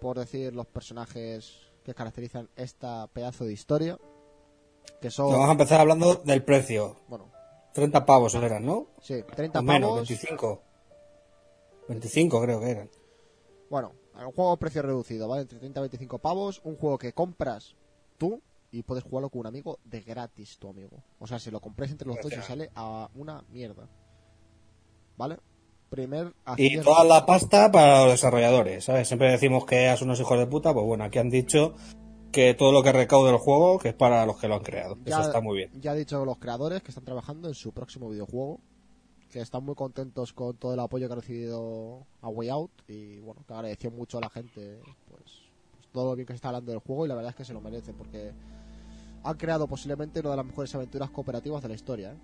por 0.01 0.17
decir 0.17 0.55
los 0.55 0.65
personajes 0.65 1.55
que 1.83 1.93
caracterizan 1.93 2.49
esta 2.55 3.07
pedazo 3.07 3.45
de 3.45 3.53
historia, 3.53 3.99
que 4.99 5.11
son, 5.11 5.31
Vamos 5.31 5.49
a 5.49 5.51
empezar 5.51 5.79
hablando 5.81 6.15
del 6.15 6.43
precio. 6.43 6.97
bueno, 7.07 7.31
30 7.73 8.05
pavos 8.05 8.33
eran, 8.33 8.65
¿no? 8.65 8.87
sí, 9.01 9.23
30 9.35 9.59
O 9.59 9.61
menos, 9.61 9.89
pavos. 9.89 10.09
25. 10.09 10.61
25 11.89 12.41
creo 12.41 12.59
que 12.59 12.71
eran. 12.71 12.89
Bueno, 13.69 13.93
un 14.25 14.31
juego 14.31 14.51
a 14.51 14.57
precio 14.57 14.81
reducido, 14.81 15.27
¿vale? 15.27 15.43
Entre 15.43 15.59
30 15.59 15.79
y 15.79 15.81
25 15.81 16.19
pavos. 16.19 16.61
Un 16.63 16.75
juego 16.77 16.97
que 16.97 17.13
compras 17.13 17.75
tú 18.17 18.41
y 18.71 18.83
puedes 18.83 19.03
jugarlo 19.03 19.29
con 19.29 19.41
un 19.41 19.47
amigo 19.47 19.79
de 19.85 20.01
gratis, 20.01 20.57
tu 20.57 20.69
amigo. 20.69 21.03
O 21.19 21.27
sea, 21.27 21.39
si 21.39 21.51
lo 21.51 21.59
compras 21.61 21.91
entre 21.91 22.07
los 22.07 22.17
dos 22.21 22.31
y 22.31 22.41
sale 22.41 22.69
a 22.75 23.09
una 23.15 23.43
mierda. 23.51 23.87
¿Vale? 25.17 25.37
Primer 25.89 26.33
Y 26.57 26.79
toda 26.81 27.03
la 27.05 27.25
pasta 27.25 27.71
para 27.71 28.01
los 28.03 28.11
desarrolladores, 28.11 28.83
¿sabes? 28.85 29.07
Siempre 29.07 29.31
decimos 29.31 29.65
que 29.65 29.95
son 29.97 30.09
unos 30.09 30.19
hijos 30.19 30.37
de 30.37 30.45
puta, 30.47 30.73
pues 30.73 30.85
bueno, 30.85 31.05
aquí 31.05 31.17
han 31.17 31.29
dicho 31.29 31.75
que 32.31 32.53
todo 32.53 32.73
lo 32.73 32.83
que 32.83 32.91
recaude 32.91 33.31
el 33.31 33.37
juego 33.37 33.79
que 33.79 33.89
es 33.89 33.95
para 33.95 34.25
los 34.25 34.37
que 34.37 34.49
lo 34.49 34.55
han 34.55 34.63
creado. 34.63 34.97
Ya- 35.05 35.19
Eso 35.19 35.27
está 35.29 35.39
muy 35.39 35.57
bien. 35.57 35.71
Ya 35.81 35.91
ha 35.91 35.95
dicho 35.95 36.25
los 36.25 36.37
creadores 36.39 36.81
que 36.83 36.89
están 36.91 37.05
trabajando 37.05 37.47
en 37.47 37.55
su 37.55 37.71
próximo 37.71 38.09
videojuego. 38.09 38.59
Que 39.29 39.41
están 39.41 39.63
muy 39.63 39.75
contentos 39.75 40.33
con 40.33 40.55
todo 40.55 40.73
el 40.73 40.79
apoyo 40.79 41.07
que 41.07 41.13
ha 41.13 41.17
recibido 41.17 42.05
a 42.21 42.29
Way 42.29 42.49
Out. 42.49 42.71
Y 42.87 43.19
bueno, 43.19 43.43
que 43.45 43.53
agradeció 43.53 43.91
mucho 43.91 44.17
a 44.17 44.21
la 44.21 44.29
gente 44.29 44.79
pues, 44.83 44.95
pues, 45.09 45.41
todo 45.91 46.11
lo 46.11 46.15
bien 46.15 46.25
que 46.25 46.33
se 46.33 46.35
está 46.35 46.49
hablando 46.49 46.71
del 46.71 46.79
juego. 46.79 47.05
Y 47.05 47.09
la 47.09 47.15
verdad 47.15 47.31
es 47.31 47.35
que 47.35 47.45
se 47.45 47.53
lo 47.53 47.61
merece 47.61 47.93
porque 47.93 48.31
han 49.23 49.37
creado 49.37 49.67
posiblemente 49.67 50.19
una 50.21 50.31
de 50.31 50.37
las 50.37 50.45
mejores 50.45 50.73
aventuras 50.75 51.09
cooperativas 51.09 51.61
de 51.61 51.69
la 51.69 51.75
historia. 51.75 52.13
¿eh? 52.13 52.17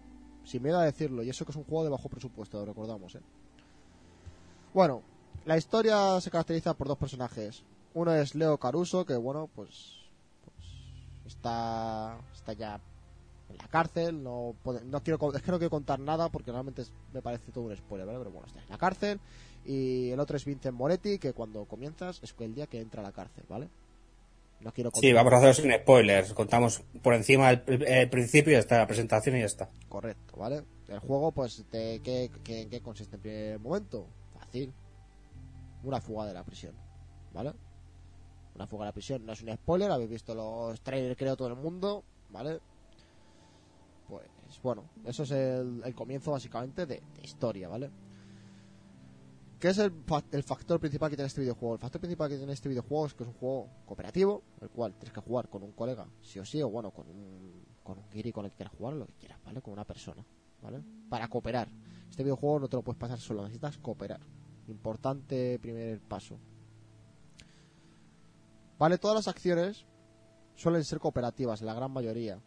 Sin 0.46 0.64
miedo 0.64 0.80
a 0.80 0.84
decirlo. 0.84 1.24
Y 1.24 1.30
eso 1.30 1.46
que 1.46 1.52
es 1.52 1.58
un 1.58 1.66
juego 1.66 1.84
de 1.84 1.90
bajo 1.90 2.10
presupuesto, 2.10 2.60
lo 2.60 2.66
recordamos. 2.66 3.16
¿eh? 3.16 3.22
Bueno, 4.74 5.02
la 5.46 5.58
historia 5.58 6.20
se 6.22 6.32
caracteriza 6.32 6.74
por 6.74 6.88
dos 6.88 6.98
personajes. 6.98 7.64
Uno 7.94 8.14
es 8.14 8.34
Leo 8.34 8.58
Caruso, 8.58 9.06
que 9.06 9.16
bueno, 9.16 9.50
pues, 9.54 9.98
pues 10.46 11.34
está, 11.34 12.18
está 12.34 12.54
ya 12.54 12.80
en 13.54 13.58
la 13.60 13.68
cárcel. 13.68 14.22
No, 14.24 14.56
no 14.86 15.04
quiero, 15.04 15.34
es 15.36 15.42
que 15.42 15.52
no 15.52 15.58
quiero 15.58 15.70
contar 15.70 16.00
nada 16.00 16.30
porque 16.30 16.52
realmente 16.52 16.82
es- 16.84 16.92
me 17.14 17.22
parece 17.22 17.52
todo 17.52 17.66
un 17.66 17.76
spoiler, 17.76 18.06
¿vale? 18.06 18.20
Pero 18.20 18.32
bueno, 18.32 18.48
está 18.48 18.62
en 18.62 18.70
la 18.70 18.78
cárcel. 18.78 19.20
Y 19.66 20.10
el 20.12 20.20
otro 20.20 20.36
es 20.38 20.46
Vincent 20.46 20.76
Moretti, 20.76 21.20
que 21.20 21.34
cuando 21.34 21.66
comienzas 21.66 22.20
es 22.22 22.36
el 22.40 22.54
día 22.54 22.68
que 22.68 22.82
entra 22.82 23.02
a 23.02 23.04
la 23.04 23.12
cárcel, 23.12 23.46
¿vale? 23.48 23.70
No 24.60 24.72
quiero 24.72 24.92
contar. 24.92 25.08
Sí, 25.10 25.14
vamos 25.14 25.34
a 25.34 25.38
hacer 25.38 25.56
sin 25.56 25.74
spoilers. 25.74 26.34
Contamos 26.34 26.82
por 27.02 27.14
encima 27.14 27.50
el, 27.52 27.84
el 27.84 28.10
principio 28.10 28.54
y 28.54 28.56
está 28.56 28.78
la 28.78 28.88
presentación 28.88 29.36
y 29.36 29.40
ya 29.42 29.46
está. 29.46 29.70
Correcto, 29.90 30.38
¿vale? 30.38 30.64
El 30.88 31.00
juego, 31.00 31.32
pues, 31.32 31.64
de 31.72 32.02
qué, 32.04 32.30
qué- 32.44 32.62
¿en 32.62 32.70
qué 32.70 32.82
consiste 32.82 33.16
en 33.16 33.22
primer 33.22 33.60
momento? 33.60 34.08
Fácil. 34.40 34.72
Una 35.84 36.00
fuga 36.00 36.26
de 36.26 36.34
la 36.34 36.44
prisión, 36.44 36.74
¿vale? 37.34 37.52
Una 38.56 38.68
fuga 38.68 38.86
de 38.86 38.90
la 38.90 38.94
prisión. 38.94 39.26
No 39.26 39.34
es 39.34 39.42
un 39.42 39.54
spoiler, 39.54 39.92
habéis 39.92 40.10
visto 40.10 40.34
los 40.34 40.80
trailers, 40.82 41.18
creo, 41.18 41.36
todo 41.36 41.48
el 41.50 41.56
mundo, 41.56 42.04
¿vale? 42.30 42.60
Bueno, 44.62 44.84
eso 45.06 45.24
es 45.24 45.32
el, 45.32 45.94
comienzo, 45.96 46.32
básicamente, 46.32 46.86
de, 46.86 47.02
historia, 47.22 47.68
¿vale? 47.68 47.90
¿Qué 49.60 49.70
es 49.70 49.78
el 49.78 50.44
factor 50.44 50.80
principal 50.80 51.10
que 51.10 51.16
tiene 51.16 51.28
este 51.28 51.40
videojuego? 51.40 51.76
El 51.76 51.80
factor 51.80 52.02
principal 52.02 52.30
que 52.30 52.38
tiene 52.38 52.52
este 52.52 52.68
videojuego 52.68 53.06
es 53.06 53.14
que 53.14 53.24
es 53.24 53.30
un 53.30 53.36
juego 53.36 53.70
cooperativo, 53.86 54.44
el 54.60 54.70
cual 54.70 54.94
tienes 54.96 55.14
que 55.14 55.22
jugar 55.22 55.48
con 55.48 55.64
un 55.64 55.72
colega, 55.72 56.06
sí 56.22 56.38
o 56.40 56.46
sí, 56.46 56.62
o 56.62 56.70
bueno, 56.70 56.92
con 56.92 57.08
un, 57.08 57.64
con 57.82 57.98
un 57.98 58.10
guiri 58.10 58.34
con 58.34 58.44
el 58.44 58.52
que 58.52 58.58
quieras 58.58 58.74
jugar, 58.78 58.96
lo 58.96 59.08
que 59.08 59.14
quieras, 59.14 59.40
¿vale? 59.46 59.62
Con 59.62 59.74
una 59.74 59.86
persona, 59.86 60.26
¿vale? 60.62 60.84
Para 61.10 61.30
cooperar. 61.30 61.70
Este 62.10 62.24
videojuego 62.24 62.60
no 62.60 62.68
te 62.68 62.76
lo 62.76 62.84
puedes 62.84 63.00
pasar 63.00 63.20
solo, 63.20 63.44
necesitas 63.44 63.78
cooperar. 63.78 64.20
Importante 64.68 65.58
primer 65.60 66.02
paso. 66.02 66.38
Vale, 68.78 68.98
todas 68.98 69.16
las 69.16 69.28
acciones 69.30 69.86
suelen 70.56 70.84
ser 70.84 71.00
cooperativas, 71.00 71.62
la 71.62 71.74
gran 71.74 71.92
mayoría. 71.92 72.42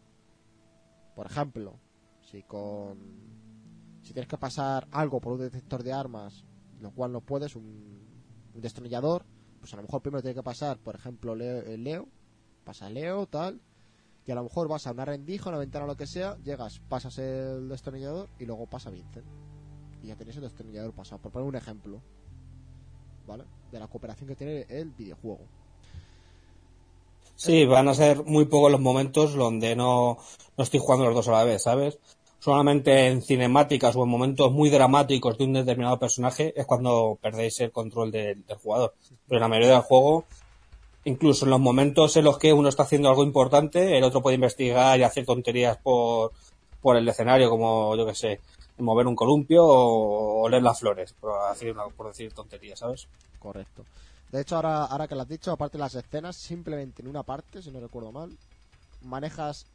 Por 1.15 1.25
ejemplo, 1.25 1.79
si 2.29 2.43
con 2.43 2.97
si 4.03 4.13
tienes 4.13 4.29
que 4.29 4.37
pasar 4.37 4.87
algo 4.91 5.19
por 5.19 5.33
un 5.33 5.39
detector 5.39 5.83
de 5.83 5.91
armas, 5.91 6.45
lo 6.79 6.91
cual 6.91 7.11
no 7.11 7.21
puedes, 7.21 7.55
un, 7.55 7.99
un 8.53 8.61
destornillador, 8.61 9.25
pues 9.59 9.73
a 9.73 9.77
lo 9.77 9.83
mejor 9.83 10.01
primero 10.01 10.21
tiene 10.21 10.35
que 10.35 10.43
pasar, 10.43 10.77
por 10.77 10.95
ejemplo, 10.95 11.35
Leo, 11.35 11.61
eh, 11.63 11.77
Leo, 11.77 12.07
pasa 12.63 12.89
Leo, 12.89 13.27
tal, 13.27 13.59
y 14.25 14.31
a 14.31 14.35
lo 14.35 14.43
mejor 14.43 14.67
vas 14.69 14.87
a 14.87 14.91
una 14.91 15.03
rendija, 15.03 15.49
una 15.49 15.57
ventana, 15.57 15.85
lo 15.85 15.97
que 15.97 16.07
sea, 16.07 16.37
llegas, 16.43 16.79
pasas 16.87 17.17
el 17.17 17.67
destornillador 17.67 18.29
y 18.39 18.45
luego 18.45 18.65
pasa 18.65 18.89
Vincent. 18.89 19.25
Y 20.01 20.07
ya 20.07 20.15
tienes 20.15 20.37
el 20.37 20.43
destornillador 20.43 20.93
pasado, 20.93 21.21
por 21.21 21.31
poner 21.31 21.47
un 21.47 21.55
ejemplo, 21.55 22.01
¿vale? 23.25 23.43
De 23.71 23.79
la 23.79 23.87
cooperación 23.87 24.27
que 24.27 24.35
tiene 24.35 24.65
el 24.69 24.91
videojuego. 24.91 25.47
Sí, 27.35 27.65
van 27.65 27.87
a 27.87 27.93
ser 27.93 28.23
muy 28.23 28.45
pocos 28.45 28.71
los 28.71 28.81
momentos 28.81 29.35
donde 29.35 29.75
no, 29.75 30.17
no 30.57 30.63
estoy 30.63 30.79
jugando 30.79 31.05
los 31.05 31.15
dos 31.15 31.27
a 31.27 31.33
la 31.33 31.43
vez, 31.43 31.63
¿sabes? 31.63 31.99
Solamente 32.39 33.07
en 33.07 33.21
cinemáticas 33.21 33.95
o 33.95 34.03
en 34.03 34.09
momentos 34.09 34.51
muy 34.51 34.69
dramáticos 34.69 35.37
de 35.37 35.45
un 35.45 35.53
determinado 35.53 35.97
personaje 35.97 36.53
es 36.55 36.65
cuando 36.65 37.17
perdéis 37.21 37.59
el 37.61 37.71
control 37.71 38.11
del, 38.11 38.43
jugador. 38.61 38.93
Pero 39.27 39.37
en 39.37 39.41
la 39.41 39.47
mayoría 39.47 39.71
del 39.71 39.81
juego, 39.81 40.25
incluso 41.03 41.45
en 41.45 41.51
los 41.51 41.59
momentos 41.59 42.15
en 42.15 42.25
los 42.25 42.37
que 42.37 42.53
uno 42.53 42.69
está 42.69 42.83
haciendo 42.83 43.09
algo 43.09 43.23
importante, 43.23 43.97
el 43.97 44.03
otro 44.03 44.21
puede 44.21 44.35
investigar 44.35 44.99
y 44.99 45.03
hacer 45.03 45.25
tonterías 45.25 45.77
por, 45.77 46.31
por 46.81 46.95
el 46.95 47.07
escenario, 47.09 47.49
como 47.49 47.95
yo 47.95 48.05
que 48.05 48.15
sé, 48.15 48.39
mover 48.77 49.07
un 49.07 49.15
columpio 49.15 49.65
o 49.65 50.43
oler 50.43 50.61
las 50.61 50.79
flores, 50.79 51.13
por 51.13 51.49
decir, 51.49 51.75
por 51.95 52.07
decir 52.07 52.33
tonterías, 52.33 52.79
¿sabes? 52.79 53.07
Correcto. 53.39 53.83
De 54.31 54.41
hecho, 54.41 54.57
ahora, 54.57 54.85
ahora 54.85 55.07
que 55.07 55.15
lo 55.15 55.21
has 55.21 55.29
dicho, 55.29 55.51
aparte 55.51 55.77
de 55.77 55.83
las 55.83 55.95
escenas, 55.95 56.35
simplemente 56.35 57.01
en 57.01 57.07
una 57.07 57.23
parte, 57.23 57.61
si 57.61 57.71
no 57.71 57.79
recuerdo 57.79 58.11
mal, 58.11 58.37
manejas 59.01 59.65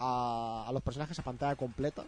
a, 0.00 0.64
a 0.68 0.72
los 0.72 0.82
personajes 0.82 1.18
a 1.18 1.22
pantalla 1.22 1.56
completa. 1.56 2.04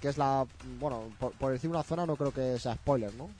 Que 0.00 0.08
es 0.08 0.18
la. 0.18 0.46
Bueno, 0.78 1.04
por, 1.18 1.32
por 1.32 1.52
decir 1.52 1.70
una 1.70 1.82
zona, 1.82 2.04
no 2.06 2.16
creo 2.16 2.32
que 2.32 2.58
sea 2.58 2.74
spoiler, 2.74 3.14
¿no? 3.14 3.30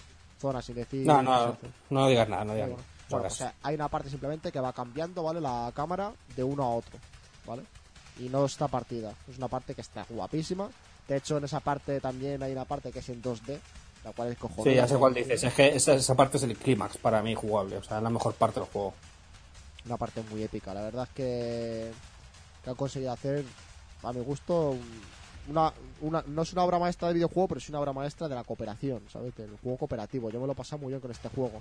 Zona 0.41 0.63
sin 0.63 0.77
decir. 0.77 1.07
No, 1.07 1.23
no, 1.23 1.57
no 1.91 2.09
digas 2.09 2.29
nada, 2.29 2.45
no 2.45 2.55
digas 2.55 2.71
nada. 2.71 2.83
bueno, 3.11 3.27
o 3.27 3.31
sea, 3.31 3.55
hay 3.63 3.75
una 3.75 3.89
parte 3.89 4.11
simplemente 4.11 4.51
que 4.51 4.61
va 4.61 4.73
cambiando, 4.73 5.23
¿vale? 5.23 5.41
La 5.41 5.71
cámara 5.75 6.13
de 6.35 6.43
uno 6.43 6.63
a 6.65 6.71
otro, 6.71 6.99
¿vale? 7.47 7.63
Y 8.19 8.29
no 8.29 8.45
está 8.45 8.69
partida. 8.69 9.13
Es 9.29 9.39
una 9.39 9.49
parte 9.49 9.75
que 9.75 9.81
está 9.81 10.07
guapísima. 10.09 10.69
De 11.09 11.17
hecho, 11.17 11.37
en 11.37 11.45
esa 11.45 11.61
parte 11.61 12.01
también 12.01 12.43
hay 12.43 12.53
una 12.53 12.65
parte 12.65 12.91
que 12.91 13.01
es 13.01 13.09
en 13.11 13.23
2D, 13.23 13.59
la 14.05 14.13
cual 14.13 14.29
es 14.33 14.39
cojonuda. 14.39 14.71
Sí, 14.71 14.77
ya 14.77 14.89
sé 14.89 14.97
cuál 14.97 15.13
dices. 15.13 15.45
Es 15.45 15.53
que 15.55 15.69
esa, 15.75 15.95
esa 15.95 16.15
parte 16.15 16.39
es 16.39 16.43
el 16.45 16.57
clímax 16.57 16.97
para 16.97 17.23
mí 17.23 17.35
jugable. 17.35 17.77
O 17.77 17.83
sea, 17.83 17.99
es 17.99 18.03
la 18.03 18.11
mejor 18.11 18.35
parte 18.35 18.61
del 18.61 18.69
juego. 18.71 18.95
Una 19.85 19.97
parte 19.99 20.23
muy 20.31 20.43
épica. 20.43 20.73
La 20.73 20.83
verdad 20.83 21.05
es 21.05 21.15
que, 21.15 21.93
que 22.65 22.71
han 22.71 22.77
conseguido 22.77 23.13
hacer, 23.13 23.45
a 24.03 24.13
mi 24.13 24.21
gusto, 24.23 24.71
un- 24.71 25.15
una, 26.01 26.25
no 26.27 26.43
es 26.43 26.53
una 26.55 26.65
obra 26.65 26.79
maestra 26.79 27.09
de 27.09 27.15
videojuego, 27.15 27.49
pero 27.49 27.59
es 27.59 27.69
una 27.69 27.79
obra 27.81 27.93
maestra 27.93 28.29
de 28.29 28.35
la 28.35 28.45
cooperación, 28.45 29.03
¿sabes? 29.13 29.35
Del 29.37 29.51
juego 29.63 29.77
cooperativo. 29.79 30.31
Yo 30.31 30.41
me 30.41 30.47
lo 30.47 30.55
pasado 30.55 30.81
muy 30.81 30.89
bien 30.89 31.01
con 31.01 31.11
este 31.11 31.29
juego. 31.29 31.61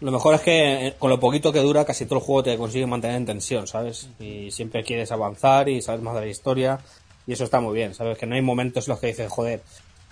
Lo 0.00 0.10
mejor 0.10 0.34
es 0.34 0.40
que 0.40 0.86
eh, 0.88 0.94
con 0.98 1.10
lo 1.10 1.20
poquito 1.20 1.52
que 1.52 1.60
dura, 1.60 1.84
casi 1.84 2.06
todo 2.06 2.18
el 2.18 2.24
juego 2.24 2.42
te 2.42 2.56
consigue 2.56 2.86
mantener 2.86 3.16
en 3.16 3.26
tensión, 3.26 3.66
¿sabes? 3.66 4.08
Y 4.18 4.50
siempre 4.50 4.82
quieres 4.82 5.12
avanzar 5.12 5.68
y 5.68 5.80
saber 5.82 6.00
más 6.00 6.14
de 6.14 6.20
la 6.22 6.26
historia. 6.26 6.80
Y 7.26 7.34
eso 7.34 7.44
está 7.44 7.60
muy 7.60 7.74
bien, 7.74 7.94
¿sabes? 7.94 8.18
Que 8.18 8.26
no 8.26 8.34
hay 8.34 8.42
momentos 8.42 8.88
en 8.88 8.92
los 8.92 9.00
que 9.00 9.08
dices, 9.08 9.30
joder, 9.30 9.62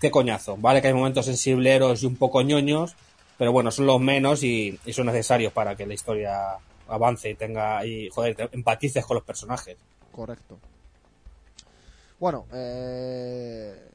qué 0.01 0.11
coñazo. 0.11 0.57
Vale 0.59 0.81
que 0.81 0.89
hay 0.89 0.95
momentos 0.95 1.25
sensibleros 1.27 2.03
y 2.03 2.07
un 2.07 2.15
poco 2.17 2.43
ñoños, 2.43 2.95
pero 3.37 3.51
bueno, 3.53 3.71
son 3.73 3.87
los 3.87 4.01
menos 4.01 4.45
y 4.45 4.79
son 4.93 5.07
necesarios 5.07 5.53
para 5.53 5.75
que 5.75 5.87
la 5.87 5.95
historia 5.95 6.59
avance 6.91 7.31
y 7.31 7.35
tenga, 7.35 7.85
y 7.87 8.09
joder, 8.11 8.35
te 8.35 8.49
empatices 8.53 9.05
con 9.05 9.15
los 9.17 9.25
personajes. 9.25 9.77
Correcto. 10.13 10.59
Bueno, 12.19 12.47
eh, 12.53 13.89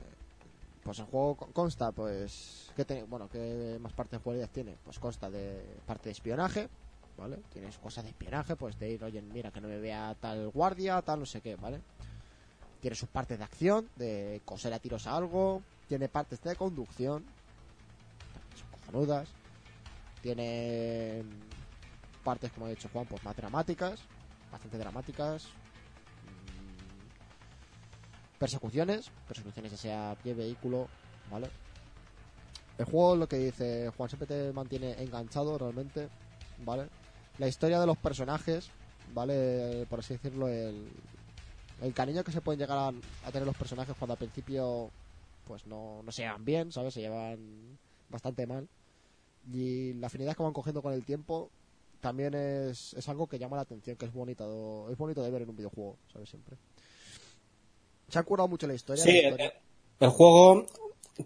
pues 0.83 0.99
el 0.99 1.05
juego 1.05 1.35
co- 1.35 1.47
consta, 1.53 1.91
pues, 1.91 2.71
¿qué 2.75 3.03
bueno, 3.07 3.29
¿qué 3.29 3.77
más 3.79 3.93
parte 3.93 4.15
de 4.15 4.21
jugabilidad 4.23 4.49
tiene? 4.51 4.75
Pues 4.83 4.97
consta 4.99 5.29
de 5.29 5.63
parte 5.85 6.05
de 6.09 6.13
espionaje, 6.13 6.67
¿vale? 7.17 7.37
Tienes 7.53 7.77
cosas 7.77 8.03
de 8.03 8.09
espionaje, 8.09 8.55
pues 8.55 8.79
de 8.79 8.89
ir, 8.91 9.03
oye, 9.03 9.21
mira, 9.21 9.51
que 9.51 9.61
no 9.61 9.67
me 9.67 9.79
vea 9.79 10.15
tal 10.19 10.49
guardia, 10.49 11.01
tal, 11.01 11.19
no 11.19 11.25
sé 11.25 11.41
qué, 11.41 11.55
¿vale? 11.55 11.81
Tiene 12.81 12.95
sus 12.95 13.09
partes 13.09 13.37
de 13.37 13.43
acción, 13.43 13.89
de 13.95 14.41
coser 14.45 14.73
a 14.73 14.79
tiros 14.79 15.05
a 15.07 15.15
algo, 15.17 15.61
tiene 15.87 16.07
partes 16.09 16.41
de 16.41 16.55
conducción, 16.55 17.23
son 18.55 18.71
cojonudas, 18.71 19.27
tiene 20.21 21.23
partes, 22.25 22.51
como 22.51 22.65
ha 22.65 22.69
dicho 22.69 22.89
Juan, 22.91 23.05
pues 23.05 23.23
más 23.23 23.37
dramáticas, 23.37 24.01
bastante 24.51 24.77
dramáticas, 24.77 25.47
Mm, 26.25 28.39
persecuciones, 28.39 29.11
persecuciones 29.27 29.71
ya 29.71 29.77
sea 29.77 30.17
pie, 30.21 30.33
vehículo, 30.33 30.87
¿vale? 31.31 31.47
El 32.77 32.85
juego, 32.85 33.15
lo 33.15 33.27
que 33.27 33.37
dice 33.37 33.89
Juan, 33.95 34.09
siempre 34.09 34.27
te 34.27 34.51
mantiene 34.51 35.01
enganchado 35.01 35.57
realmente, 35.57 36.09
¿vale? 36.65 36.87
la 37.37 37.47
historia 37.47 37.79
de 37.79 37.87
los 37.87 37.97
personajes, 37.97 38.69
¿vale? 39.13 39.85
Por 39.89 39.99
así 39.99 40.13
decirlo, 40.13 40.47
el, 40.47 40.87
el 41.81 41.93
cariño 41.93 42.23
que 42.23 42.31
se 42.31 42.41
pueden 42.41 42.59
llegar 42.59 42.77
a, 42.77 42.87
a 42.87 43.31
tener 43.31 43.45
los 43.45 43.57
personajes 43.57 43.95
cuando 43.97 44.13
al 44.13 44.17
principio 44.17 44.89
pues 45.45 45.67
no, 45.67 46.01
no 46.03 46.11
se 46.11 46.23
llevan 46.23 46.45
bien, 46.45 46.71
¿sabes? 46.71 46.93
Se 46.93 47.01
llevan 47.01 47.77
bastante 48.09 48.47
mal. 48.47 48.67
Y 49.51 49.93
la 49.95 50.07
afinidad 50.07 50.35
que 50.35 50.43
van 50.43 50.53
cogiendo 50.53 50.81
con 50.81 50.93
el 50.93 51.03
tiempo 51.03 51.49
también 52.05 52.35
es, 52.35 52.93
es 52.93 53.09
algo 53.09 53.25
que 53.25 53.39
llama 53.39 53.55
la 53.55 53.63
atención, 53.63 53.97
que 53.97 54.05
es 54.05 54.13
bonito, 54.13 54.87
es 54.91 54.97
bonito 54.97 55.23
de 55.23 55.31
ver 55.31 55.41
en 55.41 55.49
un 55.49 55.55
videojuego, 55.55 55.97
¿sabes? 56.13 56.29
Siempre. 56.29 56.55
Se 58.09 58.19
ha 58.19 58.23
curado 58.23 58.47
mucho 58.47 58.67
la 58.67 58.75
historia. 58.75 59.03
Sí, 59.03 59.11
la 59.11 59.17
el, 59.17 59.25
historia- 59.31 59.53
el 60.01 60.09
juego 60.09 60.65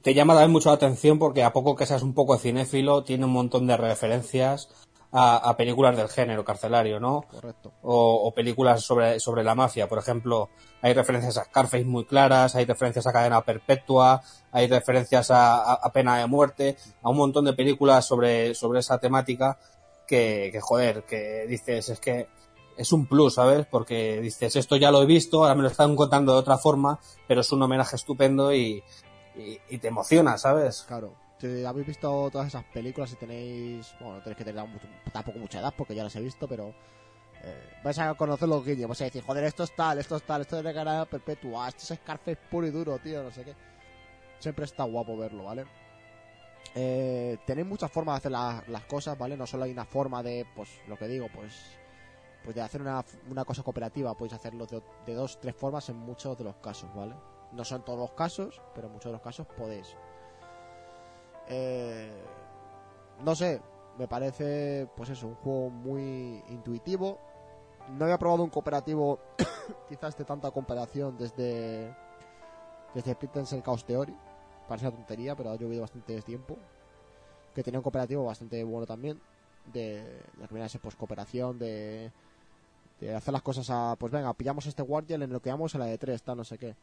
te 0.02 0.14
llama 0.14 0.36
también 0.36 0.52
mucho 0.52 0.70
la 0.70 0.76
atención 0.76 1.20
porque 1.20 1.44
a 1.44 1.52
poco 1.52 1.76
que 1.76 1.86
seas 1.86 2.02
un 2.02 2.14
poco 2.14 2.38
cinéfilo, 2.38 3.04
tiene 3.04 3.26
un 3.26 3.32
montón 3.34 3.68
de 3.68 3.76
referencias 3.76 4.70
a, 5.12 5.36
a 5.50 5.58
películas 5.58 5.98
del 5.98 6.08
género 6.08 6.46
carcelario, 6.46 7.00
¿no? 7.02 7.24
Correcto. 7.30 7.74
o, 7.82 8.22
o 8.28 8.32
películas 8.34 8.82
sobre, 8.82 9.20
sobre 9.20 9.44
la 9.44 9.56
mafia. 9.56 9.90
Por 9.90 9.98
ejemplo, 10.00 10.48
hay 10.82 10.94
referencias 10.94 11.38
a 11.40 11.44
Scarface 11.44 11.84
muy 11.84 12.06
claras, 12.06 12.56
hay 12.56 12.64
referencias 12.64 13.06
a 13.06 13.12
Cadena 13.12 13.42
Perpetua, 13.42 14.22
hay 14.54 14.68
referencias 14.68 15.30
a, 15.32 15.58
a- 15.58 15.80
a 15.84 15.92
Pena 15.92 16.18
de 16.20 16.28
Muerte, 16.28 16.78
a 17.02 17.10
un 17.10 17.18
montón 17.18 17.44
de 17.44 17.54
películas 17.54 18.06
sobre, 18.06 18.54
sobre 18.56 18.80
esa 18.80 18.98
temática 19.00 19.58
que, 20.10 20.50
que, 20.52 20.60
joder, 20.60 21.04
que 21.04 21.46
dices, 21.48 21.90
es 21.90 22.00
que 22.00 22.28
es 22.76 22.92
un 22.92 23.06
plus, 23.06 23.36
¿sabes? 23.36 23.68
Porque 23.68 24.20
dices, 24.22 24.56
esto 24.56 24.76
ya 24.76 24.90
lo 24.90 25.04
he 25.04 25.06
visto, 25.06 25.44
ahora 25.44 25.54
me 25.56 25.62
lo 25.62 25.68
están 25.68 25.96
contando 25.96 26.34
de 26.34 26.40
otra 26.40 26.58
forma, 26.58 27.00
pero 27.28 27.42
es 27.42 27.52
un 27.52 27.62
homenaje 27.62 27.96
estupendo 27.96 28.54
y, 28.54 28.84
te 29.70 29.88
emociona, 29.88 30.38
¿sabes? 30.38 30.84
Claro. 30.88 31.14
Si 31.40 31.64
habéis 31.64 31.88
visto 31.88 32.30
todas 32.32 32.48
esas 32.48 32.66
películas 32.66 33.14
y 33.14 33.16
tenéis. 33.16 33.94
Bueno, 34.00 34.16
no 34.16 34.24
tenéis 34.24 34.38
que 34.38 34.44
tener 34.44 34.66
tampoco 35.14 35.40
mucha 35.40 35.60
edad 35.60 35.74
porque 35.78 35.96
ya 35.96 36.04
las 36.04 36.16
he 36.16 36.22
visto, 36.22 36.48
pero. 36.48 36.74
eh, 37.44 37.80
vais 37.82 37.98
a 38.00 38.14
conocer 38.16 38.50
los 38.50 38.66
guiños. 38.66 38.90
Vais 38.90 39.02
a 39.02 39.06
decir, 39.06 39.24
joder, 39.24 39.46
esto 39.46 39.64
es 39.64 39.74
tal, 39.74 40.00
esto 40.00 40.18
es 40.18 40.24
tal, 40.24 40.42
esto 40.42 40.58
es 40.58 40.64
de 40.66 40.74
cara 40.74 41.06
perpetua, 41.06 41.70
esto 41.70 41.94
es 41.94 42.00
Scarface 42.00 42.40
puro 42.50 42.68
y 42.68 42.72
duro, 42.72 42.98
tío, 42.98 43.24
no 43.24 43.32
sé 43.32 43.46
qué. 43.46 43.56
Siempre 44.40 44.66
está 44.66 44.84
guapo 44.84 45.16
verlo, 45.16 45.46
¿vale? 45.46 45.66
Eh, 46.76 47.38
tenéis 47.46 47.68
muchas 47.68 47.92
formas 47.92 48.16
de 48.16 48.18
hacer 48.18 48.32
la- 48.32 48.64
las 48.68 48.86
cosas, 48.86 49.18
¿vale? 49.18 49.36
No 49.36 49.46
solo 49.48 49.64
hay 49.64 49.72
una 49.72 49.86
forma 49.86 50.22
de, 50.24 50.46
pues, 50.56 50.70
lo 50.88 50.98
que 50.98 51.08
digo, 51.08 51.28
pues. 51.34 51.78
Pues 52.44 52.56
de 52.56 52.62
hacer 52.62 52.82
una, 52.82 53.04
una 53.30 53.44
cosa 53.44 53.64
cooperativa, 53.64 54.14
podéis 54.16 54.34
hacerlo 54.34 54.66
de, 54.66 54.82
de 55.06 55.14
dos, 55.14 55.40
tres 55.40 55.56
formas 55.56 55.90
en 55.90 55.98
muchos 55.98 56.38
de 56.38 56.44
los 56.46 56.56
casos, 56.58 56.90
¿vale? 56.96 57.16
No 57.52 57.66
son 57.66 57.84
todos 57.84 58.00
los 58.00 58.12
casos, 58.12 58.62
pero 58.74 58.88
en 58.88 58.94
muchos 58.94 59.10
de 59.10 59.14
los 59.14 59.22
casos 59.22 59.46
podéis. 59.58 59.96
Eh, 61.48 62.24
no 63.24 63.36
sé, 63.36 63.62
me 63.98 64.08
parece, 64.08 64.88
pues 64.96 65.10
eso, 65.10 65.28
un 65.28 65.36
juego 65.36 65.70
muy 65.70 66.44
intuitivo. 66.50 67.20
No 67.90 68.06
había 68.06 68.18
probado 68.20 68.44
un 68.44 68.50
cooperativo, 68.52 69.20
quizás 69.90 70.16
de 70.16 70.24
tanta 70.26 70.52
comparación 70.52 71.18
desde 71.18 71.94
desde 72.94 73.14
Splinter 73.14 73.46
Cell 73.46 73.62
Chaos 73.64 73.84
Theory. 73.86 74.16
Parece 74.70 74.88
una 74.88 74.96
tontería, 74.96 75.36
pero 75.36 75.52
ha 75.52 75.58
llovido 75.58 75.82
bastante 75.82 76.22
tiempo. 76.22 76.58
Que 77.54 77.64
tenía 77.64 77.80
un 77.80 77.84
cooperativo 77.84 78.24
bastante 78.24 78.64
bueno 78.64 78.86
también. 78.86 79.20
De, 79.74 80.22
la 80.40 80.48
primera 80.48 80.70
pues 80.82 80.96
cooperación, 80.96 81.60
de, 81.60 82.12
de 83.02 83.14
hacer 83.14 83.34
las 83.34 83.42
cosas 83.42 83.70
a, 83.70 83.98
pues 84.00 84.14
venga, 84.14 84.34
pillamos 84.34 84.66
este 84.66 84.82
guardia, 84.82 85.18
le 85.18 85.28
bloqueamos 85.28 85.76
a 85.76 85.80
la 85.80 85.86
de 85.86 85.98
tres, 85.98 86.24
tal, 86.24 86.38
no 86.38 86.46
sé 86.46 86.58
qué 86.58 86.76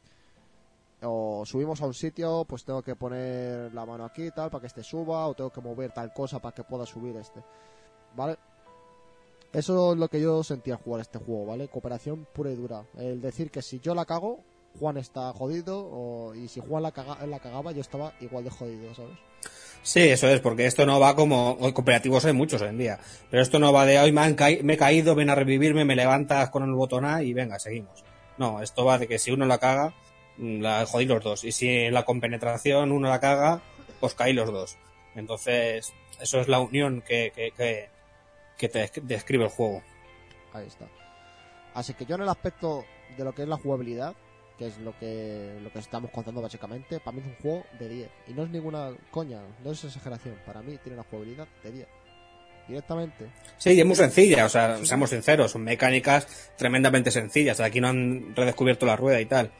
o 1.03 1.45
subimos 1.45 1.81
a 1.83 1.87
un 1.87 1.95
sitio, 1.95 2.45
pues 2.45 2.65
tengo 2.65 2.83
que 2.83 2.97
poner 2.97 3.73
la 3.75 3.85
mano 3.85 4.05
aquí 4.05 4.31
tal 4.31 4.51
para 4.51 4.61
que 4.61 4.67
este 4.67 4.83
suba, 4.83 5.27
o 5.27 5.35
tengo 5.35 5.51
que 5.51 5.61
mover 5.61 5.93
tal 5.93 6.13
cosa 6.13 6.39
para 6.39 6.55
que 6.55 6.65
pueda 6.65 6.87
subir 6.87 7.17
este. 7.17 7.43
¿Vale? 8.15 8.37
Eso 9.53 9.93
es 9.93 9.99
lo 9.99 10.09
que 10.09 10.21
yo 10.21 10.43
sentía 10.43 10.77
jugar 10.77 11.03
este 11.03 11.19
juego, 11.19 11.47
¿vale? 11.47 11.69
Cooperación 11.69 12.27
pura 12.33 12.51
y 12.51 12.57
dura. 12.57 12.85
El 12.97 13.21
decir 13.21 13.51
que 13.51 13.63
si 13.63 13.79
yo 13.79 13.95
la 13.95 14.05
cago, 14.05 14.41
Juan 14.79 14.97
está 14.97 15.33
jodido, 15.33 15.79
o, 15.91 16.35
y 16.35 16.49
si 16.49 16.61
Juan 16.61 16.83
la, 16.83 16.93
caga- 16.93 17.25
la 17.27 17.39
cagaba, 17.41 17.73
yo 17.73 17.81
estaba 17.81 18.13
igual 18.21 18.45
de 18.45 18.51
jodido, 18.51 18.95
¿sabes? 18.95 19.17
Sí, 19.83 20.01
eso 20.01 20.27
es, 20.29 20.41
porque 20.41 20.67
esto 20.67 20.85
no 20.85 20.99
va 20.99 21.15
como 21.15 21.53
hoy 21.61 21.73
cooperativos 21.73 22.25
hay 22.25 22.33
muchos 22.33 22.61
hoy 22.63 22.69
en 22.71 22.79
día, 22.79 22.99
pero 23.31 23.43
esto 23.43 23.59
no 23.61 23.73
va 23.73 23.87
de 23.87 23.99
hoy 24.01 24.11
me, 24.13 24.27
he 24.27 24.77
caído, 24.77 25.15
ven 25.15 25.31
a 25.31 25.35
revivirme, 25.37 25.85
me 25.85 25.95
levantas 25.95 26.51
con 26.51 26.65
el 26.65 26.73
botón 26.73 27.05
A 27.05 27.23
y 27.23 27.33
venga, 27.33 27.59
seguimos. 27.59 28.05
No, 28.39 28.61
esto 28.63 28.85
va 28.85 28.99
de 28.99 29.07
que 29.07 29.19
si 29.19 29.31
uno 29.31 29.47
la 29.47 29.59
caga, 29.59 29.95
mm, 30.39 30.61
la 30.61 30.85
jodí 30.87 31.05
los 31.05 31.23
dos, 31.23 31.45
y 31.45 31.53
si 31.53 31.69
en 31.69 31.95
la 31.95 32.05
compenetración 32.05 32.91
uno 32.93 33.09
la 33.09 33.21
caga, 33.21 33.61
pues 34.01 34.15
caí 34.15 34.33
los 34.33 34.51
dos. 34.51 34.77
Entonces, 35.15 35.93
eso 36.21 36.41
es 36.41 36.49
la 36.49 36.59
unión 36.61 37.01
que, 37.07 37.33
que, 37.35 37.53
que, 37.53 37.89
que 38.59 38.69
te 38.69 38.85
desc- 38.85 39.03
describe 39.03 39.45
el 39.45 39.51
juego. 39.51 39.83
Ahí 40.53 40.67
está. 40.67 40.87
Así 41.75 41.95
que 41.95 42.07
yo 42.07 42.17
en 42.17 42.23
el 42.23 42.29
aspecto 42.29 42.85
de 43.17 43.25
lo 43.25 43.35
que 43.35 43.43
es 43.43 43.49
la 43.49 43.57
jugabilidad, 43.57 44.15
que 44.59 44.67
es 44.69 44.79
lo 44.79 44.99
que 44.99 45.59
lo 45.63 45.71
que 45.71 45.79
estamos 45.79 46.11
contando 46.11 46.41
básicamente, 46.41 47.01
para 47.01 47.17
mí 47.17 47.23
es 47.23 47.29
un 47.29 47.37
juego 47.37 47.65
de 47.79 47.89
10. 47.89 48.11
Y 48.29 48.33
no 48.33 48.45
es 48.45 48.51
ninguna 48.51 48.91
coña, 49.11 49.41
no 49.65 49.71
es 49.71 49.85
exageración. 49.85 50.37
Para 50.47 50.63
mí 50.63 50.79
tiene 50.83 50.99
una 50.99 51.09
jugabilidad 51.09 51.47
de 51.63 51.73
10. 51.73 51.89
Directamente. 52.69 53.31
Sí, 53.59 53.71
y 53.71 53.81
es 53.81 53.87
muy 53.87 53.95
sencilla, 53.95 54.45
o 54.45 54.49
sea, 54.49 54.85
seamos 54.85 55.11
sinceros, 55.11 55.53
son 55.53 55.63
mecánicas 55.63 56.27
tremendamente 56.57 57.13
sencillas. 57.13 57.61
Aquí 57.61 57.81
no 57.81 57.89
han 57.89 58.35
redescubierto 58.35 58.87
la 58.87 58.97
rueda 58.97 59.21
y 59.21 59.27
tal. 59.27 59.53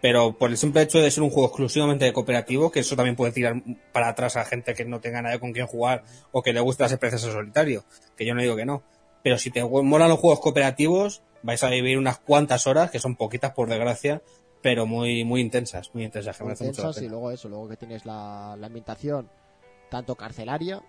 Pero 0.00 0.36
por 0.38 0.50
el 0.50 0.56
simple 0.56 0.82
hecho 0.82 1.00
de 1.00 1.10
ser 1.10 1.22
un 1.22 1.30
juego 1.30 1.48
exclusivamente 1.48 2.12
cooperativo, 2.12 2.70
que 2.70 2.80
eso 2.80 2.94
también 2.96 3.16
puede 3.16 3.32
tirar 3.32 3.62
para 3.92 4.08
atrás 4.08 4.36
a 4.36 4.44
gente 4.44 4.74
que 4.74 4.84
no 4.84 5.00
tenga 5.00 5.22
nadie 5.22 5.40
con 5.40 5.52
quien 5.52 5.66
jugar 5.66 6.04
o 6.30 6.42
que 6.42 6.52
le 6.52 6.60
guste 6.60 6.84
las 6.84 6.92
experiencias 6.92 7.28
en 7.28 7.36
solitario, 7.36 7.84
que 8.16 8.24
yo 8.24 8.34
no 8.34 8.42
digo 8.42 8.56
que 8.56 8.64
no. 8.64 8.82
Pero 9.22 9.38
si 9.38 9.50
te 9.50 9.64
molan 9.64 10.08
los 10.08 10.18
juegos 10.18 10.40
cooperativos, 10.40 11.22
vais 11.42 11.62
a 11.62 11.68
vivir 11.70 11.98
unas 11.98 12.18
cuantas 12.18 12.66
horas, 12.66 12.90
que 12.90 12.98
son 12.98 13.16
poquitas 13.16 13.52
por 13.52 13.68
desgracia, 13.68 14.22
pero 14.62 14.86
muy 14.86 15.24
muy 15.24 15.40
intensas, 15.40 15.90
muy 15.94 16.04
intensas, 16.04 16.36
que 16.36 16.44
muy 16.44 16.48
merece 16.50 16.64
mucho 16.64 16.82
la 16.82 16.88
intensas 16.88 17.02
y 17.02 17.06
pena. 17.06 17.12
luego 17.12 17.30
eso, 17.30 17.48
luego 17.48 17.68
que 17.68 17.76
tienes 17.76 18.06
la, 18.06 18.56
la 18.58 18.66
ambientación 18.66 19.30
tanto 19.90 20.14
carcelaria 20.14 20.82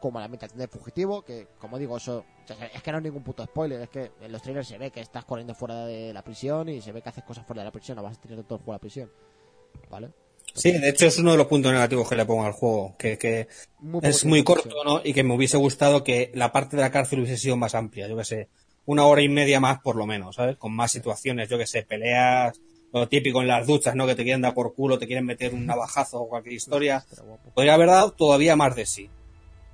como 0.00 0.18
la 0.18 0.26
ambientación 0.26 0.58
de 0.58 0.68
fugitivo, 0.68 1.22
que 1.22 1.48
como 1.58 1.78
digo, 1.78 1.96
eso 1.96 2.24
es 2.72 2.82
que 2.82 2.92
no 2.92 2.98
es 2.98 3.04
ningún 3.04 3.22
puto 3.22 3.44
spoiler, 3.44 3.80
es 3.80 3.88
que 3.88 4.12
en 4.20 4.30
los 4.30 4.42
trailers 4.42 4.68
se 4.68 4.78
ve 4.78 4.90
que 4.90 5.00
estás 5.00 5.24
corriendo 5.24 5.54
fuera 5.54 5.86
de 5.86 6.12
la 6.12 6.22
prisión 6.22 6.68
y 6.68 6.80
se 6.80 6.92
ve 6.92 7.02
que 7.02 7.08
haces 7.08 7.24
cosas 7.24 7.46
fuera 7.46 7.62
de 7.62 7.66
la 7.66 7.72
prisión, 7.72 7.96
no 7.96 8.02
vas 8.02 8.18
a 8.18 8.20
tener 8.20 8.42
todo 8.44 8.58
el 8.58 8.64
juego 8.64 8.72
de 8.72 8.76
la 8.76 8.80
prisión. 8.80 9.10
¿Vale? 9.90 10.10
Sí, 10.56 10.72
de 10.72 10.88
hecho 10.88 11.06
es 11.06 11.18
uno 11.18 11.32
de 11.32 11.36
los 11.36 11.46
puntos 11.46 11.72
negativos 11.72 12.08
que 12.08 12.16
le 12.16 12.24
pongo 12.24 12.44
al 12.44 12.52
juego, 12.52 12.96
que, 12.98 13.18
que 13.18 13.48
Muy 13.80 13.92
poco 13.92 14.06
es 14.06 14.24
muy 14.24 14.42
corto. 14.42 14.74
¿no? 14.84 15.00
Y 15.04 15.12
que 15.12 15.22
me 15.22 15.34
hubiese 15.34 15.56
gustado 15.56 16.02
que 16.02 16.30
la 16.34 16.50
parte 16.52 16.76
de 16.76 16.82
la 16.82 16.90
cárcel 16.90 17.20
hubiese 17.20 17.36
sido 17.36 17.56
más 17.56 17.74
amplia, 17.74 18.08
yo 18.08 18.16
que 18.16 18.24
sé, 18.24 18.48
una 18.86 19.04
hora 19.04 19.22
y 19.22 19.28
media 19.28 19.60
más 19.60 19.80
por 19.80 19.96
lo 19.96 20.06
menos, 20.06 20.36
¿sabes? 20.36 20.56
Con 20.56 20.72
más 20.74 20.92
situaciones, 20.92 21.48
yo 21.48 21.58
que 21.58 21.66
sé, 21.66 21.82
peleas, 21.82 22.58
lo 22.92 23.08
típico 23.08 23.42
en 23.42 23.48
las 23.48 23.66
duchas, 23.66 23.94
¿no? 23.94 24.06
Que 24.06 24.14
te 24.14 24.22
quieren 24.22 24.40
dar 24.40 24.54
por 24.54 24.74
culo, 24.74 24.98
te 24.98 25.06
quieren 25.06 25.26
meter 25.26 25.52
un 25.54 25.66
navajazo 25.66 26.20
o 26.20 26.28
cualquier 26.28 26.54
historia. 26.54 27.04
Podría 27.54 27.74
haber 27.74 27.88
dado 27.88 28.12
todavía 28.12 28.56
más 28.56 28.74
de 28.74 28.86
sí. 28.86 29.10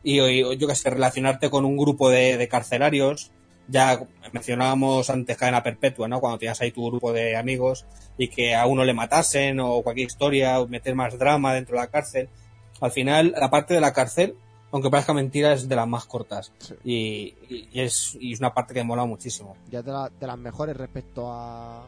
Y, 0.02 0.20
y, 0.20 0.56
yo 0.56 0.66
que 0.66 0.74
sé, 0.74 0.90
relacionarte 0.90 1.48
con 1.48 1.64
un 1.64 1.76
grupo 1.76 2.10
de, 2.10 2.36
de 2.36 2.48
carcelarios, 2.48 3.30
ya 3.68 4.01
mencionábamos 4.32 5.09
antes 5.10 5.36
cadena 5.36 5.62
perpetua, 5.62 6.09
¿no? 6.09 6.20
Cuando 6.20 6.39
tenías 6.39 6.60
ahí 6.60 6.72
tu 6.72 6.86
grupo 6.86 7.12
de 7.12 7.36
amigos 7.36 7.86
y 8.18 8.28
que 8.28 8.55
a 8.55 8.66
uno 8.66 8.84
le 8.84 8.93
matasen 8.94 9.60
o 9.60 9.82
cualquier 9.82 10.06
historia, 10.09 10.60
o 10.60 10.68
meter 10.68 10.94
más 10.94 11.18
drama 11.18 11.55
dentro 11.55 11.76
de 11.76 11.82
la 11.82 11.90
cárcel. 11.90 12.28
Al 12.80 12.90
final, 12.90 13.34
la 13.39 13.48
parte 13.51 13.74
de 13.74 13.80
la 13.80 13.93
cárcel, 13.93 14.34
aunque 14.72 14.90
parezca 14.90 15.12
mentira, 15.14 15.52
es 15.52 15.68
de 15.68 15.76
las 15.76 15.86
más 15.86 16.05
cortas. 16.06 16.52
Sí. 16.59 16.74
Y, 16.84 16.94
y- 17.55 17.68
y 17.72 17.80
es, 17.80 18.16
y 18.20 18.32
es 18.32 18.40
una 18.40 18.52
parte 18.55 18.74
que 18.74 18.80
me 18.80 18.84
mola 18.89 19.05
muchísimo. 19.05 19.56
ya 19.70 19.82
de, 19.82 19.93
la- 19.93 20.09
de 20.10 20.26
las 20.26 20.39
mejores 20.39 20.76
respecto 20.76 21.30
a 21.32 21.84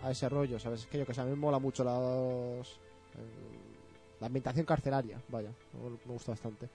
a 0.00 0.12
ese 0.12 0.28
rollo, 0.28 0.60
¿sabes? 0.60 0.82
Es 0.82 0.86
que 0.86 0.96
yo 0.98 1.04
que 1.04 1.12
sé, 1.12 1.20
a 1.20 1.24
mí 1.24 1.30
me 1.30 1.36
mola 1.36 1.58
mucho 1.58 1.82
los, 1.82 2.68
el- 3.16 4.20
la 4.20 4.26
ambientación 4.28 4.64
carcelaria, 4.64 5.20
vaya, 5.28 5.50
me 6.06 6.12
gusta 6.12 6.32
bastante. 6.32 6.68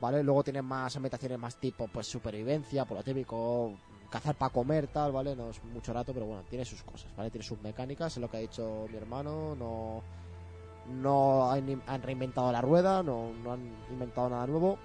Vale, 0.00 0.22
luego 0.22 0.44
tiene 0.44 0.60
más 0.60 0.94
ambientaciones 0.96 1.38
más 1.38 1.56
tipo, 1.56 1.88
pues 1.88 2.06
supervivencia, 2.06 2.84
por 2.84 2.98
lo 2.98 3.02
típico, 3.02 3.72
cazar 4.10 4.34
para 4.34 4.52
comer, 4.52 4.88
tal, 4.88 5.12
¿vale? 5.12 5.34
No 5.34 5.50
es 5.50 5.62
mucho 5.64 5.92
rato, 5.92 6.12
pero 6.12 6.26
bueno, 6.26 6.42
tiene 6.48 6.64
sus 6.64 6.82
cosas, 6.82 7.14
¿vale? 7.16 7.30
Tiene 7.30 7.46
sus 7.46 7.60
mecánicas, 7.62 8.12
es 8.12 8.20
lo 8.20 8.30
que 8.30 8.36
ha 8.36 8.40
dicho 8.40 8.86
mi 8.90 8.96
hermano, 8.96 9.54
no 9.56 10.02
no 10.88 11.50
han, 11.50 11.82
han 11.86 12.02
reinventado 12.02 12.52
la 12.52 12.60
rueda, 12.60 13.02
no, 13.02 13.32
no 13.32 13.52
han 13.52 13.60
inventado 13.90 14.28
nada 14.28 14.46
nuevo, 14.46 14.78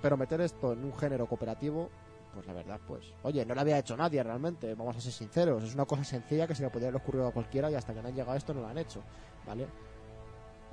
pero 0.00 0.16
meter 0.16 0.40
esto 0.40 0.72
en 0.72 0.84
un 0.84 0.94
género 0.94 1.26
cooperativo, 1.26 1.90
pues 2.34 2.46
la 2.46 2.54
verdad, 2.54 2.80
pues, 2.86 3.12
oye, 3.22 3.44
no 3.44 3.54
lo 3.54 3.60
había 3.60 3.78
hecho 3.78 3.96
nadie 3.96 4.22
realmente, 4.22 4.74
vamos 4.74 4.96
a 4.96 5.00
ser 5.00 5.12
sinceros, 5.12 5.62
es 5.62 5.74
una 5.74 5.84
cosa 5.84 6.04
sencilla 6.04 6.46
que 6.46 6.54
se 6.54 6.62
le 6.62 6.70
podría 6.70 6.88
haber 6.88 7.02
ocurrido 7.02 7.28
a 7.28 7.32
cualquiera 7.32 7.70
y 7.70 7.74
hasta 7.74 7.92
que 7.92 8.02
no 8.02 8.08
han 8.08 8.14
llegado 8.14 8.32
a 8.32 8.36
esto 8.36 8.54
no 8.54 8.62
lo 8.62 8.68
han 8.68 8.78
hecho, 8.78 9.02
¿vale? 9.46 9.66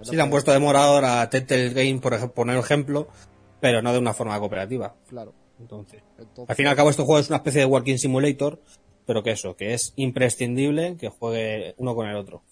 Sí, 0.01 0.15
le 0.15 0.21
han 0.21 0.29
puesto 0.29 0.53
de 0.53 0.59
morador 0.59 1.03
a 1.03 1.29
Telltale 1.29 1.71
Game, 1.71 1.99
por 1.99 2.13
ejemplo, 2.13 2.33
poner 2.33 2.57
ejemplo, 2.57 3.09
pero 3.59 3.81
no 3.81 3.91
de 3.91 3.99
una 3.99 4.13
forma 4.13 4.39
cooperativa. 4.39 4.95
Claro, 5.07 5.33
Entonces, 5.59 6.01
entonces, 6.17 6.49
al 6.49 6.55
fin 6.55 6.65
y 6.65 6.69
al 6.69 6.75
cabo, 6.75 6.89
este 6.89 7.03
juego 7.03 7.19
es 7.19 7.27
una 7.27 7.37
especie 7.37 7.61
de 7.61 7.65
Walking 7.65 7.97
Simulator, 7.97 8.61
pero 9.05 9.23
que 9.23 9.31
eso, 9.31 9.55
que 9.55 9.73
es 9.73 9.93
imprescindible 9.95 10.95
que 10.97 11.09
juegue 11.09 11.73
uno 11.77 11.95
con 11.95 12.07
el 12.07 12.15
otro. 12.15 12.43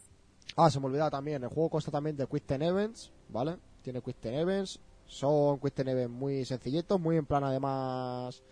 Ah, 0.56 0.72
se 0.72 0.80
me 0.80 0.88
olvidaba 0.88 1.12
también, 1.12 1.44
el 1.44 1.50
juego 1.50 1.70
consta 1.70 1.92
también 1.92 2.18
de 2.18 2.26
Time 2.26 2.66
Events, 2.66 3.12
¿vale? 3.30 3.58
Tiene 3.84 4.02
Time 4.02 4.42
Events, 4.42 4.80
Son 5.06 5.60
Quick 5.60 5.76
Time 5.76 5.92
Event 5.92 6.12
muy 6.12 6.46
sencillitos, 6.46 7.00
muy 7.00 7.16
en 7.18 7.26
plan 7.26 7.44
además 7.44 8.44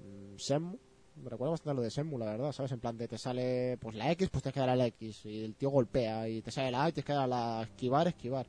mm, 0.00 0.36
Senmu. 0.38 0.78
Me 1.16 1.30
recuerda 1.30 1.52
bastante 1.52 1.70
a 1.70 1.74
lo 1.74 1.82
de 1.82 1.90
Senmu, 1.90 2.18
la 2.18 2.26
verdad, 2.26 2.52
¿sabes? 2.52 2.72
En 2.72 2.80
plan 2.80 2.96
de 2.96 3.08
te 3.08 3.16
sale 3.18 3.78
pues 3.78 3.94
la 3.94 4.10
X, 4.12 4.28
pues 4.30 4.42
tienes 4.42 4.54
que 4.54 4.60
dar 4.60 4.70
a 4.70 4.76
la 4.76 4.86
X. 4.86 5.24
Y 5.24 5.44
el 5.44 5.54
tío 5.54 5.70
golpea. 5.70 6.28
Y 6.28 6.42
te 6.42 6.50
sale 6.50 6.70
la 6.70 6.84
A 6.84 6.88
y 6.88 6.92
tienes 6.92 7.06
que 7.06 7.12
dar 7.12 7.24
a 7.24 7.26
la 7.26 7.62
esquivar, 7.62 8.08
esquivar. 8.08 8.46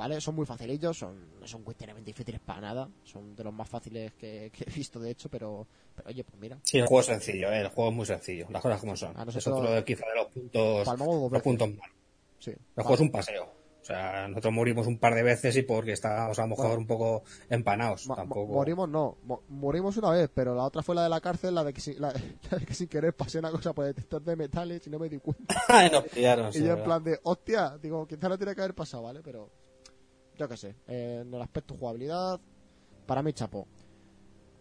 ¿Vale? 0.00 0.18
Son 0.18 0.34
muy 0.34 0.46
facilillos, 0.46 0.96
son, 0.96 1.38
no 1.38 1.46
son 1.46 1.62
Event 1.78 2.06
difíciles 2.06 2.40
para 2.40 2.62
nada. 2.62 2.88
Son 3.04 3.36
de 3.36 3.44
los 3.44 3.52
más 3.52 3.68
fáciles 3.68 4.14
que, 4.14 4.50
que 4.50 4.64
he 4.66 4.72
visto, 4.72 4.98
de 4.98 5.10
hecho, 5.10 5.28
pero, 5.28 5.66
pero 5.94 6.08
oye, 6.08 6.24
pues 6.24 6.40
mira. 6.40 6.58
Sí, 6.62 6.78
el 6.78 6.86
juego 6.86 7.00
es 7.00 7.06
sencillo, 7.06 7.52
¿eh? 7.52 7.60
el 7.60 7.68
juego 7.68 7.90
es 7.90 7.96
muy 7.96 8.06
sencillo, 8.06 8.46
las 8.48 8.62
cosas 8.62 8.80
como 8.80 8.96
son. 8.96 9.14
A 9.14 9.20
Es 9.24 9.26
nosotros- 9.26 9.58
otro 9.60 9.72
de, 9.74 9.84
quizá 9.84 10.06
de 10.06 10.14
los 10.14 10.26
puntos, 10.28 10.86
Palmamos 10.86 11.30
los 11.30 11.42
puntos 11.42 11.68
malos. 11.68 11.94
Sí. 12.38 12.50
El 12.52 12.82
juego 12.82 12.94
es 12.94 13.00
un 13.00 13.10
paseo. 13.10 13.44
O 13.44 13.84
sea, 13.84 14.26
nosotros 14.28 14.54
morimos 14.54 14.86
un 14.86 14.96
par 14.98 15.14
de 15.14 15.22
veces 15.22 15.54
y 15.56 15.62
porque 15.62 15.92
estábamos 15.92 16.38
a 16.38 16.42
lo 16.42 16.48
mejor 16.48 16.66
Bueno. 16.66 16.80
un 16.80 16.86
poco 16.86 17.22
empanados. 17.50 18.06
Tampoco... 18.06 18.54
Morimos 18.54 18.88
no, 18.88 19.18
Mo- 19.24 19.42
morimos 19.48 19.96
una 19.98 20.10
vez, 20.12 20.30
pero 20.32 20.54
la 20.54 20.64
otra 20.64 20.82
fue 20.82 20.94
la 20.94 21.02
de 21.02 21.08
la 21.10 21.20
cárcel, 21.20 21.54
la 21.54 21.62
de 21.64 21.74
que, 21.74 21.80
sin- 21.82 22.00
la, 22.00 22.10
la 22.50 22.58
de 22.58 22.64
que 22.64 22.72
sin 22.72 22.88
querer 22.88 23.14
pasé 23.14 23.38
una 23.38 23.50
cosa 23.50 23.74
por 23.74 23.84
el 23.84 23.92
detector 23.94 24.22
de 24.22 24.34
metales 24.36 24.86
y 24.86 24.90
no 24.90 24.98
me 24.98 25.10
di 25.10 25.18
cuenta. 25.18 25.60
Ay, 25.68 25.90
nos 25.90 26.04
pillaron, 26.04 26.50
sí, 26.54 26.60
y 26.62 26.64
yo 26.66 26.72
en 26.78 26.84
plan 26.84 27.04
de, 27.04 27.20
hostia, 27.22 27.76
digo, 27.82 28.06
quizá 28.06 28.30
no 28.30 28.38
tiene 28.38 28.54
que 28.54 28.62
haber 28.62 28.74
pasado, 28.74 29.02
¿vale? 29.02 29.20
Pero 29.22 29.50
yo 30.40 30.48
qué 30.48 30.56
sé, 30.56 30.74
eh, 30.88 31.18
en 31.20 31.34
el 31.34 31.42
aspecto 31.42 31.76
jugabilidad, 31.76 32.40
para 33.06 33.22
mí 33.22 33.32
chapó. 33.34 33.68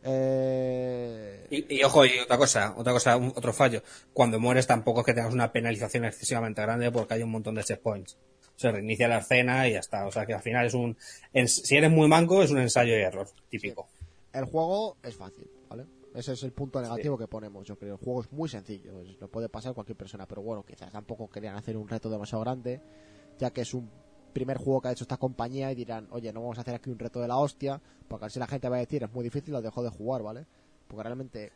Eh, 0.03 1.47
Y, 1.49 1.77
y 1.80 1.84
ojo, 1.84 2.06
y 2.06 2.19
otra 2.19 2.38
cosa, 2.38 2.73
otra 2.77 2.93
cosa, 2.93 3.15
un- 3.18 3.34
otro 3.35 3.53
fallo. 3.53 3.81
Cuando 4.14 4.39
mueres 4.39 4.68
tampoco 4.68 4.99
es 5.01 5.06
que 5.06 5.14
tengas 5.14 5.34
una 5.34 5.51
penalización 5.51 6.06
excesivamente 6.06 6.61
grande 6.61 6.91
porque 6.91 7.14
hay 7.15 7.23
un 7.23 7.31
montón 7.31 7.56
de 7.56 7.64
checkpoints. 7.64 8.18
Se 8.56 8.72
reinicia 8.72 9.07
la 9.07 9.19
escena 9.19 9.68
y 9.68 9.73
ya 9.73 9.80
está. 9.80 10.06
O 10.06 10.11
sea 10.11 10.26
que 10.26 10.34
al 10.34 10.41
final 10.41 10.65
es 10.65 10.73
un... 10.73 10.97
en- 11.34 11.47
si 11.47 11.76
eres 11.77 11.89
muy 11.91 12.07
manco 12.07 12.43
es 12.43 12.51
un 12.51 12.60
ensayo 12.60 12.93
y 12.97 13.01
error 13.01 13.27
típico. 13.49 13.88
el 14.34 14.45
juego 14.45 14.97
es 15.03 15.15
fácil, 15.15 15.49
¿vale? 15.69 15.85
Ese 16.14 16.34
es 16.34 16.43
el 16.43 16.51
punto 16.51 16.81
negativo 16.81 17.18
que 17.18 17.27
ponemos, 17.27 17.65
yo 17.68 17.77
creo. 17.77 17.93
El 17.95 17.99
juego 18.03 18.22
es 18.22 18.31
muy 18.31 18.49
sencillo, 18.49 19.01
lo 19.19 19.27
puede 19.30 19.47
pasar 19.47 19.73
cualquier 19.73 19.95
persona, 19.97 20.26
pero 20.27 20.41
bueno, 20.41 20.64
quizás 20.64 20.91
tampoco 20.91 21.30
querían 21.30 21.56
hacer 21.56 21.77
un 21.77 21.88
reto 21.88 22.10
demasiado 22.10 22.43
grande, 22.43 22.81
ya 23.38 23.51
que 23.51 23.61
es 23.61 23.73
un 23.73 23.89
primer 24.30 24.57
juego 24.57 24.81
que 24.81 24.88
ha 24.89 24.91
hecho 24.91 25.03
esta 25.03 25.18
compañía 25.18 25.72
y 25.72 25.76
dirán, 25.76 26.07
oye, 26.11 26.31
no 26.34 26.41
vamos 26.41 26.57
a 26.57 26.61
hacer 26.61 26.76
aquí 26.76 26.89
un 26.89 26.99
reto 26.99 27.19
de 27.22 27.27
la 27.27 27.38
hostia, 27.38 27.80
porque 28.07 28.26
así 28.26 28.39
la 28.39 28.47
gente 28.47 28.69
va 28.69 28.77
a 28.77 28.80
decir, 28.80 29.03
es 29.03 29.11
muy 29.14 29.23
difícil, 29.23 29.51
lo 29.53 29.61
dejó 29.61 29.84
de 29.84 29.89
jugar, 29.89 30.22
¿vale? 30.23 30.45
Porque 30.88 31.03
realmente 31.03 31.51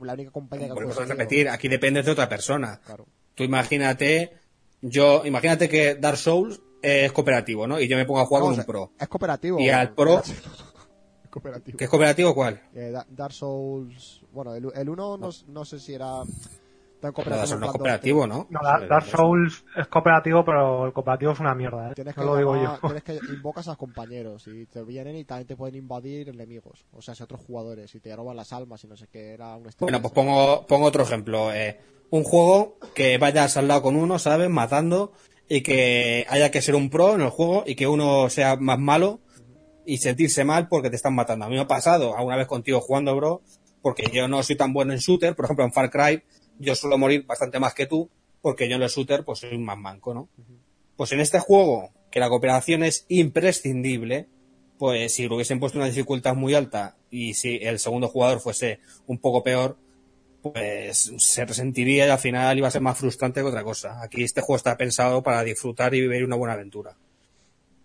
la 0.00 0.14
única 0.14 0.30
compañía 0.30 0.66
que 0.68 0.72
Volvemos 0.74 0.98
a 0.98 1.04
repetir, 1.04 1.48
aquí 1.48 1.68
depende 1.68 2.02
de 2.02 2.10
otra 2.10 2.28
persona. 2.28 2.80
Claro. 2.84 3.06
Tú 3.34 3.44
imagínate, 3.44 4.32
yo, 4.80 5.24
imagínate 5.24 5.68
que 5.68 5.94
Dark 5.94 6.16
Souls 6.16 6.60
es 6.82 7.12
cooperativo, 7.12 7.66
¿no? 7.66 7.78
Y 7.80 7.86
yo 7.88 7.96
me 7.96 8.04
pongo 8.04 8.20
a 8.20 8.26
jugar 8.26 8.42
con 8.42 8.58
un 8.58 8.64
pro. 8.64 8.90
Es 8.98 9.08
cooperativo. 9.08 9.58
Y 9.60 9.68
al 9.70 9.94
pro- 9.94 10.22
Es 11.24 11.30
cooperativo. 11.30 11.78
¿Qué 11.78 11.84
es 11.84 11.90
cooperativo 11.90 12.34
cuál? 12.34 12.60
Eh, 12.74 12.90
Da- 12.90 13.06
Dark 13.08 13.32
Souls. 13.32 14.20
Bueno, 14.32 14.54
el, 14.54 14.68
el 14.74 14.88
1 14.88 15.16
no, 15.18 15.30
no 15.48 15.64
sé 15.64 15.78
si 15.78 15.94
era 15.94 16.22
Pero 17.02 17.12
cooperativo. 17.12 17.36
Dark 17.36 17.48
Souls 17.48 17.60
no 17.60 17.66
es 17.66 17.72
cooperativo, 17.72 18.26
¿no? 18.26 18.46
No, 18.48 18.60
Dark 18.62 18.88
Dark 18.88 19.06
Souls 19.06 19.64
es 19.76 19.86
cooperativo, 19.88 20.44
pero 20.44 20.86
el 20.86 20.92
cooperativo 20.92 21.32
es 21.32 21.40
una 21.40 21.54
mierda, 21.54 21.90
¿eh? 21.90 21.94
Tienes 21.94 22.14
que, 22.14 22.20
No 22.20 22.26
lo 22.28 22.36
digo 22.36 22.54
llamar- 22.54 22.78
yo. 22.80 22.88
tienes 22.88 23.02
que 23.02 23.18
invocas 23.32 23.68
a 23.68 23.76
compañeros 23.76 24.46
y 24.46 24.66
te 24.66 24.82
vienen 24.84 25.16
y 25.16 25.24
también 25.24 25.48
te 25.48 25.56
pueden 25.56 25.74
invadir 25.74 26.28
enemigos. 26.30 26.86
O 26.92 27.02
sea, 27.02 27.14
si 27.14 27.22
otros 27.22 27.40
jugadores 27.46 27.94
y 27.94 28.00
te 28.00 28.14
roban 28.16 28.36
las 28.36 28.52
almas 28.52 28.82
y 28.84 28.86
no 28.86 28.96
sé 28.96 29.08
qué. 29.12 29.32
Era 29.34 29.56
un. 29.56 29.66
Bueno, 29.80 30.00
pues 30.00 30.14
pongo, 30.14 30.64
pongo 30.66 30.86
otro 30.86 31.02
ejemplo. 31.02 31.52
eh, 31.52 31.78
un 32.10 32.24
juego 32.24 32.76
que 32.94 33.18
vayas 33.18 33.56
al 33.56 33.68
lado 33.68 33.82
con 33.82 33.96
uno, 33.96 34.18
¿sabes? 34.18 34.48
Matando 34.48 35.12
y 35.48 35.62
que 35.62 36.24
haya 36.30 36.50
que 36.50 36.62
ser 36.62 36.74
un 36.76 36.88
pro 36.88 37.14
en 37.14 37.22
el 37.22 37.30
juego 37.30 37.64
y 37.66 37.74
que 37.74 37.86
uno 37.88 38.28
sea 38.30 38.56
más 38.56 38.78
malo 38.78 39.20
y 39.84 39.96
sentirse 39.96 40.44
mal 40.44 40.68
porque 40.68 40.88
te 40.90 40.96
están 40.96 41.14
matando. 41.14 41.46
A 41.46 41.48
mí 41.48 41.56
me 41.56 41.62
ha 41.62 41.66
pasado 41.66 42.16
alguna 42.16 42.36
vez 42.36 42.46
contigo 42.46 42.80
jugando, 42.80 43.16
bro, 43.16 43.40
porque 43.82 44.04
yo 44.12 44.28
no 44.28 44.42
soy 44.44 44.56
tan 44.56 44.72
bueno 44.72 44.92
en 44.92 44.98
shooter. 45.00 45.34
Por 45.34 45.46
ejemplo, 45.46 45.64
en 45.64 45.72
Far 45.72 45.90
Cry 45.90 46.22
yo 46.58 46.74
suelo 46.74 46.98
morir 46.98 47.24
bastante 47.26 47.58
más 47.58 47.74
que 47.74 47.86
tú 47.86 48.10
porque 48.40 48.68
yo 48.68 48.76
en 48.76 48.82
el 48.82 48.88
shooter 48.88 49.24
pues 49.24 49.40
soy 49.40 49.56
más 49.58 49.78
manco, 49.78 50.12
¿no? 50.12 50.28
Pues 50.96 51.12
en 51.12 51.20
este 51.20 51.38
juego, 51.38 51.90
que 52.10 52.20
la 52.20 52.28
cooperación 52.28 52.82
es 52.82 53.06
imprescindible, 53.08 54.28
pues 54.78 55.14
si 55.14 55.28
lo 55.28 55.36
hubiesen 55.36 55.60
puesto 55.60 55.78
una 55.78 55.86
dificultad 55.86 56.34
muy 56.34 56.54
alta 56.54 56.96
y 57.10 57.34
si 57.34 57.56
el 57.56 57.78
segundo 57.78 58.08
jugador 58.08 58.40
fuese 58.40 58.80
un 59.06 59.18
poco 59.18 59.42
peor, 59.42 59.76
pues 60.42 61.12
se 61.18 61.44
resentiría 61.44 62.06
y 62.06 62.10
al 62.10 62.18
final 62.18 62.58
iba 62.58 62.66
a 62.66 62.72
ser 62.72 62.82
más 62.82 62.98
frustrante 62.98 63.40
que 63.40 63.46
otra 63.46 63.62
cosa. 63.62 64.02
Aquí 64.02 64.24
este 64.24 64.40
juego 64.40 64.56
está 64.56 64.76
pensado 64.76 65.22
para 65.22 65.44
disfrutar 65.44 65.94
y 65.94 66.00
vivir 66.00 66.24
una 66.24 66.36
buena 66.36 66.54
aventura. 66.54 66.96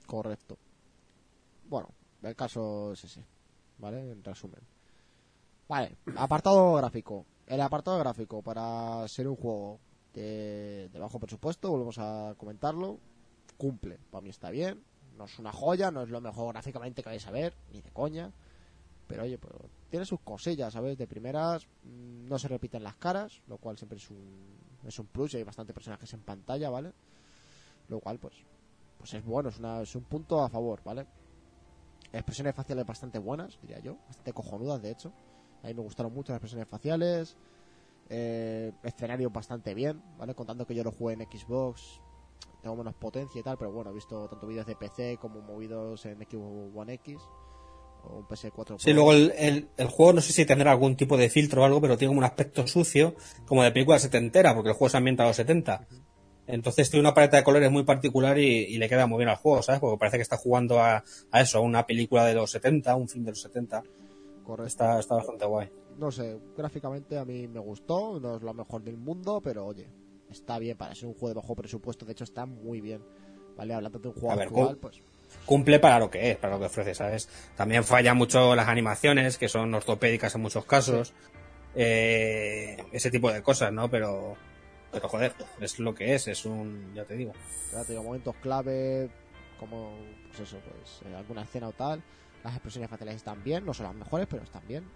Correcto. 0.08 0.58
Bueno, 1.70 1.90
el 2.24 2.36
caso 2.36 2.94
es 2.94 3.04
ese. 3.04 3.24
¿Vale? 3.78 4.00
En 4.12 4.24
resumen. 4.24 4.62
Vale, 5.68 5.98
apartado 6.16 6.74
gráfico. 6.76 7.26
El 7.48 7.62
apartado 7.62 7.98
gráfico 7.98 8.42
para 8.42 9.08
ser 9.08 9.28
un 9.28 9.38
juego 9.38 9.80
de, 10.14 10.90
de 10.92 11.00
bajo 11.00 11.18
presupuesto, 11.18 11.72
volvemos 11.72 11.98
a 11.98 12.36
comentarlo. 12.38 13.00
Cumple, 13.58 13.98
para 14.12 14.22
mí 14.22 14.30
está 14.30 14.52
bien. 14.52 14.84
No 15.18 15.26
es 15.26 15.40
una 15.40 15.52
joya, 15.52 15.90
no 15.90 16.04
es 16.04 16.10
lo 16.10 16.22
mejor 16.22 16.54
gráficamente 16.54 17.02
que 17.02 17.10
vais 17.10 17.26
a 17.26 17.32
ver, 17.32 17.56
ni 17.72 17.82
de 17.82 17.90
coña. 17.92 18.32
Pero 19.08 19.24
oye, 19.24 19.38
pues 19.38 19.54
tiene 19.90 20.06
sus 20.06 20.20
cosillas, 20.20 20.74
¿sabes? 20.74 20.98
De 20.98 21.08
primeras 21.08 21.66
mm, 21.84 22.28
no 22.28 22.38
se 22.38 22.50
repiten 22.50 22.84
las 22.84 22.98
caras, 22.98 23.42
lo 23.48 23.58
cual 23.58 23.78
siempre 23.78 23.98
es 23.98 24.10
un, 24.12 24.58
es 24.86 25.00
un 25.00 25.08
plus 25.08 25.34
y 25.34 25.38
hay 25.38 25.44
bastante 25.44 25.74
personajes 25.74 26.12
en 26.14 26.22
pantalla, 26.22 26.70
¿vale? 26.70 26.92
Lo 27.88 28.02
cual, 28.02 28.20
pues, 28.20 28.36
pues 28.98 29.14
es 29.14 29.24
bueno, 29.24 29.50
es, 29.50 29.58
una, 29.60 29.82
es 29.82 29.96
un 29.96 30.04
punto 30.04 30.42
a 30.44 30.50
favor, 30.50 30.82
¿vale? 30.84 31.08
Expresiones 32.12 32.54
faciales 32.54 32.86
bastante 32.86 33.20
buenas, 33.20 33.58
diría 33.62 33.80
yo, 33.80 33.98
bastante 34.08 34.34
cojonudas, 34.34 34.82
de 34.82 34.92
hecho. 34.92 35.14
A 35.64 35.68
mí 35.68 35.74
me 35.74 35.82
gustaron 35.82 36.14
mucho 36.14 36.32
las 36.32 36.38
expresiones 36.38 36.68
faciales. 36.68 37.36
Eh, 38.10 38.72
escenario 38.84 39.30
bastante 39.30 39.74
bien, 39.74 40.02
¿vale? 40.18 40.34
Contando 40.34 40.66
que 40.66 40.74
yo 40.74 40.84
lo 40.84 40.92
jugué 40.92 41.16
en 41.16 41.22
Xbox, 41.30 42.00
tengo 42.62 42.76
menos 42.78 42.96
potencia 42.96 43.40
y 43.40 43.44
tal, 43.44 43.58
pero 43.58 43.72
bueno, 43.72 43.92
he 43.92 43.94
visto 43.94 44.28
tanto 44.30 44.48
vídeos 44.48 44.66
de 44.66 44.76
PC 44.78 45.18
como 45.20 45.42
movidos 45.42 46.06
en 46.06 46.18
Xbox 46.20 46.74
One 46.76 46.94
X 46.94 47.18
o 48.06 48.20
un 48.20 48.26
PS4 48.28 48.66
Pro. 48.66 48.80
Sí, 48.80 48.94
luego 48.94 49.12
el, 49.12 49.34
el- 49.76 49.88
juego 49.88 50.14
no 50.14 50.22
sé 50.22 50.32
si 50.32 50.46
tendrá 50.46 50.72
algún 50.72 50.96
tipo 50.96 51.18
de 51.18 51.30
filtro 51.30 51.64
o 51.64 51.66
algo, 51.66 51.82
pero 51.82 51.98
tiene 51.98 52.10
como 52.12 52.20
un 52.20 52.24
aspecto 52.26 52.66
sucio, 52.66 53.14
como 53.46 53.64
de 53.64 53.72
película 53.72 54.00
setentera, 54.00 54.54
porque 54.56 54.70
el 54.70 54.76
juego 54.76 54.90
se 54.90 54.98
ambienta 54.98 55.24
a 55.24 55.28
los 55.28 55.36
70. 55.36 55.86
Entonces 56.46 56.90
tiene 56.90 57.02
una 57.02 57.14
paleta 57.14 57.36
de 57.36 57.44
colores 57.44 57.70
muy 57.70 57.84
particular 57.84 58.38
y, 58.40 58.46
y 58.48 58.78
le 58.78 58.88
queda 58.88 59.06
muy 59.06 59.18
bien 59.18 59.28
al 59.30 59.36
juego, 59.36 59.62
¿sabes? 59.62 59.82
Porque 59.82 59.98
parece 60.00 60.18
que 60.18 60.24
está 60.24 60.38
jugando 60.38 60.80
a, 60.80 61.04
a 61.32 61.42
eso, 61.42 61.58
a 61.58 61.62
una 61.62 61.86
película 61.86 62.24
de 62.26 62.36
los 62.36 62.52
70, 62.52 62.96
un 62.96 63.10
film 63.10 63.26
de 63.26 63.32
los 63.32 63.42
70. 63.42 63.84
Correcto. 64.48 64.68
Está, 64.68 64.98
está 64.98 65.16
bastante 65.16 65.46
guay. 65.46 65.70
no 65.98 66.10
sé, 66.10 66.40
gráficamente 66.56 67.18
a 67.18 67.26
mí 67.26 67.50
me 67.50 67.60
gustó, 67.60 68.18
no 68.18 68.38
es 68.38 68.42
lo 68.42 68.54
mejor 68.54 68.82
del 68.82 68.96
mundo, 68.96 69.42
pero 69.44 69.66
oye, 69.66 69.90
está 70.32 70.58
bien 70.58 70.78
para 70.78 70.96
ser 70.96 71.10
un 71.10 71.16
juego 71.16 71.28
de 71.28 71.34
bajo 71.34 71.54
presupuesto, 71.54 72.06
de 72.06 72.14
hecho 72.14 72.24
está 72.24 72.46
muy 72.46 72.80
bien. 72.80 73.04
Vale, 73.58 73.74
hablando 73.74 74.00
de 74.00 74.08
un 74.08 74.14
juego 74.14 74.32
A 74.32 74.36
ver, 74.36 74.48
actual, 74.48 74.78
pues 74.78 75.02
Cumple 75.46 75.80
para 75.80 76.00
lo 76.00 76.10
que 76.10 76.32
es, 76.32 76.38
para 76.38 76.54
lo 76.54 76.60
que 76.62 76.68
ofrece, 76.68 76.96
¿sabes? 76.96 77.28
También 77.58 77.84
falla 77.84 78.14
mucho 78.14 78.56
las 78.56 78.70
animaciones, 78.70 79.38
que 79.38 79.50
son 79.50 79.74
ortopédicas 79.74 80.34
en 80.36 80.42
muchos 80.42 80.64
casos. 80.64 81.14
Eh, 81.76 82.78
ese 82.94 83.12
tipo 83.12 83.30
de 83.30 83.42
cosas, 83.42 83.74
¿no? 83.74 83.90
Pero, 83.90 84.38
pero 84.94 85.10
joder, 85.10 85.34
es 85.60 85.78
lo 85.80 85.94
que 85.94 86.16
es, 86.16 86.30
es 86.30 86.46
un, 86.46 86.94
ya 86.96 87.04
te 87.04 87.16
digo. 87.16 87.34
ya 87.74 87.84
te 87.84 87.92
digo, 87.92 88.04
momentos 88.04 88.36
clave, 88.38 89.10
como 89.60 89.92
pues 90.30 90.40
eso, 90.48 90.58
pues 90.60 91.02
eh, 91.06 91.16
alguna 91.18 91.42
escena 91.42 91.68
o 91.68 91.74
tal. 91.74 92.02
Las 92.48 92.56
expresiones 92.56 92.90
faciales 92.90 93.16
están 93.18 93.44
bien, 93.44 93.66
no 93.66 93.74
son 93.74 93.88
las 93.88 93.96
mejores, 93.96 94.26
pero 94.26 94.42
están 94.42 94.66
bien. 94.66 94.90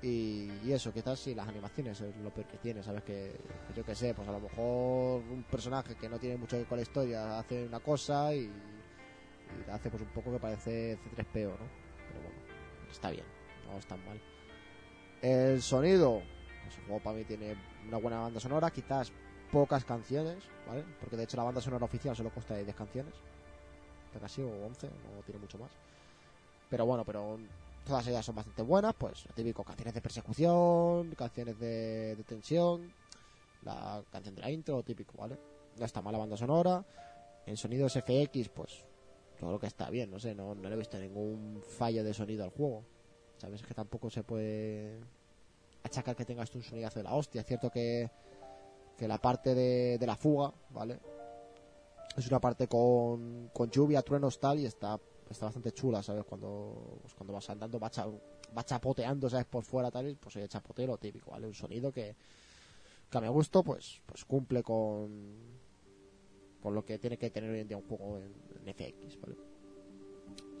Y, 0.00 0.70
eso, 0.70 0.92
quizás 0.92 1.18
si 1.18 1.34
las 1.34 1.48
animaciones 1.48 2.00
es 2.00 2.16
lo 2.18 2.30
peor 2.30 2.46
que 2.46 2.56
tiene, 2.58 2.84
¿sabes? 2.84 3.02
Que, 3.02 3.34
yo 3.74 3.84
que 3.84 3.96
sé, 3.96 4.14
pues 4.14 4.28
a 4.28 4.30
lo 4.30 4.38
mejor 4.38 5.22
un 5.28 5.42
personaje 5.50 5.96
que 5.96 6.08
no 6.08 6.20
tiene 6.20 6.36
mucho 6.36 6.50
que 6.54 6.58
ver 6.58 6.68
con 6.68 6.78
la 6.78 6.82
historia 6.82 7.40
hace 7.40 7.66
una 7.66 7.80
cosa 7.80 8.32
y, 8.32 8.42
y 8.42 9.70
hace 9.72 9.90
pues 9.90 10.02
un 10.02 10.10
poco 10.10 10.30
que 10.30 10.38
parece 10.38 10.98
C3PO, 10.98 11.48
¿no? 11.48 11.66
Pero 12.06 12.20
bueno, 12.22 12.42
está 12.88 13.10
bien, 13.10 13.26
no 13.66 13.76
es 13.76 13.86
tan 13.86 14.04
mal. 14.04 14.20
El 15.20 15.60
sonido, 15.62 16.22
pues 16.62 16.78
el 16.78 16.84
juego 16.84 17.02
para 17.02 17.16
mí 17.16 17.24
tiene 17.24 17.56
una 17.88 17.96
buena 17.96 18.20
banda 18.20 18.38
sonora, 18.38 18.70
quizás 18.70 19.12
pocas 19.50 19.84
canciones, 19.84 20.44
¿vale? 20.68 20.84
Porque 21.00 21.16
de 21.16 21.24
hecho 21.24 21.36
la 21.38 21.42
banda 21.42 21.60
sonora 21.60 21.86
oficial 21.86 22.14
solo 22.14 22.30
consta 22.30 22.54
de 22.54 22.62
10 22.62 22.76
canciones, 22.76 23.14
casi 24.20 24.42
o 24.42 24.64
11, 24.64 24.86
no 24.86 25.22
tiene 25.24 25.40
mucho 25.40 25.58
más. 25.58 25.72
Pero 26.72 26.86
bueno, 26.86 27.04
pero 27.04 27.38
todas 27.84 28.06
ellas 28.06 28.24
son 28.24 28.34
bastante 28.34 28.62
buenas, 28.62 28.94
pues 28.94 29.26
típico, 29.34 29.62
canciones 29.62 29.92
de 29.92 30.00
persecución, 30.00 31.14
canciones 31.14 31.58
de, 31.58 32.16
de 32.16 32.24
tensión, 32.24 32.90
la 33.62 34.02
canción 34.10 34.34
de 34.34 34.40
la 34.40 34.50
intro, 34.50 34.82
típico, 34.82 35.18
¿vale? 35.18 35.38
No 35.78 35.84
está 35.84 36.00
mala 36.00 36.16
banda 36.16 36.34
sonora. 36.34 36.82
En 37.44 37.58
sonidos 37.58 37.92
FX, 37.92 38.48
pues 38.48 38.86
todo 39.38 39.52
lo 39.52 39.60
que 39.60 39.66
está 39.66 39.90
bien, 39.90 40.10
no 40.10 40.18
sé, 40.18 40.34
no, 40.34 40.54
no 40.54 40.66
le 40.70 40.74
he 40.74 40.78
visto 40.78 40.98
ningún 40.98 41.62
fallo 41.62 42.02
de 42.02 42.14
sonido 42.14 42.42
al 42.42 42.50
juego. 42.50 42.86
¿Sabes? 43.36 43.60
Es 43.60 43.66
que 43.66 43.74
tampoco 43.74 44.08
se 44.08 44.22
puede 44.22 44.98
achacar 45.82 46.16
que 46.16 46.24
tengas 46.24 46.54
un 46.54 46.62
sonidazo 46.62 47.00
de 47.00 47.02
la 47.02 47.12
hostia. 47.12 47.42
Es 47.42 47.46
cierto 47.46 47.68
que, 47.68 48.10
que 48.96 49.06
la 49.06 49.18
parte 49.18 49.54
de, 49.54 49.98
de 49.98 50.06
la 50.06 50.16
fuga, 50.16 50.54
¿vale? 50.70 51.00
Es 52.16 52.26
una 52.28 52.40
parte 52.40 52.66
con, 52.66 53.50
con 53.52 53.70
lluvia, 53.70 54.00
truenos, 54.00 54.40
tal, 54.40 54.58
y 54.58 54.64
está 54.64 54.98
está 55.32 55.46
bastante 55.46 55.72
chula, 55.72 56.02
¿sabes? 56.02 56.24
Cuando, 56.24 56.98
pues, 57.02 57.14
cuando 57.14 57.32
vas 57.32 57.48
andando, 57.50 57.78
va, 57.78 57.90
cha- 57.90 58.06
va 58.56 58.64
chapoteando, 58.64 59.28
¿sabes? 59.28 59.46
Por 59.46 59.64
fuera, 59.64 59.90
tal, 59.90 60.08
y, 60.08 60.14
pues 60.14 60.36
oye, 60.36 60.48
chapoteo 60.48 60.86
lo 60.86 60.98
típico, 60.98 61.30
¿vale? 61.32 61.46
Un 61.46 61.54
sonido 61.54 61.92
que, 61.92 62.14
que 63.10 63.18
a 63.18 63.20
mi 63.20 63.28
gusto, 63.28 63.62
pues, 63.62 64.00
pues 64.06 64.24
cumple 64.24 64.62
con, 64.62 65.36
con 66.62 66.74
lo 66.74 66.84
que 66.84 66.98
tiene 66.98 67.18
que 67.18 67.30
tener 67.30 67.50
hoy 67.50 67.60
en 67.60 67.68
día 67.68 67.76
un 67.76 67.84
juego 67.84 68.18
en, 68.18 68.32
en 68.64 68.68
FX, 68.74 69.20
¿vale? 69.20 69.36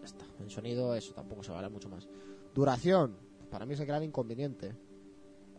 Ya 0.00 0.04
está. 0.04 0.26
En 0.40 0.50
sonido, 0.50 0.94
eso 0.96 1.14
tampoco 1.14 1.42
se 1.42 1.50
va 1.50 1.56
a 1.56 1.58
hablar 1.60 1.70
mucho 1.72 1.88
más. 1.88 2.08
Duración, 2.54 3.16
para 3.50 3.64
mí 3.66 3.74
es 3.74 3.80
el 3.80 3.86
gran 3.86 4.02
inconveniente. 4.02 4.74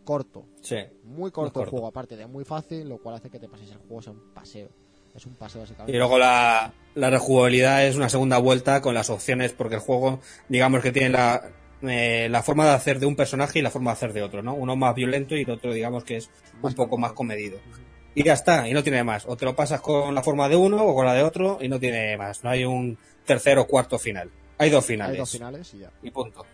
Corto, 0.04 0.44
Sí. 0.60 0.76
muy 1.02 1.30
corto, 1.30 1.60
el 1.60 1.64
corto. 1.64 1.70
juego, 1.70 1.86
aparte 1.86 2.14
de 2.14 2.26
muy 2.26 2.44
fácil, 2.44 2.88
lo 2.90 2.98
cual 2.98 3.14
hace 3.14 3.30
que 3.30 3.40
te 3.40 3.48
pases 3.48 3.70
el 3.70 3.78
juego 3.78 4.02
sea 4.02 4.12
un 4.12 4.34
paseo. 4.34 4.68
Es 5.14 5.26
un 5.26 5.34
paseo 5.34 5.64
Y 5.86 5.92
luego 5.92 6.18
la, 6.18 6.72
la 6.94 7.10
rejugabilidad 7.10 7.86
es 7.86 7.96
una 7.96 8.08
segunda 8.08 8.38
vuelta 8.38 8.80
con 8.80 8.94
las 8.94 9.10
opciones, 9.10 9.52
porque 9.52 9.76
el 9.76 9.80
juego, 9.80 10.20
digamos 10.48 10.82
que 10.82 10.90
tiene 10.90 11.10
la, 11.10 11.50
eh, 11.82 12.28
la 12.28 12.42
forma 12.42 12.64
de 12.64 12.72
hacer 12.72 12.98
de 12.98 13.06
un 13.06 13.14
personaje 13.14 13.60
y 13.60 13.62
la 13.62 13.70
forma 13.70 13.92
de 13.92 13.94
hacer 13.94 14.12
de 14.12 14.22
otro, 14.22 14.42
¿no? 14.42 14.54
Uno 14.54 14.74
más 14.74 14.94
violento 14.94 15.36
y 15.36 15.42
el 15.42 15.50
otro, 15.50 15.72
digamos, 15.72 16.02
que 16.02 16.16
es 16.16 16.30
un 16.60 16.74
poco 16.74 16.98
más 16.98 17.12
comedido. 17.12 17.58
Y 18.16 18.24
ya 18.24 18.32
está, 18.32 18.68
y 18.68 18.72
no 18.72 18.82
tiene 18.82 19.04
más. 19.04 19.24
O 19.26 19.36
te 19.36 19.44
lo 19.44 19.54
pasas 19.54 19.80
con 19.80 20.14
la 20.14 20.22
forma 20.22 20.48
de 20.48 20.56
uno 20.56 20.84
o 20.84 20.94
con 20.94 21.06
la 21.06 21.14
de 21.14 21.22
otro 21.22 21.58
y 21.60 21.68
no 21.68 21.78
tiene 21.78 22.16
más. 22.16 22.42
No 22.42 22.50
hay 22.50 22.64
un 22.64 22.98
tercer 23.24 23.58
o 23.58 23.66
cuarto 23.66 23.98
final. 23.98 24.30
Hay 24.58 24.70
dos 24.70 24.84
finales. 24.84 25.14
Hay 25.14 25.18
dos 25.18 25.30
finales 25.30 25.74
y 25.74 25.78
ya. 25.78 25.90
Y 26.02 26.10
punto. 26.10 26.44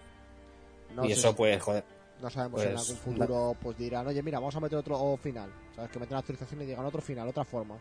No 0.95 1.05
y 1.07 1.12
eso, 1.12 1.35
pues, 1.35 1.62
joder. 1.62 1.85
No 2.20 2.28
sabemos 2.28 2.61
pues, 2.61 2.65
si 2.65 2.73
en 2.73 2.78
algún 2.78 2.97
futuro 2.97 3.57
pues 3.61 3.78
dirán, 3.78 4.07
oye, 4.07 4.23
mira, 4.23 4.39
vamos 4.39 4.55
a 4.57 4.61
meter 4.61 4.78
otro 4.78 5.19
final. 5.23 5.51
¿Sabes? 5.74 5.91
Que 5.91 5.99
meten 5.99 6.15
la 6.15 6.19
actualización 6.20 6.62
y 6.62 6.66
digan 6.66 6.85
otro 6.85 7.01
final, 7.01 7.28
otra 7.28 7.45
forma. 7.45 7.78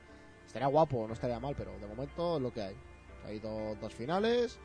Estaría 0.49 0.67
guapo, 0.67 1.05
no 1.07 1.13
estaría 1.13 1.39
mal, 1.39 1.53
pero 1.55 1.77
de 1.77 1.85
momento 1.85 2.37
es 2.37 2.41
lo 2.41 2.51
que 2.51 2.63
hay. 2.63 2.75
Hay 3.27 3.37
do- 3.37 3.75
dos 3.79 3.93
finales, 3.93 4.57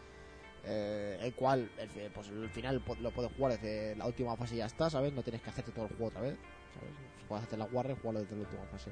eh, 0.65 1.19
el 1.21 1.35
cual, 1.35 1.71
el, 1.77 2.11
pues 2.11 2.29
el 2.29 2.49
final 2.49 2.83
lo 3.03 3.11
puedes 3.11 3.31
jugar 3.37 3.53
desde 3.53 3.95
la 3.97 4.07
última 4.07 4.35
fase 4.35 4.55
y 4.55 4.59
ya 4.59 4.65
está, 4.67 4.89
¿sabes? 4.89 5.13
No 5.13 5.23
tienes 5.23 5.43
que 5.43 5.51
hacerte 5.51 5.73
todo 5.73 5.85
el 5.85 5.91
juego 5.91 6.07
otra 6.07 6.23
vez, 6.23 6.39
¿sabes? 6.73 6.95
Puedes 7.29 7.45
hacer 7.45 7.59
la 7.59 7.67
guardia 7.67 7.93
y 7.95 8.01
jugarlo 8.01 8.21
desde 8.23 8.35
la 8.35 8.41
última 8.45 8.65
fase. 8.73 8.91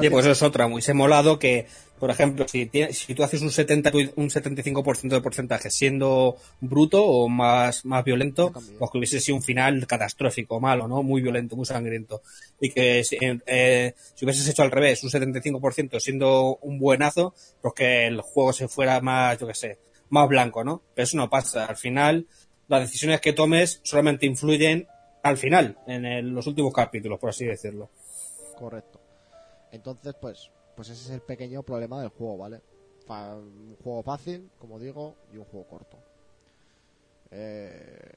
Sí, 0.00 0.10
pues 0.10 0.24
eso 0.24 0.32
es 0.32 0.42
otra, 0.42 0.66
muy 0.68 0.82
molado 0.94 1.38
que, 1.38 1.66
por 2.00 2.10
ejemplo, 2.10 2.46
si, 2.48 2.66
tienes, 2.66 2.98
si 2.98 3.14
tú 3.14 3.22
haces 3.22 3.40
un 3.42 3.50
70, 3.50 3.90
tu- 3.90 4.12
un 4.16 4.28
75% 4.30 5.14
de 5.16 5.20
porcentaje 5.20 5.70
siendo 5.70 6.36
bruto 6.60 7.04
o 7.04 7.28
más, 7.28 7.84
más 7.84 8.04
violento, 8.04 8.52
pues 8.78 8.90
que 8.90 8.98
hubiese 8.98 9.20
sido 9.20 9.36
un 9.36 9.42
final 9.42 9.86
catastrófico, 9.86 10.58
malo, 10.60 10.88
¿no? 10.88 11.02
Muy 11.02 11.22
violento, 11.22 11.54
muy 11.56 11.64
sangriento. 11.66 12.22
Y 12.60 12.70
que 12.70 13.04
si, 13.04 13.16
eh, 13.46 13.94
si 14.14 14.24
hubieses 14.24 14.48
hecho 14.48 14.62
al 14.62 14.70
revés, 14.72 15.02
un 15.04 15.10
75% 15.10 16.00
siendo 16.00 16.56
un 16.62 16.78
buenazo, 16.78 17.34
pues 17.62 17.74
que 17.74 18.06
el 18.08 18.20
juego 18.20 18.52
se 18.52 18.68
fuera 18.68 19.00
más, 19.00 19.38
yo 19.38 19.46
qué 19.46 19.54
sé, 19.54 19.78
más 20.10 20.28
blanco, 20.28 20.64
¿no? 20.64 20.82
Pero 20.94 21.04
eso 21.04 21.16
no 21.16 21.30
pasa. 21.30 21.66
Al 21.66 21.76
final, 21.76 22.26
las 22.68 22.80
decisiones 22.80 23.20
que 23.20 23.32
tomes 23.32 23.80
solamente 23.84 24.26
influyen 24.26 24.88
al 25.22 25.36
final, 25.38 25.78
en 25.86 26.04
el- 26.04 26.28
los 26.30 26.46
últimos 26.46 26.72
capítulos, 26.74 27.18
por 27.20 27.30
así 27.30 27.44
decirlo. 27.46 27.88
Correcto. 28.58 29.00
Entonces, 29.74 30.14
pues, 30.20 30.50
pues 30.76 30.88
ese 30.88 31.02
es 31.02 31.10
el 31.10 31.20
pequeño 31.20 31.64
problema 31.64 32.00
del 32.00 32.10
juego, 32.10 32.38
¿vale? 32.38 32.62
Un 33.08 33.76
juego 33.82 34.02
fácil, 34.04 34.48
como 34.58 34.78
digo, 34.78 35.16
y 35.32 35.36
un 35.36 35.44
juego 35.44 35.66
corto. 35.66 35.98
Eh, 37.32 38.12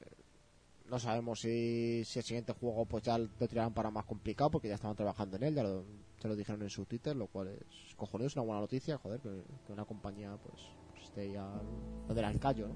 no 0.88 1.00
sabemos 1.00 1.40
si, 1.40 2.04
si 2.04 2.20
el 2.20 2.24
siguiente 2.24 2.52
juego 2.52 2.86
pues 2.86 3.02
ya 3.02 3.18
lo 3.18 3.28
tirarán 3.48 3.74
para 3.74 3.90
más 3.90 4.04
complicado 4.04 4.50
porque 4.50 4.68
ya 4.68 4.76
estaban 4.76 4.96
trabajando 4.96 5.36
en 5.36 5.42
él, 5.42 5.54
ya 5.56 5.64
lo, 5.64 5.84
lo 6.22 6.36
dijeron 6.36 6.62
en 6.62 6.70
su 6.70 6.86
Twitter, 6.86 7.16
lo 7.16 7.26
cual 7.26 7.48
es 7.48 7.94
cojonudo, 7.96 8.28
es 8.28 8.36
una 8.36 8.44
buena 8.44 8.60
noticia, 8.60 8.96
joder, 8.96 9.20
que, 9.20 9.42
que 9.66 9.72
una 9.72 9.84
compañía 9.84 10.38
pues, 10.40 10.62
pues 10.92 11.04
esté 11.06 11.32
ya 11.32 11.60
lo 12.06 12.14
del 12.14 12.24
alcallo, 12.24 12.68
¿no? 12.68 12.74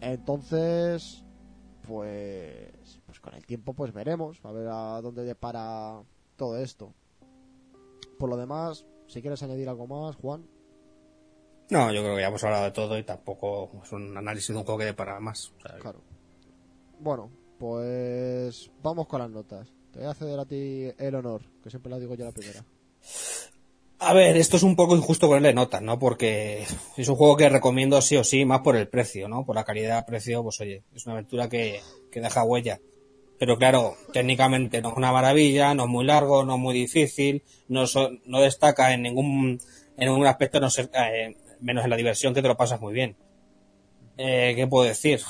Entonces, 0.00 1.24
pues, 1.86 3.00
pues 3.04 3.18
con 3.18 3.34
el 3.34 3.44
tiempo 3.44 3.74
pues 3.74 3.92
veremos, 3.92 4.38
a 4.44 4.52
ver 4.52 4.68
a 4.68 5.00
dónde 5.02 5.24
depara 5.24 6.02
todo 6.36 6.56
esto. 6.58 6.94
Por 8.18 8.30
lo 8.30 8.36
demás, 8.36 8.86
si 9.06 9.20
quieres 9.20 9.42
añadir 9.42 9.68
algo 9.68 9.86
más, 9.86 10.16
Juan. 10.16 10.46
No, 11.70 11.92
yo 11.92 12.02
creo 12.02 12.14
que 12.14 12.22
ya 12.22 12.28
hemos 12.28 12.44
hablado 12.44 12.64
de 12.64 12.70
todo 12.70 12.98
y 12.98 13.02
tampoco 13.02 13.70
es 13.82 13.92
un 13.92 14.16
análisis 14.16 14.48
de 14.48 14.58
un 14.58 14.64
juego 14.64 14.80
que 14.80 14.94
para 14.94 15.18
más. 15.20 15.52
O 15.56 15.60
sea, 15.60 15.78
Claro. 15.78 16.00
Bueno, 17.00 17.30
pues 17.58 18.70
vamos 18.82 19.06
con 19.06 19.20
las 19.20 19.30
notas. 19.30 19.72
Te 19.92 19.98
voy 20.00 20.08
a 20.08 20.14
ceder 20.14 20.38
a 20.38 20.44
ti 20.44 20.88
el 20.98 21.14
honor, 21.14 21.42
que 21.62 21.70
siempre 21.70 21.90
la 21.90 21.98
digo 21.98 22.14
yo 22.14 22.24
la 22.24 22.32
primera. 22.32 22.64
A 23.98 24.12
ver, 24.12 24.36
esto 24.36 24.56
es 24.58 24.62
un 24.62 24.76
poco 24.76 24.94
injusto 24.94 25.26
ponerle 25.26 25.54
notas, 25.54 25.80
¿no? 25.80 25.98
Porque 25.98 26.66
es 26.96 27.08
un 27.08 27.16
juego 27.16 27.36
que 27.36 27.48
recomiendo 27.48 28.00
sí 28.02 28.16
o 28.16 28.24
sí, 28.24 28.44
más 28.44 28.60
por 28.60 28.76
el 28.76 28.88
precio, 28.88 29.26
¿no? 29.26 29.44
Por 29.44 29.56
la 29.56 29.64
calidad-precio, 29.64 30.42
pues 30.42 30.60
oye, 30.60 30.84
es 30.94 31.06
una 31.06 31.14
aventura 31.14 31.48
que, 31.48 31.80
que 32.10 32.20
deja 32.20 32.44
huella. 32.44 32.78
Pero 33.38 33.58
claro, 33.58 33.96
técnicamente 34.12 34.80
no 34.80 34.90
es 34.90 34.96
una 34.96 35.12
maravilla, 35.12 35.74
no 35.74 35.84
es 35.84 35.88
muy 35.90 36.04
largo, 36.04 36.44
no 36.44 36.54
es 36.54 36.60
muy 36.60 36.74
difícil, 36.74 37.42
no, 37.68 37.84
no 38.24 38.40
destaca 38.40 38.94
en 38.94 39.02
ningún, 39.02 39.60
en 39.96 40.08
ningún 40.08 40.26
aspecto, 40.26 40.58
no 40.58 40.68
eh, 40.78 41.36
menos 41.60 41.84
en 41.84 41.90
la 41.90 41.96
diversión 41.96 42.32
que 42.32 42.42
te 42.42 42.48
lo 42.48 42.56
pasas 42.56 42.80
muy 42.80 42.94
bien. 42.94 43.16
Eh, 44.16 44.54
¿Qué 44.56 44.66
puedo 44.66 44.88
decir? 44.88 45.20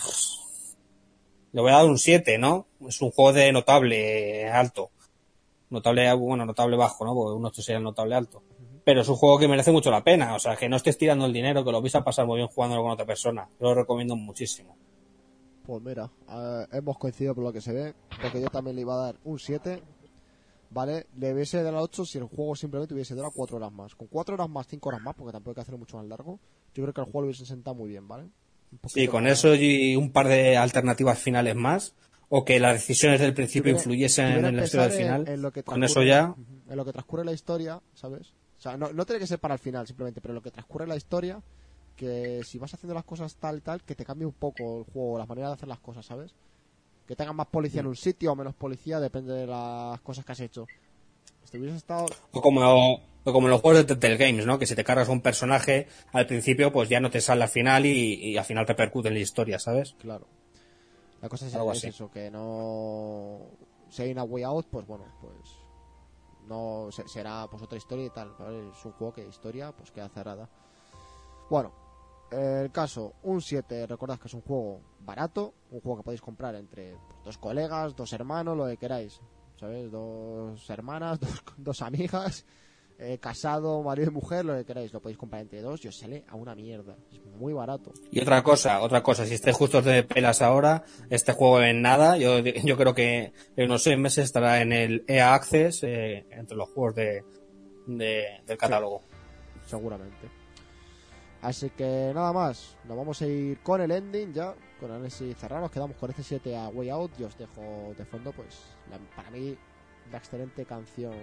Le 1.53 1.61
voy 1.61 1.73
a 1.73 1.77
dar 1.77 1.87
un 1.87 1.99
7, 1.99 2.39
¿no? 2.39 2.67
Es 2.87 3.01
un 3.01 3.11
juego 3.11 3.33
de 3.33 3.51
notable 3.51 4.49
alto. 4.49 4.91
Notable, 5.71 6.13
bueno, 6.15 6.47
notable 6.47 6.77
bajo, 6.77 7.05
¿no? 7.05 7.15
Porque 7.15 7.37
uno 7.37 7.53
sería 7.53 7.79
el 7.79 7.85
notable 7.85 8.15
alto. 8.15 8.43
Pero 8.85 9.01
es 9.01 9.09
un 9.09 9.17
juego 9.17 9.39
que 9.39 9.49
merece 9.49 9.73
mucho 9.73 9.91
la 9.91 10.05
pena. 10.05 10.35
O 10.35 10.39
sea, 10.39 10.55
que 10.55 10.69
no 10.69 10.77
estés 10.77 10.97
tirando 10.97 11.27
el 11.27 11.33
dinero, 11.33 11.65
que 11.65 11.73
lo 11.73 11.83
vais 11.83 11.95
a 11.97 12.05
pasar 12.05 12.27
muy 12.27 12.37
bien 12.37 12.49
jugándolo 12.49 12.83
con 12.83 12.93
otra 12.93 13.07
persona. 13.07 13.49
Yo 13.59 13.69
lo 13.69 13.75
recomiendo 13.75 14.15
muchísimo. 14.15 14.77
Pues 15.67 15.83
mira, 15.83 16.09
eh, 16.31 16.67
hemos 16.73 16.97
coincidido 16.99 17.35
por 17.35 17.45
lo 17.45 17.53
que 17.53 17.61
se 17.61 17.73
ve, 17.73 17.95
porque 18.23 18.41
yo 18.41 18.49
también 18.51 18.77
le 18.77 18.83
iba 18.83 18.95
a 18.95 19.07
dar 19.07 19.17
un 19.25 19.39
7, 19.39 19.83
¿vale? 20.71 21.07
Le 21.19 21.35
hubiese 21.35 21.63
dado 21.63 21.79
8 21.79 22.05
si 22.05 22.19
el 22.19 22.25
juego 22.25 22.55
simplemente 22.55 22.95
hubiese 22.95 23.15
durado 23.15 23.33
4 23.35 23.57
horas 23.57 23.73
más. 23.73 23.95
Con 23.97 24.07
4 24.07 24.35
horas 24.35 24.49
más, 24.49 24.67
5 24.69 24.89
horas 24.91 25.03
más, 25.03 25.15
porque 25.17 25.33
tampoco 25.33 25.51
hay 25.51 25.55
que 25.57 25.61
hacerlo 25.63 25.79
mucho 25.79 25.97
más 25.97 26.07
largo, 26.07 26.39
yo 26.75 26.83
creo 26.85 26.95
que 26.95 27.01
el 27.01 27.07
juego 27.07 27.23
lo 27.23 27.27
hubiese 27.27 27.47
sentado 27.47 27.75
muy 27.75 27.89
bien, 27.89 28.07
¿vale? 28.07 28.29
Sí, 28.87 29.09
con 29.09 29.27
eso 29.27 29.55
y 29.55 29.97
un 29.97 30.11
par 30.13 30.29
de 30.29 30.57
alternativas 30.57 31.19
finales 31.19 31.55
más. 31.57 31.95
O 32.29 32.45
que 32.45 32.59
las 32.59 32.73
decisiones 32.75 33.21
del 33.21 33.35
principio 33.35 33.71
Tuviera- 33.73 33.79
influyesen 33.79 34.27
tuviera 34.31 34.49
en 34.49 34.57
la 34.57 34.65
historia 34.65 34.89
del 34.89 34.93
en- 34.93 34.99
final. 35.07 35.29
en 35.29 35.43
lo 35.43 35.53
que 35.53 35.63
con 35.63 35.85
eso 35.85 36.03
ya. 36.03 36.35
En 36.69 36.77
lo 36.77 36.85
que 36.85 36.93
transcurre 36.93 37.25
la 37.25 37.33
historia, 37.33 37.81
¿sabes? 37.95 38.31
O 38.59 38.61
sea, 38.61 38.77
no, 38.77 38.93
no 38.93 39.07
tiene 39.07 39.21
que 39.21 39.29
ser 39.29 39.39
para 39.39 39.55
el 39.55 39.61
final 39.61 39.87
simplemente, 39.87 40.21
pero 40.21 40.33
en 40.33 40.37
lo 40.37 40.43
que 40.43 40.51
transcurre 40.51 40.89
la 40.89 40.97
historia, 40.97 41.41
que 41.97 42.43
si 42.45 42.59
vas 42.59 42.73
haciendo 42.75 42.95
las 42.95 43.05
cosas 43.05 43.35
tal 43.37 43.63
tal, 43.63 43.83
que 43.83 43.95
te 43.95 44.05
cambie 44.05 44.27
un 44.27 44.35
poco 44.35 44.79
el 44.79 44.85
juego, 44.85 45.19
las 45.19 45.29
maneras 45.29 45.51
de 45.51 45.55
hacer 45.55 45.69
las 45.69 45.81
cosas, 45.81 46.05
¿sabes? 46.07 46.35
Que 47.07 47.17
tengas 47.17 47.35
más 47.35 47.47
policía 47.47 47.81
en 47.81 47.87
un 47.87 47.97
sitio 47.97 48.33
o 48.33 48.37
menos 48.37 48.55
policía, 48.55 49.01
depende 49.01 49.33
de 49.33 49.47
las 49.47 50.01
cosas 50.03 50.25
que 50.25 50.33
has 50.33 50.41
hecho. 50.41 50.67
Si 51.45 51.59
hubieses 51.59 51.79
estado... 51.79 52.07
O 52.33 52.41
como, 52.41 52.61
o 52.95 53.33
como 53.33 53.47
en 53.47 53.51
los 53.53 53.61
juegos 53.61 53.87
de 53.87 53.95
Telltale 53.95 54.17
Games, 54.17 54.45
¿no? 54.47 54.59
Que 54.59 54.67
si 54.67 54.75
te 54.75 54.83
cargas 54.85 55.09
un 55.09 55.21
personaje 55.21 55.87
al 56.13 56.27
principio, 56.27 56.73
pues 56.73 56.89
ya 56.89 56.99
no 57.01 57.09
te 57.11 57.21
sale 57.21 57.45
al 57.45 57.49
final 57.49 57.87
y, 57.87 58.15
y 58.33 58.37
al 58.37 58.45
final 58.45 58.67
repercute 58.67 59.09
en 59.09 59.15
la 59.15 59.21
historia, 59.21 59.59
¿sabes? 59.61 59.95
Claro. 60.01 60.27
La 61.23 61.29
cosa 61.29 61.47
es, 61.47 61.55
Algo 61.55 61.71
es 61.73 61.79
así. 61.79 61.89
eso, 61.89 62.11
que 62.11 62.31
no... 62.31 63.39
Si 63.89 64.03
hay 64.03 64.11
una 64.11 64.25
way 64.25 64.43
out, 64.43 64.67
pues 64.71 64.85
bueno, 64.87 65.05
pues... 65.21 65.37
No 66.49 66.89
se- 66.91 67.09
será 67.09 67.47
pues 67.49 67.63
otra 67.63 67.79
historia 67.79 68.07
y 68.07 68.11
tal, 68.11 68.33
¿vale? 68.39 68.69
Es 68.71 68.85
un 68.85 68.93
juego 68.93 69.13
que 69.15 69.27
historia 69.27 69.71
pues 69.73 69.91
queda 69.93 70.09
cerrada. 70.09 70.49
Bueno, 71.49 71.73
el 72.31 72.71
caso, 72.73 73.15
un 73.23 73.41
7, 73.41 73.87
recordad 73.87 74.19
que 74.19 74.29
es 74.29 74.35
un 74.35 74.41
juego 74.43 74.81
barato, 75.01 75.55
un 75.71 75.81
juego 75.81 75.99
que 75.99 76.05
podéis 76.05 76.21
comprar 76.21 76.55
entre 76.57 76.95
dos 77.25 77.39
colegas, 77.39 77.95
dos 77.95 78.13
hermanos, 78.13 78.57
lo 78.57 78.67
que 78.67 78.77
queráis, 78.77 79.21
¿sabes? 79.61 79.91
Dos 79.91 80.69
hermanas, 80.71 81.21
dos, 81.21 81.43
dos 81.57 81.83
amigas, 81.83 82.45
eh, 82.99 83.19
casado, 83.19 83.83
marido 83.83 84.11
y 84.11 84.15
mujer, 84.15 84.45
lo 84.45 84.57
que 84.57 84.65
queráis, 84.65 84.93
lo 84.93 85.01
podéis 85.01 85.19
comprar 85.19 85.43
entre 85.43 85.61
dos 85.61 85.85
y 85.85 85.89
os 85.89 85.97
sale 85.99 86.25
a 86.29 86.35
una 86.35 86.55
mierda, 86.55 86.97
es 87.13 87.23
muy 87.39 87.53
barato. 87.53 87.93
Y 88.11 88.21
otra 88.21 88.43
cosa, 88.43 88.81
otra 88.81 89.03
cosa, 89.03 89.25
si 89.27 89.35
estáis 89.35 89.57
justos 89.57 89.85
de 89.85 90.03
pelas 90.03 90.41
ahora, 90.43 90.83
este 91.11 91.33
juego 91.33 91.61
en 91.63 91.83
nada, 91.83 92.17
yo, 92.17 92.39
yo 92.41 92.77
creo 92.77 92.95
que 92.95 93.33
en 93.57 93.65
unos 93.67 93.83
seis 93.83 93.99
meses 93.99 94.25
estará 94.25 94.63
en 94.63 94.73
el 94.73 95.05
EA 95.07 95.35
Access 95.35 95.83
eh, 95.85 96.27
entre 96.31 96.57
los 96.57 96.71
juegos 96.71 96.95
de, 96.97 97.23
de- 97.87 98.41
del 98.47 98.57
catálogo. 98.59 99.03
seguramente. 99.67 100.29
Así 101.47 101.71
que 101.71 102.11
nada 102.13 102.33
más, 102.33 102.77
nos 102.89 102.97
vamos 102.97 103.23
a 103.23 103.27
ir 103.29 103.61
con 103.61 103.81
el 103.81 103.93
ending 103.93 104.33
ya, 104.33 104.53
con 104.81 104.91
el 104.91 104.97
análisis 104.97 105.37
cerrado, 105.37 105.63
nos 105.63 105.71
quedamos 105.71 105.97
con 105.97 106.11
este 106.11 106.25
7 106.25 106.57
a 106.57 106.71
Way 106.71 106.91
Out 106.91 107.21
y 107.21 107.23
os 107.23 107.39
dejo 107.39 107.95
de 107.97 108.05
fondo 108.05 108.33
pues 108.33 108.65
para 109.15 109.31
mí 109.31 109.57
la 110.11 110.19
excelente 110.19 110.65
canción 110.65 111.15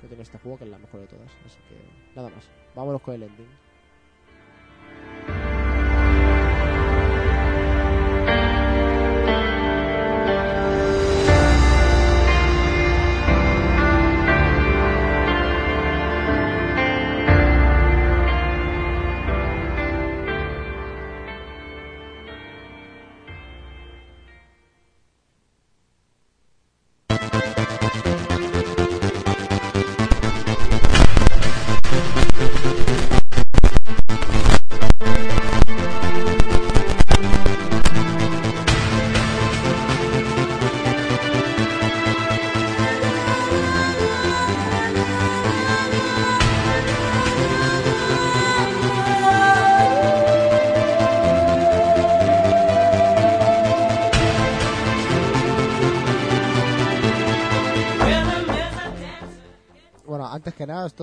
que 0.00 0.08
tiene 0.08 0.24
este 0.24 0.36
juego, 0.38 0.58
que 0.58 0.64
es 0.64 0.70
la 0.70 0.78
mejor 0.78 1.02
de 1.02 1.06
todas. 1.06 1.30
Así 1.46 1.58
que 1.68 1.76
nada 2.16 2.28
más, 2.30 2.50
vámonos 2.74 3.02
con 3.02 3.14
el 3.14 3.22
ending. 3.22 3.46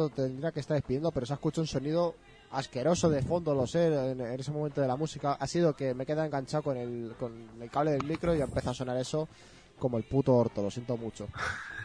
Que 0.08 0.22
tendría 0.22 0.52
que 0.54 0.62
estar 0.62 0.76
despidiendo, 0.76 1.12
pero 1.12 1.26
se 1.26 1.34
ha 1.34 1.36
escuchado 1.36 1.64
un 1.64 1.68
sonido 1.68 2.16
asqueroso 2.52 3.10
de 3.10 3.22
fondo, 3.22 3.54
lo 3.54 3.68
sé, 3.68 3.88
en, 3.88 4.22
en 4.22 4.40
ese 4.40 4.52
momento 4.52 4.80
de 4.80 4.88
la 4.88 4.96
música. 4.96 5.34
Ha 5.34 5.48
sido 5.48 5.76
que 5.76 5.94
me 5.94 6.06
queda 6.06 6.26
enganchado 6.26 6.64
con 6.64 6.78
el, 6.78 7.14
con 7.20 7.34
el 7.62 7.70
cable 7.70 7.92
del 7.92 8.06
micro 8.06 8.34
y 8.34 8.42
empieza 8.42 8.70
a 8.70 8.74
sonar 8.74 8.96
eso 8.98 9.28
como 9.80 9.98
el 9.98 10.04
puto 10.04 10.36
orto, 10.36 10.62
lo 10.62 10.70
siento 10.70 10.98
mucho. 10.98 11.28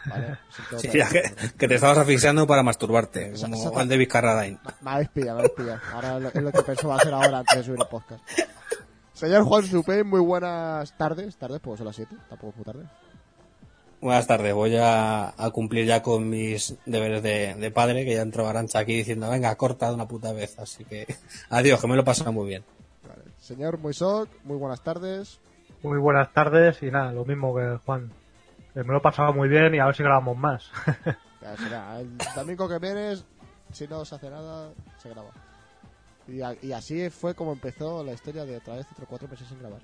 ¿Vale? 0.05 0.37
Siento 0.49 0.79
Sí, 0.79 0.87
otra 0.89 0.99
ya 0.99 1.09
que, 1.09 1.51
que 1.57 1.67
te 1.67 1.75
estabas 1.75 1.97
asfixiando 1.97 2.45
para 2.45 2.61
masturbarte, 2.61 3.33
como 3.39 3.57
Juan 3.57 3.89
David 3.89 4.09
Carradine. 4.09 4.59
Me 4.81 4.91
habéis 4.91 5.09
pillado, 5.09 5.39
me 5.39 5.45
habéis 5.45 5.55
pillado. 5.55 5.81
Ahora 5.93 6.17
es 6.17 6.23
lo, 6.23 6.29
es 6.29 6.43
lo 6.43 6.51
que 6.51 6.61
pensaba 6.61 6.95
hacer 6.97 7.13
ahora 7.13 7.39
antes 7.39 7.57
de 7.57 7.63
subir 7.63 7.79
el 7.81 7.87
podcast. 7.87 8.21
Señor 9.13 9.45
Juan 9.45 9.65
Supé, 9.65 10.03
muy 10.03 10.19
buenas 10.19 10.95
tardes. 10.97 11.37
Tardes, 11.37 11.61
pues 11.61 11.77
son 11.77 11.87
las 11.87 11.95
7, 11.95 12.15
tampoco 12.29 12.49
es 12.49 12.55
muy 12.57 12.65
tarde. 12.65 12.85
Buenas 14.05 14.27
tardes, 14.27 14.53
voy 14.53 14.75
a, 14.77 15.29
a 15.35 15.49
cumplir 15.49 15.87
ya 15.87 16.03
con 16.03 16.29
mis 16.29 16.75
deberes 16.85 17.23
de, 17.23 17.55
de 17.55 17.71
padre, 17.71 18.05
que 18.05 18.13
ya 18.13 18.21
entró 18.21 18.47
Arancha 18.47 18.77
aquí 18.77 18.97
diciendo, 18.97 19.27
venga, 19.31 19.55
corta 19.55 19.87
de 19.89 19.95
una 19.95 20.07
puta 20.07 20.31
vez, 20.31 20.59
así 20.59 20.85
que 20.85 21.07
adiós, 21.49 21.81
que 21.81 21.87
me 21.87 21.95
lo 21.95 22.01
he 22.01 22.05
pasado 22.05 22.31
muy 22.31 22.47
bien. 22.47 22.63
Vale. 23.01 23.23
Señor 23.41 23.79
Moisok, 23.79 24.29
muy 24.43 24.57
buenas 24.57 24.83
tardes. 24.83 25.39
Muy 25.81 25.97
buenas 25.97 26.31
tardes 26.33 26.83
y 26.83 26.91
nada, 26.91 27.11
lo 27.13 27.25
mismo 27.25 27.55
que 27.55 27.79
Juan. 27.83 28.11
Eh, 28.75 28.83
Me 28.83 28.91
lo 28.93 28.97
he 28.97 29.01
pasado 29.01 29.33
muy 29.33 29.49
bien 29.49 29.73
y 29.73 29.79
a 29.79 29.87
ver 29.87 29.95
si 29.95 30.03
grabamos 30.03 30.37
más. 30.37 30.69
Ya 31.41 31.55
será, 31.57 31.99
el 31.99 32.15
domingo 32.35 32.67
que 32.69 32.77
vienes, 32.79 33.23
si 33.71 33.87
no 33.87 34.03
se 34.05 34.15
hace 34.15 34.29
nada, 34.31 34.71
se 35.01 35.09
graba. 35.09 35.29
Y, 36.27 36.41
a- 36.41 36.55
y 36.61 36.71
así 36.73 37.09
fue 37.11 37.33
como 37.35 37.53
empezó 37.53 38.03
la 38.03 38.13
historia 38.13 38.45
de 38.45 38.57
otra 38.57 38.75
vez 38.77 38.87
otros 38.91 39.07
cuatro 39.09 39.27
meses 39.27 39.47
sin 39.47 39.57
grabar. 39.59 39.81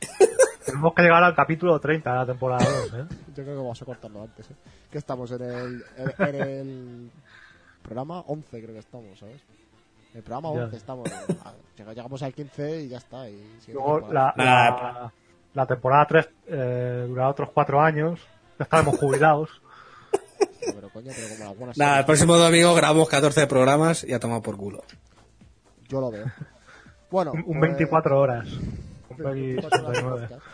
Tenemos 0.64 0.94
que 0.94 1.02
llegar 1.02 1.22
al 1.24 1.34
capítulo 1.34 1.78
30 1.80 2.10
de 2.10 2.16
la 2.16 2.26
temporada 2.26 2.64
2, 2.64 2.94
¿eh? 2.94 3.04
Yo 3.28 3.34
creo 3.42 3.46
que 3.46 3.54
vamos 3.56 3.80
a 3.80 3.84
cortarlo 3.84 4.22
antes. 4.22 4.50
¿eh? 4.50 4.54
Que 4.90 4.98
estamos 4.98 5.30
en 5.32 5.42
el, 5.42 5.84
en, 5.96 6.26
en 6.26 6.34
el 6.36 7.10
programa 7.82 8.20
11, 8.26 8.48
creo 8.62 8.72
que 8.74 8.78
estamos, 8.80 9.18
¿sabes? 9.18 9.40
En 10.12 10.18
el 10.18 10.22
programa 10.22 10.54
Ya. 10.54 10.64
11 10.64 10.76
estamos. 10.76 11.08
a- 11.12 11.52
llega- 11.76 11.92
Llegamos 11.94 12.22
al 12.22 12.34
15 12.34 12.82
y 12.82 12.88
ya 12.88 12.98
está. 12.98 13.28
Y 13.28 13.42
Luego 13.72 14.12
la, 14.12 14.34
la, 14.36 15.12
la 15.54 15.66
temporada 15.66 16.06
3 16.06 16.28
eh, 16.48 17.04
durará 17.08 17.28
otros 17.30 17.50
4 17.54 17.80
años. 17.80 18.20
Ya 18.58 18.64
estaremos 18.64 18.98
jubilados. 18.98 19.48
Sí, 20.62 20.72
Pero 20.74 20.90
coño, 20.90 21.10
pero 21.14 21.36
como 21.38 21.50
algunas 21.50 21.78
Nada, 21.78 21.98
el 22.00 22.04
próximo 22.04 22.36
domingo 22.36 22.74
grabamos 22.74 23.08
14 23.08 23.46
programas 23.46 24.04
y 24.04 24.12
a 24.12 24.20
tomar 24.20 24.42
por 24.42 24.56
culo. 24.58 24.82
yo 25.88 26.00
lo 26.02 26.10
veo. 26.10 26.26
Bueno, 27.10 27.32
Un, 27.32 27.38
un 27.46 27.58
pues- 27.60 27.70
24 27.72 28.18
horas. 28.20 28.46
Un 29.08 29.16
Peggy 29.16 29.52
24 29.54 29.86
horas 29.86 29.92
de 29.92 30.00
69. 30.00 30.28
podcast. 30.28 30.46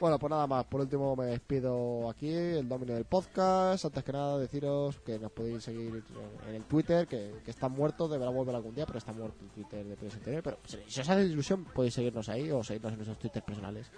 Bueno, 0.00 0.18
pues 0.18 0.30
nada 0.30 0.46
más. 0.46 0.64
Por 0.64 0.80
último, 0.80 1.14
me 1.14 1.26
despido 1.26 2.08
aquí, 2.08 2.30
el 2.32 2.66
domino 2.66 2.94
del 2.94 3.04
podcast. 3.04 3.84
Antes 3.84 4.02
que 4.02 4.12
nada, 4.12 4.38
deciros 4.38 4.98
que 5.00 5.18
nos 5.18 5.30
podéis 5.30 5.62
seguir 5.62 6.02
en 6.48 6.54
el 6.54 6.64
Twitter, 6.64 7.06
que, 7.06 7.34
que 7.44 7.50
está 7.50 7.68
muerto, 7.68 8.08
deberá 8.08 8.30
volver 8.30 8.54
algún 8.54 8.74
día, 8.74 8.86
pero 8.86 8.98
está 8.98 9.12
muerto 9.12 9.36
el 9.44 9.50
Twitter 9.50 9.84
de 9.84 9.96
PSTV. 9.96 10.42
Pero 10.42 10.56
si 10.64 11.00
os 11.00 11.08
hace 11.08 11.24
ilusión, 11.26 11.64
podéis 11.66 11.92
seguirnos 11.94 12.30
ahí 12.30 12.50
o 12.50 12.64
seguirnos 12.64 12.92
en 12.92 12.98
nuestros 12.98 13.18
Twitter 13.18 13.42
personales. 13.42 13.90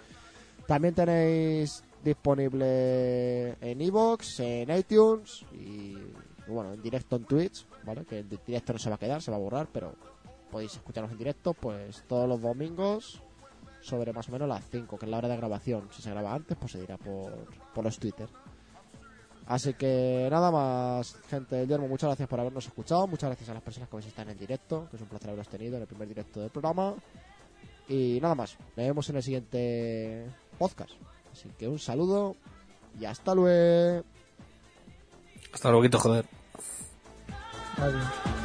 También 0.67 0.93
tenéis 0.93 1.83
disponible 2.03 3.51
en 3.61 3.81
Evox, 3.81 4.41
en 4.41 4.75
iTunes 4.77 5.45
y 5.53 5.95
bueno, 6.47 6.73
en 6.73 6.81
directo 6.81 7.15
en 7.15 7.23
Twitch, 7.23 7.65
¿vale? 7.85 8.03
Que 8.03 8.19
el 8.19 8.29
di- 8.29 8.39
directo 8.45 8.73
no 8.73 8.79
se 8.79 8.89
va 8.89 8.95
a 8.95 8.99
quedar, 8.99 9.21
se 9.21 9.31
va 9.31 9.37
a 9.37 9.39
borrar, 9.39 9.67
pero 9.71 9.95
podéis 10.51 10.73
escucharnos 10.73 11.11
en 11.13 11.17
directo 11.17 11.53
pues 11.53 12.03
todos 12.07 12.27
los 12.27 12.41
domingos 12.41 13.21
sobre 13.83 14.13
más 14.13 14.29
o 14.29 14.31
menos 14.31 14.47
las 14.47 14.63
5, 14.71 14.97
que 14.97 15.05
es 15.05 15.11
la 15.11 15.17
hora 15.17 15.27
de 15.27 15.37
grabación. 15.37 15.89
Si 15.91 16.01
se 16.01 16.09
graba 16.09 16.33
antes, 16.33 16.57
pues 16.57 16.71
se 16.71 16.79
dirá 16.79 16.97
por, 16.97 17.33
por 17.73 17.83
los 17.83 17.99
Twitter. 17.99 18.27
Así 19.45 19.73
que 19.73 20.27
nada 20.31 20.51
más, 20.51 21.15
gente 21.27 21.57
del 21.57 21.67
Yermo, 21.67 21.89
muchas 21.89 22.07
gracias 22.07 22.29
por 22.29 22.39
habernos 22.39 22.65
escuchado, 22.65 23.07
muchas 23.07 23.29
gracias 23.29 23.49
a 23.49 23.53
las 23.53 23.61
personas 23.61 23.89
que 23.89 23.95
habéis 23.95 24.07
estado 24.07 24.29
en 24.29 24.33
el 24.33 24.39
directo, 24.39 24.87
que 24.89 24.95
es 24.95 25.01
un 25.01 25.09
placer 25.09 25.29
haberos 25.29 25.49
tenido 25.49 25.75
en 25.75 25.81
el 25.81 25.87
primer 25.87 26.07
directo 26.07 26.39
del 26.39 26.49
programa. 26.49 26.95
Y 27.89 28.19
nada 28.21 28.35
más, 28.35 28.57
nos 28.57 28.75
vemos 28.75 29.09
en 29.09 29.15
el 29.17 29.23
siguiente 29.23 30.27
podcast. 30.57 30.91
Así 31.33 31.49
que 31.57 31.67
un 31.67 31.79
saludo 31.79 32.37
y 32.97 33.03
hasta 33.03 33.35
luego. 33.35 34.05
Hasta 35.53 35.71
luego, 35.71 35.99
joder. 35.99 36.25
Adiós. 37.77 38.42